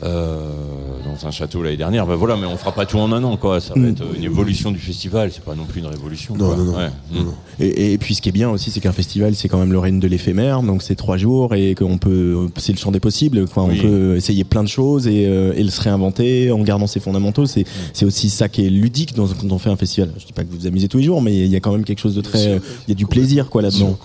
dans 0.03 1.26
un 1.26 1.30
château 1.30 1.62
l'année 1.62 1.76
dernière. 1.76 2.07
Ben 2.07 2.14
voilà, 2.14 2.36
mais 2.36 2.46
on 2.46 2.57
fera 2.57 2.72
pas 2.72 2.86
tout 2.86 2.99
en 2.99 3.11
un 3.12 3.22
an, 3.24 3.36
quoi. 3.36 3.61
Ça 3.61 3.74
va 3.74 3.80
Mm. 3.80 3.88
être 3.88 4.01
euh, 4.03 4.14
une 4.16 4.24
évolution 4.24 4.70
du 4.70 4.78
festival, 4.78 5.30
c'est 5.32 5.42
pas 5.42 5.55
non 5.55 5.64
plus 5.64 5.80
une 5.80 5.86
révolution. 5.86 6.36
Non, 6.36 6.46
quoi. 6.46 6.57
non, 6.57 6.64
non. 6.64 6.76
Ouais. 6.76 6.90
Non, 7.12 7.20
Mm. 7.20 7.24
non. 7.24 7.34
Et, 7.61 7.92
et 7.94 7.99
puis 7.99 8.14
ce 8.14 8.22
qui 8.22 8.28
est 8.28 8.32
bien 8.32 8.49
aussi, 8.51 8.70
c'est 8.70 8.80
qu'un 8.80 8.92
festival, 8.92 9.34
c'est 9.34 9.49
quand 9.49 9.59
même 9.59 9.72
le 9.72 9.78
règne 9.78 9.99
de 10.01 10.07
l'éphémère, 10.09 10.62
donc 10.62 10.82
c'est 10.82 10.94
trois 10.94 11.16
jours 11.16 11.55
et 11.55 11.74
qu'on 11.74 11.99
peut, 11.99 12.49
c'est 12.59 12.72
le 12.72 12.78
champ 12.78 12.92
des 12.92 13.01
possibles. 13.01 13.46
Quoi. 13.49 13.64
Oui. 13.64 13.78
On 13.78 13.82
peut 13.82 14.16
essayer 14.16 14.44
plein 14.44 14.62
de 14.62 14.68
choses 14.68 15.07
et, 15.09 15.26
euh, 15.26 15.53
et 15.57 15.62
le 15.64 15.70
se 15.70 15.80
réinventer 15.80 16.51
en 16.53 16.61
gardant 16.62 16.86
ses 16.86 17.01
fondamentaux. 17.01 17.46
C'est, 17.46 17.64
c'est 17.92 18.05
aussi 18.05 18.30
ça 18.30 18.49
qui 18.49 18.64
est 18.66 18.70
ludique 18.70 19.14
dans, 19.14 19.26
quand 19.26 19.51
on 19.51 19.59
fait 19.59 19.70
un 19.70 19.76
festival. 19.76 20.11
Je 20.18 20.26
dis 20.26 20.32
pas 20.32 20.44
que 20.44 20.51
vous 20.51 20.59
vous 20.59 20.66
amusez 20.66 20.88
tous 20.88 20.99
les 20.99 21.05
jours, 21.05 21.20
mais 21.22 21.36
il 21.36 21.46
y 21.51 21.57
a 21.57 21.61
quand 21.61 21.72
même 21.72 21.84
quelque 21.84 22.01
chose 22.01 22.14
de 22.14 22.20
très, 22.20 22.57
il 22.86 22.88
y 22.88 22.92
a 22.92 22.94
du 22.94 23.07
plaisir 23.07 23.49
quoi 23.51 23.62
là-dedans. 23.62 23.99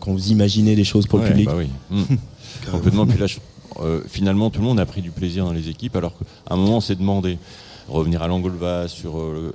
quand 0.00 0.12
vous 0.12 0.28
imaginez 0.30 0.76
des 0.76 0.84
choses 0.84 1.06
pour 1.06 1.18
Ouais, 1.20 1.24
le 1.26 1.30
public. 1.30 1.46
bah 1.46 1.54
oui. 1.56 1.68
Mm. 1.90 2.16
Complètement. 2.72 3.06
Puis 3.06 3.18
là, 3.18 3.26
je- 3.26 3.36
euh, 3.82 4.00
finalement, 4.08 4.50
tout 4.50 4.60
le 4.60 4.66
monde 4.66 4.80
a 4.80 4.86
pris 4.86 5.02
du 5.02 5.10
plaisir 5.10 5.44
dans 5.44 5.52
les 5.52 5.68
équipes, 5.68 5.96
alors 5.96 6.12
qu'à 6.16 6.54
un 6.54 6.56
moment, 6.56 6.78
on 6.78 6.80
s'est 6.80 6.94
demandé 6.96 7.38
revenir 7.88 8.22
à 8.22 8.28
Langolva 8.28 8.88
sur 8.88 9.18
euh, 9.18 9.32
le- 9.34 9.54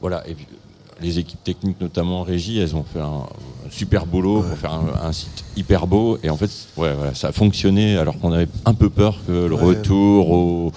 voilà. 0.00 0.26
Et 0.28 0.34
puis, 0.34 0.46
les 1.00 1.18
équipes 1.18 1.42
techniques, 1.42 1.80
notamment 1.80 2.20
en 2.20 2.22
régie, 2.22 2.58
elles 2.60 2.76
ont 2.76 2.84
fait 2.84 3.00
un, 3.00 3.06
un 3.06 3.70
super 3.70 4.06
boulot 4.06 4.42
pour 4.42 4.56
faire 4.56 4.72
un, 4.72 5.06
un 5.08 5.12
site 5.12 5.44
hyper 5.56 5.86
beau. 5.88 6.18
Et 6.22 6.30
en 6.30 6.36
fait, 6.36 6.50
ouais, 6.76 6.94
voilà, 6.94 7.14
ça 7.14 7.28
a 7.28 7.32
fonctionné, 7.32 7.96
alors 7.96 8.16
qu'on 8.20 8.30
avait 8.32 8.46
un 8.64 8.74
peu 8.74 8.88
peur 8.90 9.18
que 9.26 9.32
le 9.32 9.54
Ouais. 9.56 9.62
retour 9.64 10.30
au 10.30 10.72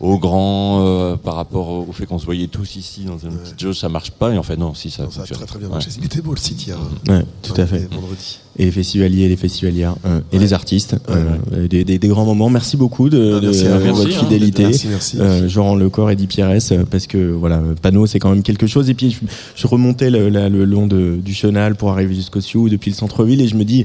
au 0.00 0.16
grand 0.16 0.84
euh, 0.86 1.16
par 1.16 1.34
rapport 1.34 1.70
au, 1.70 1.90
fait 1.92 2.06
qu'on 2.06 2.20
se 2.20 2.24
voyait 2.24 2.46
tous 2.46 2.76
ici 2.76 3.02
dans 3.04 3.18
une 3.18 3.36
petite 3.36 3.58
jauge 3.58 3.80
ça 3.80 3.88
marche 3.88 4.12
pas 4.12 4.32
et 4.32 4.38
en 4.38 4.44
fait 4.44 4.56
non 4.56 4.72
si 4.72 4.92
ça 4.92 5.02
Non, 5.02 5.10
ça 5.10 5.22
a 5.22 5.24
très 5.26 5.44
très 5.44 5.58
bien 5.58 5.66
Ouais. 5.66 5.74
marché. 5.74 5.90
Il 5.98 6.04
était 6.04 6.20
beau 6.20 6.30
le 6.34 6.38
site 6.38 6.64
hier. 6.68 6.78
Ouais, 7.08 7.24
tout 7.42 7.60
à 7.60 7.66
fait. 7.66 7.92
Vendredi. 7.92 8.38
Et 8.58 8.64
les 8.64 8.70
festivaliers, 8.70 9.28
les 9.28 9.36
festivalières 9.36 9.94
euh, 10.06 10.20
et 10.32 10.38
les 10.38 10.52
artistes. 10.52 10.96
euh, 11.10 11.66
des, 11.68 11.84
des- 11.84 11.98
des 11.98 12.08
grands 12.08 12.24
moments. 12.24 12.50
Merci 12.50 12.76
beaucoup 12.76 13.08
de, 13.08 13.34
Ah, 13.36 13.40
de, 13.40 13.46
merci 13.46 13.64
vous. 13.64 13.70
votre 13.94 14.04
Merci, 14.08 14.14
hein. 14.16 14.20
fidélité. 14.24 14.62
Merci, 14.64 14.86
merci. 14.88 15.16
Euh, 15.20 15.48
Jean 15.48 15.74
Lecor 15.74 16.10
et 16.10 16.14
Eddie 16.14 16.26
Pierres, 16.26 16.58
euh, 16.72 16.84
parce 16.90 17.06
que 17.06 17.30
voilà, 17.32 17.62
Panneau 17.82 18.06
c'est 18.06 18.18
quand 18.18 18.30
même 18.30 18.42
quelque 18.42 18.66
chose. 18.66 18.90
Et 18.90 18.94
puis 18.94 19.10
je, 19.10 19.18
je 19.54 19.66
remontais 19.66 20.10
le, 20.10 20.28
la- 20.28 20.48
le 20.48 20.64
long 20.64 20.86
de, 20.86 21.16
du 21.24 21.34
chenal 21.34 21.76
pour 21.76 21.90
arriver 21.92 22.14
jusqu'au 22.14 22.40
Sioux 22.40 22.68
depuis 22.68 22.90
le 22.90 22.96
centre-ville 22.96 23.40
et 23.40 23.48
je 23.48 23.54
me 23.56 23.64
dis. 23.64 23.84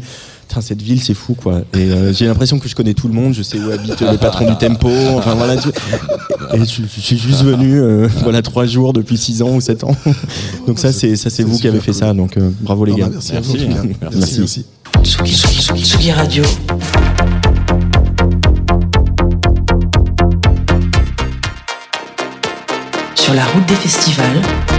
Cette 0.62 0.84
ville, 0.84 1.02
c'est 1.02 1.16
fou, 1.16 1.34
quoi. 1.34 1.62
Et 1.74 1.78
euh, 1.80 2.14
j'ai 2.14 2.28
l'impression 2.28 2.60
que 2.60 2.70
je 2.70 2.76
connais 2.76 2.94
tout 2.94 3.08
le 3.08 3.16
monde. 3.16 3.34
Je 3.34 3.42
sais 3.42 3.58
où 3.58 3.72
habite 3.72 4.00
le 4.02 4.18
patron 4.18 4.48
du 4.48 4.56
Tempo. 4.56 4.88
Enfin 5.16 5.34
voilà. 5.34 5.58
tu- 5.58 5.70
Et 5.70 6.60
je, 6.60 6.82
je 6.96 7.02
suis 7.02 7.18
juste 7.18 7.42
venu, 7.44 7.82
euh, 7.82 8.08
voilà, 8.22 8.44
trois 8.44 8.68
jours 8.68 8.94
depuis 8.94 9.18
six 9.18 9.42
ans 9.42 9.56
ou 9.56 9.62
sept 9.62 9.84
ans. 9.84 9.96
Donc 10.68 10.78
ça, 10.78 10.92
c'est 10.94 11.16
ça, 11.16 11.32
c'est 11.32 11.42
vous 11.42 11.58
qui 11.58 11.68
avez 11.68 11.80
fait 11.80 11.90
cool. 11.92 12.00
ça. 12.00 12.14
Donc 12.14 12.38
euh, 12.38 12.52
bravo 12.62 12.86
les 12.86 12.92
Non, 12.92 12.98
gars. 13.00 13.06
bah, 13.06 13.12
merci, 13.14 13.36
à 13.36 13.42
vous, 13.42 13.54
Merci. 14.12 14.40
Merci. 14.42 14.63
Merci, 14.96 15.18
Tsugi, 15.36 15.60
Tsugi, 15.62 15.84
Tsugi 15.84 16.12
Radio. 16.12 16.44
Sur 23.16 23.34
la 23.34 23.46
route 23.46 23.66
des 23.66 23.76
festivals. 23.76 24.73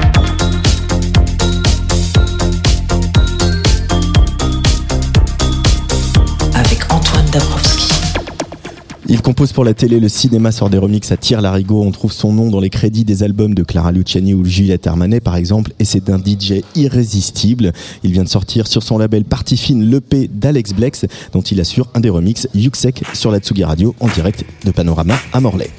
Il 9.06 9.20
compose 9.20 9.52
pour 9.52 9.64
la 9.64 9.74
télé, 9.74 10.00
le 10.00 10.08
cinéma 10.08 10.50
sort 10.50 10.70
des 10.70 10.78
remixes 10.78 11.12
à 11.12 11.18
Tire 11.18 11.42
Larigot. 11.42 11.82
On 11.82 11.90
trouve 11.90 12.12
son 12.12 12.32
nom 12.32 12.48
dans 12.48 12.60
les 12.60 12.70
crédits 12.70 13.04
des 13.04 13.22
albums 13.22 13.54
de 13.54 13.62
Clara 13.62 13.92
Luciani 13.92 14.32
ou 14.32 14.46
Juliette 14.46 14.86
Armanet, 14.86 15.20
par 15.20 15.36
exemple. 15.36 15.72
Et 15.78 15.84
c'est 15.84 16.08
un 16.08 16.18
DJ 16.18 16.62
irrésistible. 16.74 17.72
Il 18.02 18.12
vient 18.12 18.24
de 18.24 18.28
sortir 18.28 18.66
sur 18.66 18.82
son 18.82 18.96
label 18.96 19.24
Party 19.24 19.58
Fine 19.58 19.90
l'EP 19.90 20.30
d'Alex 20.32 20.72
Blex, 20.72 21.04
dont 21.32 21.42
il 21.42 21.60
assure 21.60 21.88
un 21.94 22.00
des 22.00 22.10
remixes, 22.10 22.48
Yuxek, 22.54 23.04
sur 23.12 23.30
la 23.30 23.40
Tsugi 23.40 23.64
Radio, 23.64 23.94
en 24.00 24.08
direct 24.08 24.46
de 24.64 24.70
Panorama 24.70 25.14
à 25.34 25.40
Morlaix. 25.40 25.70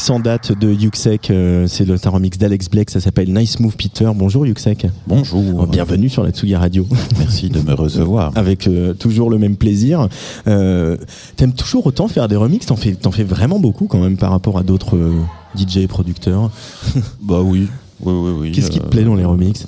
Remix 0.00 0.10
en 0.10 0.20
date 0.20 0.58
de 0.58 0.72
Yuxek, 0.72 1.30
euh, 1.30 1.66
c'est 1.66 1.84
le 1.84 1.96
un 2.02 2.10
remix 2.10 2.38
d'Alex 2.38 2.70
Blake, 2.70 2.90
ça 2.90 3.00
s'appelle 3.00 3.32
Nice 3.32 3.60
Move 3.60 3.76
Peter. 3.76 4.10
Bonjour 4.14 4.46
Yuxek. 4.46 4.86
Bonjour. 5.06 5.66
Bienvenue 5.66 6.08
sur 6.08 6.22
la 6.22 6.30
Tsugi 6.30 6.56
Radio. 6.56 6.86
Merci 7.18 7.50
de 7.50 7.60
me 7.60 7.74
recevoir. 7.74 8.32
Avec 8.36 8.66
euh, 8.66 8.94
toujours 8.94 9.28
le 9.28 9.36
même 9.36 9.56
plaisir. 9.56 10.08
Euh, 10.46 10.96
T'aimes 11.36 11.52
toujours 11.52 11.86
autant 11.86 12.08
faire 12.08 12.28
des 12.28 12.36
remixes? 12.36 12.66
T'en 12.66 12.76
fais, 12.76 12.96
fais 13.12 13.24
vraiment 13.24 13.58
beaucoup 13.58 13.86
quand 13.88 14.00
même 14.00 14.16
par 14.16 14.30
rapport 14.30 14.56
à 14.56 14.62
d'autres 14.62 14.96
euh, 14.96 15.20
DJ 15.54 15.78
et 15.78 15.88
producteurs. 15.88 16.50
bah 17.20 17.40
oui. 17.42 17.68
Oui, 18.00 18.14
oui, 18.14 18.32
oui. 18.38 18.52
Qu'est-ce 18.52 18.70
qui 18.70 18.80
te 18.80 18.86
plaît 18.86 19.04
dans 19.04 19.16
les 19.16 19.26
remixes? 19.26 19.66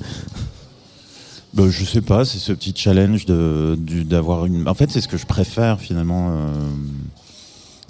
Bah, 1.53 1.65
Je 1.69 1.85
sais 1.85 2.01
pas, 2.01 2.25
c'est 2.25 2.39
ce 2.39 2.53
petit 2.53 2.73
challenge 2.75 3.27
de 3.27 3.77
d'avoir 4.09 4.47
une. 4.47 4.67
En 4.67 4.75
fait, 4.75 4.91
c'est 4.91 5.03
ce 5.03 5.09
que 5.09 5.19
je 5.19 5.27
préfère 5.27 5.79
finalement. 5.81 6.35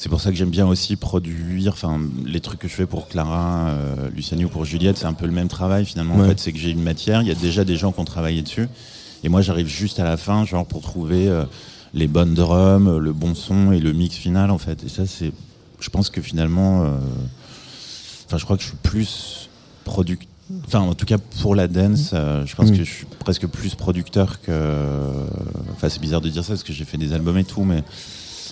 Euh, 0.02 0.04
C'est 0.04 0.08
pour 0.08 0.20
ça 0.20 0.30
que 0.30 0.36
j'aime 0.36 0.50
bien 0.50 0.66
aussi 0.66 0.96
produire. 0.96 1.72
Enfin, 1.72 2.00
les 2.26 2.40
trucs 2.40 2.58
que 2.60 2.68
je 2.68 2.74
fais 2.74 2.86
pour 2.86 3.08
Clara, 3.08 3.68
euh, 3.68 4.10
Luciani 4.14 4.44
ou 4.44 4.48
pour 4.48 4.64
Juliette, 4.64 4.98
c'est 4.98 5.06
un 5.06 5.12
peu 5.12 5.26
le 5.26 5.32
même 5.32 5.48
travail 5.48 5.84
finalement. 5.84 6.16
Ouais. 6.16 6.24
En 6.24 6.28
fait, 6.28 6.40
c'est 6.40 6.52
que 6.52 6.58
j'ai 6.58 6.70
une 6.70 6.82
matière. 6.82 7.22
Il 7.22 7.28
y 7.28 7.30
a 7.30 7.34
déjà 7.36 7.64
des 7.64 7.76
gens 7.76 7.92
qui 7.92 8.00
ont 8.00 8.04
travaillé 8.04 8.42
dessus, 8.42 8.68
et 9.24 9.28
moi, 9.28 9.40
j'arrive 9.42 9.68
juste 9.68 9.98
à 10.00 10.04
la 10.04 10.16
fin, 10.16 10.44
genre 10.44 10.66
pour 10.66 10.80
trouver 10.82 11.28
euh, 11.28 11.44
les 11.94 12.08
bonnes 12.08 12.34
drums, 12.34 12.98
le 12.98 13.12
bon 13.12 13.34
son 13.34 13.70
et 13.72 13.78
le 13.80 13.92
mix 13.92 14.16
final 14.16 14.50
en 14.50 14.58
fait. 14.58 14.82
Et 14.84 14.88
ça, 14.88 15.06
c'est. 15.06 15.32
Je 15.80 15.90
pense 15.90 16.10
que 16.10 16.20
finalement. 16.20 16.84
euh, 16.84 16.88
Enfin, 18.26 18.38
je 18.38 18.44
crois 18.44 18.56
que 18.56 18.62
je 18.62 18.68
suis 18.68 18.76
plus 18.82 19.50
producteur. 19.84 20.26
Enfin, 20.66 20.80
en 20.80 20.94
tout 20.94 21.04
cas, 21.06 21.18
pour 21.42 21.54
la 21.54 21.68
dance, 21.68 22.10
euh, 22.14 22.44
je 22.46 22.54
pense 22.56 22.70
Mm. 22.70 22.76
que 22.78 22.84
je 22.84 22.90
suis 22.90 23.06
presque 23.18 23.46
plus 23.46 23.74
producteur 23.74 24.40
que. 24.40 25.26
Enfin, 25.74 25.88
c'est 25.90 26.00
bizarre 26.00 26.20
de 26.22 26.28
dire 26.30 26.42
ça 26.42 26.48
parce 26.54 26.62
que 26.62 26.72
j'ai 26.72 26.84
fait 26.86 26.96
des 26.98 27.12
albums 27.12 27.36
et 27.38 27.44
tout, 27.44 27.62
mais. 27.64 27.82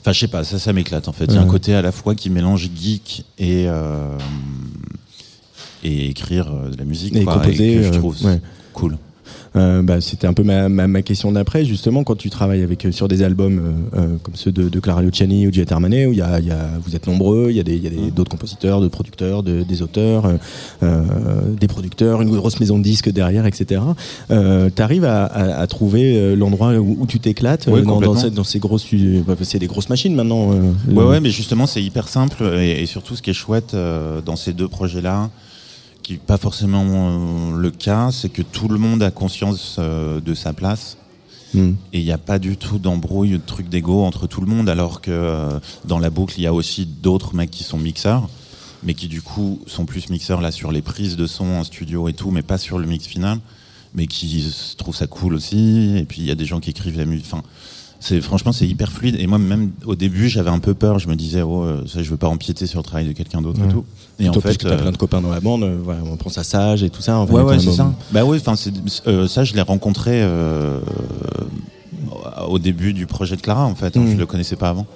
Enfin, 0.01 0.13
je 0.13 0.21
sais 0.21 0.29
pas, 0.29 0.45
ça, 0.45 0.59
ça 0.59 0.73
m'éclate 0.73 1.09
en 1.09 1.13
fait. 1.13 1.27
Il 1.27 1.35
y 1.35 1.37
a 1.37 1.43
un 1.43 1.47
côté 1.47 1.75
à 1.75 1.83
la 1.83 1.93
fois 1.93 2.15
qui 2.15 2.31
mélange 2.31 2.71
geek 2.75 3.25
et. 3.39 3.67
euh, 3.69 4.17
et 5.83 6.09
écrire 6.09 6.53
euh, 6.53 6.71
de 6.71 6.77
la 6.77 6.85
musique. 6.85 7.17
Et 7.17 7.25
quoi, 7.25 7.35
composer, 7.35 7.77
que 7.77 7.83
je 7.83 7.89
euh, 7.89 7.93
trouve 7.93 8.25
ouais. 8.25 8.41
cool. 8.73 8.99
Euh, 9.57 9.83
bah, 9.83 10.01
C'était 10.01 10.29
un 10.29 10.33
peu 10.33 10.45
ma, 10.45 10.69
ma, 10.69 10.87
ma 10.87 11.03
question 11.03 11.33
d'après, 11.33 11.65
justement, 11.65 12.05
quand 12.05 12.15
tu 12.15 12.31
travailles 12.31 12.63
avec, 12.63 12.85
euh, 12.85 12.93
sur 12.93 13.09
des 13.09 13.23
albums 13.25 13.61
euh, 13.97 14.17
comme 14.23 14.37
ceux 14.37 14.53
de, 14.53 14.69
de 14.69 14.81
Clara 14.81 15.03
Luciani 15.03 15.49
ou 15.49 15.53
Jet 15.53 15.73
Armanet, 15.73 16.07
où 16.07 16.13
il 16.13 16.19
y 16.19 16.23
a, 16.23 16.39
y 16.39 16.53
a, 16.53 16.71
vous 16.85 16.95
êtes 16.95 17.07
nombreux, 17.09 17.49
il 17.51 17.57
y 17.57 17.61
a 17.61 17.65
des- 17.65 17.81
d'autres 18.15 18.31
compositeurs, 18.31 18.81
d'autres 18.81 18.93
producteurs, 18.95 19.43
de- 19.43 19.63
des 19.63 19.83
auteurs, 19.83 20.31
euh, 20.85 21.03
des 21.59 21.67
producteurs, 21.67 22.23
une 22.23 22.31
grosse 22.37 22.61
maison 22.61 22.79
de 22.79 22.85
disques 22.85 23.11
derrière, 23.11 23.45
etc. 23.47 23.81
Tu 24.29 24.83
arrives 24.83 25.05
à, 25.05 25.25
à, 25.27 25.61
à 25.61 25.67
trouver 25.67 26.37
l'endroit 26.37 26.75
où, 26.75 26.97
où 27.01 27.07
tu 27.07 27.19
t'éclates 27.19 27.69
dans, 28.01 28.15
ces, 28.21 28.31
dans 28.31 28.45
ces 28.45 28.59
grosses... 28.61 28.87
bah, 29.27 29.35
C'est 29.43 29.59
des 29.59 29.67
grosses 29.67 29.89
machines 29.89 30.15
maintenant. 30.15 30.51
Ouais, 30.51 30.57
le- 30.89 31.07
ouais, 31.09 31.21
mais 31.21 31.31
justement, 31.31 31.67
c'est 31.67 31.83
hyper 31.83 32.09
simple 32.09 32.45
et, 32.59 32.83
et 32.83 32.87
surtout, 32.87 33.17
ce 33.17 33.23
qui 33.23 33.31
est 33.31 33.35
chouette 33.35 33.75
dans 34.25 34.37
ces 34.37 34.53
deux 34.53 34.69
projets-là, 34.69 35.29
qui 36.11 36.15
n'est 36.15 36.27
pas 36.27 36.39
forcément 36.39 36.85
euh, 36.89 37.57
le 37.57 37.71
cas, 37.71 38.11
c'est 38.11 38.31
que 38.31 38.43
tout 38.43 38.67
le 38.67 38.79
monde 38.79 39.01
a 39.01 39.13
conscience 39.13 39.77
euh, 39.79 40.21
de 40.21 40.35
sa 40.35 40.53
place. 40.53 40.97
Hmm. 41.55 41.75
Et 41.93 42.01
il 42.01 42.05
n'y 42.05 42.11
a 42.11 42.19
pas 42.19 42.41
du 42.41 42.57
tout 42.57 42.81
d'embrouille, 42.81 43.31
de 43.31 43.37
truc 43.37 43.69
d'ego 43.69 44.03
entre 44.03 44.27
tout 44.27 44.41
le 44.41 44.49
monde, 44.49 44.69
alors 44.69 45.03
que 45.03 45.13
euh, 45.13 45.61
dans 45.85 46.01
la 46.01 46.11
boucle, 46.11 46.35
il 46.39 46.43
y 46.43 46.49
a 46.49 46.53
aussi 46.53 46.85
d'autres 46.85 47.37
mecs 47.37 47.53
qui 47.53 47.63
sont 47.63 47.79
mixeurs, 47.79 48.29
mais 48.83 48.95
qui 48.95 49.07
du 49.07 49.23
coup 49.23 49.61
sont 49.69 49.85
plus 49.85 50.11
mixeurs 50.11 50.41
là 50.41 50.51
sur 50.51 50.73
les 50.73 50.83
prises 50.83 51.15
de 51.15 51.29
son 51.29 51.47
en 51.47 51.63
studio 51.63 52.09
et 52.09 52.13
tout, 52.13 52.33
mais 52.33 52.43
pas 52.43 52.59
sur 52.59 52.81
le 52.81 52.89
mix 52.89 53.07
final, 53.07 53.39
mais 53.95 54.09
qui 54.09 54.45
trouvent 54.79 54.97
ça 54.97 55.07
cool 55.07 55.35
aussi. 55.35 55.97
Et 55.97 56.05
puis 56.05 56.23
il 56.23 56.27
y 56.27 56.33
a 56.33 56.37
des 56.37 56.47
gens 56.47 56.59
qui 56.59 56.71
écrivent 56.71 56.99
la 56.99 57.07
musique. 57.07 57.27
Enfin, 57.27 57.45
c'est 58.01 58.21
franchement 58.21 58.53
c'est 58.53 58.67
hyper 58.67 58.91
fluide. 58.91 59.17
Et 59.21 59.27
moi 59.27 59.39
même 59.39 59.71
au 59.85 59.95
début 59.95 60.29
j'avais 60.29 60.51
un 60.51 60.59
peu 60.59 60.75
peur. 60.75 60.99
Je 60.99 61.07
me 61.09 61.15
disais 61.17 61.43
oh 61.43 61.63
euh, 61.63 61.87
ça 61.87 62.03
je 62.03 62.11
veux 62.11 62.17
pas 62.17 62.29
empiéter 62.29 62.67
sur 62.67 62.81
le 62.81 62.85
travail 62.85 63.07
de 63.07 63.13
quelqu'un 63.13 63.41
d'autre 63.43 63.61
Ouais. 63.61 63.69
et 63.69 63.73
tout. 63.73 63.85
Et 64.19 64.29
en 64.29 64.33
fait 64.33 64.55
t'as 64.57 64.69
euh, 64.71 64.79
plein 64.79 64.91
de 64.93 64.97
copains 64.97 65.21
dans 65.21 65.31
la 65.31 65.41
bande, 65.41 65.63
euh, 65.63 65.79
voilà, 65.83 66.01
on 66.05 66.17
prend 66.17 66.31
ça 66.31 66.43
sage 66.45 66.83
et 66.83 66.91
tout 66.91 67.03
ça. 67.03 67.21
Ouais, 67.23 67.35
y 67.35 67.39
a 67.39 67.45
ouais, 67.45 67.59
c'est 67.59 67.73
ça. 67.73 67.93
Bah 68.11 68.25
oui, 68.25 68.39
enfin, 68.45 68.55
euh, 69.07 69.27
ça, 69.29 69.45
je 69.45 69.55
l'ai 69.55 69.61
rencontré 69.63 70.21
euh, 70.23 70.79
au 72.49 72.59
début 72.59 72.93
du 72.93 73.07
projet 73.07 73.37
de 73.37 73.41
Clara, 73.41 73.65
en 73.67 73.75
fait. 73.75 73.97
hein, 73.97 74.01
Mm. 74.01 74.13
Je 74.13 74.17
le 74.17 74.27
connaissais 74.27 74.57
pas 74.57 74.69
avant. 74.71 74.87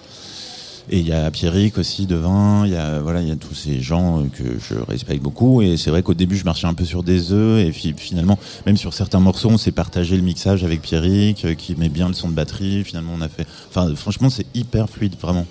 Et 0.91 0.99
il 0.99 1.09
y 1.09 1.12
a 1.12 1.30
Pierrick 1.30 1.78
aussi 1.78 2.05
devant, 2.07 2.64
il 2.64 2.72
y 2.72 2.76
a 2.76 3.01
voilà, 3.01 3.22
il 3.22 3.28
y 3.28 3.30
a 3.30 3.37
tous 3.37 3.55
ces 3.55 3.80
gens 3.80 4.20
euh, 4.20 4.24
que 4.32 4.45
je 4.59 4.74
respecte 4.87 5.22
beaucoup. 5.22 5.62
Et 5.62 5.76
c'est 5.78 5.89
vrai 5.91 6.03
qu'au 6.03 6.12
début, 6.12 6.37
je 6.37 6.45
marchais 6.45 6.66
un 6.66 6.74
peu 6.74 6.85
sur 6.85 7.03
des 7.03 7.32
œufs. 7.32 7.64
Et 7.66 7.72
fi- 7.72 7.95
finalement, 7.97 8.39
même 8.66 8.76
sur 8.76 8.93
certains 8.93 9.20
morceaux, 9.20 9.49
on 9.49 9.57
s'est 9.57 9.72
partagé 9.72 10.14
le 10.16 10.22
mixage 10.22 10.62
avec 10.62 10.82
Pierrick, 10.82 11.45
euh, 11.47 11.55
qui 11.55 11.74
met 11.76 11.89
bien 11.89 12.09
le 12.09 12.14
son 12.14 12.28
de 12.28 12.35
batterie. 12.35 12.85
Finalement, 12.85 13.12
on 13.16 13.22
a 13.22 13.28
fait. 13.28 13.47
Enfin, 13.70 13.95
franchement, 13.97 14.28
c'est 14.28 14.47
hyper 14.55 14.91
fluide, 14.91 15.14
vraiment. 15.20 15.47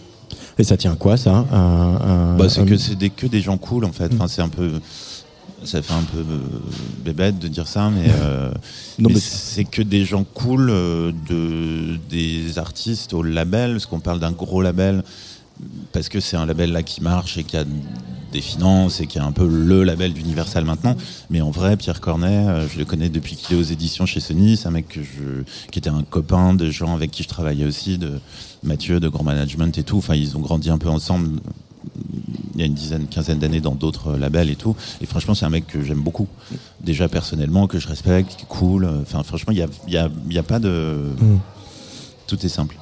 Et 0.59 0.63
ça 0.63 0.77
tient 0.77 0.93
à 0.93 0.95
quoi 0.95 1.17
ça? 1.17 1.45
Bah, 2.37 2.47
c'est 2.47 2.63
que 2.65 2.77
c'est 2.77 2.95
des, 2.95 3.09
que 3.09 3.25
des 3.25 3.41
gens 3.41 3.57
cool 3.57 3.85
en 3.85 3.91
fait. 3.91 4.11
Enfin, 4.13 4.27
c'est 4.27 4.41
un 4.43 4.49
peu, 4.49 4.73
ça 5.65 5.81
fait 5.81 5.93
un 5.93 6.03
peu 6.03 6.19
euh, 6.19 6.39
bébête 7.03 7.39
de 7.39 7.47
dire 7.47 7.67
ça, 7.67 7.89
mais, 7.89 8.09
euh, 8.09 8.51
Non, 8.99 9.09
mais 9.09 9.15
mais 9.15 9.19
c'est 9.19 9.65
que 9.65 9.81
des 9.81 10.05
gens 10.05 10.23
cool, 10.23 10.69
euh, 10.69 11.11
de 11.29 11.97
des 12.09 12.57
artistes 12.57 13.13
au 13.13 13.23
label, 13.23 13.73
parce 13.73 13.85
qu'on 13.85 13.99
parle 13.99 14.19
d'un 14.19 14.31
gros 14.31 14.61
label, 14.61 15.03
parce 15.91 16.09
que 16.09 16.19
c'est 16.19 16.37
un 16.37 16.45
label 16.45 16.71
là 16.71 16.83
qui 16.83 17.01
marche 17.01 17.37
et 17.37 17.43
qui 17.43 17.57
a 17.57 17.65
des 18.31 18.41
finances 18.41 18.99
et 18.99 19.05
qui 19.05 19.19
est 19.19 19.21
un 19.21 19.31
peu 19.31 19.47
le 19.47 19.83
label 19.83 20.13
d'Universal 20.13 20.65
maintenant. 20.65 20.95
Mais 21.29 21.41
en 21.41 21.51
vrai, 21.51 21.77
Pierre 21.77 22.01
Cornet, 22.01 22.67
je 22.73 22.79
le 22.79 22.85
connais 22.85 23.09
depuis 23.09 23.35
qu'il 23.35 23.55
est 23.55 23.59
aux 23.59 23.63
éditions 23.63 24.07
chez 24.07 24.19
Sony. 24.19 24.57
C'est 24.57 24.67
un 24.67 24.71
mec 24.71 24.87
que 24.87 25.01
je, 25.03 25.43
qui 25.71 25.77
était 25.77 25.91
un 25.91 26.01
copain 26.01 26.55
de 26.55 26.71
gens 26.71 26.95
avec 26.95 27.11
qui 27.11 27.21
je 27.21 27.27
travaillais 27.27 27.65
aussi, 27.65 27.99
de 27.99 28.13
Mathieu, 28.63 28.99
de 28.99 29.07
Grand 29.07 29.23
Management 29.23 29.77
et 29.77 29.83
tout. 29.83 29.97
Enfin, 29.97 30.15
ils 30.15 30.35
ont 30.35 30.39
grandi 30.39 30.71
un 30.71 30.79
peu 30.79 30.89
ensemble 30.89 31.39
il 32.55 32.59
y 32.59 32.63
a 32.63 32.65
une 32.65 32.73
dizaine, 32.73 33.07
quinzaine 33.07 33.39
d'années 33.39 33.61
dans 33.61 33.75
d'autres 33.75 34.15
labels 34.15 34.49
et 34.49 34.55
tout. 34.55 34.75
Et 35.01 35.05
franchement, 35.05 35.33
c'est 35.33 35.45
un 35.45 35.49
mec 35.49 35.65
que 35.67 35.83
j'aime 35.83 36.01
beaucoup. 36.01 36.27
Déjà 36.81 37.07
personnellement, 37.07 37.67
que 37.67 37.79
je 37.79 37.87
respecte, 37.87 38.35
qui 38.35 38.43
est 38.43 38.47
cool. 38.47 38.87
Enfin, 39.01 39.23
franchement, 39.23 39.51
il 39.51 39.57
n'y 39.57 39.61
a, 39.63 39.67
y 39.87 39.97
a, 39.97 40.09
y 40.29 40.37
a 40.37 40.43
pas 40.43 40.59
de. 40.59 40.95
Mm. 41.19 41.37
Tout 42.27 42.45
est 42.45 42.49
simple. 42.49 42.77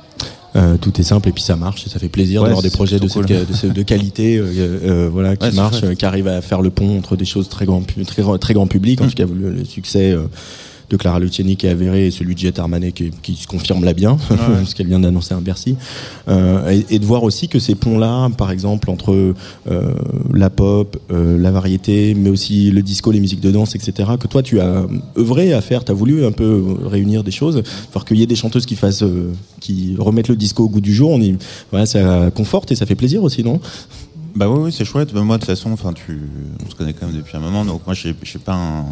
Euh, 0.57 0.75
tout 0.75 0.99
est 0.99 1.03
simple 1.03 1.29
et 1.29 1.31
puis 1.31 1.41
ça 1.41 1.55
marche 1.55 1.87
et 1.87 1.89
ça 1.89 1.97
fait 1.97 2.09
plaisir 2.09 2.41
Ouais, 2.41 2.49
d'avoir 2.49 2.61
des 2.61 2.69
projets 2.69 2.99
de, 2.99 3.05
plutôt 3.07 3.25
cette, 3.25 3.47
de, 3.49 3.53
ce- 3.53 3.67
de 3.67 3.83
qualité 3.83 4.35
euh, 4.37 4.45
euh, 4.83 5.09
voilà 5.09 5.37
qui 5.37 5.45
Ouais, 5.45 5.51
marchent 5.53 5.93
qui 5.95 6.05
arrivent 6.05 6.27
à 6.27 6.41
faire 6.41 6.61
le 6.61 6.69
pont 6.69 6.97
entre 6.97 7.15
des 7.15 7.23
choses 7.23 7.47
très 7.47 7.65
grand 7.65 7.81
très, 7.87 8.03
très 8.37 8.53
grand 8.53 8.67
public 8.67 8.99
en 8.99 9.05
Mm. 9.05 9.09
tout 9.09 9.15
cas 9.15 9.25
le, 9.33 9.49
le 9.49 9.63
succès 9.63 10.13
de 10.91 10.97
Clara 10.97 11.19
Luciani 11.19 11.55
qui 11.55 11.65
est 11.67 11.69
avéré 11.69 12.07
et 12.07 12.11
celui 12.11 12.35
de 12.35 12.39
Jet 12.39 12.59
Armanet 12.59 12.91
qui, 12.91 13.11
qui 13.23 13.35
se 13.35 13.47
confirme 13.47 13.83
là 13.85 13.93
bien 13.93 14.17
parce 14.29 14.73
qu'elle 14.73 14.87
vient 14.87 14.99
d'annoncer 14.99 15.33
un 15.33 15.41
Bercy. 15.41 15.75
Euh, 16.27 16.69
et, 16.69 16.95
et 16.95 16.99
de 16.99 17.05
voir 17.05 17.23
aussi 17.23 17.47
que 17.47 17.59
ces 17.59 17.75
ponts 17.75 17.97
là 17.97 18.29
par 18.37 18.51
exemple 18.51 18.89
entre 18.89 19.33
euh, 19.69 19.93
la 20.33 20.49
pop 20.49 20.97
euh, 21.11 21.37
la 21.39 21.51
variété 21.51 22.13
mais 22.13 22.29
aussi 22.29 22.71
le 22.71 22.81
disco 22.81 23.11
les 23.11 23.19
musiques 23.19 23.39
de 23.39 23.51
danse 23.51 23.75
etc 23.75 24.09
que 24.19 24.27
toi 24.27 24.43
tu 24.43 24.59
as 24.59 24.85
œuvré 25.17 25.53
à 25.53 25.61
faire 25.61 25.85
tu 25.85 25.91
as 25.91 25.95
voulu 25.95 26.25
un 26.25 26.31
peu 26.31 26.61
réunir 26.85 27.23
des 27.23 27.31
choses 27.31 27.63
voir 27.93 28.05
qu'il 28.05 28.17
y 28.17 28.23
ait 28.23 28.27
des 28.27 28.35
chanteuses 28.35 28.65
qui 28.65 28.75
fassent 28.75 29.03
qui 29.59 29.95
remettent 29.97 30.29
le 30.29 30.35
disco 30.35 30.65
au 30.65 30.69
goût 30.69 30.81
du 30.81 30.93
jour 30.93 31.11
on 31.11 31.21
y, 31.21 31.37
voilà, 31.71 31.85
ça 31.85 32.29
conforte 32.31 32.71
et 32.71 32.75
ça 32.75 32.85
fait 32.85 32.95
plaisir 32.95 33.23
aussi 33.23 33.43
non? 33.43 33.59
Bah 34.35 34.47
oui, 34.49 34.59
oui 34.63 34.71
c'est 34.71 34.85
chouette. 34.85 35.13
Moi, 35.13 35.35
de 35.35 35.41
toute 35.41 35.49
façon, 35.49 35.71
enfin, 35.71 35.91
tu, 35.91 36.21
on 36.65 36.69
se 36.69 36.75
connaît 36.75 36.93
quand 36.93 37.05
même 37.05 37.17
depuis 37.17 37.35
un 37.35 37.41
moment, 37.41 37.65
donc 37.65 37.81
moi, 37.85 37.93
je 37.93 38.13
suis 38.23 38.39
pas 38.39 38.53
un- 38.53 38.85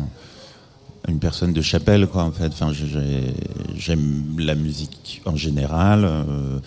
une 1.09 1.19
personne 1.19 1.53
de 1.53 1.61
chapelle, 1.61 2.07
quoi, 2.07 2.23
en 2.23 2.31
fait. 2.31 2.47
Enfin, 2.47 2.71
j'ai- 2.71 2.87
j'ai- 2.87 3.33
j'aime 3.77 4.35
la 4.39 4.55
musique 4.55 5.21
en 5.25 5.35
général, 5.35 6.05
euh, 6.05 6.59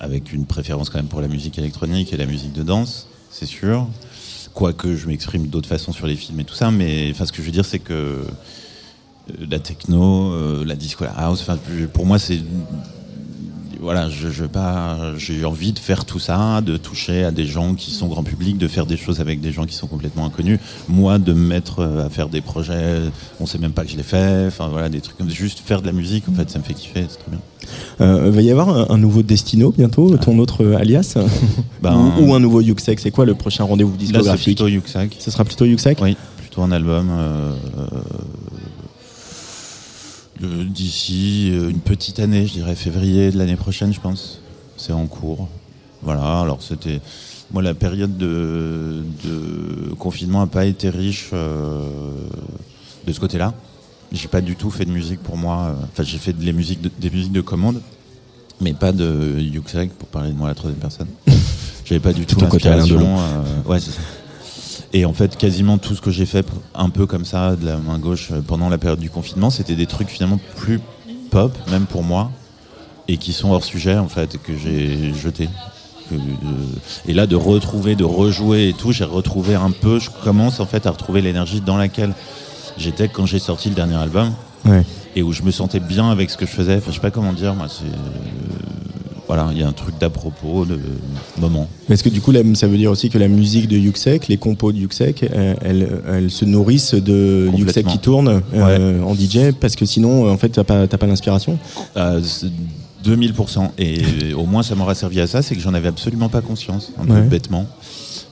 avec 0.00 0.32
une 0.32 0.46
préférence 0.46 0.90
quand 0.90 0.98
même 0.98 1.08
pour 1.08 1.20
la 1.20 1.28
musique 1.28 1.58
électronique 1.58 2.12
et 2.12 2.16
la 2.16 2.26
musique 2.26 2.52
de 2.52 2.62
danse, 2.62 3.08
c'est 3.30 3.46
sûr. 3.46 3.88
Quoique 4.54 4.94
je 4.94 5.06
m'exprime 5.06 5.48
d'autres 5.48 5.68
façons 5.68 5.92
sur 5.92 6.06
les 6.06 6.16
films 6.16 6.40
et 6.40 6.44
tout 6.44 6.54
ça, 6.54 6.70
mais 6.70 7.08
enfin, 7.10 7.26
ce 7.26 7.32
que 7.32 7.38
je 7.42 7.46
veux 7.46 7.52
dire, 7.52 7.64
c'est 7.64 7.78
que 7.78 7.92
euh, 7.92 8.22
la 9.50 9.58
techno, 9.58 10.32
euh, 10.32 10.64
la 10.64 10.76
disco, 10.76 11.04
la 11.04 11.12
house, 11.12 11.44
pour 11.92 12.06
moi, 12.06 12.18
c'est 12.18 12.40
voilà, 13.80 14.08
je, 14.08 14.28
je 14.30 14.44
pas, 14.44 15.16
j'ai 15.16 15.44
envie 15.44 15.72
de 15.72 15.78
faire 15.78 16.04
tout 16.04 16.18
ça, 16.18 16.60
de 16.60 16.76
toucher 16.76 17.24
à 17.24 17.30
des 17.30 17.46
gens 17.46 17.74
qui 17.74 17.90
sont 17.90 18.06
grand 18.06 18.22
public, 18.22 18.58
de 18.58 18.68
faire 18.68 18.86
des 18.86 18.96
choses 18.96 19.20
avec 19.20 19.40
des 19.40 19.52
gens 19.52 19.64
qui 19.66 19.74
sont 19.74 19.86
complètement 19.86 20.26
inconnus. 20.26 20.58
Moi, 20.88 21.18
de 21.18 21.32
me 21.32 21.46
mettre 21.46 21.80
euh, 21.80 22.06
à 22.06 22.10
faire 22.10 22.28
des 22.28 22.40
projets, 22.40 23.00
on 23.40 23.46
sait 23.46 23.58
même 23.58 23.72
pas 23.72 23.84
que 23.84 23.90
je 23.90 23.96
les 23.96 24.02
fais. 24.02 24.44
Enfin 24.46 24.68
voilà, 24.68 24.88
des 24.88 25.00
trucs 25.00 25.16
comme 25.18 25.30
juste 25.30 25.60
faire 25.64 25.80
de 25.82 25.86
la 25.86 25.92
musique. 25.92 26.24
En 26.28 26.32
fait, 26.32 26.48
ça 26.50 26.58
me 26.58 26.64
fait 26.64 26.74
kiffer, 26.74 27.04
c'est 27.08 27.18
très 27.18 27.30
bien. 27.30 27.40
euh, 28.00 28.30
va 28.30 28.42
y 28.42 28.50
avoir 28.50 28.90
un, 28.92 28.98
nouveau 28.98 29.22
Destino 29.22 29.72
bientôt 29.76 30.16
ton 30.18 30.38
autre 30.38 30.64
euh, 30.64 30.76
alias 30.76 31.16
Ben, 31.82 31.94
ou, 32.18 32.26
ou 32.28 32.34
un 32.34 32.40
nouveau 32.40 32.60
Yuxek 32.60 33.00
c'est 33.00 33.10
quoi 33.10 33.24
le 33.26 33.34
prochain 33.34 33.64
rendez-vous 33.64 33.92
Là, 33.92 33.96
c'est 33.98 34.04
discographique 34.06 34.56
plutôt 34.58 34.68
Yuxak. 34.68 35.16
ce 35.18 35.30
sera 35.30 35.44
plutôt 35.44 35.64
Yuxek 35.64 35.98
Oui, 36.00 36.16
plutôt 36.38 36.62
un 36.62 36.70
album. 36.72 37.08
euh, 37.10 37.52
D'ici 40.40 41.50
euh, 41.52 41.70
une 41.70 41.80
petite 41.80 42.18
année, 42.20 42.46
je 42.46 42.52
dirais 42.54 42.74
février 42.74 43.30
de 43.30 43.38
l'année 43.38 43.56
prochaine, 43.56 43.92
je 43.94 44.00
pense. 44.00 44.40
C'est 44.76 44.92
en 44.92 45.06
cours. 45.06 45.48
Voilà, 46.02 46.40
alors 46.40 46.62
c'était. 46.62 47.00
Moi, 47.52 47.62
la 47.62 47.74
période 47.74 48.16
de, 48.18 49.02
de 49.24 49.94
confinement 49.98 50.40
n'a 50.40 50.46
pas 50.48 50.66
été 50.66 50.90
riche 50.90 51.30
euh, 51.32 51.86
de 53.06 53.12
ce 53.12 53.20
côté-là. 53.20 53.54
J'ai 54.12 54.28
pas 54.28 54.40
du 54.40 54.56
tout 54.56 54.70
fait 54.70 54.84
de 54.84 54.90
musique 54.90 55.20
pour 55.22 55.36
moi. 55.36 55.68
euh, 55.70 55.84
Enfin, 55.92 56.02
j'ai 56.02 56.18
fait 56.18 56.32
de 56.32 56.42
les 56.44 56.52
musiques 56.52 56.80
de- 56.82 56.90
des 56.98 57.08
musiques 57.10 57.32
de 57.32 57.40
commande, 57.40 57.80
mais 58.60 58.72
pas 58.74 58.92
de 58.92 59.38
Yuxek 59.38 59.92
pour 59.94 60.08
parler 60.08 60.30
de 60.32 60.36
moi 60.36 60.48
à 60.48 60.50
la 60.50 60.54
troisième 60.54 60.80
personne. 60.80 61.08
J'avais 61.84 62.00
pas 62.00 62.12
du 62.12 62.26
tout 62.26 62.36
l'inspiration. 62.80 62.98
Euh, 63.18 63.70
ouais, 63.70 63.80
c'est 63.80 63.92
ça. 63.92 64.00
Et 64.92 65.04
en 65.04 65.12
fait, 65.12 65.36
quasiment 65.36 65.78
tout 65.78 65.94
ce 65.94 66.00
que 66.00 66.10
j'ai 66.10 66.26
fait, 66.26 66.46
un 66.74 66.90
peu 66.90 67.06
comme 67.06 67.24
ça, 67.24 67.56
de 67.56 67.66
la 67.66 67.76
main 67.78 67.98
gauche, 67.98 68.28
euh, 68.32 68.40
pendant 68.40 68.68
la 68.68 68.78
période 68.78 69.00
du 69.00 69.10
confinement, 69.10 69.50
c'était 69.50 69.74
des 69.74 69.86
trucs 69.86 70.08
finalement 70.08 70.38
plus 70.56 70.80
pop, 71.30 71.56
même 71.70 71.86
pour 71.86 72.02
moi, 72.02 72.30
et 73.08 73.16
qui 73.18 73.32
sont 73.32 73.50
hors 73.50 73.64
sujet, 73.64 73.98
en 73.98 74.08
fait, 74.08 74.40
que 74.42 74.56
j'ai 74.56 75.12
jeté. 75.14 75.48
De- 76.10 76.18
Et 77.08 77.14
là, 77.14 77.26
de 77.26 77.34
retrouver, 77.36 77.96
de 77.96 78.04
rejouer 78.04 78.68
et 78.68 78.72
tout, 78.72 78.92
j'ai 78.92 79.04
retrouvé 79.04 79.54
un 79.56 79.72
peu, 79.72 79.98
je 79.98 80.08
commence 80.22 80.60
en 80.60 80.66
fait 80.66 80.86
à 80.86 80.92
retrouver 80.92 81.20
l'énergie 81.20 81.60
dans 81.60 81.76
laquelle 81.76 82.14
j'étais 82.78 83.08
quand 83.08 83.26
j'ai 83.26 83.40
sorti 83.40 83.68
le 83.70 83.74
dernier 83.74 83.96
album, 83.96 84.32
Ouais. 84.64 84.84
et 85.16 85.22
où 85.24 85.32
je 85.32 85.42
me 85.42 85.50
sentais 85.50 85.80
bien 85.80 86.08
avec 86.10 86.30
ce 86.30 86.36
que 86.36 86.46
je 86.46 86.50
faisais. 86.52 86.76
Enfin, 86.76 86.90
je 86.90 86.94
sais 86.94 87.00
pas 87.00 87.10
comment 87.10 87.32
dire, 87.32 87.54
moi, 87.54 87.66
c'est. 87.68 87.84
Euh, 89.28 89.34
Voilà, 89.34 89.48
il 89.52 89.58
y 89.58 89.62
a 89.62 89.68
un 89.68 89.72
truc 89.72 89.98
d'à 89.98 90.10
propos, 90.10 90.64
de 90.64 90.78
moment. 91.38 91.68
Est-ce 91.90 92.02
que 92.02 92.08
du 92.08 92.20
coup, 92.20 92.32
ça 92.54 92.66
veut 92.66 92.76
dire 92.78 92.90
aussi 92.90 93.08
que 93.10 93.18
la 93.18 93.28
musique 93.28 93.68
de 93.68 93.76
Yuxek, 93.76 94.28
les 94.28 94.36
compos 94.36 94.72
de 94.72 94.78
Yuxek, 94.78 95.22
euh, 95.24 95.54
elles, 95.62 95.88
elles 96.08 96.30
se 96.30 96.44
nourrissent 96.44 96.94
de. 96.94 97.50
Yuxek 97.56 97.86
qui 97.86 97.98
tourne 97.98 98.42
euh, 98.54 99.02
en 99.02 99.14
DJ 99.14 99.52
parce 99.60 99.76
que 99.76 99.84
sinon, 99.86 100.30
en 100.30 100.36
fait, 100.36 100.50
t'as 100.50 100.64
pas, 100.64 100.86
pas 100.86 101.06
l'inspiration 101.06 101.58
Euh, 101.96 102.20
c'est 102.22 102.46
2000%. 103.04 103.70
Et 103.78 104.32
au 104.34 104.46
moins, 104.46 104.62
ça 104.62 104.74
m'aura 104.74 104.94
servi 104.94 105.20
à 105.20 105.26
ça, 105.26 105.42
c'est 105.42 105.54
que 105.54 105.60
j'en 105.60 105.74
avais 105.74 105.88
absolument 105.88 106.28
pas 106.28 106.40
conscience, 106.40 106.92
un 106.98 107.08
Ouais. 107.08 107.20
peu 107.22 107.28
bêtement. 107.28 107.66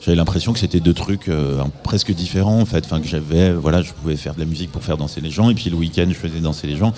J'avais 0.01 0.17
l'impression 0.17 0.53
que 0.53 0.59
c'était 0.59 0.81
deux 0.81 0.93
trucs 0.95 1.29
euh, 1.29 1.63
presque 1.83 2.13
différents, 2.13 2.61
en 2.61 2.65
fait. 2.67 2.85
Enfin, 2.85 3.01
que 3.01 3.07
j'avais, 3.09 3.53
voilà, 3.53 3.83
je 3.83 3.93
pouvais 3.93 4.17
faire 4.17 4.35
de 4.35 4.41
la 4.41 4.47
musique 4.47 4.71
pour 4.73 4.83
faire 4.83 4.97
danser 4.97 5.21
les 5.21 5.31
gens, 5.31 5.49
et 5.49 5.55
puis 5.55 5.71
le 5.71 5.77
week-end, 5.77 6.07
je 6.09 6.15
faisais 6.15 6.41
danser 6.41 6.67
les 6.67 6.77
gens, 6.77 6.93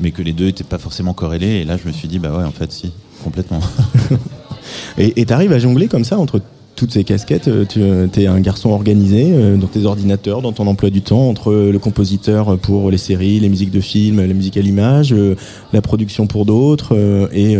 mais 0.00 0.10
que 0.10 0.22
les 0.22 0.32
deux 0.32 0.48
étaient 0.48 0.64
pas 0.64 0.78
forcément 0.78 1.14
corrélés. 1.14 1.60
Et 1.60 1.64
là, 1.64 1.76
je 1.82 1.86
me 1.88 1.92
suis 1.92 2.08
dit, 2.08 2.18
bah 2.18 2.36
ouais, 2.36 2.44
en 2.44 2.50
fait, 2.52 2.70
si, 2.72 2.92
complètement. 3.22 3.60
Et 4.98 5.24
tu 5.24 5.32
arrives 5.32 5.52
à 5.52 5.58
jongler 5.58 5.88
comme 5.88 6.04
ça 6.04 6.18
entre 6.18 6.40
toutes 6.76 6.92
ces 6.92 7.04
casquettes 7.04 7.48
euh, 7.48 7.64
Tu 8.10 8.22
es 8.22 8.26
un 8.26 8.40
garçon 8.40 8.70
organisé 8.70 9.32
euh, 9.32 9.56
dans 9.56 9.66
tes 9.66 9.84
ordinateurs, 9.84 10.40
dans 10.40 10.52
ton 10.52 10.66
emploi 10.66 10.90
du 10.90 11.02
temps, 11.02 11.28
entre 11.28 11.52
le 11.52 11.78
compositeur 11.78 12.58
pour 12.58 12.90
les 12.90 12.98
séries, 12.98 13.40
les 13.40 13.48
musiques 13.48 13.70
de 13.70 13.80
films, 13.80 14.24
la 14.24 14.32
musique 14.32 14.56
à 14.56 14.62
l'image, 14.62 15.12
euh, 15.12 15.36
la 15.72 15.82
production 15.82 16.26
pour 16.26 16.46
d'autres, 16.46 16.96
euh, 16.96 17.28
et 17.32 17.56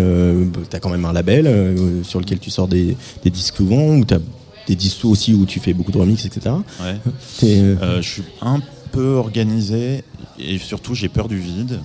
tu 0.71 0.77
as 0.77 0.81
quand 0.81 0.89
même 0.91 1.05
un 1.05 1.13
label 1.13 1.47
euh, 1.47 2.03
sur 2.03 2.21
lequel 2.21 2.39
tu 2.39 2.51
sors 2.51 2.69
des, 2.69 2.97
des 3.23 3.31
disques 3.31 3.57
souvent, 3.57 3.97
ou 3.97 4.05
tu 4.05 4.15
as 4.15 4.21
des 4.67 4.77
disques 4.77 5.05
aussi 5.05 5.35
où 5.35 5.45
tu 5.47 5.61
fais 5.61 5.73
beaucoup 5.75 5.93
de 5.93 5.99
remix, 5.99 6.25
etc. 6.25 6.55
Ouais. 6.81 6.97
Euh, 7.43 7.77
Euh, 7.83 8.03
je 8.03 8.09
suis 8.09 8.23
un 8.41 8.61
peu 8.93 9.15
organisé 9.15 10.05
et 10.39 10.59
surtout 10.59 10.95
j'ai 10.95 11.09
peur 11.09 11.29
du 11.29 11.39
vide. 11.39 11.81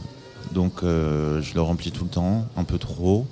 Donc 0.54 0.84
euh, 0.84 1.42
je 1.42 1.54
le 1.56 1.62
remplis 1.62 1.92
tout 1.92 2.04
le 2.04 2.10
temps, 2.10 2.46
un 2.56 2.64
peu 2.64 2.78
trop. 2.78 3.26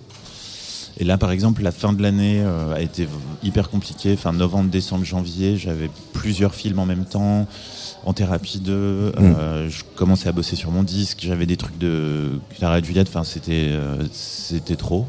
Et 0.99 1.03
là 1.03 1.17
par 1.17 1.31
exemple 1.31 1.63
la 1.63 1.71
fin 1.71 1.93
de 1.93 2.01
l'année 2.01 2.41
euh, 2.41 2.75
a 2.75 2.81
été 2.81 3.07
hyper 3.43 3.69
compliquée. 3.69 4.15
Fin 4.15 4.33
novembre, 4.33 4.69
décembre, 4.69 5.05
janvier, 5.05 5.57
j'avais 5.57 5.89
plusieurs 6.13 6.53
films 6.53 6.79
en 6.79 6.85
même 6.85 7.05
temps. 7.05 7.47
En 8.05 8.11
thérapie 8.11 8.59
2, 8.59 8.73
euh, 8.73 9.69
je 9.69 9.83
commençais 9.95 10.27
à 10.27 10.33
bosser 10.33 10.57
sur 10.57 10.71
mon 10.71 10.83
disque, 10.83 11.19
j'avais 11.21 11.45
des 11.45 11.55
trucs 11.55 11.77
de 11.77 12.39
Clara 12.57 12.79
et 12.79 12.83
Juliette, 12.83 13.07
enfin 13.07 13.23
c'était 13.23 13.69
euh, 13.71 14.03
c'était 14.11 14.75
trop. 14.75 15.07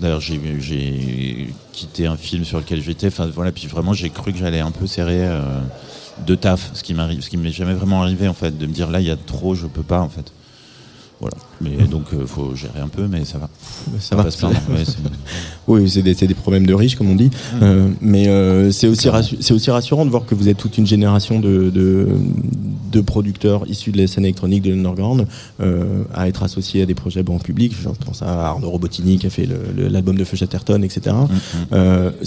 D'ailleurs, 0.00 0.20
j'ai, 0.20 0.40
j'ai 0.60 1.48
quitté 1.72 2.06
un 2.06 2.16
film 2.16 2.44
sur 2.44 2.58
lequel 2.58 2.82
j'étais. 2.82 3.06
Enfin, 3.06 3.26
voilà. 3.26 3.50
Puis 3.50 3.66
vraiment, 3.66 3.94
j'ai 3.94 4.10
cru 4.10 4.32
que 4.32 4.38
j'allais 4.38 4.60
un 4.60 4.70
peu 4.70 4.86
serrer 4.86 5.26
euh, 5.26 5.60
de 6.26 6.34
taf, 6.34 6.70
ce 6.74 6.82
qui 6.82 6.92
m'arrive, 6.94 7.22
ce 7.22 7.30
qui 7.30 7.36
m'est 7.36 7.50
jamais 7.50 7.74
vraiment 7.74 8.02
arrivé 8.02 8.28
en 8.28 8.34
fait, 8.34 8.56
de 8.56 8.66
me 8.66 8.72
dire 8.72 8.90
là, 8.90 9.00
il 9.00 9.06
y 9.06 9.10
a 9.10 9.16
trop, 9.16 9.54
je 9.54 9.66
peux 9.66 9.82
pas 9.82 10.00
en 10.00 10.08
fait. 10.08 10.32
Voilà. 11.20 11.36
Mais 11.62 11.70
donc, 11.86 12.04
euh, 12.12 12.26
faut 12.26 12.54
gérer 12.54 12.78
un 12.80 12.88
peu, 12.88 13.06
mais 13.08 13.24
ça 13.24 13.38
va. 13.38 13.48
ça 13.98 14.16
On 14.18 14.22
va. 14.22 14.30
plaindre. 14.30 14.56
Ouais, 15.66 15.80
Oui, 15.80 15.88
c'est 15.90 16.02
des, 16.02 16.14
des 16.14 16.34
problèmes 16.34 16.66
de 16.66 16.74
riches, 16.74 16.94
comme 16.96 17.08
on 17.10 17.14
dit. 17.14 17.30
Mmh. 17.54 17.58
Euh, 17.62 17.88
mais 18.02 18.28
euh, 18.28 18.70
c'est 18.70 18.86
aussi, 18.86 19.08
rassu- 19.08 19.52
aussi 19.52 19.70
rassurant 19.70 20.04
de 20.04 20.10
voir 20.10 20.26
que 20.26 20.34
vous 20.34 20.48
êtes 20.48 20.58
toute 20.58 20.76
une 20.76 20.86
génération 20.86 21.40
de, 21.40 21.70
de, 21.70 22.06
de 22.92 23.00
producteurs 23.00 23.64
issus 23.66 23.92
de 23.92 23.98
la 23.98 24.06
scène 24.06 24.24
électronique 24.24 24.62
de 24.62 24.70
l'underground 24.70 25.26
euh, 25.60 26.02
à 26.14 26.28
être 26.28 26.42
associés 26.42 26.82
à 26.82 26.86
des 26.86 26.94
projets 26.94 27.22
bon 27.22 27.38
public. 27.38 27.72
Je 27.80 27.88
pense 28.04 28.20
à 28.22 28.48
Arnaud 28.48 28.68
Robotini 28.70 29.18
qui 29.18 29.26
a 29.26 29.30
fait 29.30 29.48
l'album 29.76 30.16
de 30.16 30.24
Feu 30.24 30.36
Chatterton, 30.36 30.82
etc. 30.84 31.16
Mmh, 31.72 31.76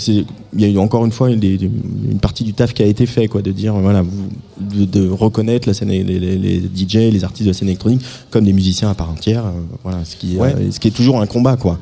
Il 0.06 0.62
y 0.62 0.66
a 0.66 0.68
eu 0.68 0.78
encore 0.80 1.06
une 1.06 1.12
fois 1.12 1.30
des- 1.36 1.58
des- 1.60 1.70
une 2.12 2.20
partie 2.20 2.44
du 2.44 2.54
taf 2.54 2.74
qui 2.74 2.82
a 2.82 2.88
été 2.88 3.06
fait, 3.06 3.28
quoi, 3.28 3.42
de 3.44 3.52
dire 3.52 3.76
voilà, 3.76 4.02
vous- 4.02 4.30
de, 4.60 4.86
de 4.86 5.08
reconnaître 5.10 5.68
la 5.68 5.74
scène, 5.74 5.90
les, 5.90 6.04
les- 6.04 6.38
les 6.38 6.60
DJ, 6.62 7.12
les 7.14 7.24
artistes 7.24 7.44
de 7.46 7.52
la 7.52 7.54
scène 7.54 7.68
électronique 7.70 8.02
comme 8.32 8.44
des 8.46 8.52
musiciens 8.54 8.79
à 8.88 8.94
part 8.94 9.10
entière. 9.10 9.46
euh, 9.46 9.52
voilà, 9.84 10.06
ce 10.06 10.16
qui, 10.16 10.38
Ouais. 10.38 10.54
euh, 10.56 10.72
ce 10.72 10.80
qui 10.80 10.88
est 10.88 10.92
toujours 10.92 11.20
un 11.22 11.26
combat, 11.28 11.58
quoi. 11.58 11.78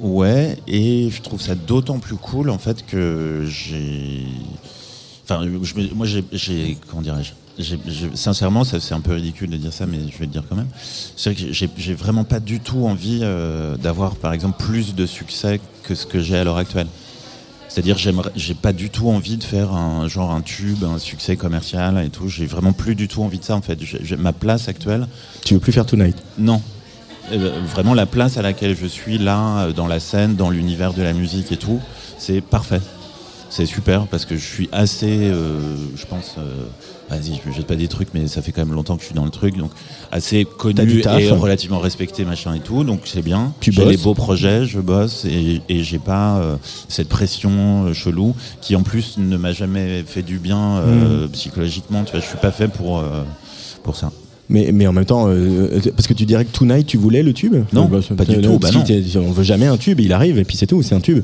Ouais, 0.00 0.56
et 0.66 1.10
je 1.10 1.20
trouve 1.22 1.40
ça 1.40 1.54
d'autant 1.54 1.98
plus 1.98 2.16
cool 2.16 2.48
en 2.50 2.58
fait 2.58 2.86
que 2.86 3.44
j'ai. 3.46 4.24
Enfin, 5.24 5.46
je 5.62 5.94
moi 5.94 6.06
j'ai. 6.32 6.78
Comment 6.88 7.02
dirais-je 7.02 7.32
Sincèrement, 8.14 8.64
ça, 8.64 8.80
c'est 8.80 8.94
un 8.94 9.00
peu 9.00 9.12
ridicule 9.12 9.50
de 9.50 9.58
dire 9.58 9.72
ça, 9.72 9.84
mais 9.84 9.98
je 10.10 10.16
vais 10.18 10.24
le 10.24 10.32
dire 10.32 10.44
quand 10.48 10.56
même. 10.56 10.68
C'est 11.16 11.34
vrai 11.34 11.42
que 11.44 11.52
j'ai- 11.52 11.68
j'ai 11.76 11.92
vraiment 11.92 12.24
pas 12.24 12.40
du 12.40 12.58
tout 12.60 12.86
envie 12.86 13.20
euh, 13.22 13.76
d'avoir, 13.76 14.16
par 14.16 14.32
exemple, 14.32 14.56
plus 14.64 14.94
de 14.94 15.04
succès 15.04 15.60
que 15.82 15.94
ce 15.94 16.06
que 16.06 16.20
j'ai 16.22 16.36
à 16.38 16.44
l'heure 16.44 16.56
actuelle. 16.56 16.86
C'est-à-dire, 17.70 17.96
j'ai 18.34 18.54
pas 18.54 18.72
du 18.72 18.90
tout 18.90 19.08
envie 19.08 19.36
de 19.36 19.44
faire 19.44 19.72
un 19.72 20.08
genre 20.08 20.32
un 20.32 20.40
tube, 20.40 20.82
un 20.82 20.98
succès 20.98 21.36
commercial 21.36 22.02
et 22.04 22.08
tout. 22.10 22.28
J'ai 22.28 22.44
vraiment 22.44 22.72
plus 22.72 22.96
du 22.96 23.06
tout 23.06 23.22
envie 23.22 23.38
de 23.38 23.44
ça 23.44 23.54
en 23.54 23.62
fait. 23.62 23.78
J'ai- 23.80 24.16
ma 24.16 24.32
place 24.32 24.68
actuelle, 24.68 25.06
Tu 25.44 25.54
veux 25.54 25.60
plus 25.60 25.70
faire 25.72 25.86
Tonight? 25.86 26.16
Non. 26.36 26.60
Euh, 27.32 27.60
vraiment 27.72 27.94
la 27.94 28.06
place 28.06 28.36
à 28.38 28.42
laquelle 28.42 28.76
je 28.76 28.86
suis 28.86 29.18
là, 29.18 29.66
euh, 29.66 29.72
dans 29.72 29.86
la 29.86 30.00
scène, 30.00 30.34
dans 30.34 30.50
l'univers 30.50 30.92
de 30.94 31.02
la 31.02 31.12
musique 31.12 31.52
et 31.52 31.56
tout, 31.56 31.80
c'est 32.18 32.40
parfait. 32.40 32.80
C'est 33.50 33.66
super 33.66 34.06
parce 34.08 34.24
que 34.24 34.36
je 34.36 34.44
suis 34.44 34.68
assez, 34.72 35.30
euh, 35.30 35.76
je 35.94 36.06
pense, 36.06 36.34
euh, 36.38 36.64
vas-y, 37.10 37.40
je 37.44 37.48
ne 37.50 37.54
jette 37.54 37.66
pas 37.66 37.76
des 37.76 37.88
trucs, 37.88 38.08
mais 38.14 38.26
ça 38.28 38.40
fait 38.42 38.52
quand 38.52 38.64
même 38.64 38.74
longtemps 38.74 38.94
que 38.96 39.02
je 39.02 39.06
suis 39.06 39.14
dans 39.14 39.24
le 39.24 39.30
truc, 39.30 39.56
donc 39.56 39.70
assez 40.12 40.44
connu 40.44 41.00
taf. 41.00 41.20
et 41.20 41.30
relativement 41.30 41.78
respecté, 41.80 42.24
machin 42.24 42.54
et 42.54 42.60
tout, 42.60 42.84
donc 42.84 43.00
c'est 43.04 43.22
bien. 43.22 43.52
Tu 43.60 43.72
j'ai 43.72 43.84
les 43.84 43.96
beaux 43.96 44.14
projets, 44.14 44.64
je 44.66 44.80
bosse 44.80 45.24
et, 45.24 45.60
et 45.68 45.82
j'ai 45.82 45.98
pas 45.98 46.38
euh, 46.38 46.56
cette 46.88 47.08
pression 47.08 47.86
euh, 47.86 47.92
chelou 47.92 48.34
qui 48.60 48.76
en 48.76 48.82
plus 48.82 49.16
ne 49.18 49.36
m'a 49.36 49.52
jamais 49.52 50.04
fait 50.06 50.22
du 50.22 50.38
bien 50.38 50.78
euh, 50.78 51.26
Hmm. 51.26 51.28
psychologiquement. 51.30 52.04
Tu 52.04 52.12
vois, 52.12 52.20
je 52.20 52.26
suis 52.26 52.38
pas 52.38 52.50
fait 52.52 52.68
pour 52.68 53.02
pour 53.82 53.96
ça. 53.96 54.10
Mais, 54.50 54.72
mais 54.72 54.88
en 54.88 54.92
même 54.92 55.04
temps, 55.04 55.26
euh, 55.28 55.68
parce 55.94 56.08
que 56.08 56.12
tu 56.12 56.26
dirais 56.26 56.44
que 56.44 56.50
Tonight, 56.50 56.84
tu 56.84 56.96
voulais 56.96 57.22
le 57.22 57.32
tube? 57.32 57.54
Non, 57.72 57.84
bah, 57.84 58.00
pas 58.16 58.24
du 58.24 58.40
tout, 58.40 58.58
bah 58.58 58.68
On 59.16 59.30
veut 59.30 59.44
jamais 59.44 59.66
un 59.66 59.76
tube, 59.76 60.00
il 60.00 60.12
arrive 60.12 60.38
et 60.38 60.44
puis 60.44 60.56
c'est 60.56 60.66
tout, 60.66 60.82
c'est 60.82 60.96
un 60.96 61.00
tube. 61.00 61.22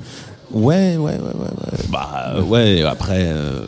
Ouais, 0.53 0.97
ouais, 0.97 1.13
ouais, 1.13 1.19
ouais, 1.19 1.19
ouais. 1.19 1.79
Bah 1.91 2.35
euh, 2.37 2.43
ouais, 2.43 2.83
après. 2.83 3.23
euh, 3.27 3.63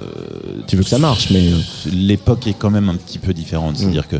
Tu 0.67 0.77
veux 0.77 0.83
que 0.85 0.89
ça 0.89 0.99
marche, 0.99 1.31
mais. 1.31 1.49
euh, 1.53 1.57
L'époque 1.93 2.47
est 2.47 2.55
quand 2.55 2.71
même 2.71 2.89
un 2.89 2.95
petit 2.97 3.19
peu 3.19 3.33
différente. 3.35 3.77
C'est-à-dire 3.77 4.07
que, 4.09 4.17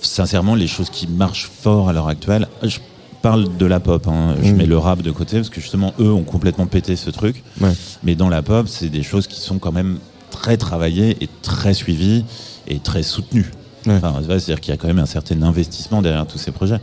sincèrement, 0.00 0.54
les 0.54 0.66
choses 0.66 0.90
qui 0.90 1.06
marchent 1.06 1.48
fort 1.48 1.88
à 1.88 1.92
l'heure 1.92 2.08
actuelle, 2.08 2.46
je 2.62 2.78
parle 3.22 3.56
de 3.56 3.66
la 3.66 3.80
pop, 3.80 4.06
hein, 4.08 4.34
je 4.42 4.50
Mm. 4.52 4.56
mets 4.56 4.66
le 4.66 4.78
rap 4.78 5.02
de 5.02 5.10
côté, 5.10 5.36
parce 5.36 5.48
que 5.48 5.60
justement, 5.60 5.94
eux 6.00 6.10
ont 6.12 6.24
complètement 6.24 6.66
pété 6.66 6.96
ce 6.96 7.10
truc. 7.10 7.42
Ouais. 7.60 7.72
Mais 8.02 8.14
dans 8.14 8.28
la 8.28 8.42
pop, 8.42 8.66
c'est 8.68 8.88
des 8.88 9.02
choses 9.02 9.26
qui 9.26 9.40
sont 9.40 9.58
quand 9.58 9.72
même 9.72 9.98
très 10.30 10.56
travaillées 10.56 11.16
et 11.20 11.28
très 11.42 11.74
suivies 11.74 12.24
et 12.66 12.78
très 12.80 13.02
soutenues. 13.02 13.50
Ouais. 13.86 13.94
Enfin, 13.96 14.14
c'est-à-dire 14.20 14.60
qu'il 14.60 14.70
y 14.72 14.74
a 14.74 14.76
quand 14.76 14.88
même 14.88 14.98
un 14.98 15.06
certain 15.06 15.40
investissement 15.42 16.02
derrière 16.02 16.26
tous 16.26 16.38
ces 16.38 16.50
projets, 16.52 16.78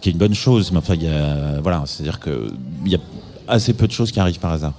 qui 0.00 0.08
est 0.08 0.12
une 0.12 0.18
bonne 0.18 0.34
chose. 0.34 0.70
Mais 0.72 0.78
enfin, 0.78 0.94
il 0.94 1.04
y 1.04 1.08
a, 1.08 1.60
voilà, 1.62 1.82
c'est-à-dire 1.86 2.20
qu'il 2.20 2.90
y 2.90 2.94
a 2.94 2.98
assez 3.52 3.72
peu 3.72 3.86
de 3.86 3.92
choses 3.92 4.10
qui 4.10 4.20
arrivent 4.20 4.40
par 4.40 4.52
hasard. 4.52 4.74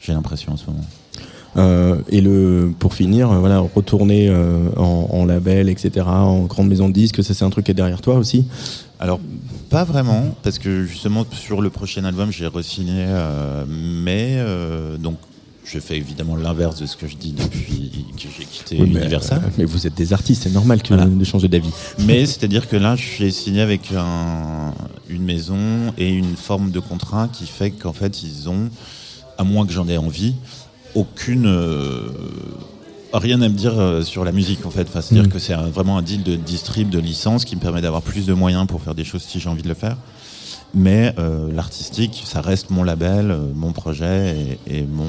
J'ai 0.00 0.12
l'impression 0.12 0.52
en 0.52 0.56
ce 0.56 0.66
moment. 0.66 0.84
Euh, 1.56 1.96
et 2.08 2.22
le, 2.22 2.72
pour 2.78 2.94
finir, 2.94 3.30
euh, 3.30 3.38
voilà, 3.38 3.58
retourner 3.58 4.28
euh, 4.28 4.70
en, 4.76 5.08
en 5.10 5.24
label, 5.26 5.68
etc., 5.68 6.06
en 6.06 6.44
grande 6.44 6.68
maison 6.68 6.88
de 6.88 6.94
disques, 6.94 7.22
ça 7.22 7.34
c'est 7.34 7.44
un 7.44 7.50
truc 7.50 7.66
qui 7.66 7.72
est 7.72 7.74
derrière 7.74 8.00
toi 8.00 8.14
aussi? 8.14 8.46
Alors, 8.98 9.20
pas 9.68 9.84
vraiment, 9.84 10.34
parce 10.42 10.58
que 10.58 10.84
justement, 10.84 11.26
sur 11.30 11.60
le 11.60 11.68
prochain 11.68 12.04
album, 12.04 12.30
j'ai 12.30 12.46
re-signé, 12.46 13.04
euh, 13.06 13.64
mais 13.68 14.36
euh, 14.38 14.96
donc, 14.96 15.16
je 15.64 15.78
fais 15.78 15.96
évidemment 15.96 16.36
l'inverse 16.36 16.78
de 16.80 16.86
ce 16.86 16.96
que 16.96 17.06
je 17.06 17.16
dis 17.16 17.32
depuis 17.32 17.90
que 18.16 18.28
j'ai 18.36 18.44
quitté 18.44 18.76
Oui, 18.80 18.90
mais, 18.92 19.00
Universal. 19.00 19.42
euh, 19.44 19.48
mais 19.58 19.64
vous 19.64 19.86
êtes 19.86 19.94
des 19.94 20.12
artistes, 20.12 20.42
c'est 20.42 20.52
normal 20.52 20.82
que, 20.82 20.88
Voilà. 20.94 21.06
de 21.06 21.24
changer 21.24 21.48
d'avis. 21.48 21.70
Mais 22.00 22.26
c'est-à-dire 22.26 22.68
que 22.68 22.76
là, 22.76 22.96
j'ai 22.96 23.30
signé 23.30 23.60
avec 23.62 23.92
un- 23.96 24.74
une 25.08 25.22
maison 25.22 25.58
et 25.98 26.10
une 26.10 26.36
forme 26.36 26.70
de 26.70 26.80
contrat 26.80 27.28
qui 27.32 27.46
fait 27.46 27.70
qu'en 27.70 27.92
fait, 27.92 28.22
ils 28.22 28.48
ont, 28.48 28.68
à 29.38 29.44
moins 29.44 29.64
que 29.66 29.72
j'en 29.72 29.88
ai 29.88 29.96
envie, 29.98 30.34
aucune. 30.94 31.46
euh, 31.46 32.08
rien 33.14 33.40
à 33.42 33.48
me 33.48 33.54
dire 33.54 33.78
euh, 33.78 34.02
sur 34.02 34.24
la 34.24 34.32
musique 34.32 34.64
en 34.66 34.70
fait. 34.70 34.86
Enfin, 34.88 35.00
c'est-à-dire 35.02 35.28
Mm. 35.28 35.32
que 35.32 35.38
c'est 35.38 35.54
vraiment 35.54 35.98
un 35.98 36.02
deal 36.02 36.22
de 36.22 36.34
distrib, 36.36 36.88
de 36.90 36.98
licence 36.98 37.44
qui 37.44 37.56
me 37.56 37.60
permet 37.60 37.82
d'avoir 37.82 38.00
plus 38.02 38.24
de 38.26 38.32
moyens 38.32 38.66
pour 38.66 38.80
faire 38.82 38.94
des 38.94 39.04
choses 39.04 39.22
si 39.22 39.38
j'ai 39.38 39.48
envie 39.50 39.62
de 39.62 39.68
le 39.68 39.74
faire. 39.74 39.96
Mais 40.74 41.14
euh, 41.18 41.52
l'artistique, 41.52 42.22
ça 42.24 42.40
reste 42.40 42.70
mon 42.70 42.82
label, 42.82 43.30
euh, 43.30 43.40
mon 43.54 43.72
projet 43.72 44.58
et, 44.66 44.78
et 44.78 44.82
mon 44.82 45.04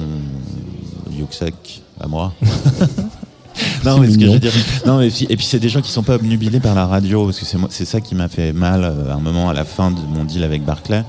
Yuxek 1.10 1.82
à 1.98 2.06
moi. 2.06 2.34
non, 3.84 3.98
mais 3.98 4.10
ce 4.10 4.18
que 4.18 4.26
je 4.26 4.30
veux 4.30 4.38
dire. 4.38 4.52
Non, 4.84 5.00
et 5.00 5.08
puis, 5.10 5.46
c'est 5.46 5.60
des 5.60 5.70
gens 5.70 5.80
qui 5.80 5.90
sont 5.90 6.02
pas 6.02 6.16
obnubilés 6.16 6.60
par 6.60 6.74
la 6.74 6.86
radio, 6.86 7.24
parce 7.24 7.40
que 7.40 7.46
c'est 7.70 7.84
ça 7.86 8.00
qui 8.00 8.14
m'a 8.14 8.28
fait 8.28 8.52
mal 8.52 8.84
euh, 8.84 9.10
à 9.10 9.14
un 9.14 9.20
moment 9.20 9.48
à 9.48 9.54
la 9.54 9.64
fin 9.64 9.90
de 9.90 10.00
mon 10.00 10.24
deal 10.24 10.44
avec 10.44 10.64
Barclay. 10.64 11.02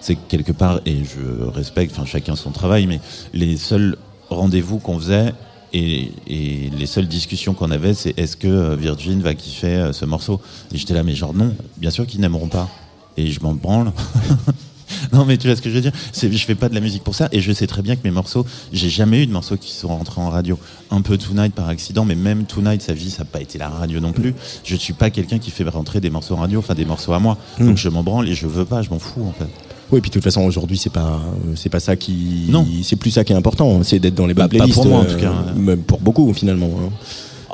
c'est 0.00 0.16
que 0.16 0.20
quelque 0.28 0.52
part, 0.52 0.80
et 0.84 0.98
je 0.98 1.44
respecte, 1.44 1.92
enfin 1.96 2.04
chacun 2.04 2.36
son 2.36 2.50
travail, 2.50 2.86
mais 2.86 3.00
les 3.32 3.56
seuls 3.56 3.96
rendez-vous 4.28 4.78
qu'on 4.78 4.98
faisait 4.98 5.32
et, 5.72 6.12
et 6.26 6.70
les 6.76 6.86
seules 6.86 7.08
discussions 7.08 7.54
qu'on 7.54 7.70
avait, 7.70 7.94
c'est 7.94 8.18
est-ce 8.18 8.36
que 8.36 8.74
Virgin 8.74 9.22
va 9.22 9.34
kiffer 9.34 9.90
ce 9.92 10.04
morceau? 10.04 10.40
Et 10.72 10.78
j'étais 10.78 10.94
là, 10.94 11.02
mais 11.02 11.14
genre 11.14 11.32
non, 11.32 11.54
bien 11.78 11.90
sûr 11.90 12.06
qu'ils 12.06 12.20
n'aimeront 12.20 12.48
pas. 12.48 12.68
Et 13.16 13.30
je 13.30 13.40
m'en 13.40 13.54
branle. 13.54 13.92
non, 15.12 15.24
mais 15.24 15.36
tu 15.38 15.46
vois 15.46 15.56
ce 15.56 15.62
que 15.62 15.70
je 15.70 15.74
veux 15.76 15.80
dire? 15.80 15.92
C'est, 16.12 16.32
Je 16.32 16.44
fais 16.44 16.54
pas 16.54 16.68
de 16.68 16.74
la 16.74 16.80
musique 16.80 17.04
pour 17.04 17.14
ça, 17.14 17.28
et 17.32 17.40
je 17.40 17.52
sais 17.52 17.66
très 17.66 17.82
bien 17.82 17.94
que 17.96 18.00
mes 18.04 18.10
morceaux, 18.10 18.44
j'ai 18.72 18.88
jamais 18.88 19.22
eu 19.22 19.26
de 19.26 19.32
morceaux 19.32 19.56
qui 19.56 19.72
sont 19.72 19.88
rentrés 19.88 20.20
en 20.20 20.30
radio. 20.30 20.58
Un 20.90 21.00
peu 21.00 21.16
Tonight 21.16 21.54
par 21.54 21.68
accident, 21.68 22.04
mais 22.04 22.14
même 22.14 22.44
Tonight, 22.44 22.82
sa 22.82 22.92
vie, 22.92 23.10
ça 23.10 23.20
n'a 23.20 23.24
pas 23.26 23.40
été 23.40 23.58
la 23.58 23.68
radio 23.68 24.00
non 24.00 24.12
plus. 24.12 24.34
Je 24.64 24.76
suis 24.76 24.92
pas 24.92 25.10
quelqu'un 25.10 25.38
qui 25.38 25.50
fait 25.50 25.68
rentrer 25.68 26.00
des 26.00 26.10
morceaux 26.10 26.34
en 26.34 26.38
radio, 26.40 26.58
enfin 26.58 26.74
des 26.74 26.84
morceaux 26.84 27.12
à 27.12 27.18
moi. 27.18 27.38
Mm. 27.58 27.66
Donc 27.66 27.76
je 27.78 27.88
m'en 27.88 28.02
branle 28.02 28.28
et 28.28 28.34
je 28.34 28.46
veux 28.46 28.64
pas, 28.64 28.82
je 28.82 28.90
m'en 28.90 28.98
fous 28.98 29.24
en 29.24 29.32
fait. 29.32 29.48
Oui, 29.92 30.00
puis 30.00 30.10
de 30.10 30.14
toute 30.14 30.24
façon, 30.24 30.40
aujourd'hui, 30.42 30.78
c'est 30.78 30.90
pas, 30.92 31.20
c'est 31.56 31.68
pas 31.68 31.78
ça 31.80 31.94
qui. 31.94 32.46
Non. 32.48 32.66
C'est 32.82 32.96
plus 32.96 33.10
ça 33.10 33.22
qui 33.22 33.32
est 33.32 33.36
important. 33.36 33.82
C'est 33.84 33.98
d'être 33.98 34.14
dans 34.14 34.26
les 34.26 34.34
Bah, 34.34 34.44
pas 34.44 34.48
playlists. 34.48 34.74
pour 34.74 34.86
moi, 34.86 35.00
en 35.00 35.04
euh, 35.04 35.12
tout 35.14 35.20
cas. 35.20 35.32
Même 35.54 35.82
pour 35.82 36.00
beaucoup, 36.00 36.32
finalement. 36.34 36.70
hein. 36.80 36.88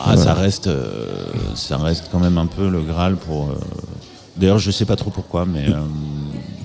Ah, 0.03 0.17
ça 0.17 0.33
reste, 0.33 0.69
euh, 0.69 1.07
ça 1.55 1.77
reste 1.77 2.07
quand 2.11 2.21
même 2.21 2.39
un 2.39 2.47
peu 2.47 2.69
le 2.71 2.81
Graal 2.83 3.17
pour. 3.17 3.51
euh, 3.51 3.55
D'ailleurs, 4.41 4.59
je 4.59 4.71
sais 4.71 4.87
pas 4.87 4.97
trop 4.97 5.11
pourquoi, 5.11 5.45
mais 5.47 5.69
euh, 5.69 5.81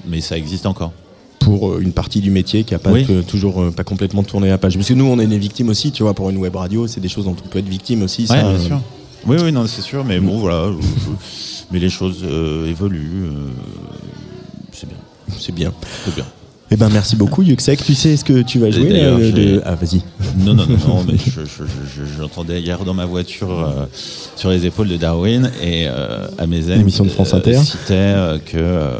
mais 0.08 0.22
ça 0.22 0.38
existe 0.38 0.66
encore. 0.66 0.94
Pour 1.40 1.74
euh, 1.74 1.80
une 1.82 1.92
partie 1.92 2.22
du 2.22 2.32
métier 2.32 2.64
qui 2.64 2.74
a 2.74 2.80
pas 2.80 2.92
Oui. 2.92 3.06
t- 3.06 3.22
toujours 3.24 3.62
euh, 3.62 3.70
pas 3.72 3.84
complètement 3.84 4.24
tourné 4.24 4.50
à 4.50 4.58
page. 4.58 4.76
Parce 4.78 4.88
que 4.88 4.94
nous, 4.94 5.06
on 5.06 5.20
est 5.20 5.28
des 5.28 5.38
victimes 5.38 5.70
aussi, 5.70 5.92
tu 5.92 6.02
vois, 6.02 6.14
pour 6.14 6.30
une 6.30 6.38
web 6.38 6.56
radio, 6.56 6.88
c'est 6.88 7.02
des 7.02 7.10
choses 7.10 7.26
dont 7.26 7.36
on 7.46 7.48
peut 7.50 7.60
être 7.60 7.68
victime 7.70 8.02
aussi. 8.04 8.22
Ouais, 8.24 8.28
ça, 8.28 8.42
bien 8.42 8.52
euh, 8.52 8.60
sûr. 8.60 8.82
Oui, 9.28 9.38
oui, 9.44 9.52
non, 9.52 9.68
c'est 9.68 9.82
sûr, 9.82 10.04
mais 10.06 10.20
bon, 10.20 10.40
voilà. 10.40 10.72
je- 10.72 10.82
je- 10.88 11.64
mais 11.72 11.80
les 11.80 11.90
choses 11.90 12.20
euh, 12.24 12.70
évoluent. 12.70 13.26
euh, 13.26 13.50
c'est 14.72 14.88
bien, 14.88 14.98
C'est 15.38 15.52
bien. 15.54 15.74
c'est 16.06 16.16
bien. 16.16 16.26
Eh 16.72 16.78
ben, 16.78 16.90
merci 16.90 17.16
beaucoup, 17.16 17.44
Yuxek. 17.44 17.84
Tu 17.84 17.94
sais 17.94 18.18
ce 18.18 18.26
que 18.26 18.42
tu 18.42 18.58
vas 18.60 18.72
jouer 18.72 18.90
euh, 19.04 19.32
de- 19.32 19.62
Ah, 19.66 19.76
vas-y. 19.76 20.02
Non, 20.44 20.56
non, 20.56 20.66
non, 20.66 20.78
non, 20.88 21.04
mais 21.08 21.14
je- 21.18 21.42
je- 21.42 21.64
je- 21.64 22.04
je- 22.06 22.18
j'entendais 22.18 22.60
hier 22.60 22.84
dans 22.84 22.96
ma 22.96 23.06
voiture 23.06 23.52
euh, 23.52 23.86
sur 24.36 24.50
les 24.50 24.66
épaules 24.66 24.88
de 24.88 24.98
Darwin 24.98 25.52
et 25.62 25.86
euh, 25.88 26.28
à 26.40 26.48
mes 26.48 26.66
amis. 26.70 26.80
L'émission 26.80 27.04
de 27.06 27.10
France 27.10 27.34
Inter. 27.36 27.60
citait 27.64 27.94
euh, 27.94 28.40
que 28.40 28.58
euh, 28.58 28.98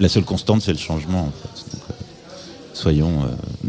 la 0.00 0.08
seule 0.08 0.24
constante, 0.24 0.62
c'est 0.62 0.72
le 0.72 0.78
changement. 0.78 1.20
En 1.20 1.32
fait. 1.42 1.76
Donc, 1.76 1.82
euh, 1.90 1.94
soyons, 2.72 3.22
euh, 3.22 3.68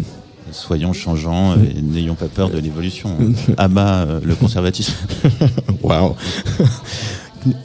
soyons 0.53 0.93
changeants 0.93 1.55
et 1.55 1.81
n'ayons 1.81 2.15
pas 2.15 2.27
peur 2.27 2.49
de 2.51 2.57
l'évolution. 2.57 3.17
Euh, 3.59 4.19
le 4.23 4.35
conservatisme. 4.35 4.93
Waouh. 5.83 6.15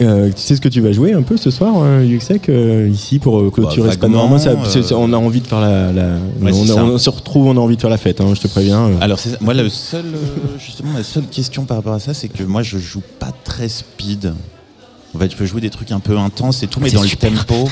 Euh, 0.01 0.31
tu 0.35 0.41
sais 0.41 0.57
ce 0.57 0.61
que 0.61 0.68
tu 0.68 0.81
vas 0.81 0.93
jouer 0.93 1.12
un 1.12 1.22
peu 1.22 1.37
ce 1.37 1.51
soir, 1.51 1.74
euh, 1.83 2.05
Yuxek, 2.05 2.49
euh, 2.49 2.89
ici 2.93 3.18
pour 3.18 3.39
euh, 3.41 3.51
clôturer 3.51 3.89
Bah, 3.89 3.95
ce 3.95 3.99
panorama 3.99 4.37
vaguement, 4.37 4.64
ça, 4.64 4.79
euh, 4.79 4.97
On 4.97 5.12
a 5.12 5.16
envie 5.16 5.41
de 5.41 5.47
faire 5.47 5.61
la. 5.61 5.93
la- 5.93 6.16
Ouais, 6.41 6.53
on, 6.53 6.99
se 6.99 7.11
retrouve, 7.11 7.47
on 7.47 7.57
a 7.57 7.61
envie 7.61 7.76
de 7.76 7.81
faire 7.81 7.91
la 7.91 7.97
fête, 7.99 8.20
hein, 8.20 8.33
je 8.35 8.41
te 8.41 8.49
préviens. 8.49 8.91
Alors 9.01 9.18
moi 9.41 9.55
le 9.55 9.68
seul 9.68 10.05
euh, 10.07 10.59
justement 10.59 10.93
la 10.95 11.03
seule 11.05 11.26
question 11.26 11.64
par 11.64 11.76
rapport 11.79 11.95
à 11.95 12.01
ça 12.01 12.14
c'est 12.14 12.29
que 12.29 12.43
moi 12.45 12.62
je 12.62 12.79
joue 12.79 13.03
pas 13.18 13.33
très 13.45 13.68
speed. 13.68 14.33
En 15.14 15.18
fait, 15.18 15.31
je 15.31 15.37
peux 15.37 15.47
jouer 15.47 15.62
des 15.62 15.70
trucs 15.70 15.91
un 15.91 16.01
peu 16.01 16.18
intenses 16.18 16.62
et 16.62 16.66
tout, 16.66 16.81
mais 16.81 16.91
dans 16.91 17.03
le 17.03 17.09
tempo, 17.09 17.68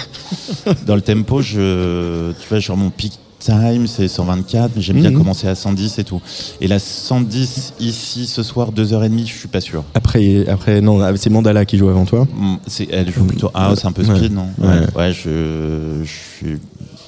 dans 0.86 0.94
le 0.94 1.02
tempo, 1.02 1.42
je, 1.42 2.32
tu 2.32 2.48
vois, 2.48 2.61
genre 2.61 2.78
mon 2.78 2.88
peak 2.88 3.18
time 3.39 3.87
c'est 3.87 4.09
124, 4.09 4.72
mais 4.76 4.82
j'aime 4.82 4.97
bien 5.01 5.11
Mhm. 5.11 5.18
commencer 5.18 5.47
à 5.49 5.55
110 5.55 5.99
et 5.99 6.05
tout. 6.05 6.20
Et 6.61 6.68
la 6.68 6.78
110 6.78 7.74
ici 7.80 8.26
ce 8.26 8.43
soir 8.43 8.72
2h30, 8.72 9.26
je 9.26 9.32
suis 9.39 9.49
pas 9.49 9.61
sûr. 9.61 9.84
Après, 9.95 10.49
après, 10.49 10.80
non, 10.80 11.01
ah, 11.03 11.12
c'est 11.16 11.30
Mandala 11.30 11.64
qui 11.64 11.78
joue 11.78 11.89
avant 11.89 12.05
toi. 12.05 12.26
Mm, 12.34 12.57
elle 12.91 13.12
joue 13.12 13.24
plutôt 13.24 13.51
house, 13.55 13.84
un 13.84 13.93
peu 13.93 14.05
speed, 14.05 14.32
non 14.32 14.49
Ouais. 14.59 14.87
ouais, 14.97 15.12
je, 15.12 16.03
je 16.05 16.11
suis 16.39 16.59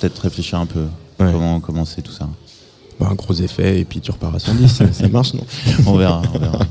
peut-être 0.01 0.19
réfléchir 0.21 0.59
un 0.59 0.67
peu 0.67 0.85
comment 1.19 1.61
commencer 1.61 2.03
tout 2.03 2.13
ça. 2.13 2.29
Bah, 3.01 3.09
un 3.11 3.15
gros 3.15 3.35
effet 3.35 3.81
et 3.81 3.85
puis 3.85 4.01
tu 4.01 4.11
repars 4.11 4.35
à 4.35 4.39
110, 4.39 4.69
ça, 4.69 4.93
ça 4.93 5.09
marche, 5.09 5.33
non 5.35 5.45
On 5.87 5.97
verra, 5.97 6.23
on 6.35 6.39
verra. 6.39 6.59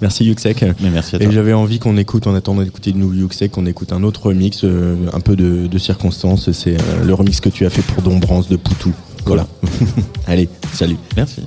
Merci 0.00 0.24
Yuxek. 0.24 0.64
Mais 0.80 0.90
merci 0.90 1.16
à 1.16 1.18
toi. 1.18 1.28
Et 1.28 1.32
j'avais 1.32 1.52
envie 1.52 1.78
qu'on 1.78 1.96
écoute, 1.96 2.26
en 2.26 2.34
attendant 2.34 2.62
d'écouter 2.62 2.92
de 2.92 2.98
nouveau 2.98 3.14
Yuxek, 3.14 3.52
qu'on 3.52 3.66
écoute 3.66 3.92
un 3.92 4.02
autre 4.02 4.26
remix, 4.26 4.64
euh, 4.64 4.96
un 5.12 5.20
peu 5.20 5.36
de, 5.36 5.66
de 5.66 5.78
circonstance. 5.78 6.50
C'est 6.52 6.80
euh, 6.80 7.04
le 7.04 7.14
remix 7.14 7.40
que 7.40 7.48
tu 7.48 7.66
as 7.66 7.70
fait 7.70 7.82
pour 7.82 8.02
Dombrance 8.02 8.48
de 8.48 8.56
Poutou. 8.56 8.92
Voilà. 9.26 9.46
Allez, 10.26 10.48
salut. 10.72 10.96
Merci. 11.16 11.42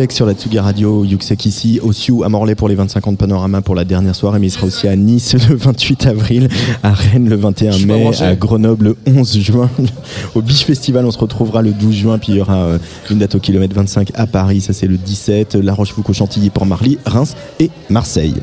Yuxek 0.00 0.12
sur 0.12 0.24
la 0.24 0.32
Tsugi 0.32 0.58
Radio, 0.58 1.04
Yuxek 1.04 1.44
ici, 1.44 1.78
au 1.82 1.92
Sioux 1.92 2.24
à 2.24 2.30
Morlaix 2.30 2.54
pour 2.54 2.70
les 2.70 2.74
25 2.74 3.06
ans 3.06 3.12
de 3.12 3.18
Panorama 3.18 3.60
pour 3.60 3.74
la 3.74 3.84
dernière 3.84 4.14
soirée, 4.14 4.38
mais 4.38 4.46
il 4.46 4.50
sera 4.50 4.66
aussi 4.66 4.88
à 4.88 4.96
Nice 4.96 5.34
le 5.34 5.54
28 5.54 6.06
avril, 6.06 6.48
à 6.82 6.94
Rennes 6.94 7.28
le 7.28 7.36
21 7.36 7.72
suis 7.72 7.84
pas 7.84 7.96
mai, 7.96 8.22
à 8.22 8.34
Grenoble 8.34 8.96
le 9.04 9.14
11 9.18 9.38
juin. 9.40 9.68
Au 10.34 10.40
Biche 10.40 10.64
Festival, 10.64 11.04
on 11.04 11.10
se 11.10 11.18
retrouvera 11.18 11.60
le 11.60 11.72
12 11.72 11.94
juin, 11.94 12.18
puis 12.18 12.32
il 12.32 12.36
y 12.36 12.40
aura 12.40 12.56
euh, 12.56 12.78
une 13.10 13.18
date 13.18 13.34
au 13.34 13.40
kilomètre 13.40 13.74
25 13.74 14.12
à 14.14 14.26
Paris, 14.26 14.62
ça 14.62 14.72
c'est 14.72 14.86
le 14.86 14.96
17, 14.96 15.56
La 15.56 15.74
Rochefoucauld, 15.74 16.14
Chantilly, 16.14 16.48
Port-Marly, 16.48 16.96
Reims 17.04 17.36
et 17.58 17.70
Marseille. 17.90 18.36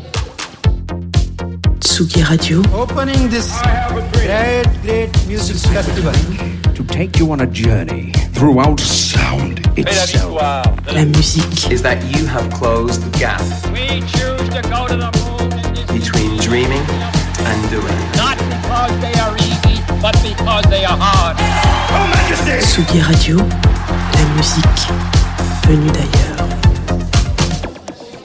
Tsugi 1.81 2.21
Radio, 2.21 2.61
Opening 2.79 3.29
this 3.29 3.59
great, 4.11 4.67
great 4.83 5.09
music 5.27 5.55
festival 5.73 6.13
to 6.75 6.83
take 6.83 7.17
you 7.17 7.31
on 7.31 7.39
a 7.39 7.47
journey 7.51 8.11
throughout 8.33 8.79
sound 8.79 9.46
itself. 9.77 10.41
la 10.91 11.05
musique, 11.05 11.71
is 11.71 11.81
that 11.81 12.01
you 12.15 12.25
have 12.25 12.49
closed 12.51 13.01
the 13.03 13.17
gap 13.19 13.41
We 13.71 14.01
choose 14.13 14.47
to 14.55 14.61
go 14.69 14.87
to 14.87 14.97
the 14.97 15.11
moon 15.19 15.49
between 15.93 16.37
dreaming 16.37 16.85
and 17.49 17.59
doing. 17.69 17.99
not 18.15 18.37
because 18.37 18.93
they 19.01 19.13
are 19.19 19.35
easy, 19.37 19.81
but 20.01 20.15
because 20.23 20.65
they 20.69 20.83
are 20.85 20.97
hard. 20.99 21.37
Tsugi 22.61 23.01
Radio, 23.01 23.37
la 23.37 24.23
musique 24.35 24.87
venue 25.67 25.91
d'ailleurs. 25.91 26.36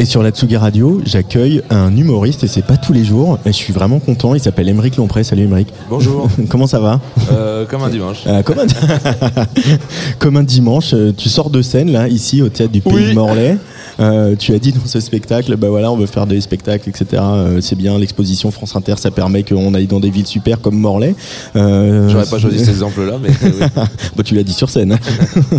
Et 0.02 0.04
sur 0.04 0.20
la 0.24 0.32
Tsugi 0.32 0.56
Radio, 0.56 1.00
j'accueille 1.06 1.62
un 1.70 1.96
humoriste 1.96 2.42
et 2.42 2.48
c'est 2.48 2.66
pas 2.66 2.76
tous 2.76 2.92
les 2.92 3.04
jours. 3.04 3.38
Et 3.46 3.52
je 3.52 3.56
suis 3.56 3.72
vraiment 3.72 4.00
content. 4.00 4.34
Il 4.34 4.40
s'appelle 4.40 4.68
Émeric 4.68 4.96
Lompré. 4.96 5.22
Salut 5.22 5.42
Émeric. 5.44 5.68
Bonjour. 5.88 6.28
Comment 6.48 6.66
ça 6.66 6.80
va? 6.80 7.00
Euh, 7.30 7.66
comme 7.66 7.84
un 7.84 7.88
dimanche. 7.88 8.24
Euh, 8.26 8.42
comme, 8.42 8.58
un... 8.58 8.66
comme 10.18 10.36
un 10.38 10.42
dimanche, 10.42 10.92
euh, 10.92 11.12
tu 11.16 11.28
sors 11.28 11.50
de 11.50 11.62
scène 11.62 11.92
là, 11.92 12.08
ici 12.08 12.42
au 12.42 12.48
théâtre 12.48 12.72
du 12.72 12.80
Pays 12.80 12.92
Oui. 12.92 13.08
de 13.10 13.14
Morlaix. 13.14 13.58
Euh, 14.02 14.34
tu 14.36 14.52
as 14.54 14.58
dit 14.58 14.72
dans 14.72 14.84
ce 14.84 15.00
spectacle, 15.00 15.56
bah 15.56 15.68
voilà, 15.70 15.90
on 15.92 15.96
veut 15.96 16.06
faire 16.06 16.26
des 16.26 16.40
spectacles, 16.40 16.88
etc. 16.88 17.22
Euh, 17.22 17.60
c'est 17.60 17.76
bien, 17.76 17.98
l'exposition 17.98 18.50
France 18.50 18.74
Inter, 18.76 18.94
ça 18.98 19.10
permet 19.10 19.42
qu'on 19.44 19.72
aille 19.74 19.86
dans 19.86 20.00
des 20.00 20.10
villes 20.10 20.26
super 20.26 20.60
comme 20.60 20.76
Morlaix. 20.76 21.14
Euh, 21.56 22.08
J'aurais 22.08 22.26
pas 22.26 22.38
choisi 22.38 22.58
cet 22.64 22.68
exemple-là, 22.70 23.18
mais 23.22 23.30
oui. 23.42 23.66
Bah, 24.16 24.22
tu 24.24 24.34
l'as 24.34 24.42
dit 24.42 24.52
sur 24.52 24.68
scène. 24.70 24.98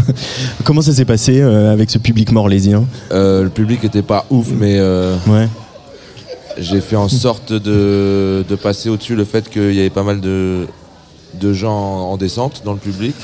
Comment 0.64 0.82
ça 0.82 0.94
s'est 0.94 1.06
passé 1.06 1.42
avec 1.42 1.90
ce 1.90 1.98
public 1.98 2.32
morlaisien? 2.32 2.84
Le 3.12 3.48
public 3.48 3.84
était 3.84 4.02
pas 4.02 4.26
ouf, 4.30 4.48
mais 4.60 4.80
Ouais. 5.28 5.48
j'ai 6.60 6.82
fait 6.82 6.96
en 6.98 7.08
sorte 7.10 7.54
de, 7.54 8.44
de 8.48 8.56
passer 8.56 8.90
au-dessus 8.90 9.16
le 9.16 9.26
fait 9.26 9.50
qu'il 9.50 9.74
y 9.74 9.80
avait 9.80 9.90
pas 9.90 10.04
mal 10.04 10.20
de, 10.22 10.68
de 11.40 11.54
gens 11.54 11.72
en 12.12 12.18
descente 12.18 12.62
dans 12.66 12.74
le 12.74 12.80
public. 12.80 13.16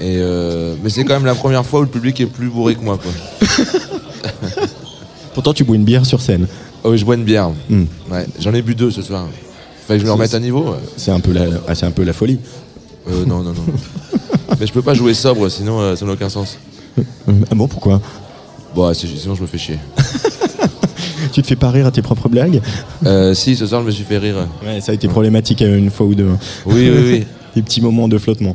Et 0.00 0.16
euh, 0.18 0.74
mais 0.82 0.88
c'est 0.88 1.04
quand 1.04 1.14
même 1.14 1.26
la 1.26 1.34
première 1.34 1.64
fois 1.66 1.80
où 1.80 1.82
le 1.82 1.88
public 1.88 2.18
est 2.20 2.26
plus 2.26 2.48
bourré 2.48 2.74
que 2.74 2.82
moi. 2.82 2.98
Quoi. 2.98 3.12
Pourtant, 5.34 5.52
tu 5.52 5.62
bois 5.64 5.76
une 5.76 5.84
bière 5.84 6.06
sur 6.06 6.20
scène. 6.20 6.46
Oh 6.82 6.90
oui, 6.90 6.98
je 6.98 7.04
bois 7.04 7.14
une 7.14 7.24
bière. 7.24 7.50
Hmm. 7.68 7.84
Ouais, 8.10 8.26
J'en 8.40 8.54
ai 8.54 8.62
bu 8.62 8.74
deux 8.74 8.90
ce 8.90 9.02
soir. 9.02 9.26
Fallait 9.86 9.98
que 9.98 10.04
je 10.04 10.08
me 10.08 10.12
remette 10.12 10.34
à 10.34 10.40
niveau. 10.40 10.74
C'est 10.96 11.10
un 11.10 11.20
peu 11.20 11.32
la, 11.32 11.44
ah, 11.68 11.74
c'est 11.74 11.86
un 11.86 11.90
peu 11.90 12.02
la 12.04 12.12
folie. 12.12 12.38
Euh, 13.10 13.24
non, 13.26 13.42
non, 13.42 13.52
non. 13.52 13.64
mais 14.60 14.66
je 14.66 14.72
peux 14.72 14.82
pas 14.82 14.94
jouer 14.94 15.14
sobre, 15.14 15.48
sinon 15.48 15.80
euh, 15.80 15.96
ça 15.96 16.04
n'a 16.06 16.12
aucun 16.12 16.28
sens. 16.28 16.58
Ah 16.98 17.54
bon, 17.54 17.68
pourquoi? 17.68 18.00
Bon, 18.74 18.92
c'est- 18.94 19.06
sinon 19.06 19.34
je 19.34 19.42
me 19.42 19.46
fais 19.46 19.58
chier. 19.58 19.78
Tu 21.32 21.42
te 21.42 21.46
fais 21.46 21.56
pas 21.56 21.70
rire 21.70 21.86
à 21.86 21.90
tes 21.92 22.02
propres 22.02 22.28
blagues? 22.28 22.60
Euh, 23.06 23.34
si, 23.34 23.54
ce 23.54 23.64
soir 23.66 23.82
je 23.82 23.86
me 23.86 23.90
suis 23.92 24.02
fait 24.04 24.18
rire. 24.18 24.48
Ouais, 24.64 24.80
ça 24.80 24.90
a 24.90 24.94
été 24.96 25.06
problématique 25.06 25.60
une 25.60 25.90
fois 25.90 26.06
ou 26.06 26.14
deux. 26.14 26.26
Oui, 26.66 26.90
oui, 26.90 27.02
oui. 27.04 27.26
Des 27.56 27.62
petits 27.62 27.80
moments 27.80 28.06
de 28.06 28.16
flottement. 28.18 28.54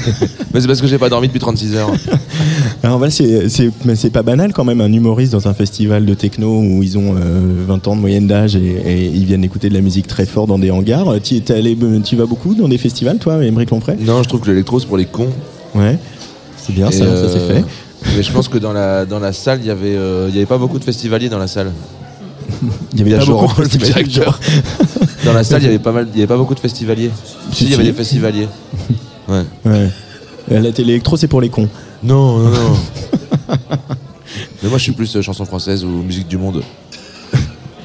Mais 0.54 0.60
c'est 0.60 0.66
parce 0.66 0.80
que 0.80 0.86
j'ai 0.86 0.98
pas 0.98 1.08
dormi 1.08 1.26
depuis 1.26 1.40
36 1.40 1.74
heures. 1.74 1.90
Alors 2.82 2.98
voilà, 2.98 3.10
c'est, 3.10 3.48
c'est, 3.48 3.70
mais 3.84 3.96
c'est 3.96 4.10
pas 4.10 4.22
banal 4.22 4.52
quand 4.52 4.64
même, 4.64 4.80
un 4.80 4.92
humoriste 4.92 5.32
dans 5.32 5.48
un 5.48 5.54
festival 5.54 6.04
de 6.06 6.14
techno 6.14 6.60
où 6.60 6.82
ils 6.82 6.96
ont 6.96 7.16
euh, 7.16 7.64
20 7.66 7.88
ans 7.88 7.96
de 7.96 8.00
moyenne 8.00 8.26
d'âge 8.26 8.54
et, 8.54 8.60
et 8.86 9.06
ils 9.06 9.24
viennent 9.24 9.42
écouter 9.42 9.68
de 9.68 9.74
la 9.74 9.80
musique 9.80 10.06
très 10.06 10.26
fort 10.26 10.46
dans 10.46 10.58
des 10.58 10.70
hangars. 10.70 11.08
Euh, 11.08 11.18
Tu, 11.20 11.40
tu 11.42 12.16
vas 12.16 12.26
beaucoup 12.26 12.54
dans 12.54 12.68
des 12.68 12.78
festivals, 12.78 13.18
toi, 13.18 13.44
Émeric 13.44 13.70
Lompré? 13.70 13.96
Non, 13.98 14.22
je 14.22 14.28
trouve 14.28 14.40
que 14.42 14.50
l'électro 14.50 14.78
c'est 14.78 14.86
pour 14.86 14.96
les 14.98 15.06
cons. 15.06 15.30
Ouais, 15.74 15.98
c'est 16.56 16.72
bien, 16.72 16.88
Et, 16.88 16.92
ça, 16.92 17.04
ça 17.04 17.28
c'est 17.28 17.38
euh, 17.38 17.62
fait. 17.62 17.64
Mais 18.16 18.22
je 18.22 18.30
pense 18.30 18.48
que 18.48 18.58
dans 18.58 18.72
la, 18.72 19.04
dans 19.04 19.18
la 19.18 19.32
salle, 19.32 19.58
il 19.62 19.66
y 19.66 19.70
avait, 19.70 19.96
euh, 19.96 20.26
il 20.28 20.34
y 20.34 20.38
avait 20.38 20.46
pas 20.46 20.58
beaucoup 20.58 20.78
de 20.78 20.84
festivaliers 20.84 21.28
dans 21.28 21.38
la 21.38 21.48
salle. 21.48 21.72
Il 22.92 22.98
y 22.98 23.02
avait 23.02 23.10
de 23.10 23.16
le 23.62 23.78
directeur. 23.78 24.38
Dans 25.24 25.32
la 25.32 25.44
salle, 25.44 25.62
il 25.62 25.66
y 25.66 25.68
avait 25.70 25.78
pas 25.78 25.92
mal, 25.92 26.08
il 26.12 26.18
y 26.18 26.22
avait 26.22 26.26
pas 26.28 26.36
beaucoup 26.36 26.54
de 26.54 26.60
festivaliers. 26.60 27.10
Si, 27.52 27.64
il 27.64 27.70
y 27.70 27.74
avait 27.74 27.84
des 27.84 27.92
festivaliers. 27.92 28.48
Ouais. 29.28 29.42
Ouais. 29.64 29.90
Euh, 30.52 30.60
La 30.60 30.70
télé 30.70 30.92
électro, 30.92 31.16
c'est 31.16 31.26
pour 31.26 31.40
les 31.40 31.48
cons. 31.48 31.68
Non, 32.04 32.38
non, 32.38 32.50
non. 32.50 32.76
Mais 34.62 34.68
moi, 34.68 34.78
je 34.78 34.84
suis 34.84 34.92
plus 34.92 35.16
euh, 35.16 35.20
chanson 35.20 35.44
française 35.44 35.84
ou 35.84 35.88
musique 35.88 36.28
du 36.28 36.38
monde. 36.38 36.62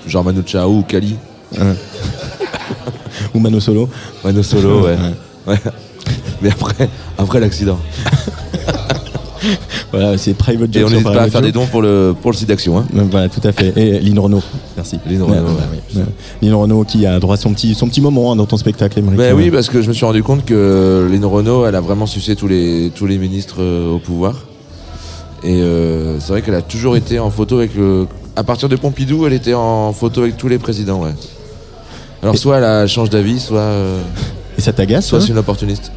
Genre 0.06 0.24
Manu 0.24 0.44
Chao 0.46 0.70
ou 0.72 0.84
Kali. 0.84 1.16
Ou 3.34 3.40
Mano 3.40 3.60
Solo. 3.60 3.90
Mano 4.24 4.44
Solo, 4.44 4.86
ouais. 4.86 4.98
ouais. 5.48 5.58
Mais 6.44 6.52
après, 6.52 6.88
après 7.18 7.40
l'accident. 7.40 7.80
Voilà, 9.92 10.18
c'est 10.18 10.34
Private 10.34 10.76
Et 10.76 10.84
on 10.84 10.90
n'hésite 10.90 11.04
pas 11.04 11.22
à 11.24 11.30
faire 11.30 11.42
des 11.42 11.52
dons 11.52 11.66
pour 11.66 11.82
le, 11.82 12.14
pour 12.22 12.32
le 12.32 12.38
site 12.38 12.48
d'action. 12.48 12.78
Hein. 12.78 12.86
Euh, 12.96 13.04
Voilà, 13.10 13.28
tout 13.30 13.42
à 13.44 13.52
fait. 13.52 13.74
Et 13.76 14.00
Lynn 14.00 14.18
Renault, 14.20 14.44
merci. 14.78 15.00
Lynn 15.10 15.22
Renault, 15.24 15.34
Ouais, 15.36 15.98
ouais. 15.98 16.04
Lynn 16.42 16.54
Renault 16.54 16.84
qui 16.84 17.06
a 17.06 17.20
droit 17.20 17.36
à 17.36 17.38
son 17.38 17.54
petit, 17.54 17.74
son 17.76 17.88
petit 17.88 18.02
moment 18.02 18.32
hein, 18.32 18.36
dans 18.36 18.46
ton 18.46 18.58
spectacle, 18.58 19.00
Émeric. 19.00 19.18
Ben 19.18 19.36
oui, 19.36 19.52
parce 19.52 19.70
que 19.70 19.82
je 19.82 19.88
me 19.88 19.94
suis 19.94 20.06
rendu 20.06 20.24
compte 20.24 20.46
que 20.46 21.08
Lynn 21.12 21.26
Renault, 21.26 21.66
elle 21.66 21.76
a 21.76 21.82
vraiment 21.82 22.06
sucé 22.06 22.36
tous 22.36 22.48
les, 22.48 22.92
tous 22.96 23.06
les 23.08 23.18
ministres 23.18 23.58
euh, 23.60 23.94
au 23.96 24.00
pouvoir. 24.00 24.46
Et 25.44 25.62
euh, 25.62 26.20
c'est 26.20 26.30
vrai 26.34 26.42
qu'elle 26.44 26.56
a 26.56 26.62
toujours 26.62 26.96
été 26.96 27.18
en 27.20 27.32
photo 27.32 27.58
avec 27.58 27.76
le. 27.76 28.08
À 28.36 28.44
partir 28.44 28.70
de 28.70 28.76
Pompidou, 28.76 29.26
elle 29.26 29.34
était 29.34 29.56
en 29.56 29.92
photo 29.92 30.22
avec 30.22 30.38
tous 30.38 30.48
les 30.48 30.60
présidents, 30.60 31.02
ouais. 31.04 31.12
Alors 32.24 32.38
soit 32.38 32.58
elle 32.60 32.64
a- 32.64 32.86
change 32.88 33.10
d'avis, 33.10 33.40
soit, 33.40 33.60
euh, 33.60 34.00
Et 34.58 34.62
ça 34.62 34.72
t'agace, 34.72 35.08
soit 35.08 35.18
toi 35.18 35.26
c'est 35.26 35.34
une 35.34 35.40
opportuniste. 35.40 35.92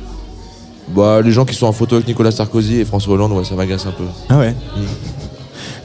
Bah, 0.88 1.20
les 1.22 1.32
gens 1.32 1.44
qui 1.44 1.54
sont 1.54 1.66
en 1.66 1.72
photo 1.72 1.94
avec 1.96 2.06
Nicolas 2.06 2.30
Sarkozy 2.30 2.80
et 2.80 2.84
François 2.84 3.14
Hollande, 3.14 3.32
ouais, 3.32 3.44
ça 3.44 3.54
m'agace 3.54 3.86
un 3.86 3.92
peu. 3.92 4.04
Ah 4.28 4.38
ouais 4.38 4.54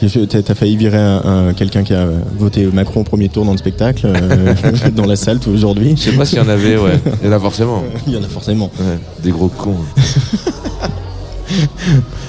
Je- 0.02 0.20
T'as 0.26 0.56
failli 0.56 0.76
virer 0.78 0.97
un, 0.97 1.22
un- 1.26 1.54
quelqu'un 1.54 1.84
qui 1.84 1.93
a 1.93 2.06
voté 2.38 2.66
Macron 2.68 3.02
au 3.02 3.04
premier 3.04 3.30
tour 3.30 3.45
dans 3.45 3.52
le 3.54 3.58
spectacle, 3.58 4.06
euh, 4.08 4.54
dans 4.95 5.06
la 5.06 5.16
salle 5.16 5.39
tout 5.39 5.50
aujourd'hui. 5.52 5.95
Je 5.97 6.04
sais 6.04 6.12
pas 6.12 6.26
s'il 6.26 6.38
y 6.38 6.41
en 6.41 6.50
avait, 6.50 6.78
ouais. 6.78 7.00
Il 7.22 7.28
y 7.28 7.30
en 7.30 7.36
a 7.36 7.39
forcément. 7.39 7.84
Il 8.08 8.14
y 8.14 8.18
en 8.18 8.24
a 8.24 8.28
forcément. 8.28 8.70
Ouais, 8.80 9.00
des 9.24 9.32
gros 9.32 9.47
cons. 9.50 9.76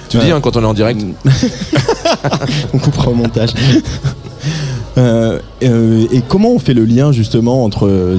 tu 0.09 0.16
dis 0.18 0.31
hein, 0.31 0.41
quand 0.41 0.57
on 0.57 0.62
est 0.62 0.66
en 0.66 0.75
direct 0.75 1.01
On 2.73 2.79
coupera 2.79 3.11
au 3.11 3.14
montage. 3.14 3.51
Euh, 4.99 5.38
euh, 5.62 6.07
et 6.11 6.20
comment 6.26 6.51
on 6.51 6.59
fait 6.59 6.74
le 6.74 6.84
lien 6.84 7.12
justement 7.12 7.64
entre 7.64 7.88
euh, 7.88 8.18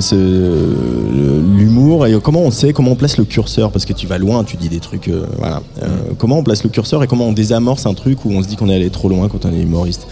l'humour 1.58 2.08
et 2.08 2.18
comment 2.22 2.42
on 2.42 2.52
sait 2.52 2.72
comment 2.72 2.92
on 2.92 2.96
place 2.96 3.18
le 3.18 3.26
curseur? 3.26 3.72
Parce 3.72 3.86
que 3.86 3.94
tu 3.94 4.08
vas 4.08 4.18
loin, 4.18 4.44
tu 4.44 4.58
dis 4.58 4.70
des 4.70 4.80
trucs, 4.80 5.10
voilà. 5.38 5.62
Euh, 5.84 5.88
comment 6.18 6.40
on 6.40 6.44
place 6.44 6.64
le 6.64 6.70
curseur 6.70 7.04
et 7.04 7.08
comment 7.08 7.28
on 7.28 7.34
désamorce 7.34 7.86
un 7.86 7.94
truc 7.94 8.26
où 8.26 8.32
on 8.32 8.42
se 8.42 8.48
dit 8.48 8.56
qu'on 8.56 8.70
est 8.70 8.76
allé 8.76 8.90
trop 8.90 9.10
loin 9.10 9.28
quand 9.28 9.46
on 9.46 9.54
est 9.54 9.62
humoriste? 9.62 10.08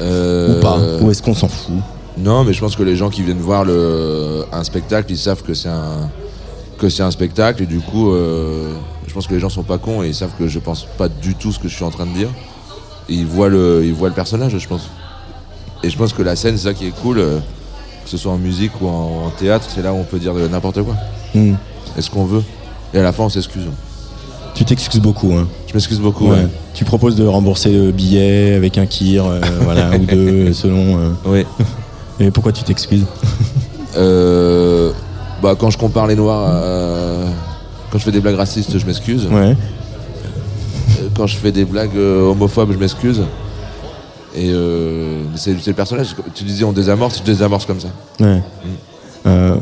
Ou 0.00 0.60
pas 0.60 0.78
Ou 1.00 1.10
est-ce 1.10 1.22
qu'on 1.22 1.34
s'en 1.34 1.48
fout? 1.48 1.74
Non, 2.18 2.44
mais 2.44 2.52
je 2.52 2.60
pense 2.60 2.76
que 2.76 2.82
les 2.82 2.96
gens 2.96 3.08
qui 3.08 3.22
viennent 3.22 3.38
voir 3.38 3.64
le, 3.64 4.44
un 4.52 4.64
spectacle, 4.64 5.10
ils 5.10 5.18
savent 5.18 5.42
que 5.42 5.54
c'est 5.54 5.68
un 5.68 6.10
que 6.78 6.88
c'est 6.88 7.04
un 7.04 7.12
spectacle 7.12 7.62
et 7.62 7.66
du 7.66 7.78
coup, 7.78 8.10
euh, 8.10 8.72
je 9.06 9.14
pense 9.14 9.28
que 9.28 9.34
les 9.34 9.38
gens 9.38 9.48
sont 9.48 9.62
pas 9.62 9.78
cons 9.78 10.02
et 10.02 10.08
ils 10.08 10.14
savent 10.14 10.32
que 10.36 10.48
je 10.48 10.58
pense 10.58 10.84
pas 10.98 11.08
du 11.08 11.36
tout 11.36 11.52
ce 11.52 11.60
que 11.60 11.68
je 11.68 11.74
suis 11.74 11.84
en 11.84 11.90
train 11.90 12.06
de 12.06 12.12
dire. 12.12 12.28
Et 13.08 13.14
ils 13.14 13.26
voient 13.26 13.48
le, 13.48 13.84
ils 13.84 13.94
voient 13.94 14.08
le 14.08 14.14
personnage, 14.14 14.58
je 14.58 14.66
pense. 14.66 14.90
Et 15.82 15.90
je 15.90 15.96
pense 15.96 16.12
que 16.12 16.22
la 16.22 16.36
scène, 16.36 16.56
c'est 16.56 16.64
ça 16.68 16.74
qui 16.74 16.86
est 16.86 16.94
cool, 17.02 17.18
euh, 17.18 17.38
que 18.04 18.10
ce 18.10 18.16
soit 18.16 18.32
en 18.32 18.38
musique 18.38 18.72
ou 18.80 18.88
en, 18.88 19.26
en 19.26 19.30
théâtre, 19.30 19.66
c'est 19.74 19.82
là 19.82 19.92
où 19.92 19.96
on 19.96 20.04
peut 20.04 20.18
dire 20.18 20.32
n'importe 20.50 20.82
quoi. 20.82 20.94
Hmm. 21.34 21.54
Est-ce 21.98 22.10
qu'on 22.10 22.24
veut? 22.24 22.42
Et 22.94 22.98
à 22.98 23.02
la 23.02 23.12
fin, 23.12 23.24
on 23.24 23.28
s'excuse. 23.28 23.64
Tu 24.54 24.64
t'excuses 24.64 25.00
beaucoup. 25.00 25.32
Hein. 25.32 25.48
Je 25.66 25.72
m'excuse 25.74 25.98
beaucoup. 26.00 26.26
Ouais. 26.28 26.36
ouais. 26.36 26.48
Tu 26.74 26.84
proposes 26.84 27.16
de 27.16 27.26
rembourser 27.26 27.72
le 27.72 27.90
billet 27.90 28.54
avec 28.54 28.76
un 28.78 28.86
kir, 28.86 29.24
euh, 29.26 29.40
voilà, 29.62 29.90
ou 29.96 30.04
deux 30.04 30.52
selon. 30.52 30.98
euh. 30.98 31.10
Oui. 31.24 31.46
Et 32.20 32.30
pourquoi 32.30 32.52
tu 32.52 32.62
t'excuses? 32.62 33.04
Euh, 33.94 34.90
bah, 35.42 35.54
quand 35.58 35.68
je 35.68 35.76
compare 35.76 36.06
les 36.06 36.14
noirs, 36.16 36.48
euh, 36.50 37.26
quand 37.90 37.98
je 37.98 38.04
fais 38.04 38.10
des 38.10 38.20
blagues 38.20 38.36
racistes, 38.36 38.78
je 38.78 38.86
m'excuse. 38.86 39.26
Ouais. 39.26 39.54
Euh, 39.54 41.08
Quand 41.14 41.26
je 41.26 41.36
fais 41.36 41.52
des 41.52 41.66
blagues 41.66 41.94
euh, 41.96 42.30
homophobes, 42.30 42.72
je 42.72 42.78
m'excuse. 42.78 43.20
Et 44.34 44.50
euh, 44.50 45.22
c'est 45.36 45.54
le 45.66 45.72
personnage. 45.74 46.14
Tu 46.34 46.44
disais 46.44 46.64
on 46.64 46.72
désamorce, 46.72 47.18
je 47.18 47.22
désamorce 47.22 47.66
comme 47.66 47.80
ça. 47.80 47.88
Ouais. 48.20 48.40
Euh, 49.26 49.56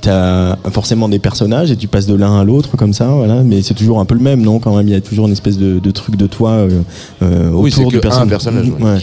T'as 0.00 0.54
forcément 0.70 1.08
des 1.08 1.18
personnages 1.18 1.70
et 1.72 1.76
tu 1.76 1.88
passes 1.88 2.06
de 2.06 2.14
l'un 2.14 2.38
à 2.38 2.44
l'autre 2.44 2.76
comme 2.76 2.92
ça, 2.92 3.06
voilà. 3.08 3.42
Mais 3.42 3.62
c'est 3.62 3.74
toujours 3.74 3.98
un 3.98 4.04
peu 4.04 4.14
le 4.14 4.20
même, 4.20 4.40
non 4.42 4.60
Quand 4.60 4.76
même, 4.76 4.86
il 4.86 4.92
y 4.92 4.96
a 4.96 5.00
toujours 5.00 5.26
une 5.26 5.32
espèce 5.32 5.56
de, 5.58 5.80
de 5.80 5.90
truc 5.90 6.14
de 6.16 6.26
toi 6.28 6.50
euh, 6.50 6.82
euh, 7.22 7.50
Oui, 7.52 7.72
c'est 7.72 7.78
autour 7.80 7.90
du 7.90 7.96
que 8.00 8.06
un 8.06 8.10
personnage. 8.26 8.28
personnage, 8.28 8.68
ouais. 8.68 8.82
Ouais. 8.82 8.98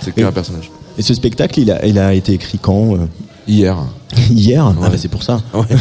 C'est 0.00 0.14
qu'un 0.14 0.32
personnage. 0.32 0.70
Et 0.96 1.02
ce 1.02 1.12
spectacle, 1.12 1.60
il 1.60 1.70
a, 1.70 1.84
il 1.84 1.98
a 1.98 2.14
été 2.14 2.32
écrit 2.32 2.58
quand 2.58 2.94
euh? 2.94 2.98
Hier. 3.46 3.76
Hier? 4.30 4.64
Ah 4.64 4.80
Ouais. 4.80 4.88
bah 4.90 4.94
c'est 4.96 5.08
pour 5.08 5.22
ça. 5.22 5.40
Ouais. 5.52 5.64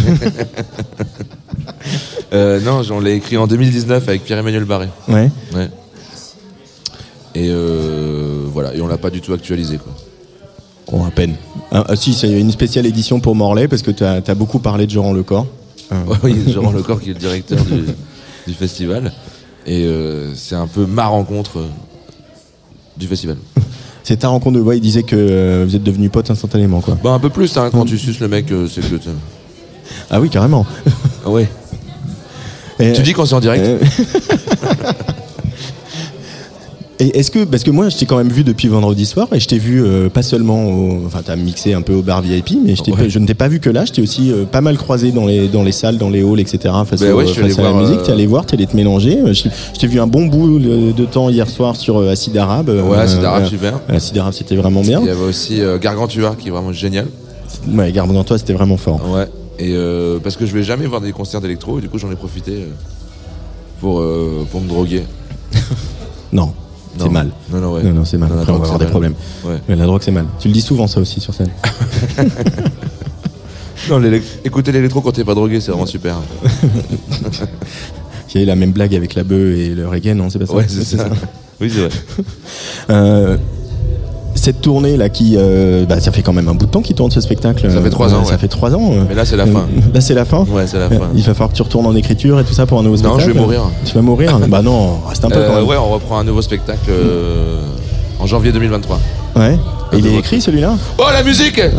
Euh, 2.33 2.59
non, 2.59 2.81
on 2.91 2.99
l'a 2.99 3.11
écrit 3.11 3.37
en 3.37 3.47
2019 3.47 4.09
avec 4.09 4.23
Pierre-Emmanuel 4.25 4.65
Barré. 4.65 4.87
Ouais. 5.07 5.29
Ouais. 5.53 5.69
Et 7.35 7.47
euh, 7.49 8.14
voilà, 8.55 8.73
et 8.73 8.79
on 8.79 8.87
l'a 8.87 8.97
pas 8.97 9.09
du 9.09 9.19
tout 9.19 9.33
actualisé 9.33 9.77
quoi. 9.77 9.93
Oh, 10.93 11.03
à 11.05 11.11
peine. 11.11 11.35
Ah, 11.71 11.83
ah, 11.89 11.95
si, 11.97 12.13
c'est 12.13 12.31
une 12.31 12.51
spéciale 12.51 12.85
édition 12.85 13.19
pour 13.19 13.35
Morlaix 13.35 13.67
parce 13.67 13.81
que 13.81 13.91
tu 13.91 14.03
as, 14.05 14.21
beaucoup 14.35 14.59
parlé 14.59 14.85
de 14.85 14.91
Joran 14.91 15.11
Lecor. 15.11 15.45
Ah. 15.91 15.95
oui, 16.23 16.37
Jean 16.47 16.71
Lecor 16.71 17.01
qui 17.01 17.09
est 17.09 17.13
le 17.13 17.19
directeur 17.19 17.59
du, 17.65 17.83
du 18.47 18.53
festival. 18.53 19.11
Et 19.67 19.83
euh, 19.83 20.33
c'est 20.35 20.55
un 20.55 20.67
peu 20.67 20.85
ma 20.85 21.05
rencontre 21.07 21.59
euh, 21.59 21.67
du 22.97 23.07
festival. 23.07 23.37
C'est 24.03 24.17
ta 24.17 24.27
rencontre 24.27 24.55
de 24.57 24.61
voix, 24.61 24.75
il 24.75 24.81
disait 24.81 25.01
que 25.01 25.15
euh, 25.15 25.65
vous 25.67 25.75
êtes 25.75 25.81
devenus 25.81 26.11
potes 26.11 26.29
instantanément 26.29 26.79
quoi. 26.79 26.95
Bah 27.03 27.09
un 27.09 27.19
peu 27.19 27.31
plus, 27.31 27.57
hein, 27.57 27.71
quand 27.71 27.85
tu 27.85 27.97
suces 27.97 28.19
le 28.19 28.27
mec, 28.27 28.45
c'est 28.69 28.81
que... 28.81 28.97
Ah 30.11 30.21
oui, 30.21 30.29
carrément. 30.29 30.63
Ouais. 31.25 31.49
Et- 32.79 32.93
Tu 32.93 33.01
dis 33.01 33.13
quand 33.13 33.25
c'est 33.25 33.33
en 33.33 33.39
direct 33.39 33.67
Et 36.99 37.19
est-ce 37.19 37.29
que, 37.29 37.43
parce 37.43 37.63
que 37.63 37.71
moi 37.71 37.89
je 37.89 37.97
t'ai 37.97 38.05
quand 38.05 38.17
même 38.17 38.29
vu 38.29 38.45
depuis 38.45 38.69
vendredi 38.69 39.05
soir 39.05 39.27
et 39.33 39.39
je 39.41 39.47
t'ai 39.49 39.57
vu 39.57 39.83
euh, 39.83 40.07
pas 40.07 40.23
seulement, 40.23 40.63
au, 40.65 41.01
enfin 41.05 41.19
t'as 41.25 41.35
mixé 41.35 41.73
un 41.73 41.81
peu 41.81 41.93
au 41.93 42.01
bar 42.01 42.21
VIP, 42.21 42.51
mais 42.63 42.73
je, 42.75 42.83
Ouais. 42.89 43.19
ne 43.19 43.25
t'ai 43.25 43.33
pas 43.33 43.49
vu 43.49 43.59
que 43.59 43.69
là, 43.69 43.83
je 43.83 43.91
t'ai 43.91 44.01
aussi 44.01 44.31
euh, 44.31 44.45
pas 44.45 44.61
mal 44.61 44.77
croisé 44.77 45.11
dans 45.11 45.25
les, 45.25 45.49
dans 45.49 45.63
les 45.63 45.73
salles, 45.73 45.97
dans 45.97 46.09
les 46.09 46.21
halls, 46.23 46.39
etc. 46.39 46.73
Face, 46.85 47.01
Ben 47.01 47.11
au- 47.11 47.17
ouais, 47.17 47.25
je 47.27 47.33
suis 47.33 47.41
face 47.41 47.59
à 47.59 47.63
la 47.63 47.73
musique, 47.73 47.99
euh, 47.99 48.05
t'es 48.05 48.11
allé 48.13 48.25
voir, 48.25 48.45
t'es 48.45 48.55
allé 48.55 48.65
te 48.65 48.77
mélanger. 48.77 49.19
Je, 49.33 49.49
t'ai 49.77 49.87
vu 49.87 49.99
un 49.99 50.07
bon 50.07 50.27
bout 50.27 50.57
de, 50.59 51.05
temps 51.05 51.29
hier 51.29 51.49
soir 51.49 51.75
sur 51.75 51.99
Acide 51.99 52.37
Arabe. 52.37 52.69
Ouais, 52.69 52.97
Acide 52.97 53.23
Arabe, 53.25 53.45
super. 53.47 53.73
Acide 53.89 54.17
Arabe, 54.17 54.33
c'était 54.33 54.55
vraiment 54.55 54.81
bien. 54.81 55.01
Il 55.01 55.07
y 55.07 55.09
avait 55.09 55.25
aussi 55.25 55.59
Gargantua 55.81 56.35
qui 56.39 56.47
est 56.47 56.51
vraiment 56.51 56.71
génial. 56.71 57.07
Ouais, 57.73 57.91
toi, 58.25 58.37
c'était 58.37 58.53
vraiment 58.53 58.77
fort. 58.77 59.01
Ouais. 59.13 59.27
Et 59.59 59.73
euh, 59.73 60.19
parce 60.23 60.37
que 60.37 60.45
je 60.45 60.53
vais 60.53 60.63
jamais 60.63 60.85
voir 60.85 61.01
des 61.01 61.11
concerts 61.11 61.41
d'électro 61.41 61.77
et 61.79 61.81
du 61.81 61.87
coup 61.89 61.97
j'en 61.97 62.11
ai 62.11 62.15
profité 62.15 62.65
pour, 63.81 64.03
pour 64.51 64.61
me 64.61 64.67
droguer. 64.67 65.03
Non, 66.33 66.53
c'est 66.97 67.09
mal. 67.09 67.29
Non, 67.51 67.59
non, 67.59 67.73
ouais. 67.73 67.83
Non, 67.83 67.93
non, 67.93 68.05
c'est 68.05 68.17
mal. 68.17 68.29
Non, 68.29 68.39
Après, 68.39 68.51
on 68.51 68.57
va 68.57 68.63
avoir 68.63 68.79
des 68.79 68.85
problèmes. 68.85 69.15
Ouais. 69.43 69.59
Ouais, 69.69 69.75
la 69.75 69.85
drogue, 69.85 70.01
c'est 70.03 70.11
mal. 70.11 70.25
Tu 70.39 70.47
le 70.47 70.53
dis 70.53 70.61
souvent, 70.61 70.87
ça 70.87 70.99
aussi, 70.99 71.19
sur 71.19 71.33
scène. 71.33 71.49
Non, 73.89 74.01
écouter 74.43 74.71
l'électro 74.71 75.01
quand 75.01 75.11
t'es 75.11 75.23
pas 75.23 75.35
drogué, 75.35 75.59
c'est 75.59 75.69
vraiment 75.69 75.85
super. 75.85 76.15
Il 78.35 78.39
y 78.39 78.41
a 78.41 78.43
eu 78.43 78.45
la 78.47 78.55
même 78.55 78.71
blague 78.71 78.95
avec 78.95 79.13
la 79.13 79.23
bœuf 79.23 79.57
et 79.57 79.69
le 79.75 79.87
reggae, 79.87 80.13
non 80.15 80.29
C'est 80.29 80.39
pas 80.39 80.45
ça 80.45 80.53
Ouais, 80.53 80.65
c'est 80.67 80.83
ça. 80.83 81.07
Oui, 81.61 81.71
c'est 81.73 81.81
vrai. 81.81 81.89
Euh, 82.89 83.37
cette 84.45 84.61
tournée 84.61 84.95
là 84.95 85.09
qui 85.09 85.37
euh, 85.39 85.85
bah, 85.87 85.99
ça 85.99 86.11
fait 86.11 86.21
quand 86.21 86.31
même 86.31 86.47
un 86.47 86.53
bout 86.53 86.67
de 86.67 86.71
temps 86.71 86.83
qu'il 86.83 86.95
tourne 86.95 87.09
ce 87.09 87.19
spectacle 87.19 87.67
Ça 87.71 87.81
fait 87.81 87.89
trois 87.89 88.13
ans, 88.13 88.23
ça 88.23 88.37
fait 88.37 88.47
trois 88.47 88.75
ans 88.75 88.91
euh. 88.93 89.03
Mais 89.09 89.15
là, 89.15 89.25
c'est 89.25 89.37
la 89.37 89.47
fin. 89.47 89.65
là 89.93 90.01
c'est 90.01 90.13
la 90.13 90.23
fin 90.23 90.45
Ouais, 90.45 90.67
c'est 90.67 90.77
la 90.77 90.87
fin. 90.87 91.09
il 91.15 91.23
va 91.23 91.33
falloir 91.33 91.49
que 91.49 91.55
tu 91.55 91.63
retournes 91.63 91.87
en 91.87 91.95
écriture 91.95 92.39
et 92.39 92.43
tout 92.43 92.53
ça 92.53 92.67
pour 92.67 92.77
un 92.79 92.83
nouveau 92.83 92.95
Non, 92.97 93.13
spectacle 93.15 93.23
je 93.27 93.31
vais 93.33 93.39
mourir. 93.39 93.61
tu 93.85 93.95
vas 93.95 94.01
mourir 94.03 94.39
bah 94.47 94.61
non 94.61 94.99
reste 95.07 95.25
un 95.25 95.29
peu 95.29 95.37
Euh, 95.39 95.47
quand 95.47 95.55
même 95.55 95.65
ouais, 95.67 95.77
on 95.77 95.89
reprend 95.89 96.19
un 96.19 96.23
nouveau 96.23 96.43
spectacle 96.43 96.91
euh, 96.91 97.63
en 98.19 98.27
janvier 98.27 98.51
2023. 98.51 98.99
Ouais. 99.35 99.57
Et 99.93 99.97
il 99.97 100.05
est 100.05 100.15
écrit 100.15 100.39
celui-là? 100.41 100.75
Oh, 100.99 101.05
la 101.11 101.23
musique 101.23 101.59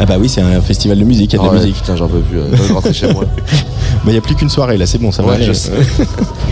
ah 0.00 0.06
bah 0.06 0.16
oui 0.18 0.28
c'est 0.28 0.40
un 0.40 0.60
festival 0.60 0.98
de 0.98 1.04
musique 1.04 1.32
il 1.32 1.36
y 1.36 1.38
a 1.38 1.42
de 1.42 1.48
Oh, 1.48 1.52
la 1.52 1.58
ouais, 1.60 1.64
musique 1.66 1.76
Putain, 1.80 1.96
j'en 1.96 2.08
peux 2.08 2.18
plus. 2.20 2.38
euh, 2.38 2.44
rentrer 2.74 2.92
chez 2.92 3.12
moi. 3.12 3.24
bah 4.04 4.08
il 4.08 4.14
y 4.14 4.18
a 4.18 4.20
plus 4.20 4.34
qu'une 4.34 4.48
soirée 4.50 4.76
là 4.76 4.86
c'est 4.86 4.98
bon 4.98 5.12
ça 5.12 5.22
va 5.22 5.30
Ouais, 5.30 5.34
aller. 5.36 5.52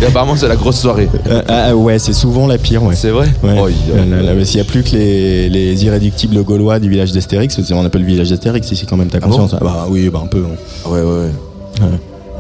Et 0.01 0.05
apparemment, 0.07 0.37
c'est 0.37 0.49
la 0.49 0.57
grosse 0.57 0.79
soirée. 0.81 1.09
Euh, 1.29 1.43
ah 1.49 1.75
ouais 1.77 1.99
c'est 1.99 2.13
souvent 2.13 2.47
la 2.47 2.59
pire 2.59 2.83
ouais 2.83 2.95
C'est 2.95 3.11
vrai 3.11 3.27
Ouais. 3.43 3.57
Oh, 3.61 3.69
il- 3.69 4.11
là, 4.25 4.45
S'il 4.45 4.57
n'y 4.61 4.67
a 4.67 4.71
plus 4.71 4.83
que 4.83 4.91
les, 4.97 5.49
les 5.49 5.85
irréductibles 5.85 6.43
gaulois 6.45 6.79
du 6.79 6.89
village 6.89 7.13
d'Astérix, 7.13 7.59
on 7.73 7.85
appelle 7.85 8.03
le 8.03 8.07
village 8.07 8.31
d'Astérix 8.31 8.71
ici 8.71 8.87
quand 8.87 8.97
même, 8.97 9.09
t'as 9.09 9.19
Ah 9.23 9.27
bon 9.27 9.37
conscience 9.37 9.55
Ah 9.61 9.65
Bah 9.65 9.87
oui, 9.89 10.09
bah 10.09 10.21
un 10.23 10.27
peu. 10.29 10.45
hein. 10.45 10.89
Ouais, 10.91 11.01
ouais, 11.01 11.05
ouais. 11.83 11.89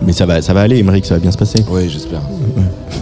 Mais 0.04 0.12
ça 0.12 0.26
va, 0.26 0.42
ça 0.42 0.52
va 0.52 0.62
aller, 0.62 0.78
Émeric, 0.78 1.04
ça 1.06 1.14
va 1.14 1.20
bien 1.20 1.30
se 1.30 1.38
passer. 1.38 1.64
Ouais, 1.70 1.88
j'espère. 1.88 2.20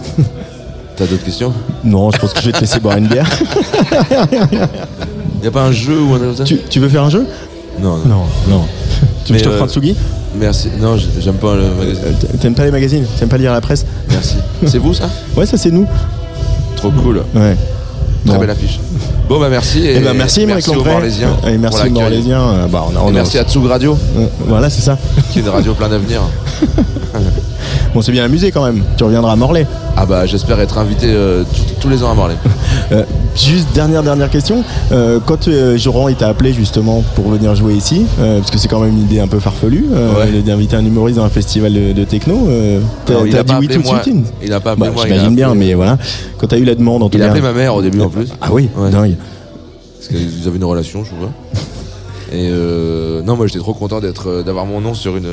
T'as 0.97 1.05
d'autres 1.07 1.23
questions? 1.23 1.51
Non, 1.83 2.11
je 2.11 2.19
pense 2.19 2.33
que 2.33 2.41
je 2.41 2.45
vais 2.47 2.51
te 2.51 2.59
laisser 2.61 2.79
boire 2.79 2.97
une 2.97 3.07
bière. 3.07 3.27
Y 5.43 5.47
a 5.47 5.51
pas 5.51 5.63
un 5.63 5.71
jeu 5.71 5.99
ou 5.99 6.13
un 6.13 6.17
truc 6.17 6.27
comme 6.29 6.35
ça? 6.37 6.43
Tu, 6.43 6.59
tu 6.69 6.79
veux 6.79 6.89
faire 6.89 7.03
un 7.03 7.09
jeu? 7.09 7.25
Non, 7.79 7.97
non. 7.97 8.05
Non, 8.05 8.23
non. 8.49 8.61
Tu 9.25 9.33
veux 9.33 9.39
que 9.39 9.43
je 9.45 9.49
t'offre 9.49 9.63
un 9.63 9.65
euh, 9.65 9.69
Tsugi? 9.69 9.95
Merci. 10.35 10.69
Non, 10.79 10.97
j'aime 11.19 11.35
pas 11.35 11.55
le 11.55 11.63
magazine. 11.77 12.03
Euh, 12.05 12.37
T'aimes 12.39 12.55
pas 12.55 12.65
les 12.65 12.71
magazines? 12.71 13.05
T'aimes 13.19 13.29
pas 13.29 13.37
lire 13.37 13.51
la 13.53 13.61
presse? 13.61 13.85
Merci. 14.09 14.35
C'est 14.65 14.77
vous, 14.77 14.93
ça? 14.93 15.09
Ouais, 15.35 15.45
ça 15.45 15.57
c'est 15.57 15.71
nous. 15.71 15.87
Trop 16.75 16.89
cool. 16.91 17.23
Ouais. 17.35 17.55
Très 18.25 18.33
Bon. 18.35 18.39
belle 18.39 18.49
affiche. 18.51 18.79
Bon, 19.27 19.39
bah 19.39 19.47
merci. 19.49 19.79
Et 19.85 19.95
Eh 19.97 19.99
ben 19.99 20.13
merci, 20.13 20.41
Émeric 20.41 20.57
merci 20.65 20.69
aux 20.71 20.75
Lompré. 20.75 20.91
Morlaisiens. 20.91 21.37
Et 21.47 21.57
merci 21.57 21.87
aux. 21.87 21.89
Morlaisiens. 21.91 22.41
Euh, 22.41 22.67
Bah, 22.67 22.85
on 22.91 22.95
a, 22.95 22.99
on 23.01 23.07
Et 23.07 23.09
a- 23.09 23.13
merci 23.13 23.37
à 23.39 23.43
Tsug 23.43 23.65
Radio, 23.65 23.97
Euh, 24.17 24.25
Voilà, 24.47 24.69
c'est 24.69 24.81
ça. 24.81 24.97
qui 25.31 25.39
est 25.39 25.41
une 25.41 25.49
radio 25.49 25.73
plein 25.73 25.89
d'avenir. 25.89 26.21
Bon, 27.93 28.01
c'est 28.01 28.11
bien 28.13 28.23
amusé 28.23 28.51
quand 28.51 28.63
même. 28.63 28.83
Tu 28.95 29.03
reviendras 29.03 29.33
à 29.33 29.35
Morlaix. 29.35 29.67
Ah 29.97 30.05
bah 30.05 30.25
j'espère 30.25 30.59
être 30.59 30.77
invité 30.77 31.07
euh, 31.09 31.43
tous 31.79 31.89
les 31.89 32.03
ans 32.03 32.11
à 32.11 32.13
Morlaix. 32.15 32.35
Euh, 32.91 33.05
juste 33.37 33.69
dernière 33.73 34.03
dernière 34.03 34.29
question. 34.29 34.65
Euh, 34.91 35.19
quand 35.25 35.47
euh, 35.47 35.77
Joran 35.77 36.09
il 36.09 36.15
t'a 36.15 36.27
appelé 36.27 36.51
justement 36.51 37.03
pour 37.15 37.29
venir 37.29 37.55
jouer 37.55 37.73
ici, 37.73 38.05
parce 38.17 38.51
que 38.51 38.57
c'est 38.57 38.67
quand 38.67 38.81
même 38.81 38.91
une 38.91 39.03
idée 39.03 39.21
un 39.21 39.29
peu 39.29 39.39
farfelue 39.39 39.85
Ouais. 39.89 40.41
d'inviter 40.41 40.75
un 40.75 40.85
humoriste 40.85 41.17
dans 41.17 41.23
un 41.23 41.29
festival 41.29 41.71
de, 41.73 41.93
de 41.93 42.03
techno, 42.03 42.49
t'as 43.05 43.13
dit 43.23 43.31
pas 43.31 43.59
oui 43.59 43.67
appelé 43.67 43.67
tout 43.69 43.81
de 43.81 43.87
moi. 43.87 44.03
suite 44.03 44.15
Il 44.43 44.51
a 44.51 44.59
pas 44.59 44.71
appelé 44.71 44.87
Bah, 44.87 44.93
moi. 44.93 45.03
il 45.07 45.11
a 45.13 45.15
J'imagine 45.15 45.35
bien, 45.35 45.51
appelé- 45.51 45.57
mais 45.67 45.73
voilà. 45.73 45.97
Quand 46.37 46.47
t'as 46.47 46.57
eu 46.57 46.65
la 46.65 46.75
demande 46.75 47.01
en 47.03 47.07
tout 47.09 47.17
Il 47.17 47.21
a 47.21 47.25
cas. 47.27 47.31
appelé 47.31 47.41
ma 47.43 47.53
mère 47.53 47.75
au 47.75 47.81
début 47.81 48.01
en 48.01 48.09
plus. 48.09 48.27
Ah 48.41 48.49
oui, 48.51 48.67
Ouais. 48.75 48.89
dingue. 48.89 49.15
Parce 49.97 50.07
qu'ils 50.09 50.45
avaient 50.47 50.57
une 50.57 50.65
relation, 50.65 51.05
je 51.05 51.11
vois. 51.17 51.31
Et 52.33 52.49
euh, 52.51 53.21
non, 53.23 53.37
moi 53.37 53.47
j'étais 53.47 53.59
trop 53.59 53.73
content 53.73 54.01
d'être, 54.01 54.43
d'avoir 54.43 54.65
mon 54.65 54.81
nom 54.81 54.93
sur 54.93 55.15
une, 55.15 55.29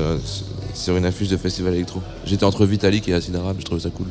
sur 0.74 0.96
une 0.96 1.06
affiche 1.06 1.28
de 1.28 1.36
festival 1.36 1.74
électro. 1.74 2.00
J'étais 2.24 2.44
entre 2.44 2.66
Vitalik 2.66 3.08
et 3.08 3.14
Acid 3.14 3.34
Arabe, 3.34 3.56
je 3.58 3.64
trouvais 3.64 3.80
ça 3.80 3.88
cool. 3.90 4.06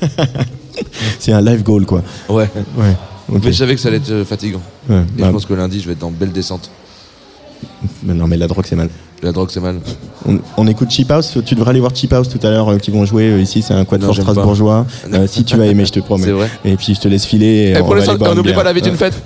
C'est 1.18 1.32
un 1.32 1.40
live 1.40 1.62
goal 1.62 1.86
quoi. 1.86 2.02
Ouais. 2.28 2.48
Mais 3.28 3.40
je 3.52 3.52
savais 3.52 3.74
que 3.74 3.80
ça 3.80 3.88
allait 3.88 3.98
être 3.98 4.10
euh, 4.10 4.24
fatigant. 4.24 4.62
Ouais, 4.88 5.02
Et 5.18 5.20
bah, 5.20 5.26
je 5.28 5.32
pense 5.32 5.46
que 5.46 5.54
lundi, 5.54 5.80
je 5.80 5.86
vais 5.86 5.92
être 5.92 5.98
dans 5.98 6.10
belle 6.10 6.32
descente. 6.32 6.70
mais 8.02 8.14
non 8.14 8.26
mais 8.26 8.36
la 8.36 8.46
drogue 8.46 8.64
c'est 8.66 8.76
mal. 8.76 8.88
La 9.20 9.32
drogue, 9.32 9.48
c'est 9.50 9.60
mal. 9.60 9.80
On, 10.26 10.38
on 10.56 10.66
écoute 10.68 10.90
Cheap 10.92 11.10
House, 11.10 11.38
tu 11.44 11.56
devrais 11.56 11.70
aller 11.70 11.80
voir 11.80 11.94
Cheap 11.94 12.12
House 12.12 12.28
tout 12.28 12.38
à 12.46 12.50
l'heure 12.50 12.68
euh, 12.68 12.78
qui 12.78 12.92
vont 12.92 13.04
jouer 13.04 13.30
euh, 13.30 13.40
ici, 13.40 13.62
c'est 13.62 13.74
un 13.74 13.84
pas. 13.84 13.98
strasbourgeois. 14.12 14.86
Euh, 15.12 15.26
si 15.26 15.42
tu 15.42 15.56
vas 15.56 15.66
aimer, 15.66 15.84
je 15.86 15.92
te 15.92 16.00
promets. 16.00 16.24
C'est 16.26 16.30
vrai. 16.30 16.48
Et 16.64 16.76
puis 16.76 16.94
je 16.94 17.00
te 17.00 17.08
laisse 17.08 17.26
filer. 17.26 17.46
Et 17.46 17.70
Et 17.72 17.80
on 17.80 17.84
pour 17.84 18.34
n'oublie 18.36 18.52
pas 18.52 18.62
la 18.62 18.72
vie 18.72 18.82
d'une 18.82 18.96
fête. 18.96 19.20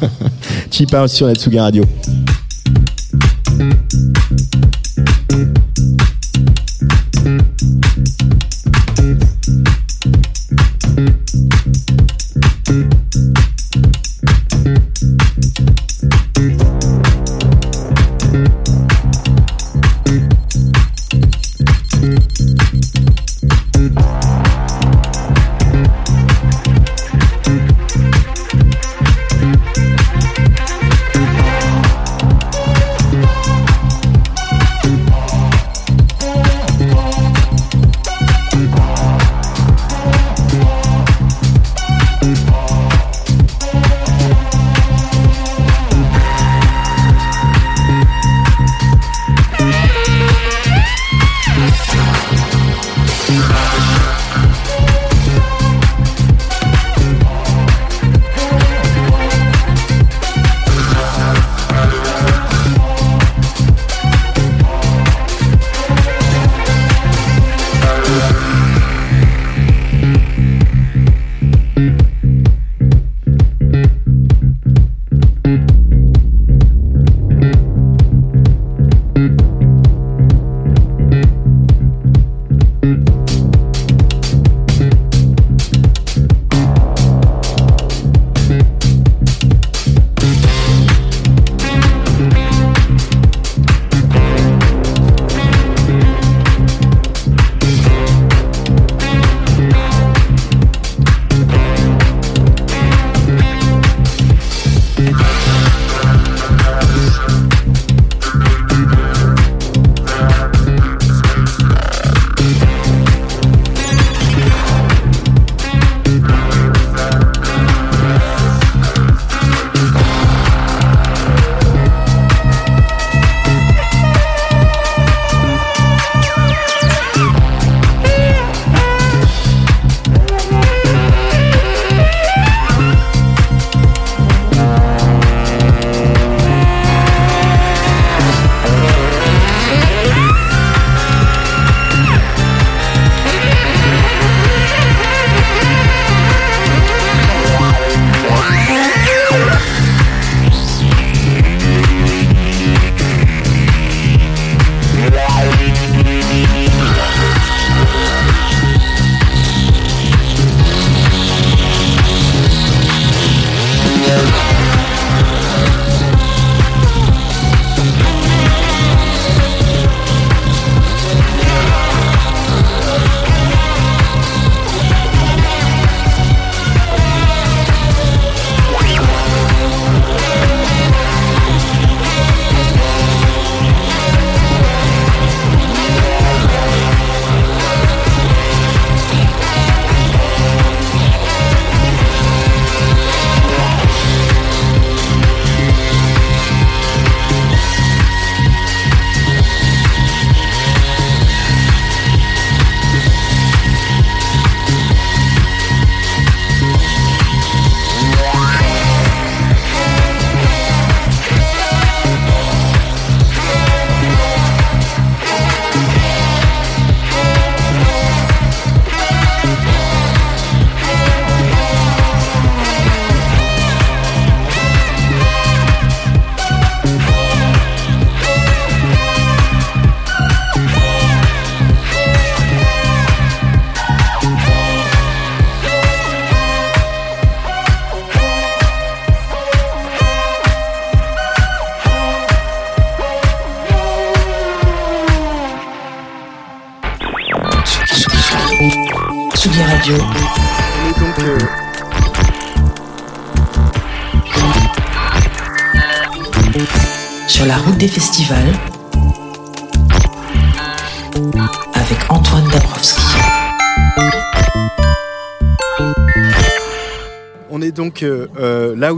Cheap 0.70 0.94
House 0.94 1.12
sur 1.12 1.26
la 1.26 1.34
Tsugi 1.34 1.60
Radio. 1.60 1.84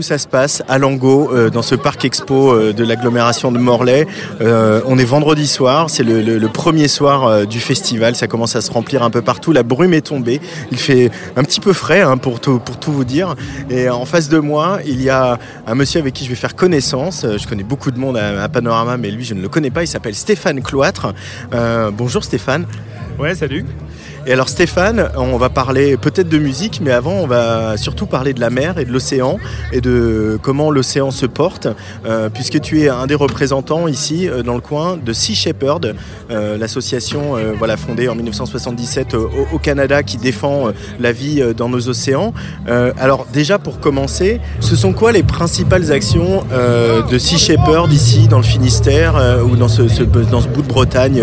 Où 0.01 0.02
ça 0.02 0.16
se 0.16 0.27
passe, 0.27 0.62
à 0.66 0.78
Lango, 0.78 1.31
euh, 1.31 1.51
dans 1.51 1.60
ce 1.60 1.74
parc 1.74 2.06
expo 2.06 2.52
euh, 2.52 2.72
de 2.72 2.85
l'agglomération 2.85 3.52
de 3.52 3.59
Morlaix. 3.59 4.06
Euh, 4.40 4.81
on 4.86 4.97
est 4.97 5.05
vendredi 5.05 5.47
soir, 5.47 5.90
c'est 5.90 6.02
le, 6.02 6.48
premier 6.48 6.89
soir 6.89 7.47
du 7.47 7.60
festival. 7.60 8.16
Ça 8.16 8.27
commence 8.27 8.56
à 8.56 8.62
se 8.62 8.72
remplir 8.72 9.02
un 9.02 9.10
peu 9.10 9.20
partout. 9.20 9.52
La 9.52 9.62
brume 9.62 9.93
est 9.93 10.06
tombée. 10.06 10.40
Il 10.72 10.78
fait 10.78 11.10
un 11.36 11.44
petit 11.44 11.60
peu 11.60 11.74
frais 11.74 12.01
hein, 12.01 12.16
pour, 12.16 12.40
tout, 12.40 12.59
pour 12.59 12.78
tout 12.78 12.93
vous 12.93 13.05
dire. 13.05 13.35
Et 13.68 13.90
en 13.90 14.06
face 14.06 14.31
de 14.31 14.39
moi, 14.39 14.78
il 14.86 15.02
y 15.02 15.10
a 15.10 15.39
un 15.66 15.74
monsieur 15.74 16.01
avec 16.01 16.14
qui 16.14 16.24
je 16.24 16.31
vais 16.31 16.35
faire 16.35 16.56
connaissance. 16.56 17.24
Je 17.24 17.47
connais 17.47 17.62
beaucoup 17.62 17.90
de 17.90 17.98
monde 17.98 18.16
à, 18.16 18.43
à 18.43 18.48
Panorama, 18.48 18.97
mais 18.97 19.10
lui, 19.10 19.24
je 19.24 19.35
ne 19.35 19.43
le 19.43 19.48
connais 19.48 19.70
pas. 19.70 19.82
Il 19.82 19.89
s'appelle 19.89 20.14
Stéphane 20.14 20.62
Cloître. 20.62 21.12
Bonjour 21.93 22.24
Stéphane. 22.24 22.66
Ouais, 23.18 23.35
salut. 23.35 23.66
Et 24.27 24.33
alors 24.35 24.51
Stéphane, 24.51 25.09
on 25.17 25.39
va 25.39 25.49
parler 25.49 25.97
peut-être 25.97 26.29
de 26.29 26.39
musique, 26.39 26.81
mais 26.85 26.91
avant 26.93 27.13
on 27.15 27.27
va 27.27 27.79
surtout 27.79 28.05
parler 28.05 28.35
de 28.35 28.41
la 28.41 28.51
mer 28.51 28.79
et 28.79 28.85
de 28.85 28.93
l'océan 28.93 29.39
et 29.73 29.81
de 29.81 30.39
comment 30.43 30.71
l'océan 30.71 31.11
se 31.11 31.25
porte, 31.25 31.67
euh, 32.07 32.29
puisque 32.29 32.61
tu 32.61 32.83
es 32.83 32.89
un 32.91 33.07
des 33.07 33.15
représentants 33.15 33.89
ici 33.89 34.29
euh, 34.29 34.43
dans 34.43 34.55
le 34.55 34.61
coin 34.61 34.99
de 35.03 35.13
Sea 35.15 35.35
Shepherd, 35.35 35.95
euh, 36.31 36.59
l'association 36.59 37.37
voilà 37.59 37.77
fondée 37.79 38.09
en 38.09 38.15
1977 38.15 39.15
au, 39.15 39.59
Canada 39.59 40.03
qui 40.03 40.17
défend 40.19 40.69
la 41.01 41.13
vie 41.13 41.43
dans 41.57 41.69
nos 41.69 41.89
océans. 41.89 42.33
Alors 42.99 43.27
déjà 43.33 43.59
pour 43.59 43.79
commencer, 43.81 44.41
ce 44.61 44.77
sont 44.77 44.93
quoi 44.93 45.13
les 45.13 45.23
principales 45.23 45.93
actions 45.93 46.45
de 47.11 47.19
Sea 47.19 47.39
Shepherd 47.39 47.93
ici 47.93 48.29
dans 48.29 48.39
le 48.39 48.43
Finistère 48.45 49.15
ou 49.51 49.57
dans 49.57 49.69
ce, 49.69 49.89
ce- 49.89 50.03
dans 50.03 50.41
ce 50.41 50.49
bout 50.49 50.63
de 50.63 50.69
Bretagne 50.69 51.23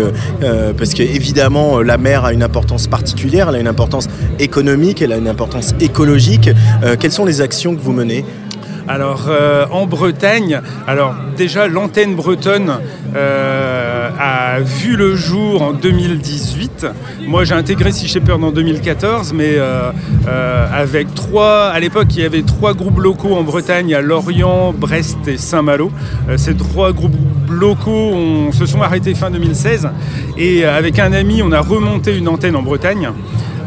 Parce 0.76 0.94
que 0.94 1.02
évidemment 1.02 1.80
la 1.80 1.98
mer 1.98 2.24
a 2.24 2.32
une 2.32 2.42
importance 2.42 2.87
particulière, 2.88 3.48
elle 3.48 3.56
a 3.56 3.60
une 3.60 3.68
importance 3.68 4.08
économique, 4.38 5.02
elle 5.02 5.12
a 5.12 5.16
une 5.16 5.28
importance 5.28 5.74
écologique. 5.80 6.50
Euh, 6.82 6.96
quelles 6.98 7.12
sont 7.12 7.24
les 7.24 7.40
actions 7.40 7.74
que 7.74 7.80
vous 7.80 7.92
menez 7.92 8.24
Alors 8.88 9.26
euh, 9.28 9.66
en 9.70 9.86
Bretagne, 9.86 10.62
alors 10.86 11.14
déjà 11.36 11.68
l'antenne 11.68 12.16
bretonne 12.16 12.78
euh, 13.14 14.08
a 14.18 14.60
vu 14.60 14.96
le 14.96 15.14
jour 15.14 15.60
en 15.60 15.74
2018. 15.74 16.86
Moi 17.26 17.44
j'ai 17.44 17.52
intégré 17.54 17.92
Sea 17.92 18.08
Shepherd 18.08 18.42
en 18.42 18.50
2014, 18.50 19.34
mais 19.34 19.56
euh, 19.56 19.92
avec 20.72 21.14
trois, 21.14 21.66
à 21.66 21.78
l'époque 21.80 22.06
il 22.16 22.22
y 22.22 22.24
avait 22.24 22.40
trois 22.40 22.72
groupes 22.72 22.98
locaux 22.98 23.34
en 23.34 23.42
Bretagne, 23.42 23.94
à 23.94 24.00
Lorient, 24.00 24.72
Brest 24.72 25.18
et 25.26 25.36
Saint-Malo. 25.36 25.92
Ces 26.38 26.56
trois 26.56 26.92
groupes 26.92 27.12
locaux 27.50 28.50
se 28.52 28.64
sont 28.64 28.80
arrêtés 28.80 29.14
fin 29.14 29.30
2016 29.30 29.90
et 30.38 30.64
avec 30.64 30.98
un 30.98 31.12
ami 31.12 31.42
on 31.42 31.52
a 31.52 31.60
remonté 31.60 32.16
une 32.16 32.28
antenne 32.28 32.56
en 32.56 32.62
Bretagne. 32.62 33.10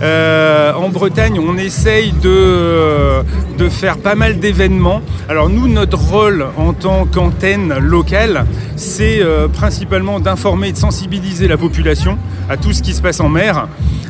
Euh, 0.01 0.73
en 0.73 0.89
Bretagne, 0.89 1.39
on 1.39 1.57
essaye 1.57 2.11
de, 2.11 3.21
de 3.57 3.69
faire 3.69 3.97
pas 3.97 4.15
mal 4.15 4.39
d'événements. 4.39 5.01
Alors 5.29 5.49
nous, 5.49 5.67
notre 5.67 5.97
rôle 5.97 6.45
en 6.57 6.73
tant 6.73 7.05
qu'antenne 7.05 7.77
locale, 7.77 8.45
c'est 8.75 9.21
euh, 9.21 9.47
principalement 9.47 10.19
d'informer 10.19 10.69
et 10.69 10.71
de 10.71 10.77
sensibiliser 10.77 11.47
la 11.47 11.57
population 11.57 12.17
à 12.49 12.57
tout 12.57 12.73
ce 12.73 12.81
qui 12.81 12.93
se 12.93 13.01
passe 13.01 13.19
en 13.19 13.29
mer. 13.29 13.67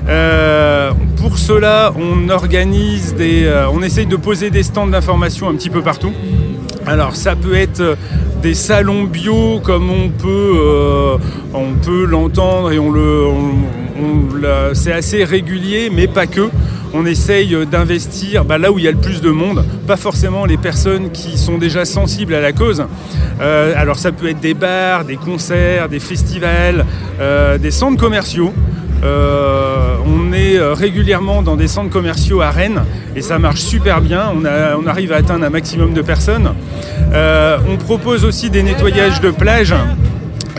Euh, 0.07 0.91
pour 1.17 1.37
cela, 1.37 1.93
on 1.95 2.29
organise 2.29 3.13
des, 3.15 3.43
euh, 3.43 3.67
on 3.71 3.81
essaye 3.83 4.05
de 4.05 4.15
poser 4.15 4.49
des 4.49 4.63
stands 4.63 4.87
d'information 4.87 5.49
un 5.49 5.55
petit 5.55 5.69
peu 5.69 5.81
partout. 5.81 6.13
Alors 6.87 7.15
ça 7.15 7.35
peut 7.35 7.55
être 7.55 7.81
euh, 7.81 7.95
des 8.41 8.55
salons 8.55 9.03
bio 9.03 9.59
comme 9.59 9.91
on 9.91 10.09
peut, 10.09 10.53
euh, 10.55 11.17
on 11.53 11.73
peut 11.73 12.05
l'entendre 12.05 12.71
et 12.71 12.79
on 12.79 12.89
le, 12.89 13.25
c'est 14.73 14.93
assez 14.93 15.23
régulier, 15.23 15.89
mais 15.93 16.07
pas 16.07 16.27
que. 16.27 16.49
On 16.93 17.05
essaye 17.05 17.55
d'investir 17.71 18.43
bah, 18.43 18.57
là 18.57 18.71
où 18.71 18.77
il 18.77 18.83
y 18.83 18.87
a 18.87 18.91
le 18.91 18.97
plus 18.97 19.21
de 19.21 19.29
monde, 19.29 19.63
pas 19.87 19.95
forcément 19.95 20.45
les 20.45 20.57
personnes 20.57 21.09
qui 21.11 21.37
sont 21.37 21.57
déjà 21.57 21.85
sensibles 21.85 22.33
à 22.33 22.41
la 22.41 22.51
cause. 22.51 22.83
Euh, 23.39 23.73
alors 23.77 23.97
ça 23.97 24.11
peut 24.11 24.29
être 24.29 24.41
des 24.41 24.53
bars, 24.53 25.05
des 25.05 25.15
concerts, 25.15 25.87
des 25.87 26.01
festivals, 26.01 26.85
euh, 27.21 27.57
des 27.57 27.71
centres 27.71 27.97
commerciaux. 27.97 28.53
Euh, 29.03 29.95
on 30.05 30.33
est 30.33 30.59
régulièrement 30.59 31.41
dans 31.41 31.55
des 31.55 31.67
centres 31.67 31.89
commerciaux 31.89 32.41
à 32.41 32.51
Rennes 32.51 32.83
et 33.15 33.21
ça 33.21 33.39
marche 33.39 33.61
super 33.61 34.01
bien. 34.01 34.25
On, 34.35 34.43
on 34.83 34.85
arrive 34.85 35.13
à 35.13 35.17
atteindre 35.17 35.45
un 35.45 35.49
maximum 35.49 35.93
de 35.93 36.01
personnes. 36.01 36.53
On 37.13 37.77
propose 37.77 38.25
aussi 38.25 38.49
des 38.49 38.63
nettoyages 38.63 39.21
de 39.21 39.31
plages 39.31 39.75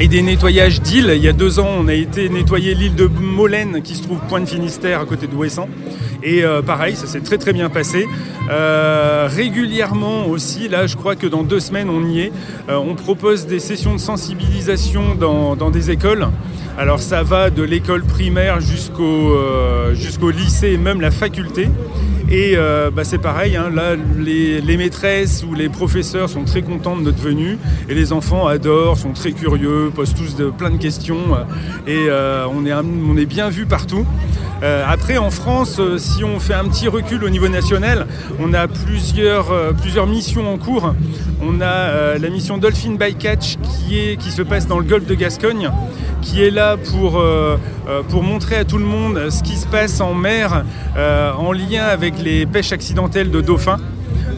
et 0.00 0.08
des 0.08 0.22
nettoyages 0.22 0.80
d'îles. 0.80 1.12
Il 1.14 1.22
y 1.22 1.28
a 1.28 1.32
deux 1.32 1.58
ans, 1.58 1.68
on 1.78 1.88
a 1.88 1.94
été 1.94 2.28
nettoyer 2.28 2.74
l'île 2.74 2.94
de 2.94 3.06
Molène 3.06 3.82
qui 3.82 3.94
se 3.94 4.02
trouve 4.02 4.18
Pointe 4.28 4.48
Finistère 4.48 5.00
à 5.00 5.04
côté 5.04 5.26
de 5.26 5.34
Ouessant. 5.34 5.68
Et 6.22 6.44
euh, 6.44 6.62
pareil, 6.62 6.94
ça 6.94 7.06
s'est 7.06 7.20
très 7.20 7.38
très 7.38 7.52
bien 7.52 7.68
passé. 7.68 8.06
Euh, 8.50 9.28
régulièrement 9.30 10.26
aussi, 10.26 10.68
là 10.68 10.86
je 10.86 10.96
crois 10.96 11.16
que 11.16 11.26
dans 11.26 11.42
deux 11.42 11.60
semaines 11.60 11.90
on 11.90 12.06
y 12.06 12.20
est, 12.20 12.32
euh, 12.68 12.76
on 12.76 12.94
propose 12.94 13.46
des 13.46 13.58
sessions 13.58 13.94
de 13.94 14.00
sensibilisation 14.00 15.14
dans, 15.14 15.56
dans 15.56 15.70
des 15.70 15.90
écoles. 15.90 16.28
Alors 16.78 17.00
ça 17.00 17.22
va 17.22 17.50
de 17.50 17.62
l'école 17.62 18.02
primaire 18.02 18.60
jusqu'au 18.60 19.36
jusqu'au 19.92 20.30
lycée 20.30 20.70
et 20.70 20.78
même 20.78 21.00
la 21.00 21.10
faculté. 21.10 21.68
Et 22.32 22.54
euh, 22.56 22.90
bah, 22.90 23.04
c'est 23.04 23.18
pareil, 23.18 23.56
hein, 23.56 23.68
là 23.70 23.94
les, 24.18 24.62
les 24.62 24.76
maîtresses 24.78 25.44
ou 25.46 25.52
les 25.52 25.68
professeurs 25.68 26.30
sont 26.30 26.44
très 26.44 26.62
contents 26.62 26.96
de 26.96 27.02
notre 27.02 27.20
venue 27.20 27.58
et 27.90 27.94
les 27.94 28.14
enfants 28.14 28.46
adorent, 28.46 28.96
sont 28.96 29.12
très 29.12 29.32
curieux, 29.32 29.92
posent 29.94 30.14
tous 30.14 30.34
de, 30.34 30.46
plein 30.46 30.70
de 30.70 30.78
questions 30.78 31.18
euh, 31.34 31.44
et 31.86 32.06
euh, 32.08 32.46
on, 32.50 32.64
est, 32.64 32.72
on 32.72 33.18
est 33.18 33.26
bien 33.26 33.50
vu 33.50 33.66
partout. 33.66 34.06
Après 34.86 35.18
en 35.18 35.32
France, 35.32 35.80
si 35.98 36.22
on 36.22 36.38
fait 36.38 36.54
un 36.54 36.66
petit 36.66 36.86
recul 36.86 37.24
au 37.24 37.28
niveau 37.28 37.48
national, 37.48 38.06
on 38.38 38.54
a 38.54 38.68
plusieurs, 38.68 39.74
plusieurs 39.74 40.06
missions 40.06 40.48
en 40.48 40.56
cours. 40.56 40.94
On 41.42 41.60
a 41.60 42.16
la 42.16 42.30
mission 42.30 42.58
Dolphin 42.58 42.92
Bycatch 42.92 43.56
qui, 43.56 44.16
qui 44.18 44.30
se 44.30 44.40
passe 44.42 44.68
dans 44.68 44.78
le 44.78 44.84
golfe 44.84 45.06
de 45.06 45.16
Gascogne, 45.16 45.68
qui 46.20 46.44
est 46.44 46.52
là 46.52 46.76
pour, 46.76 47.20
pour 48.08 48.22
montrer 48.22 48.54
à 48.54 48.64
tout 48.64 48.78
le 48.78 48.84
monde 48.84 49.30
ce 49.30 49.42
qui 49.42 49.56
se 49.56 49.66
passe 49.66 50.00
en 50.00 50.14
mer 50.14 50.64
en 50.96 51.50
lien 51.50 51.82
avec 51.82 52.21
les 52.22 52.46
pêches 52.46 52.72
accidentelles 52.72 53.30
de 53.30 53.40
dauphins. 53.40 53.78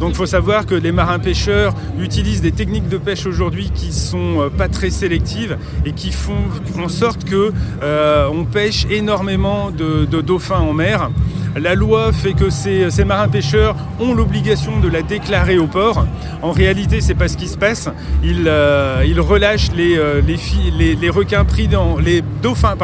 Donc 0.01 0.11
il 0.11 0.17
faut 0.17 0.27
savoir 0.27 0.67
que 0.67 0.75
les 0.75 0.93
marins 0.93 1.19
pêcheurs 1.19 1.75
utilisent 2.01 2.43
des 2.43 2.53
techniques 2.53 2.89
de 2.89 2.99
pêche 2.99 3.27
aujourd'hui 3.27 3.71
qui 3.75 3.93
sont 3.93 4.41
euh, 4.41 4.49
pas 4.49 4.69
très 4.69 4.91
sélectives 4.91 5.57
et 5.85 5.93
qui 5.93 6.11
font 6.11 6.45
en 6.79 6.89
sorte 6.89 7.25
que 7.25 7.53
euh, 7.83 8.45
pêche 8.53 8.87
énormément 8.91 9.71
de 9.71 10.21
dauphins 10.21 10.61
en 10.61 10.73
mer. 10.73 11.11
La 11.57 11.77
loi 11.77 12.13
fait 12.13 12.33
que 12.33 12.51
ces, 12.51 12.91
ces 12.91 13.05
marins 13.05 13.29
pêcheurs 13.29 13.77
ont 14.01 14.13
l'obligation 14.13 14.81
de 14.81 14.89
la 14.89 15.03
déclarer 15.03 15.57
au 15.57 15.69
port. 15.69 16.05
En 16.43 16.51
réalité, 16.51 17.01
c'est 17.01 17.15
pas 17.15 17.29
ce 17.29 17.37
qui 17.37 17.47
se 17.47 17.57
passe. 17.57 17.89
Ils, 18.25 18.49
euh, 18.49 19.05
relâchent 19.19 19.71
les, 19.73 19.97
euh, 19.97 20.21
les, 20.21 21.11
requins 21.11 21.45
pris 21.45 21.69
dans 21.69 21.97
les 21.99 22.23
dauphins 22.43 22.77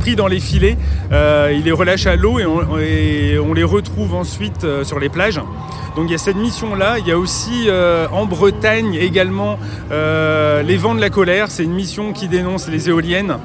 pris 0.00 0.14
dans 0.14 0.26
les 0.26 0.40
filets. 0.40 0.76
Euh, 1.10 1.52
ils 1.54 1.64
les 1.64 1.72
relâchent 1.72 2.06
à 2.06 2.16
l'eau 2.16 2.38
et 2.38 2.44
on, 2.46 3.54
les 3.54 3.64
retrouve 3.64 4.14
ensuite 4.14 4.66
sur 4.82 4.98
les 4.98 5.08
plages. 5.08 5.40
Donc 5.96 6.04
il 6.08 6.12
y 6.12 6.14
a 6.14 6.18
cette 6.18 6.36
mission-là. 6.36 6.98
Il 6.98 7.08
y 7.08 7.12
a 7.12 7.18
aussi 7.18 7.68
en 8.12 8.26
Bretagne 8.26 8.94
également 8.94 9.58
les 9.90 10.76
vents 10.76 10.94
de 10.94 11.00
la 11.00 11.10
colère. 11.10 11.50
C'est 11.50 11.64
une 11.64 11.74
mission 11.74 12.12
qui 12.12 12.28
dénonce 12.28 12.68
les 12.68 12.88
éoliennes. 12.88 13.38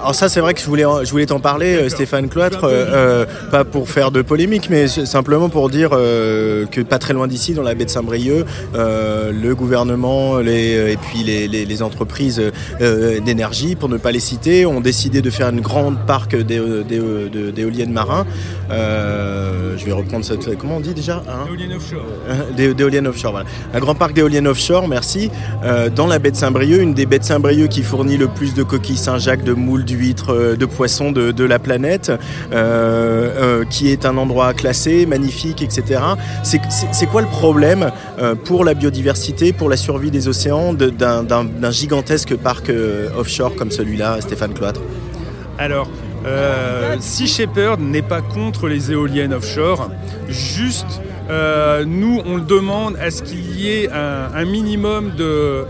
Alors 0.00 0.14
ça 0.14 0.30
c'est 0.30 0.40
vrai 0.40 0.54
que 0.54 0.60
je 0.60 0.64
voulais, 0.66 0.84
je 1.04 1.10
voulais 1.10 1.26
t'en 1.26 1.40
parler 1.40 1.74
euh, 1.76 1.88
Stéphane 1.90 2.30
Cloître, 2.30 2.64
euh, 2.64 2.68
euh, 2.88 3.26
pas 3.50 3.64
pour 3.64 3.86
faire 3.90 4.10
de 4.10 4.22
polémique 4.22 4.68
mais 4.70 4.88
simplement 4.88 5.50
pour 5.50 5.68
dire 5.68 5.90
euh, 5.92 6.64
que 6.64 6.80
pas 6.80 6.98
très 6.98 7.12
loin 7.12 7.26
d'ici 7.28 7.52
dans 7.52 7.62
la 7.62 7.74
baie 7.74 7.84
de 7.84 7.90
Saint-Brieuc, 7.90 8.46
euh, 8.74 9.30
le 9.30 9.54
gouvernement 9.54 10.38
les, 10.38 10.92
et 10.92 10.96
puis 10.96 11.22
les, 11.22 11.48
les- 11.48 11.66
les 11.66 11.82
entreprises 11.82 12.40
d'énergie, 12.80 13.74
pour 13.76 13.88
ne 13.90 13.98
pas 13.98 14.10
les 14.12 14.20
citer, 14.20 14.64
ont 14.64 14.80
décidé 14.80 15.20
de 15.20 15.28
faire 15.30 15.50
une 15.50 15.60
grande 15.60 15.98
parc 16.06 16.34
d'éoliennes 16.34 17.92
marins. 17.92 18.26
Je 18.70 19.84
vais 19.84 19.92
reprendre 19.92 20.24
cette... 20.24 20.56
Comment 20.58 20.76
on 20.76 20.80
dit 20.80 20.94
déjà 20.94 21.22
hein? 21.28 21.46
Éoliennes 21.48 21.74
offshore. 21.74 22.04
D'é- 22.56 22.74
d'éoliennes 22.74 23.06
offshore, 23.06 23.32
voilà. 23.32 23.46
Un 23.74 23.78
grand 23.80 23.94
parc 23.94 24.14
d'éoliennes 24.14 24.46
offshore, 24.48 24.88
merci, 24.88 25.30
dans 25.94 26.06
la 26.06 26.18
baie 26.18 26.30
de 26.30 26.36
Saint-Brieuc, 26.36 26.80
une 26.80 26.94
des 26.94 27.06
baies 27.06 27.18
de 27.18 27.24
Saint-Brieuc 27.24 27.68
qui 27.68 27.82
fournit 27.82 28.16
le 28.16 28.28
plus 28.28 28.54
de 28.54 28.62
coquilles 28.62 28.96
Saint-Jacques, 28.96 29.44
de 29.44 29.52
moules, 29.52 29.84
d'huîtres, 29.90 30.32
euh, 30.32 30.56
de 30.56 30.66
poissons 30.66 31.10
de, 31.12 31.44
la 31.44 31.58
planète, 31.58 32.10
euh, 32.10 32.14
euh, 32.52 33.64
qui 33.68 33.90
est 33.90 34.06
un 34.06 34.16
endroit 34.16 34.54
classé, 34.54 35.06
magnifique, 35.06 35.62
etc. 35.62 36.00
C'est- 36.42 37.06
quoi 37.10 37.22
le 37.22 37.28
problème 37.28 37.90
pour 38.44 38.64
la 38.64 38.74
biodiversité, 38.74 39.52
pour 39.52 39.68
la 39.68 39.76
survie 39.76 40.10
des 40.12 40.28
océans, 40.28 40.72
d'un 40.74 41.70
gigantesque 41.70 42.36
parc 42.36 42.70
offshore 43.18 43.56
comme 43.56 43.70
celui-là, 43.72 44.20
Stéphane 44.20 44.52
Cloître? 44.54 44.80
Alors, 45.58 45.88
Euh, 46.26 46.96
Sea 47.00 47.26
Shepherd 47.26 47.80
n'est 47.80 48.02
pas 48.02 48.20
contre 48.20 48.68
les 48.68 48.92
éoliennes 48.92 49.32
offshore, 49.32 49.88
juste 50.28 51.00
euh, 51.30 51.84
nous 51.86 52.20
on 52.24 52.36
le 52.36 52.42
demande 52.42 52.96
à 52.96 53.10
ce 53.10 53.22
qu'il 53.22 53.58
y 53.58 53.70
ait 53.70 53.88
un, 53.90 54.44
minimum 54.44 55.12
euh, 55.20 55.64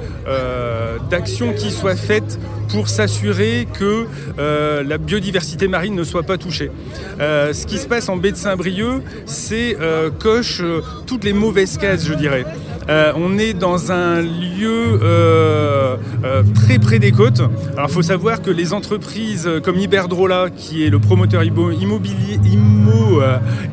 d'actions 1.11 1.53
qui 1.53 1.71
soient 1.71 1.97
faites 1.97 2.39
pour 2.69 2.89
s'assurer 2.89 3.67
que 3.79 4.07
euh, 4.39 4.83
la 4.83 4.97
biodiversité 4.97 5.69
marine 5.69 5.95
ne 5.95 6.05
soit 6.05 6.23
pas 6.23 6.39
touchée. 6.39 6.71
Ce 7.19 7.67
qui 7.67 7.79
se 7.79 7.87
passe 7.87 8.09
en 8.09 8.17
baie 8.17 8.33
de 8.33 8.37
Saint-Brieuc, 8.37 9.03
c'est 9.27 9.77
coche 10.19 10.63
toutes 11.07 11.25
les 11.25 11.33
mauvaises 11.33 11.77
cases, 11.77 12.07
je 12.07 12.15
dirais. 12.15 12.45
Euh, 12.89 13.13
on 13.17 13.39
est 13.39 13.53
dans 13.53 13.93
un 13.93 14.21
lieu 14.23 14.99
euh, 15.03 15.97
euh, 16.25 16.43
très 16.55 16.79
près 16.79 16.99
des 16.99 17.13
côtes. 17.13 17.41
Alors 17.77 17.89
il 17.89 17.93
faut 17.93 18.03
savoir 18.03 18.43
que 18.43 18.51
les 18.51 18.73
entreprises 18.73 19.49
comme 19.63 19.79
Iberdrola, 19.79 20.49
qui 20.55 20.85
est 20.87 20.91
le 20.91 20.99
promoteur 20.99 21.43
immo- 21.43 21.71
immobilier, 21.73 22.39
immo, 22.45 23.21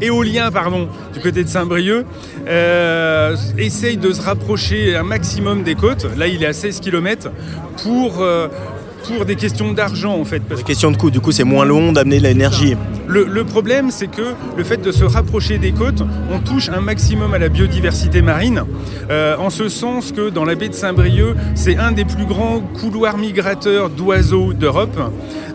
éolien 0.01 0.49
du 1.13 1.19
côté 1.19 1.43
de 1.43 1.49
Saint-Brieuc, 1.49 2.05
essayent 3.57 3.97
de 3.97 4.11
se 4.11 4.21
rapprocher 4.21 4.95
un 4.95 5.03
maximum 5.03 5.63
des 5.63 5.75
côtes. 5.75 6.05
Là 6.17 6.27
il 6.27 6.43
est 6.43 6.47
à 6.47 6.53
16 6.53 6.79
km 6.79 7.29
pour... 7.83 8.23
pour 9.15 9.25
des 9.25 9.35
questions 9.35 9.73
d'argent 9.73 10.15
en 10.19 10.25
fait. 10.25 10.41
Parce 10.41 10.63
Question 10.63 10.91
de 10.91 10.97
coût, 10.97 11.09
du 11.11 11.19
coup 11.19 11.31
c'est 11.31 11.43
moins 11.43 11.65
long 11.65 11.91
d'amener 11.91 12.17
de 12.19 12.23
l'énergie. 12.23 12.75
le, 13.07 13.25
le 13.25 13.43
problème, 13.43 13.89
c'est 13.91 14.07
que 14.07 14.33
le 14.57 14.63
fait 14.63 14.77
de 14.77 14.91
se 14.91 15.03
rapprocher 15.03 15.57
des 15.57 15.71
côtes, 15.71 16.03
on 16.31 16.39
touche 16.39 16.69
un 16.69 16.81
maximum 16.81 17.33
à 17.33 17.37
la 17.39 17.49
biodiversité 17.49 18.21
marine, 18.21 18.63
euh, 19.09 19.35
en 19.37 19.49
ce 19.49 19.69
sens 19.69 20.11
que 20.11 20.29
dans 20.29 20.45
la 20.45 20.55
baie 20.55 20.69
de 20.69 20.73
Saint-Brieuc, 20.73 21.35
c'est 21.55 21.77
un 21.77 21.91
des 21.91 22.05
plus 22.05 22.25
grands 22.25 22.59
couloirs 22.59 23.17
migrateurs 23.17 23.89
d'oiseaux 23.89 24.53
d'Europe. 24.53 24.99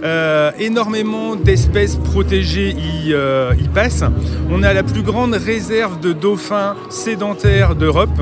Euh, 0.05 0.51
énormément 0.59 1.37
d'espèces 1.37 1.95
protégées 1.95 2.70
y, 2.70 3.12
euh, 3.12 3.53
y 3.57 3.69
passent. 3.69 4.03
On 4.51 4.65
a 4.65 4.73
la 4.73 4.83
plus 4.83 5.03
grande 5.03 5.35
réserve 5.35 6.01
de 6.01 6.12
dauphins 6.12 6.74
sédentaires 6.91 7.77
d'Europe. 7.77 8.20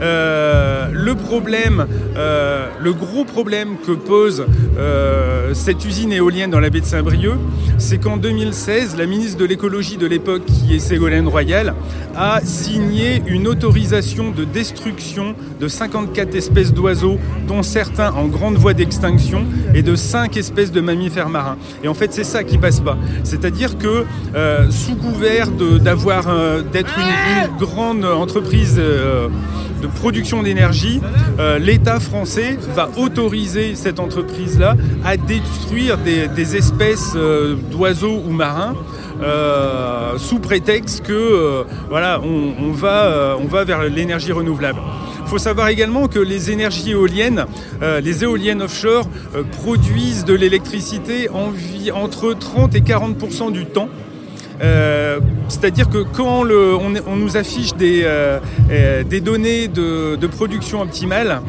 Euh, 0.00 0.88
le 0.92 1.14
problème, 1.14 1.86
euh, 2.16 2.68
le 2.80 2.92
gros 2.92 3.24
problème 3.24 3.76
que 3.86 3.92
pose 3.92 4.44
euh, 4.78 5.54
cette 5.54 5.84
usine 5.84 6.12
éolienne 6.12 6.50
dans 6.50 6.60
la 6.60 6.70
baie 6.70 6.80
de 6.80 6.86
Saint-Brieuc, 6.86 7.38
c'est 7.78 7.98
qu'en 7.98 8.16
2016, 8.16 8.96
la 8.96 9.06
ministre 9.06 9.38
de 9.38 9.44
l'écologie 9.44 9.96
de 9.96 10.06
l'époque, 10.06 10.44
qui 10.46 10.74
est 10.74 10.78
Ségolène 10.78 11.28
Royal, 11.28 11.74
a 12.16 12.40
signé 12.44 13.22
une 13.26 13.48
autorisation 13.48 14.30
de 14.30 14.44
destruction 14.44 15.34
de 15.60 15.68
54 15.68 16.34
espèces 16.34 16.72
d'oiseaux, 16.72 17.18
dont 17.46 17.62
certains 17.62 18.12
en 18.12 18.26
grande 18.26 18.56
voie 18.56 18.74
d'extinction, 18.74 19.44
et 19.74 19.82
de 19.82 19.96
5 19.96 20.36
espèces 20.36 20.72
de 20.72 20.80
mammifères 20.80 21.28
marins. 21.28 21.56
Et 21.82 21.88
en 21.88 21.94
fait, 21.94 22.12
c'est 22.12 22.24
ça 22.24 22.44
qui 22.44 22.58
passe 22.58 22.80
pas. 22.80 22.96
C'est-à-dire 23.24 23.78
que 23.78 24.04
sous 24.70 24.94
couvert 24.96 25.50
d'avoir, 25.50 26.26
d'être 26.72 26.94
une, 26.98 27.56
grande 27.58 28.04
entreprise 28.04 28.80
de 29.84 29.88
production 29.88 30.42
d'énergie, 30.42 31.00
euh, 31.38 31.58
l'État 31.58 32.00
français 32.00 32.58
va 32.74 32.88
autoriser 32.96 33.74
cette 33.74 34.00
entreprise-là 34.00 34.76
à 35.04 35.18
détruire 35.18 35.98
des, 35.98 36.56
espèces 36.56 37.12
euh, 37.16 37.54
d'oiseaux 37.70 38.22
ou 38.26 38.30
marins. 38.30 38.74
euh, 39.22 40.18
sous 40.18 40.40
prétexte 40.40 41.06
que 41.06 41.64
voilà, 41.88 42.20
on, 42.20 42.72
va, 42.72 43.64
vers 43.64 43.84
l'énergie 43.84 44.32
renouvelable. 44.32 44.80
Il 45.22 45.28
faut 45.28 45.38
savoir 45.38 45.68
également 45.68 46.08
que 46.08 46.18
les 46.18 46.50
énergies 46.50 46.90
éoliennes, 46.90 47.46
les 47.80 48.24
éoliennes 48.24 48.62
offshore, 48.62 49.08
produisent 49.62 50.24
de 50.24 50.34
l'électricité 50.34 51.28
entre 51.30 52.34
30 52.34 52.74
et 52.74 52.80
40% 52.80 53.52
du 53.52 53.66
temps. 53.66 53.88
Euh, 54.62 55.20
C'est-à-dire 55.48 55.88
que 55.90 55.98
quand 55.98 56.42
on, 56.44 57.16
nous 57.16 57.36
affiche 57.36 57.74
des, 57.74 58.02
euh, 58.04 58.38
euh, 58.70 59.02
données 59.20 59.68
de, 59.68 60.26
production 60.26 60.80
optimale, 60.80 61.40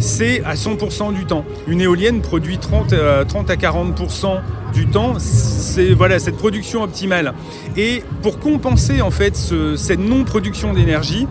c'est 0.00 0.42
à 0.44 0.54
100% 0.54 1.12
du 1.14 1.24
temps. 1.24 1.44
Une 1.68 1.80
éolienne 1.80 2.20
produit 2.20 2.58
30, 2.58 2.92
euh, 2.92 3.24
30 3.24 3.50
à 3.50 3.56
40% 3.56 4.40
du 4.72 4.86
temps, 4.86 5.14
c'est 5.18 5.94
cette 6.18 6.36
production 6.36 6.82
optimale. 6.82 7.32
Et 7.76 8.02
pour 8.22 8.38
compenser 8.40 9.00
en 9.02 9.10
fait 9.10 9.36
ce- 9.36 9.76
cette 9.76 10.00
non-production 10.00 10.72
d'énergie, 10.74 11.26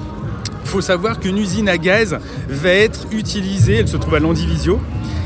il 0.63 0.69
faut 0.69 0.81
savoir 0.81 1.19
qu'une 1.19 1.37
usine 1.37 1.67
à 1.67 1.77
gaz 1.77 2.17
va 2.47 2.69
être 2.69 3.05
utilisée, 3.11 3.77
elle 3.79 3.87
se 3.87 3.97
trouve 3.97 4.15
à 4.15 4.19
Landivisio, 4.19 4.79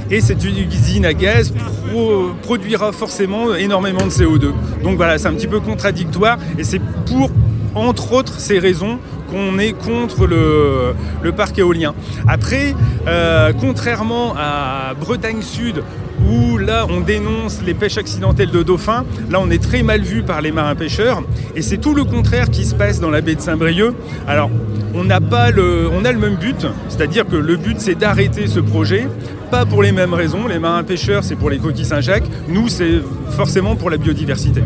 et 0.09 0.21
cette 0.21 0.43
usine 0.43 1.05
à 1.05 1.13
gaz 1.13 1.53
pro- 1.91 2.31
produira 2.41 2.91
forcément 2.91 3.55
énormément 3.55 4.05
de 4.05 4.11
CO2. 4.11 4.51
Donc 4.83 4.97
voilà, 4.97 5.17
c'est 5.17 5.27
un 5.27 5.33
petit 5.33 5.47
peu 5.47 5.59
contradictoire, 5.59 6.37
et 6.57 6.63
c'est 6.63 6.81
pour, 7.05 7.29
entre 7.75 8.13
autres, 8.13 8.39
ces 8.39 8.59
raisons 8.59 8.99
qu'on 9.29 9.59
est 9.59 9.73
contre 9.73 10.25
le, 10.25 10.93
parc 11.33 11.59
éolien. 11.59 11.93
Après, 12.27 12.73
euh, 13.07 13.51
contrairement 13.59 14.33
à 14.37 14.93
Bretagne 14.99 15.41
Sud, 15.41 15.83
où 16.25 16.57
là 16.57 16.87
on 16.89 17.01
dénonce 17.01 17.61
les 17.65 17.73
pêches 17.73 17.97
accidentelles 17.97 18.51
de 18.51 18.63
dauphins, 18.63 19.03
là 19.29 19.39
on 19.41 19.49
est 19.49 19.61
très 19.61 19.83
mal 19.83 20.01
vu 20.01 20.23
par 20.23 20.41
les 20.41 20.51
marins 20.51 20.75
pêcheurs, 20.75 21.21
et 21.55 21.61
c'est 21.61 21.77
tout 21.77 21.93
le 21.93 22.05
contraire 22.05 22.49
qui 22.49 22.63
se 22.63 22.73
passe 22.73 22.99
dans 23.01 23.09
la 23.09 23.19
baie 23.21 23.35
de 23.35 23.41
Saint-Brieuc. 23.41 23.93
Alors, 24.27 24.49
on 24.95 25.07
pas 25.29 25.51
le, 25.51 25.89
on 25.91 26.05
a 26.05 26.11
le 26.11 26.17
même 26.17 26.35
but, 26.35 26.65
c'est-à-dire 26.89 27.27
que 27.27 27.35
le 27.35 27.55
but 27.57 27.79
c'est 27.79 27.95
d'arrêter 27.95 28.47
ce 28.47 28.59
projet, 28.59 29.07
pas 29.49 29.65
pour 29.65 29.81
les 29.81 29.91
mêmes 29.91 30.13
raisons. 30.13 30.47
Les 30.47 30.59
marins 30.59 30.83
pêcheurs 30.83 31.23
c'est 31.23 31.35
pour 31.35 31.49
les 31.49 31.57
coquilles 31.57 31.85
Saint-Jacques, 31.85 32.25
nous 32.47 32.67
c'est 32.67 33.01
forcément 33.31 33.75
pour 33.75 33.89
la 33.89 33.97
biodiversité. 33.97 34.61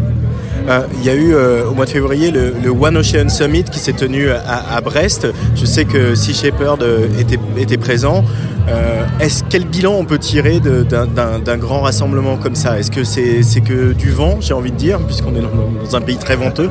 Euh, 0.70 0.82
Il 1.00 1.06
y 1.06 1.10
a 1.10 1.16
eu 1.16 1.34
euh, 1.34 1.66
au 1.66 1.74
mois 1.74 1.86
de 1.86 1.90
février 1.90 2.30
le, 2.32 2.54
One 2.70 2.98
Ocean 2.98 3.30
Summit 3.30 3.64
qui 3.64 3.80
s'est 3.80 3.94
tenu 3.94 4.30
à, 4.30 4.76
à 4.76 4.82
Brest. 4.82 5.28
Je 5.56 5.66
sais 5.66 5.86
que 5.86 6.14
Sea 6.16 6.34
Shepherd 6.34 6.84
euh, 6.84 7.08
était, 7.20 7.40
était 7.58 7.78
présent. 7.78 8.24
Euh, 8.70 9.04
est-ce 9.20 9.44
quel 9.50 9.66
bilan 9.66 9.94
on 9.98 10.06
peut 10.06 10.20
tirer 10.20 10.60
d'un- 10.60 11.58
grand 11.58 11.82
rassemblement 11.82 12.38
comme 12.38 12.54
ça? 12.56 12.80
Est-ce 12.80 12.92
que 12.92 13.04
c'est 13.04 13.62
que 13.62 13.94
du 13.94 14.12
vent, 14.12 14.38
j'ai 14.40 14.54
envie 14.54 14.72
de 14.72 14.78
dire, 14.78 15.00
puisqu'on 15.00 15.34
est 15.36 15.42
dans 15.42 15.96
un 15.96 16.02
pays 16.02 16.18
très 16.18 16.36
venteux? 16.36 16.70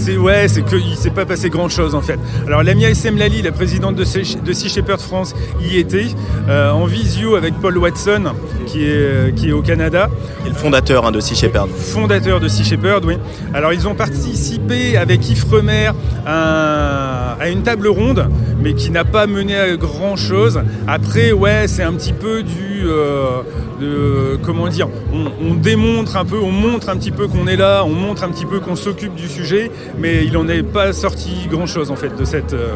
C'est 0.00 0.16
ouais, 0.16 0.46
c'est 0.48 0.62
qu'il 0.64 0.96
s'est 0.96 1.10
pas 1.10 1.26
passé 1.26 1.50
grand 1.50 1.68
chose 1.68 1.94
en 1.94 2.00
fait. 2.00 2.18
Alors 2.46 2.62
Lamia 2.62 2.88
SM 2.88 3.16
Lali, 3.18 3.42
la 3.42 3.50
présidente 3.52 3.96
de, 3.96 4.04
Sea- 4.04 4.68
Shepherd 4.68 5.00
France, 5.00 5.34
y 5.60 5.76
était 5.76 6.06
euh, 6.48 6.70
en 6.70 6.86
visio 6.86 7.34
avec 7.34 7.54
Paul 7.60 7.76
Watson, 7.78 8.32
qui 8.66 8.84
est, 8.84 9.34
qui 9.34 9.48
est 9.48 9.52
au 9.52 9.60
Canada. 9.60 10.08
le 10.46 10.54
fondateur 10.54 11.04
hein, 11.04 11.10
de 11.10 11.20
Sea 11.20 11.34
Shepherd. 11.34 11.68
Fondateur 11.70 12.38
de 12.40 12.46
Sea 12.48 12.64
Shepherd, 12.64 13.04
oui. 13.04 13.18
Alors 13.52 13.72
ils 13.72 13.88
ont 13.88 13.94
participé 13.94 14.96
avec 14.96 15.28
Yves 15.28 15.44
Remer 15.50 15.90
à, 16.26 17.36
à 17.40 17.48
une 17.48 17.62
table 17.62 17.88
ronde, 17.88 18.28
mais 18.62 18.74
qui 18.74 18.90
n'a 18.90 19.04
pas 19.04 19.26
mené 19.26 19.56
à 19.58 19.76
grand 19.76 20.16
chose. 20.16 20.60
Après, 20.86 21.32
ouais, 21.32 21.66
c'est 21.66 21.82
un 21.82 21.92
petit 21.92 22.12
peu 22.12 22.42
du, 22.42 22.52
euh, 22.84 24.36
comment 24.44 24.68
dire, 24.68 24.88
on, 25.12 25.26
on 25.46 25.54
démontre 25.54 26.16
un 26.16 26.24
peu, 26.24 26.38
on 26.38 26.50
montre 26.50 26.88
un 26.88 26.96
petit 26.96 27.10
peu 27.10 27.28
qu'on 27.28 27.46
est 27.46 27.56
là, 27.56 27.84
on 27.84 27.90
montre 27.90 28.24
un 28.24 28.30
petit 28.30 28.46
peu 28.46 28.60
qu'on 28.60 28.76
s'occupe 28.76 29.14
du 29.14 29.28
sujet, 29.28 29.70
mais 29.98 30.24
il 30.24 30.32
n'en 30.32 30.48
est 30.48 30.62
pas 30.62 30.92
sorti 30.92 31.46
grand 31.50 31.66
chose 31.66 31.90
en 31.90 31.96
fait 31.96 32.10
de 32.16 32.24
euh, 32.54 32.74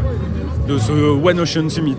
de 0.68 0.78
ce 0.78 0.92
One 0.92 1.40
Ocean 1.40 1.68
Summit. 1.68 1.96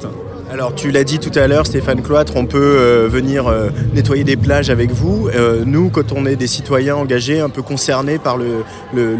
Alors 0.54 0.76
tu 0.76 0.92
l'as 0.92 1.04
dit 1.04 1.18
tout 1.18 1.32
à 1.34 1.48
l'heure, 1.48 1.66
Stéphane 1.66 2.04
Cloître, 2.04 2.34
on 2.36 2.46
peut 2.46 2.60
euh, 2.78 3.08
venir 3.08 3.48
euh, 3.48 3.70
nettoyer 3.96 4.24
des 4.24 4.38
plages 4.38 4.70
avec 4.70 4.92
vous. 4.92 5.28
Euh, 5.30 5.64
nous, 5.66 5.90
quand 5.90 6.12
on 6.12 6.28
est 6.28 6.36
des 6.36 6.46
citoyens 6.46 6.96
engagés, 6.96 7.40
un 7.40 7.50
peu 7.50 7.64
concernés 7.64 8.20
par 8.20 8.38
le, 8.38 8.64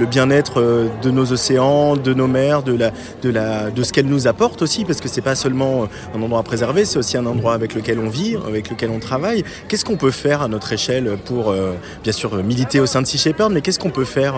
bien-être 0.06 0.62
de 1.02 1.10
nos 1.10 1.32
océans, 1.32 1.98
de 1.98 2.14
nos 2.14 2.28
mers, 2.28 2.62
de, 2.62 2.78
de, 2.78 3.84
ce 3.84 3.92
qu'elles 3.92 4.06
nous 4.06 4.28
apportent 4.28 4.62
aussi, 4.62 4.86
parce 4.86 5.02
que 5.02 5.08
c'est 5.08 5.22
pas 5.22 5.34
seulement 5.34 5.88
un 6.16 6.22
endroit 6.22 6.42
à 6.42 6.44
préserver, 6.44 6.86
c'est 6.86 7.00
aussi 7.00 7.18
un 7.18 7.26
endroit 7.26 7.56
avec 7.56 7.74
lequel 7.74 7.98
on 7.98 8.10
vit, 8.10 8.38
avec 8.48 8.70
lequel 8.70 8.92
on 8.92 9.00
travaille. 9.00 9.44
Qu'est-ce 9.68 9.86
qu'on 9.86 9.98
peut 9.98 10.12
faire 10.12 10.44
à 10.44 10.48
notre 10.48 10.72
échelle 10.72 11.18
pour, 11.26 11.52
bien 12.04 12.14
sûr, 12.14 12.36
militer 12.44 12.80
au 12.80 12.86
sein 12.86 13.02
de 13.02 13.08
Sea 13.08 13.18
Shepherd, 13.18 13.52
mais 13.52 13.62
qu'est-ce 13.62 13.80
qu'on 13.80 13.90
peut 13.90 14.06
faire 14.06 14.36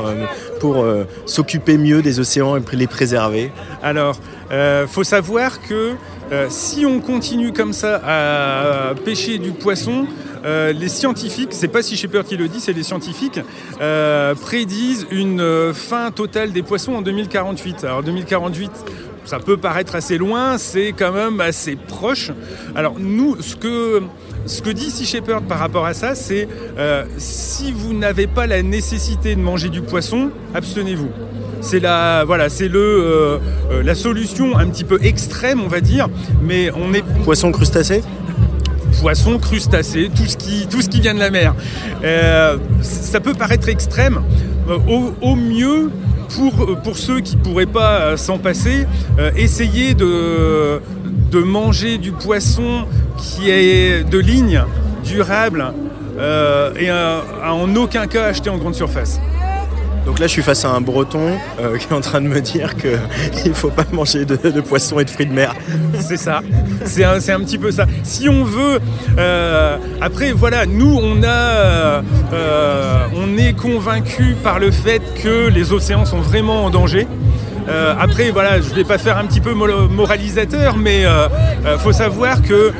pour 0.62 0.86
s'occuper 1.26 1.78
mieux 1.78 2.02
des 2.02 2.22
océans 2.22 2.56
et 2.56 2.62
les 2.72 2.88
préserver? 2.88 3.52
Alors, 3.84 4.18
faut 4.88 5.04
savoir 5.04 5.62
que 5.62 5.96
euh, 6.32 6.48
on 6.86 7.00
continue 7.00 7.52
comme 7.52 7.74
ça 7.74 8.02
à 8.06 8.94
pêcher 8.96 9.38
du 9.38 9.52
poisson, 9.52 10.08
euh, 10.46 10.74
les 10.74 10.90
scientifiques, 10.90 11.50
c'est 11.52 11.68
pas 11.68 11.82
si 11.82 11.98
Shepherd 11.98 12.26
qui 12.26 12.38
le 12.38 12.48
dit, 12.48 12.60
c'est 12.60 12.74
les 12.74 12.84
scientifiques, 12.84 13.40
euh, 13.82 14.36
prédisent 14.36 15.08
une 15.12 15.42
euh, 15.42 15.74
fin 15.74 16.12
totale 16.12 16.52
des 16.52 16.62
poissons 16.62 16.94
en 16.94 17.02
2048. 17.02 17.84
Alors 17.84 18.04
2048, 18.04 18.72
ça 19.26 19.40
peut 19.40 19.58
paraître 19.58 19.96
assez 19.96 20.18
loin, 20.18 20.58
c'est 20.58 20.94
quand 20.94 21.12
même 21.12 21.42
assez 21.42 21.76
proche. 21.76 22.32
Alors 22.76 23.00
nous, 23.00 23.38
ce 23.42 23.56
que 23.56 24.70
dit 24.70 24.92
Sea 24.92 25.06
Shepherd 25.06 25.46
par 25.46 25.58
rapport 25.58 25.86
à 25.86 25.96
ça, 25.96 26.14
c'est 26.14 26.48
si 27.18 27.72
vous 27.72 27.94
n'avez 27.94 28.28
pas 28.28 28.46
la 28.46 28.62
nécessité 28.62 29.36
de 29.36 29.42
manger 29.42 29.70
du 29.70 29.82
poisson, 29.82 30.30
abstenez-vous. 30.54 31.10
C'est 31.68 31.80
la, 31.80 32.24
voilà, 32.26 32.48
c'est 32.50 32.68
le, 32.68 32.80
euh, 32.80 33.38
euh, 33.72 33.82
la 33.84 33.96
solution 33.96 34.56
un 34.56 34.68
petit 34.68 34.84
peu 34.84 35.00
extrême, 35.02 35.60
on 35.66 35.68
va 35.68 35.82
dire, 35.82 36.08
mais 36.44 36.70
on 36.76 36.94
est 36.94 37.04
poisson 37.24 37.52
crustacé. 37.52 38.04
poissons, 39.02 39.40
crustacés, 39.40 40.12
tout 40.16 40.26
ce 40.28 40.38
qui, 40.38 40.68
tout 40.68 40.84
ce 40.84 40.90
qui 40.90 41.02
vient 41.02 41.16
de 41.16 41.20
la 41.20 41.32
mer. 41.32 41.56
Euh, 42.04 42.58
ça 42.82 43.20
peut 43.20 43.34
paraître 43.34 43.68
extrême. 43.68 44.22
Au, 44.88 45.12
au 45.22 45.36
mieux, 45.36 45.90
pour, 46.36 46.78
pour 46.84 46.98
ceux 46.98 47.20
qui 47.22 47.36
ne 47.36 47.42
pourraient 47.42 47.66
pas 47.66 48.16
s'en 48.16 48.38
passer, 48.38 48.86
euh, 49.18 49.32
essayer 49.36 49.96
de, 49.96 50.80
de 51.32 51.40
manger 51.40 51.98
du 51.98 52.12
poisson 52.12 52.86
qui 53.18 53.50
est 53.50 54.08
de 54.08 54.20
ligne, 54.20 54.64
durable, 55.04 55.74
euh, 56.20 56.72
et 56.80 56.90
à 56.90 57.54
en 57.54 57.76
aucun 57.76 58.06
cas 58.06 58.26
acheté 58.26 58.52
en 58.52 58.58
grande 58.58 58.76
surface. 58.76 59.20
Donc 60.06 60.20
là, 60.20 60.28
je 60.28 60.32
suis 60.34 60.42
face 60.44 60.64
à 60.66 60.70
un 60.70 60.82
breton 60.82 61.32
euh, 61.60 61.78
qui 61.78 61.88
est 61.88 61.94
en 61.94 62.02
train 62.02 62.22
de 62.22 62.28
me 62.28 62.40
dire 62.40 62.76
qu'il 62.76 62.92
ne 63.50 63.54
faut 63.56 63.70
pas 63.72 63.86
manger 63.92 64.24
de, 64.26 64.36
poissons 64.62 65.00
et 65.00 65.06
de 65.06 65.10
fruits 65.10 65.26
de 65.26 65.34
mer. 65.34 65.56
C'est 66.00 66.18
ça. 66.18 66.42
C'est 66.86 67.04
un, 67.04 67.16
un 67.16 67.40
petit 67.40 67.58
peu 67.58 67.72
ça. 67.72 67.86
Si 68.04 68.30
on 68.30 68.44
veut, 68.44 68.80
euh, 69.18 69.78
après 70.02 70.32
voilà, 70.32 70.66
nous 70.68 71.00
on 71.02 71.24
a, 71.24 72.04
euh, 72.34 73.06
on 73.16 73.38
est 73.38 73.54
convaincu 73.54 74.36
par 74.44 74.60
le 74.60 74.70
fait 74.72 75.02
que 75.24 75.48
les 75.50 75.74
océans 75.74 76.06
sont 76.06 76.22
vraiment 76.22 76.66
en 76.66 76.70
danger. 76.70 77.08
Après 78.00 78.30
voilà, 78.30 78.62
je 78.62 78.72
vais 78.76 78.84
pas 78.84 79.00
faire 79.00 79.18
un 79.18 79.26
petit 79.26 79.42
peu 79.42 79.54
mo- 79.56 79.88
moralisateur, 79.90 80.78
mais 80.78 81.04
euh, 81.04 81.28
faut 81.80 81.92
savoir 81.94 82.44
que 82.44 82.72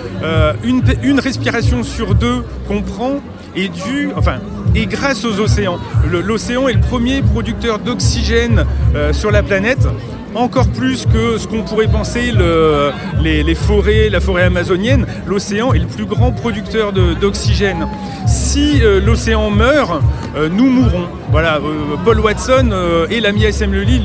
une, 0.64 0.84
une 1.02 1.20
respiration 1.20 1.82
sur 1.84 2.14
deux 2.14 2.44
qu'on 2.68 2.84
prend 2.84 3.16
est 3.56 3.70
due, 3.70 4.10
enfin, 4.16 4.36
est 4.76 4.86
grâce 4.86 5.24
aux 5.26 5.40
océans. 5.40 5.80
L'océan 6.12 6.68
est 6.68 6.74
le 6.74 6.80
premier 6.82 7.22
producteur 7.22 7.80
d'oxygène 7.80 8.66
euh, 8.96 9.14
sur 9.14 9.32
la 9.32 9.44
planète 9.44 9.88
encore 10.34 10.68
plus 10.68 11.06
que 11.06 11.38
ce 11.38 11.48
qu'on 11.48 11.62
pourrait 11.64 11.88
penser 11.88 12.34
le- 12.34 12.92
les, 13.24 13.42
forêts, 13.56 14.10
la 14.10 14.20
forêt 14.20 14.44
amazonienne, 14.44 15.06
l'océan 15.26 15.72
est 15.74 15.80
le 15.80 15.86
plus 15.88 16.04
grand 16.06 16.34
producteur 16.34 16.92
d'oxygène. 16.92 17.88
Si 18.28 18.82
euh, 18.84 19.00
l'océan 19.00 19.50
meurt, 19.50 20.02
euh, 20.36 20.50
nous 20.52 20.70
mourrons. 20.70 21.06
Voilà, 21.32 21.62
Paul 22.04 22.20
Watson 22.20 22.70
et 23.10 23.22
l'ami 23.22 23.46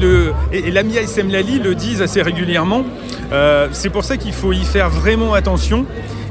le, 0.00 0.32
et, 0.52 0.68
et 0.68 0.70
Lali 0.70 1.58
le 1.58 1.74
disent 1.74 2.00
assez 2.02 2.22
régulièrement. 2.22 2.84
C'est 3.72 3.90
pour 3.90 4.02
ça 4.04 4.16
qu'il 4.16 4.32
faut 4.32 4.52
y 4.52 4.64
faire 4.64 4.88
vraiment 4.90 5.34
attention. 5.34 5.84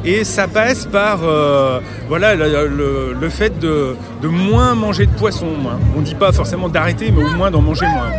Et 0.06 0.24
ça 0.24 0.48
passe 0.48 0.86
par 0.86 1.20
euh, 1.24 1.82
voilà, 2.08 2.36
le, 2.36 3.30
fait 3.30 3.60
de, 3.60 3.96
moins 4.24 4.74
manger 4.76 5.06
de 5.06 5.12
poisson. 5.12 5.48
On 5.96 6.00
ne 6.00 6.06
dit 6.06 6.16
pas 6.16 6.32
forcément 6.32 6.70
d'arrêter, 6.70 7.12
mais 7.12 7.24
au 7.24 7.36
moins 7.36 7.52
d'en 7.52 7.62
manger 7.62 7.86
moins. 7.86 8.12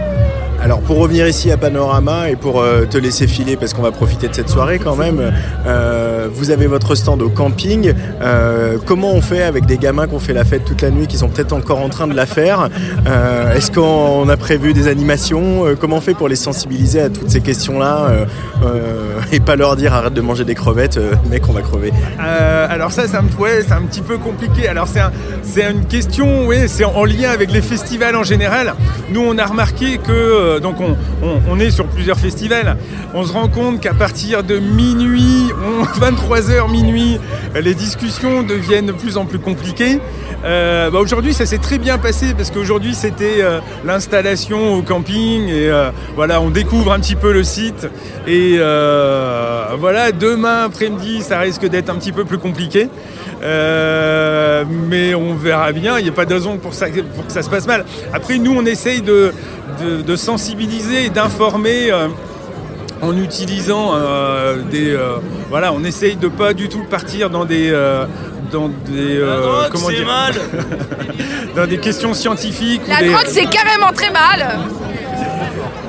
Alors 0.63 0.81
pour 0.81 0.99
revenir 0.99 1.27
ici 1.27 1.51
à 1.51 1.57
Panorama 1.57 2.29
et 2.29 2.37
pour 2.37 2.61
euh, 2.61 2.85
te 2.85 2.99
laisser 2.99 3.27
filer 3.27 3.57
parce 3.57 3.73
qu'on 3.73 3.81
va 3.83 3.93
profiter 3.93 4.29
de 4.29 4.35
cette 4.35 4.51
soirée 4.51 4.79
quand 4.79 4.95
même, 4.95 5.33
euh, 5.67 6.29
vous 6.31 6.51
avez 6.51 6.67
votre 6.67 6.95
stand 6.95 7.23
au 7.23 7.31
camping. 7.31 7.95
Euh, 8.21 8.77
comment 8.85 9.11
on 9.15 9.23
fait 9.23 9.43
avec 9.43 9.65
des 9.65 9.79
gamins 9.79 10.07
qui 10.07 10.15
ont 10.15 10.19
fait 10.21 10.35
la 10.35 10.45
fête 10.45 10.67
toute 10.67 10.83
la 10.83 10.91
nuit, 10.91 11.07
qui 11.07 11.17
sont 11.17 11.29
peut-être 11.29 11.55
encore 11.55 11.79
en 11.81 11.89
train 11.89 12.07
de 12.07 12.15
la 12.15 12.27
faire? 12.27 12.69
Est-ce 13.55 13.71
qu'on 13.71 14.29
a 14.29 14.37
prévu 14.37 14.75
des 14.75 14.87
animations? 14.87 15.65
Comment 15.81 15.97
on 15.97 16.01
fait 16.03 16.15
pour 16.15 16.29
les 16.29 16.37
sensibiliser 16.37 17.01
à 17.01 17.09
toutes 17.09 17.31
ces 17.31 17.41
questions-là? 17.41 18.11
Et 19.33 19.41
pas 19.41 19.57
leur 19.57 19.77
dire 19.77 19.95
arrête 19.95 20.13
de 20.13 20.21
manger 20.21 20.45
des 20.45 20.55
crevettes, 20.55 21.01
mec 21.31 21.43
on 21.49 21.53
va 21.53 21.63
crever 21.63 21.93
alors 22.71 22.93
ça, 22.93 23.03
c'est 23.09 23.17
un, 23.17 23.25
ouais, 23.39 23.63
c'est 23.67 23.73
un 23.73 23.83
petit 23.83 24.01
peu 24.01 24.17
compliqué. 24.19 24.69
Alors 24.69 24.87
c'est 24.87 25.01
un- 25.01 25.11
c'est 25.43 25.69
une 25.71 25.85
question, 25.87 26.47
oui, 26.47 26.57
c'est 26.67 26.85
en 26.85 27.05
lien 27.05 27.31
avec 27.31 27.51
les 27.51 27.63
festivals 27.63 28.15
en 28.15 28.23
général. 28.23 28.75
Nous, 29.11 29.21
on 29.21 29.37
a 29.39 29.45
remarqué 29.45 29.99
que 29.99 30.50
euh, 30.51 30.61
donc 30.61 30.77
on, 30.81 31.61
est 31.61 31.71
sur 31.71 31.87
plusieurs 31.87 32.19
festivals. 32.19 32.77
On 33.15 33.25
se 33.25 33.33
rend 33.33 33.49
compte 33.49 33.81
qu'à 33.81 33.95
partir 33.95 34.43
de 34.43 34.59
minuit, 34.59 35.51
23h 36.01 36.71
minuit, 36.73 37.19
les 37.61 37.75
discussions 37.75 38.43
deviennent 38.43 38.87
de 38.87 38.93
plus 38.93 39.17
en 39.17 39.27
plus 39.27 39.39
compliquées. 39.39 40.01
Euh, 40.45 40.91
bah, 40.91 40.99
aujourd'hui, 41.01 41.35
ça 41.35 41.45
s'est 41.45 41.59
très 41.59 41.79
bien 41.79 41.99
passé 41.99 42.35
parce 42.35 42.51
qu'aujourd'hui, 42.51 42.95
c'était 42.95 43.43
euh, 43.43 43.61
l'installation 43.85 44.75
au 44.75 44.83
camping 44.83 45.49
et 45.49 45.71
voilà, 46.15 46.41
on 46.41 46.51
découvre 46.51 46.93
un 46.93 47.01
petit 47.01 47.17
peu 47.17 47.33
le 47.33 47.45
site 47.45 47.89
et 48.27 48.59
voilà, 49.79 50.13
demain 50.13 50.65
après-midi, 50.65 51.23
ça 51.23 51.39
risque 51.39 51.67
d'être 51.67 51.91
un 51.91 51.97
petit 51.97 52.13
peu 52.13 52.25
plus 52.25 52.39
compliqué. 52.39 52.89
Euh, 53.43 54.65
mais 54.69 55.15
on 55.15 55.35
verra 55.35 55.73
bien, 55.73 55.99
il 55.99 56.03
n'y 56.05 56.09
a 56.11 56.13
pas 56.13 56.27
de 56.27 56.35
raison 56.35 56.57
pour, 56.59 56.75
ça, 56.75 56.87
pour 57.15 57.27
que 57.27 57.33
ça 57.33 57.43
se 57.43 57.51
passe 57.51 57.67
mal. 57.67 57.85
Après, 58.13 58.39
nous, 58.39 58.55
on 58.55 58.65
essaye 58.67 59.01
de, 59.03 59.33
de- 59.81 60.03
de 60.03 60.17
sensibiliser 60.17 61.07
et 61.07 61.11
d'informer 61.11 61.91
euh, 61.91 62.09
en 63.01 63.17
utilisant 63.17 63.93
euh, 63.95 64.63
des. 64.71 64.91
euh, 64.95 65.15
voilà, 65.49 65.73
on 65.73 65.83
essaye 65.85 66.17
de 66.17 66.29
pas 66.29 66.53
du 66.53 66.69
tout 66.69 66.85
partir 66.85 67.31
dans 67.31 67.45
des. 67.47 67.71
euh, 67.71 68.05
dans 68.53 68.69
des. 68.69 69.17
euh, 69.19 69.69
comment 69.71 69.89
dire 69.89 70.07
Dans 71.57 71.67
des 71.67 71.79
questions 71.79 72.13
scientifiques. 72.15 72.83
ou 72.87 72.91
La 72.91 73.01
des- 73.01 73.09
drogue, 73.11 73.27
c'est 73.27 73.47
carrément 73.49 73.93
très 73.95 74.11
mal. 74.11 74.59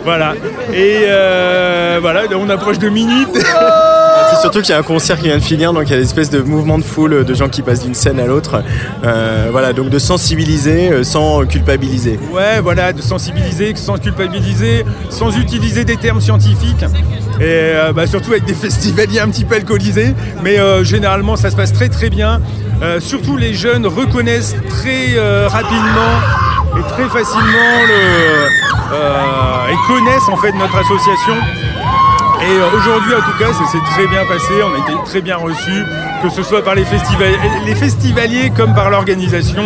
Voilà. 0.04 0.34
Et 0.74 1.04
euh, 1.06 2.00
voilà, 2.02 2.24
on 2.36 2.50
approche 2.50 2.80
de 2.80 2.90
minuit. 2.90 3.26
C'est 4.32 4.42
surtout 4.42 4.62
qu'il 4.62 4.70
y 4.70 4.74
a 4.74 4.78
un 4.78 4.84
concert 4.84 5.18
qui 5.18 5.26
vient 5.26 5.38
de 5.38 5.44
finir, 5.44 5.74
donc 5.74 5.84
il 5.88 5.92
y 5.92 5.94
a 5.94 5.98
une 5.98 6.04
espèce 6.04 6.30
de 6.30 6.40
mouvement 6.40 6.78
de 6.78 6.84
foule 6.84 7.26
de 7.26 7.34
gens 7.34 7.50
qui 7.50 7.62
passent 7.62 7.84
d'une 7.84 7.94
scène 7.94 8.20
à 8.20 8.26
l'autre. 8.26 8.64
Euh, 9.04 9.50
voilà, 9.52 9.74
donc 9.74 9.90
de 9.90 10.00
sensibiliser 10.00 10.90
euh, 10.92 11.04
sans 11.04 11.46
culpabiliser. 11.46 12.18
Ouais, 12.32 12.62
voilà, 12.62 12.94
de 12.94 13.02
sensibiliser 13.02 13.74
sans 13.76 13.98
culpabiliser, 13.98 14.86
sans 15.10 15.38
utiliser 15.38 15.84
des 15.84 15.98
termes 15.98 16.22
scientifiques. 16.22 16.86
Et 17.40 17.74
euh, 17.74 17.92
bah, 17.92 18.06
surtout 18.08 18.32
avec 18.32 18.46
des 18.46 18.54
festivaliers 18.68 19.20
un 19.20 19.30
petit 19.30 19.46
peu 19.46 19.56
alcoolisés. 19.56 20.14
Mais 20.44 20.60
euh, 20.60 20.84
généralement, 20.84 21.36
ça 21.36 21.50
se 21.52 21.56
passe 21.56 21.74
très 21.74 21.90
très 21.90 22.10
bien. 22.10 22.40
Euh, 22.82 23.00
surtout 23.00 23.38
les 23.38 23.54
jeunes 23.54 23.86
reconnaissent 23.86 24.56
très 24.68 25.16
euh, 25.16 25.48
rapidement 25.48 26.18
et 26.80 26.82
très 26.90 27.08
facilement 27.10 27.86
le, 27.88 28.48
euh, 28.94 29.68
et 29.70 29.88
connaissent 29.88 30.28
en 30.28 30.38
fait 30.38 30.52
notre 30.54 30.76
association. 30.76 31.36
Et 32.42 32.76
aujourd'hui, 32.76 33.14
en 33.14 33.20
tout 33.20 33.38
cas, 33.38 33.54
ça 33.54 33.68
s'est 33.72 33.84
très 33.92 34.08
bien 34.08 34.26
passé. 34.26 34.64
On 34.64 34.74
a 34.74 34.80
été 34.80 34.98
très 35.06 35.22
bien 35.22 35.38
reçus, 35.38 35.84
que 36.24 36.30
ce 36.30 36.42
soit 36.42 36.64
par 36.64 36.74
les 36.74 36.86
festivaliers 37.76 38.52
comme 38.58 38.74
par 38.74 38.90
l'organisation. 38.90 39.64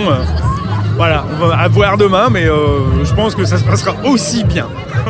Voilà, 0.95 1.25
on 1.29 1.45
va 1.47 1.55
avoir 1.57 1.97
demain, 1.97 2.29
mais 2.31 2.45
euh, 2.45 3.03
je 3.03 3.13
pense 3.13 3.35
que 3.35 3.43
ça 3.43 3.57
se 3.57 3.65
passera 3.65 3.93
aussi 4.05 4.45
bien. 4.45 4.67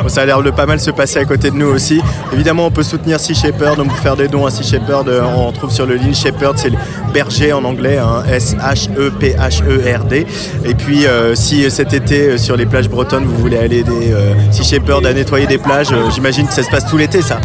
Ça 0.08 0.22
a 0.22 0.26
l'air 0.26 0.42
de 0.42 0.50
pas 0.50 0.66
mal 0.66 0.80
se 0.80 0.90
passer 0.90 1.20
à 1.20 1.24
côté 1.24 1.50
de 1.50 1.56
nous 1.56 1.68
aussi. 1.68 2.02
Évidemment, 2.32 2.66
on 2.66 2.70
peut 2.72 2.82
soutenir 2.82 3.20
Sea 3.20 3.34
Shepherd, 3.34 3.76
donc 3.76 3.92
faire 3.92 4.16
des 4.16 4.26
dons 4.26 4.44
à 4.46 4.50
Sea 4.50 4.64
Shepherd. 4.64 5.08
euh, 5.08 5.22
On 5.24 5.52
trouve 5.52 5.70
sur 5.70 5.86
le 5.86 5.94
ligne 5.94 6.12
Shepherd, 6.12 6.58
c'est 6.58 6.70
le 6.70 6.76
berger 7.14 7.52
en 7.52 7.62
anglais, 7.64 7.98
hein, 7.98 8.24
S-H-E-P-H-E-R-D. 8.28 10.26
Et 10.64 10.74
puis, 10.74 11.06
euh, 11.06 11.36
si 11.36 11.70
cet 11.70 11.94
été, 11.94 12.36
sur 12.36 12.56
les 12.56 12.66
plages 12.66 12.88
bretonnes, 12.90 13.24
vous 13.24 13.36
voulez 13.36 13.58
aller 13.58 13.78
aider 13.78 14.12
Sea 14.50 14.64
Shepherd 14.64 15.06
à 15.06 15.12
nettoyer 15.12 15.46
des 15.46 15.58
plages, 15.58 15.94
j'imagine 16.12 16.48
que 16.48 16.52
ça 16.52 16.64
se 16.64 16.70
passe 16.70 16.86
tout 16.90 16.96
l'été, 16.96 17.22
ça. 17.22 17.38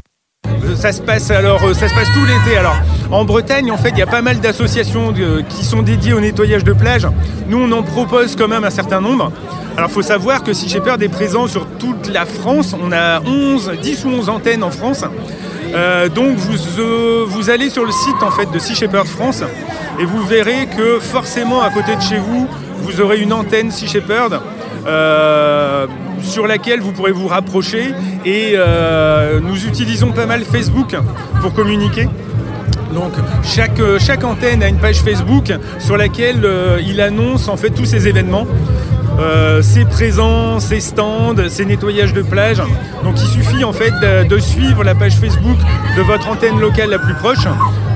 Ça 0.82 0.92
se 0.92 1.02
passe 1.04 1.30
alors, 1.30 1.64
euh, 1.64 1.76
ça 1.76 1.88
se 1.88 1.94
passe 1.94 2.08
tout 2.12 2.26
l'été. 2.26 2.58
Alors, 2.58 2.76
en 3.12 3.24
Bretagne, 3.24 3.72
en 3.72 3.78
fait, 3.78 3.90
il 3.90 4.00
y 4.00 4.02
a 4.02 4.08
pas 4.08 4.24
mal 4.24 4.40
d'associations 4.40 5.14
qui 5.48 5.64
sont 5.64 5.84
dédiées 5.84 6.14
au 6.14 6.20
nettoyage 6.20 6.64
de 6.64 6.74
plage. 6.74 7.08
Nous, 7.48 7.60
on 7.62 7.72
en 7.72 7.84
propose 7.84 8.36
quand 8.36 8.48
même 8.48 8.64
un 8.64 8.72
certain 8.72 9.00
nombre. 9.00 9.32
Alors, 9.78 9.92
il 9.92 9.94
faut 9.94 10.02
savoir 10.02 10.42
que 10.42 10.54
Sea 10.54 10.68
Shepherd 10.68 11.04
est 11.04 11.08
présent 11.08 11.46
sur 11.46 11.68
toute 11.68 12.12
la 12.12 12.26
France. 12.26 12.74
On 12.74 12.92
a 12.92 13.22
11, 13.22 13.74
10 13.80 14.06
ou 14.06 14.10
11 14.10 14.30
antennes 14.30 14.64
en 14.64 14.72
France. 14.72 15.06
Euh, 15.76 16.10
donc, 16.10 16.38
vous, 16.38 16.80
euh, 16.80 17.26
vous 17.28 17.52
allez 17.52 17.70
sur 17.70 17.86
le 17.86 17.92
site 17.92 18.24
en 18.24 18.32
fait 18.32 18.50
de 18.52 18.58
Sea 18.58 18.74
Shepherd 18.74 19.06
France 19.06 19.44
et 20.00 20.06
vous 20.06 20.24
verrez 20.24 20.68
que 20.76 20.98
forcément, 20.98 21.62
à 21.62 21.70
côté 21.70 21.96
de 21.96 22.02
chez 22.02 22.18
vous, 22.18 22.48
vous 22.80 23.02
aurez 23.02 23.20
une 23.20 23.34
antenne 23.34 23.70
Sea 23.70 23.86
Shepherd. 23.86 24.42
Sur 26.24 26.48
laquelle 26.48 26.80
vous 26.80 26.92
pourrez 26.92 27.12
vous 27.12 27.28
rapprocher 27.28 27.94
et 28.26 28.54
euh, 28.56 29.40
nous 29.40 29.66
utilisons 29.66 30.12
pas 30.12 30.26
mal 30.26 30.44
Facebook 30.44 30.96
pour 31.42 31.54
communiquer. 31.54 32.08
Donc 32.94 33.14
chaque, 33.44 33.80
euh, 33.80 34.00
antenne 34.24 34.64
a 34.64 34.68
une 34.68 34.78
page 34.78 35.02
Facebook 35.02 35.54
sur 35.80 35.98
laquelle 35.98 36.42
euh, 36.44 36.80
il 36.86 37.00
annonce 37.00 37.48
en 37.48 37.58
fait 37.58 37.70
tous 37.70 37.86
ses 37.86 38.08
événements. 38.08 38.48
Ses 39.62 39.86
présents, 39.86 40.60
ses 40.60 40.80
stands, 40.80 41.36
ses 41.48 41.66
nettoyages 41.66 42.12
de 42.12 42.24
plage. 42.24 42.58
Donc 43.04 43.22
il 43.22 43.28
suffit 43.28 43.64
en 43.64 43.72
fait 43.72 43.94
de 44.28 44.40
suivre 44.40 44.84
la 44.84 44.96
page 44.96 45.18
Facebook 45.18 45.58
de 45.96 46.02
votre 46.02 46.28
antenne 46.28 46.60
locale 46.60 46.90
la 46.90 46.98
plus 46.98 47.14
proche 47.14 47.46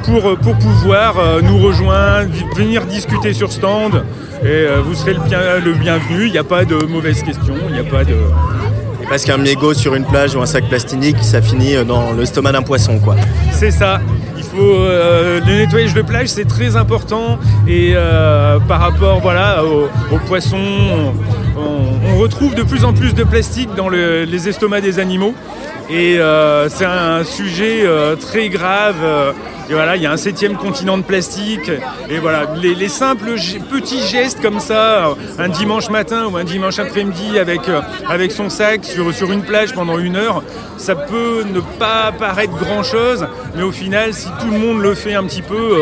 pour, 0.05 0.29
euh, 0.29 0.35
pour 0.35 0.55
pouvoir 0.57 1.15
euh, 1.19 1.41
nous 1.41 1.57
rejoindre, 1.57 2.29
venir 2.55 2.85
discuter 2.85 3.33
sur 3.33 3.51
stand 3.51 4.03
et 4.43 4.47
euh, 4.47 4.81
vous 4.85 4.93
serez 4.95 5.13
le, 5.13 5.19
bien, 5.21 5.39
le 5.63 5.73
bienvenu. 5.73 6.25
Il 6.27 6.31
n'y 6.31 6.37
a 6.37 6.43
pas 6.43 6.65
de 6.65 6.75
mauvaises 6.85 7.23
questions, 7.23 7.55
il 7.69 7.73
n'y 7.73 7.79
a 7.79 7.83
pas 7.83 8.03
de... 8.03 8.13
Et 9.03 9.07
parce 9.07 9.23
qu'un 9.23 9.37
mégot 9.37 9.73
sur 9.73 9.93
une 9.95 10.05
plage 10.05 10.35
ou 10.35 10.41
un 10.41 10.45
sac 10.45 10.67
plastique, 10.67 11.17
ça 11.21 11.41
finit 11.41 11.75
dans 11.85 12.13
l'estomac 12.13 12.53
d'un 12.53 12.61
poisson, 12.63 12.97
quoi. 12.99 13.15
C'est 13.51 13.71
ça. 13.71 13.99
Il 14.37 14.43
faut 14.43 14.57
euh, 14.79 15.39
le 15.45 15.57
nettoyage 15.57 15.93
de 15.93 16.01
plage, 16.01 16.27
c'est 16.27 16.45
très 16.45 16.75
important 16.75 17.37
et 17.67 17.91
euh, 17.95 18.57
par 18.67 18.79
rapport 18.79 19.19
voilà 19.19 19.63
aux, 19.65 19.89
aux 20.15 20.19
poissons, 20.19 20.57
on, 21.57 22.13
on 22.13 22.17
retrouve 22.19 22.55
de 22.55 22.63
plus 22.63 22.83
en 22.85 22.93
plus 22.93 23.13
de 23.13 23.23
plastique 23.23 23.69
dans 23.75 23.89
le- 23.89 24.23
les 24.23 24.47
estomacs 24.49 24.83
des 24.83 24.99
animaux. 24.99 25.33
Et 25.89 26.17
euh, 26.19 26.67
c'est 26.67 26.85
un 26.85 27.23
sujet 27.23 27.81
euh, 27.85 28.15
très 28.15 28.49
grave. 28.49 28.95
euh, 29.03 29.31
et 29.69 29.73
voilà, 29.73 29.95
il 29.95 30.03
y 30.03 30.05
a 30.05 30.11
un 30.11 30.17
septième 30.17 30.55
continent 30.55 30.97
de 30.97 31.03
plastique. 31.03 31.71
Et 32.09 32.19
voilà, 32.19 32.45
les, 32.61 32.75
les 32.75 32.89
simples 32.89 33.31
petits 33.71 34.01
gestes 34.01 34.39
comme 34.39 34.59
ça, 34.59 35.15
un 35.39 35.49
dimanche 35.49 35.89
matin 35.89 36.27
ou 36.27 36.37
un 36.37 36.43
dimanche 36.43 36.77
après-midi 36.77 37.39
avec, 37.39 37.61
avec 38.07 38.31
son 38.31 38.49
sac 38.49 38.85
sur, 38.85 39.11
sur 39.11 39.31
une 39.31 39.41
plage 39.41 39.73
pendant 39.73 39.97
une 39.97 40.17
heure, 40.17 40.43
ça 40.77 40.95
peut 40.95 41.43
ne 41.51 41.61
pas 41.79 42.11
paraître 42.11 42.53
grand-chose, 42.55 43.25
mais 43.55 43.63
au 43.63 43.71
final, 43.71 44.13
si 44.13 44.27
tout 44.39 44.51
le 44.51 44.59
monde 44.59 44.81
le 44.81 44.93
fait 44.93 45.15
un 45.15 45.23
petit 45.23 45.41
peu, 45.41 45.79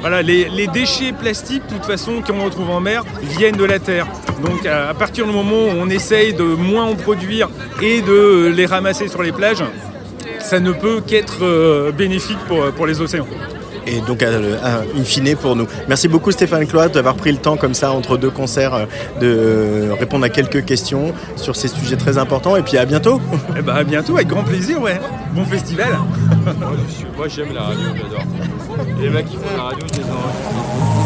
voilà, 0.00 0.22
les, 0.22 0.48
les 0.48 0.66
déchets 0.66 1.12
plastiques, 1.12 1.66
de 1.68 1.74
toute 1.74 1.84
façon, 1.84 2.22
qu'on 2.26 2.42
retrouve 2.42 2.70
en 2.70 2.80
mer, 2.80 3.04
viennent 3.22 3.56
de 3.56 3.64
la 3.64 3.80
terre. 3.80 4.06
Donc 4.42 4.64
à, 4.64 4.88
à 4.88 4.94
partir 4.94 5.26
du 5.26 5.32
moment 5.32 5.64
où 5.66 5.72
on 5.78 5.90
essaye 5.90 6.32
de 6.32 6.42
moins 6.44 6.84
en 6.86 6.94
produire 6.94 7.50
et 7.82 8.00
de 8.00 8.46
les 8.46 8.64
ramasser 8.64 9.08
sur 9.08 9.22
les 9.22 9.29
plages, 9.32 9.64
ça 10.40 10.60
ne 10.60 10.72
peut 10.72 11.00
qu'être 11.06 11.44
euh, 11.44 11.92
bénéfique 11.92 12.38
pour, 12.48 12.70
pour 12.72 12.86
les 12.86 13.00
océans. 13.00 13.26
Et 13.86 14.00
donc, 14.00 14.22
euh, 14.22 14.56
euh, 14.62 14.82
in 14.98 15.04
fine, 15.04 15.34
pour 15.36 15.56
nous. 15.56 15.66
Merci 15.88 16.08
beaucoup 16.08 16.30
Stéphane 16.30 16.66
Cloat 16.66 16.90
d'avoir 16.90 17.14
pris 17.14 17.32
le 17.32 17.38
temps 17.38 17.56
comme 17.56 17.74
ça 17.74 17.92
entre 17.92 18.16
deux 18.16 18.30
concerts 18.30 18.86
de 19.20 19.90
répondre 19.98 20.24
à 20.24 20.28
quelques 20.28 20.64
questions 20.64 21.12
sur 21.36 21.56
ces 21.56 21.68
sujets 21.68 21.96
très 21.96 22.18
importants. 22.18 22.56
Et 22.56 22.62
puis 22.62 22.76
à 22.78 22.84
bientôt. 22.84 23.20
Eh 23.58 23.62
ben, 23.62 23.74
à 23.74 23.84
bientôt, 23.84 24.14
avec 24.14 24.28
grand 24.28 24.44
plaisir, 24.44 24.80
ouais. 24.80 24.98
Bon 25.32 25.44
festival. 25.44 25.88
Moi 27.16 27.28
j'aime 27.28 27.52
la 27.52 27.62
radio, 27.62 27.88
j'adore. 27.94 28.24
Et 28.98 29.02
les 29.02 29.10
mecs 29.10 29.26
qui 29.26 29.36
font 29.36 29.56
la 29.56 29.62
radio, 29.64 29.86
je 29.92 29.98
les 29.98 30.99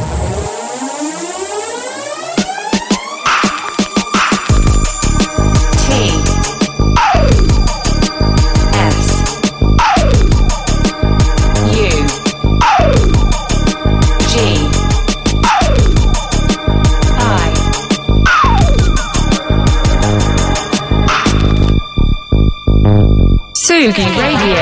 Radio. 23.86 24.54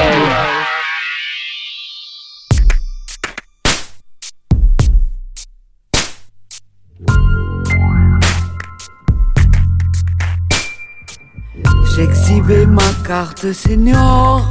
J'exhibais 11.94 12.66
ma 12.66 12.82
carte 13.06 13.52
senior 13.52 14.50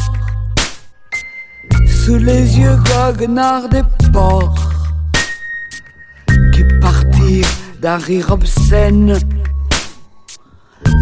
sous 1.85 2.15
les 2.15 2.57
yeux 2.57 2.77
goguenards 2.77 3.68
des 3.68 3.84
porcs 4.14 4.72
qui 6.53 6.64
partirent 6.80 7.45
d'un 7.81 7.98
rire 7.98 8.31
obscène 8.31 9.19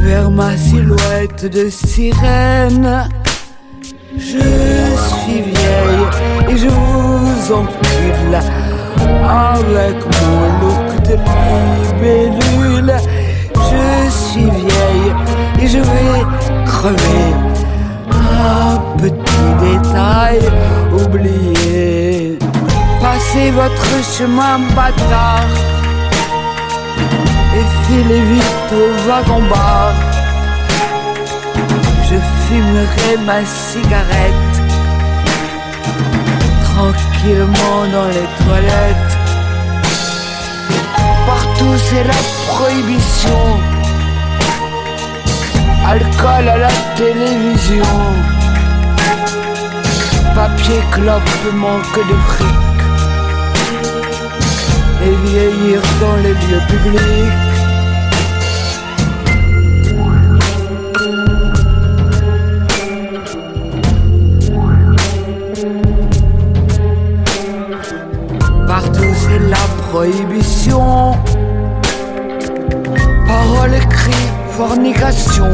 vers 0.02 0.32
ma 0.32 0.58
silhouette 0.58 1.46
de 1.46 1.70
sirène. 1.70 3.08
Je 4.18 4.22
suis 4.22 5.42
vieille 5.42 6.06
et 6.50 6.58
je 6.58 6.68
vous 6.68 7.54
encule 7.54 8.40
avec 9.24 9.98
mon 10.22 10.42
look 10.60 11.02
de 11.04 11.16
libellule. 11.94 12.94
Je 13.54 14.10
suis 14.10 14.50
vieille 14.50 15.14
et 15.62 15.68
je 15.68 15.78
vais 15.78 16.26
crever. 16.66 17.34
Un 18.12 18.78
petit 18.98 19.50
détail 19.62 20.40
oublié. 20.92 22.40
Passez 23.02 23.52
votre 23.52 24.04
chemin 24.04 24.60
bâtard 24.76 25.46
et 27.56 27.66
filez 27.86 28.22
vite 28.22 28.74
au 28.74 29.08
wagon-bar. 29.08 29.94
Fumerai 32.50 33.16
ma 33.28 33.46
cigarette 33.46 34.58
tranquillement 36.64 37.82
dans 37.94 38.08
les 38.08 38.28
toilettes. 38.44 39.18
Partout 41.28 41.76
c'est 41.78 42.06
la 42.06 42.22
prohibition. 42.48 43.60
Alcool 45.86 46.50
à 46.50 46.58
la 46.58 46.72
télévision. 46.98 47.94
Papier 50.34 50.82
clope 50.90 51.54
manque 51.54 52.00
de 52.10 52.16
fric. 52.30 52.80
Et 55.06 55.16
vieillir 55.28 55.82
dans 56.02 56.16
les 56.16 56.34
lieux 56.34 56.66
publics. 56.68 57.49
Prohibition. 69.92 71.14
Parole 73.28 73.74
écrite, 73.74 74.34
fornication. 74.52 75.50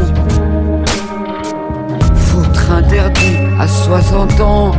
Foutre 2.16 2.72
interdit 2.72 3.38
à 3.60 3.68
60 3.68 4.42
ans. 4.42 4.72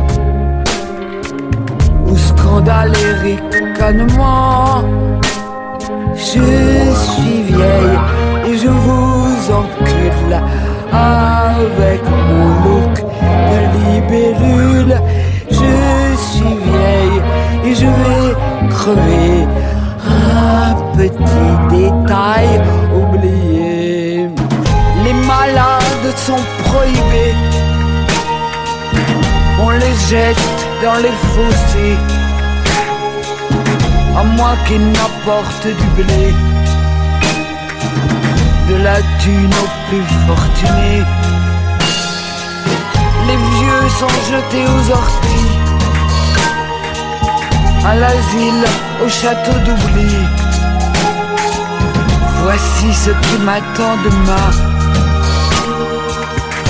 Ou 2.05 2.17
scandale 2.17 2.93
et 3.05 3.13
ricanement. 3.29 4.83
Je 6.13 6.45
suis 7.03 7.41
vieille 7.43 7.99
et 8.47 8.57
je 8.57 8.67
vous 8.67 9.51
encule 9.51 10.35
avec 10.91 12.01
mon 12.27 12.47
look 12.63 12.95
de 13.51 13.59
libellule. 13.79 14.95
Je 15.49 16.15
suis 16.27 16.55
vieille 16.69 17.21
et 17.65 17.75
je 17.75 17.85
vais 17.85 18.35
crever. 18.69 19.46
Un 21.07 21.09
petit 21.09 21.77
détail 21.77 22.61
oublié. 22.93 24.29
Les 25.05 25.13
malades 25.13 26.17
sont 26.17 26.43
prohibés. 26.65 27.35
On 29.61 29.69
les 29.69 29.95
jette 30.09 30.37
dans 30.83 30.95
les 30.95 31.15
fossés. 31.33 31.97
À 34.17 34.23
moins 34.23 34.57
qu'ils 34.67 34.85
n'apportent 34.91 35.67
du 35.67 35.87
blé. 35.95 36.33
De 38.69 38.75
la 38.83 38.97
thune 39.19 39.53
aux 39.63 39.89
plus 39.89 40.07
fortunés. 40.27 41.03
Les 43.27 43.37
vieux 43.37 43.89
sont 43.97 44.17
jetés 44.29 44.65
aux 44.65 44.91
orties. 44.91 45.51
À 47.85 47.95
l'asile, 47.95 48.65
au 49.05 49.07
château 49.07 49.53
d'oubli. 49.65 50.36
Voici 52.49 52.93
ce 52.93 53.09
qui 53.09 53.37
m'attend 53.43 53.97
demain. 54.05 54.51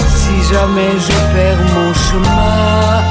Si 0.09 0.35
jamais 0.51 0.93
je 0.97 1.17
perds 1.33 1.65
mon 1.75 1.93
chemin. 1.93 3.03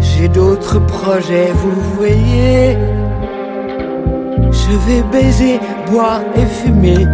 J'ai 0.00 0.28
d'autres 0.28 0.78
projets, 0.78 1.50
vous 1.56 1.80
voyez. 1.96 2.78
Je 4.52 4.72
vais 4.86 5.02
baiser, 5.10 5.58
boire 5.90 6.20
et 6.36 6.46
fumer. 6.46 7.04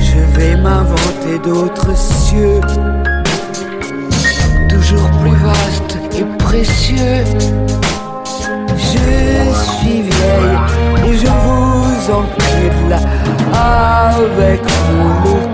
Je 0.00 0.20
vais 0.38 0.56
m'inventer 0.56 1.38
d'autres 1.42 1.67
toujours 4.68 5.10
plus 5.22 5.36
vastes 5.36 5.96
et 6.18 6.24
précieux. 6.38 7.24
Je 8.76 9.52
suis 9.72 10.02
vieille 10.02 10.58
et 11.06 11.16
je 11.16 11.26
vous 11.26 12.10
encule 12.12 12.94
avec 13.54 14.60
mon 14.96 15.08
look 15.24 15.52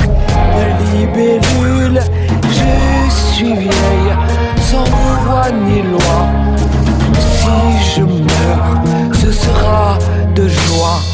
de 0.57 0.97
libellule. 0.97 2.01
Je 2.43 3.11
suis 3.11 3.55
vieille 3.55 4.15
sans 4.71 4.85
foi 4.87 5.45
ni 5.67 5.83
loi. 5.83 6.19
Si 7.19 7.95
je 7.95 8.03
meurs, 8.03 8.83
ce 9.13 9.31
sera 9.31 9.99
de 10.35 10.49
joie. 10.49 11.14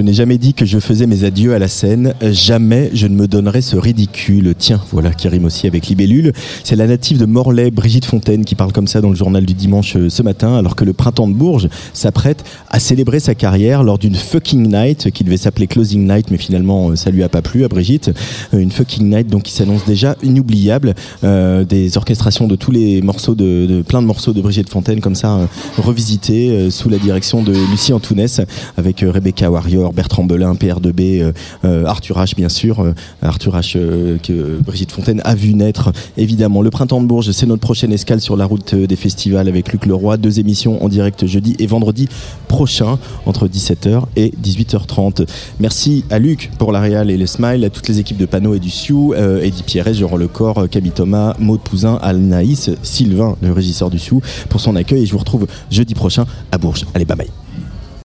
N'ai 0.00 0.12
jamais 0.12 0.38
dit 0.38 0.54
que 0.54 0.64
je 0.64 0.78
faisais 0.78 1.06
mes 1.06 1.24
adieux 1.24 1.54
à 1.54 1.58
la 1.58 1.68
scène. 1.68 2.14
Jamais 2.22 2.90
je 2.92 3.06
ne 3.06 3.14
me 3.14 3.26
donnerai 3.26 3.60
ce 3.62 3.76
ridicule. 3.76 4.54
Tiens, 4.58 4.80
voilà 4.92 5.10
qui 5.12 5.28
rime 5.28 5.44
aussi 5.44 5.66
avec 5.66 5.86
Libellule. 5.86 6.32
C'est 6.64 6.76
la 6.76 6.86
native 6.86 7.18
de 7.18 7.26
Morlaix, 7.26 7.70
Brigitte 7.70 8.04
Fontaine, 8.04 8.44
qui 8.44 8.54
parle 8.54 8.72
comme 8.72 8.86
ça 8.86 9.00
dans 9.00 9.10
le 9.10 9.16
journal 9.16 9.44
du 9.44 9.54
dimanche 9.54 9.96
euh, 9.96 10.08
ce 10.08 10.22
matin, 10.22 10.56
alors 10.56 10.76
que 10.76 10.84
le 10.84 10.92
printemps 10.92 11.28
de 11.28 11.34
Bourges 11.34 11.68
s'apprête 11.92 12.44
à 12.70 12.80
célébrer 12.80 13.20
sa 13.20 13.34
carrière 13.34 13.82
lors 13.82 13.98
d'une 13.98 14.14
fucking 14.14 14.70
night 14.72 15.10
qui 15.10 15.24
devait 15.24 15.36
s'appeler 15.36 15.66
Closing 15.66 16.06
Night, 16.06 16.30
mais 16.30 16.38
finalement 16.38 16.90
euh, 16.90 16.96
ça 16.96 17.10
lui 17.10 17.22
a 17.22 17.28
pas 17.28 17.42
plu 17.42 17.64
à 17.64 17.68
Brigitte. 17.68 18.10
Euh, 18.54 18.58
Une 18.58 18.70
fucking 18.70 19.08
night 19.08 19.28
donc 19.28 19.44
qui 19.44 19.52
s'annonce 19.52 19.84
déjà 19.84 20.16
inoubliable. 20.22 20.94
Euh, 21.24 21.64
des 21.64 21.96
orchestrations 21.96 22.46
de 22.46 22.56
tous 22.56 22.70
les 22.70 23.02
morceaux 23.02 23.34
de, 23.34 23.82
plein 23.86 24.02
de 24.02 24.06
morceaux 24.06 24.32
de 24.32 24.40
Brigitte 24.40 24.70
Fontaine 24.70 25.00
comme 25.00 25.14
ça 25.14 25.36
euh, 25.36 25.46
revisités 25.78 26.50
euh, 26.50 26.70
sous 26.70 26.88
la 26.88 26.98
direction 26.98 27.42
de 27.42 27.52
Lucie 27.70 27.92
Antounès 27.92 28.40
avec 28.76 29.02
euh, 29.02 29.10
Rebecca 29.10 29.50
Warrior, 29.50 29.85
Bertrand 29.92 30.24
Belin, 30.24 30.54
PR2B, 30.54 31.22
euh, 31.22 31.32
euh, 31.64 31.84
Arthur 31.84 32.18
H 32.18 32.34
bien 32.36 32.48
sûr, 32.48 32.80
euh, 32.80 32.94
Arthur 33.22 33.56
H 33.56 33.76
que 34.20 34.60
Brigitte 34.64 34.92
Fontaine 34.92 35.20
a 35.24 35.34
vu 35.34 35.54
naître 35.54 35.92
évidemment. 36.16 36.62
Le 36.62 36.70
printemps 36.70 37.00
de 37.00 37.06
Bourges, 37.06 37.30
c'est 37.32 37.46
notre 37.46 37.60
prochaine 37.62 37.92
escale 37.92 38.20
sur 38.20 38.36
la 38.36 38.44
route 38.44 38.74
des 38.74 38.96
festivals 38.96 39.48
avec 39.48 39.72
Luc 39.72 39.86
Leroy. 39.86 40.16
Deux 40.16 40.40
émissions 40.40 40.82
en 40.82 40.88
direct 40.88 41.26
jeudi 41.26 41.56
et 41.58 41.66
vendredi 41.66 42.08
prochain 42.48 42.98
entre 43.26 43.48
17h 43.48 44.02
et 44.16 44.32
18h30. 44.42 45.26
Merci 45.60 46.04
à 46.10 46.18
Luc 46.18 46.50
pour 46.58 46.72
la 46.72 46.80
réal 46.80 47.10
et 47.10 47.16
les 47.16 47.26
smiles, 47.26 47.64
à 47.64 47.70
toutes 47.70 47.88
les 47.88 47.98
équipes 47.98 48.18
de 48.18 48.26
Pano 48.26 48.54
et 48.54 48.58
du 48.58 48.70
Sioux, 48.70 49.14
euh, 49.14 49.42
Eddie 49.42 49.62
Pierret, 49.62 49.94
Jérôme 49.94 50.20
Lecor, 50.20 50.68
Camille 50.70 50.92
Thomas, 50.92 51.34
Maud 51.38 51.60
Pouzin, 51.60 51.98
Alnaïs, 52.02 52.70
Sylvain, 52.82 53.36
le 53.42 53.52
régisseur 53.52 53.90
du 53.90 53.98
Sioux, 53.98 54.20
pour 54.48 54.60
son 54.60 54.76
accueil 54.76 55.02
et 55.02 55.06
je 55.06 55.12
vous 55.12 55.18
retrouve 55.18 55.46
jeudi 55.70 55.94
prochain 55.94 56.24
à 56.52 56.58
Bourges. 56.58 56.84
Allez, 56.94 57.04
bye 57.04 57.16
bye. 57.16 57.30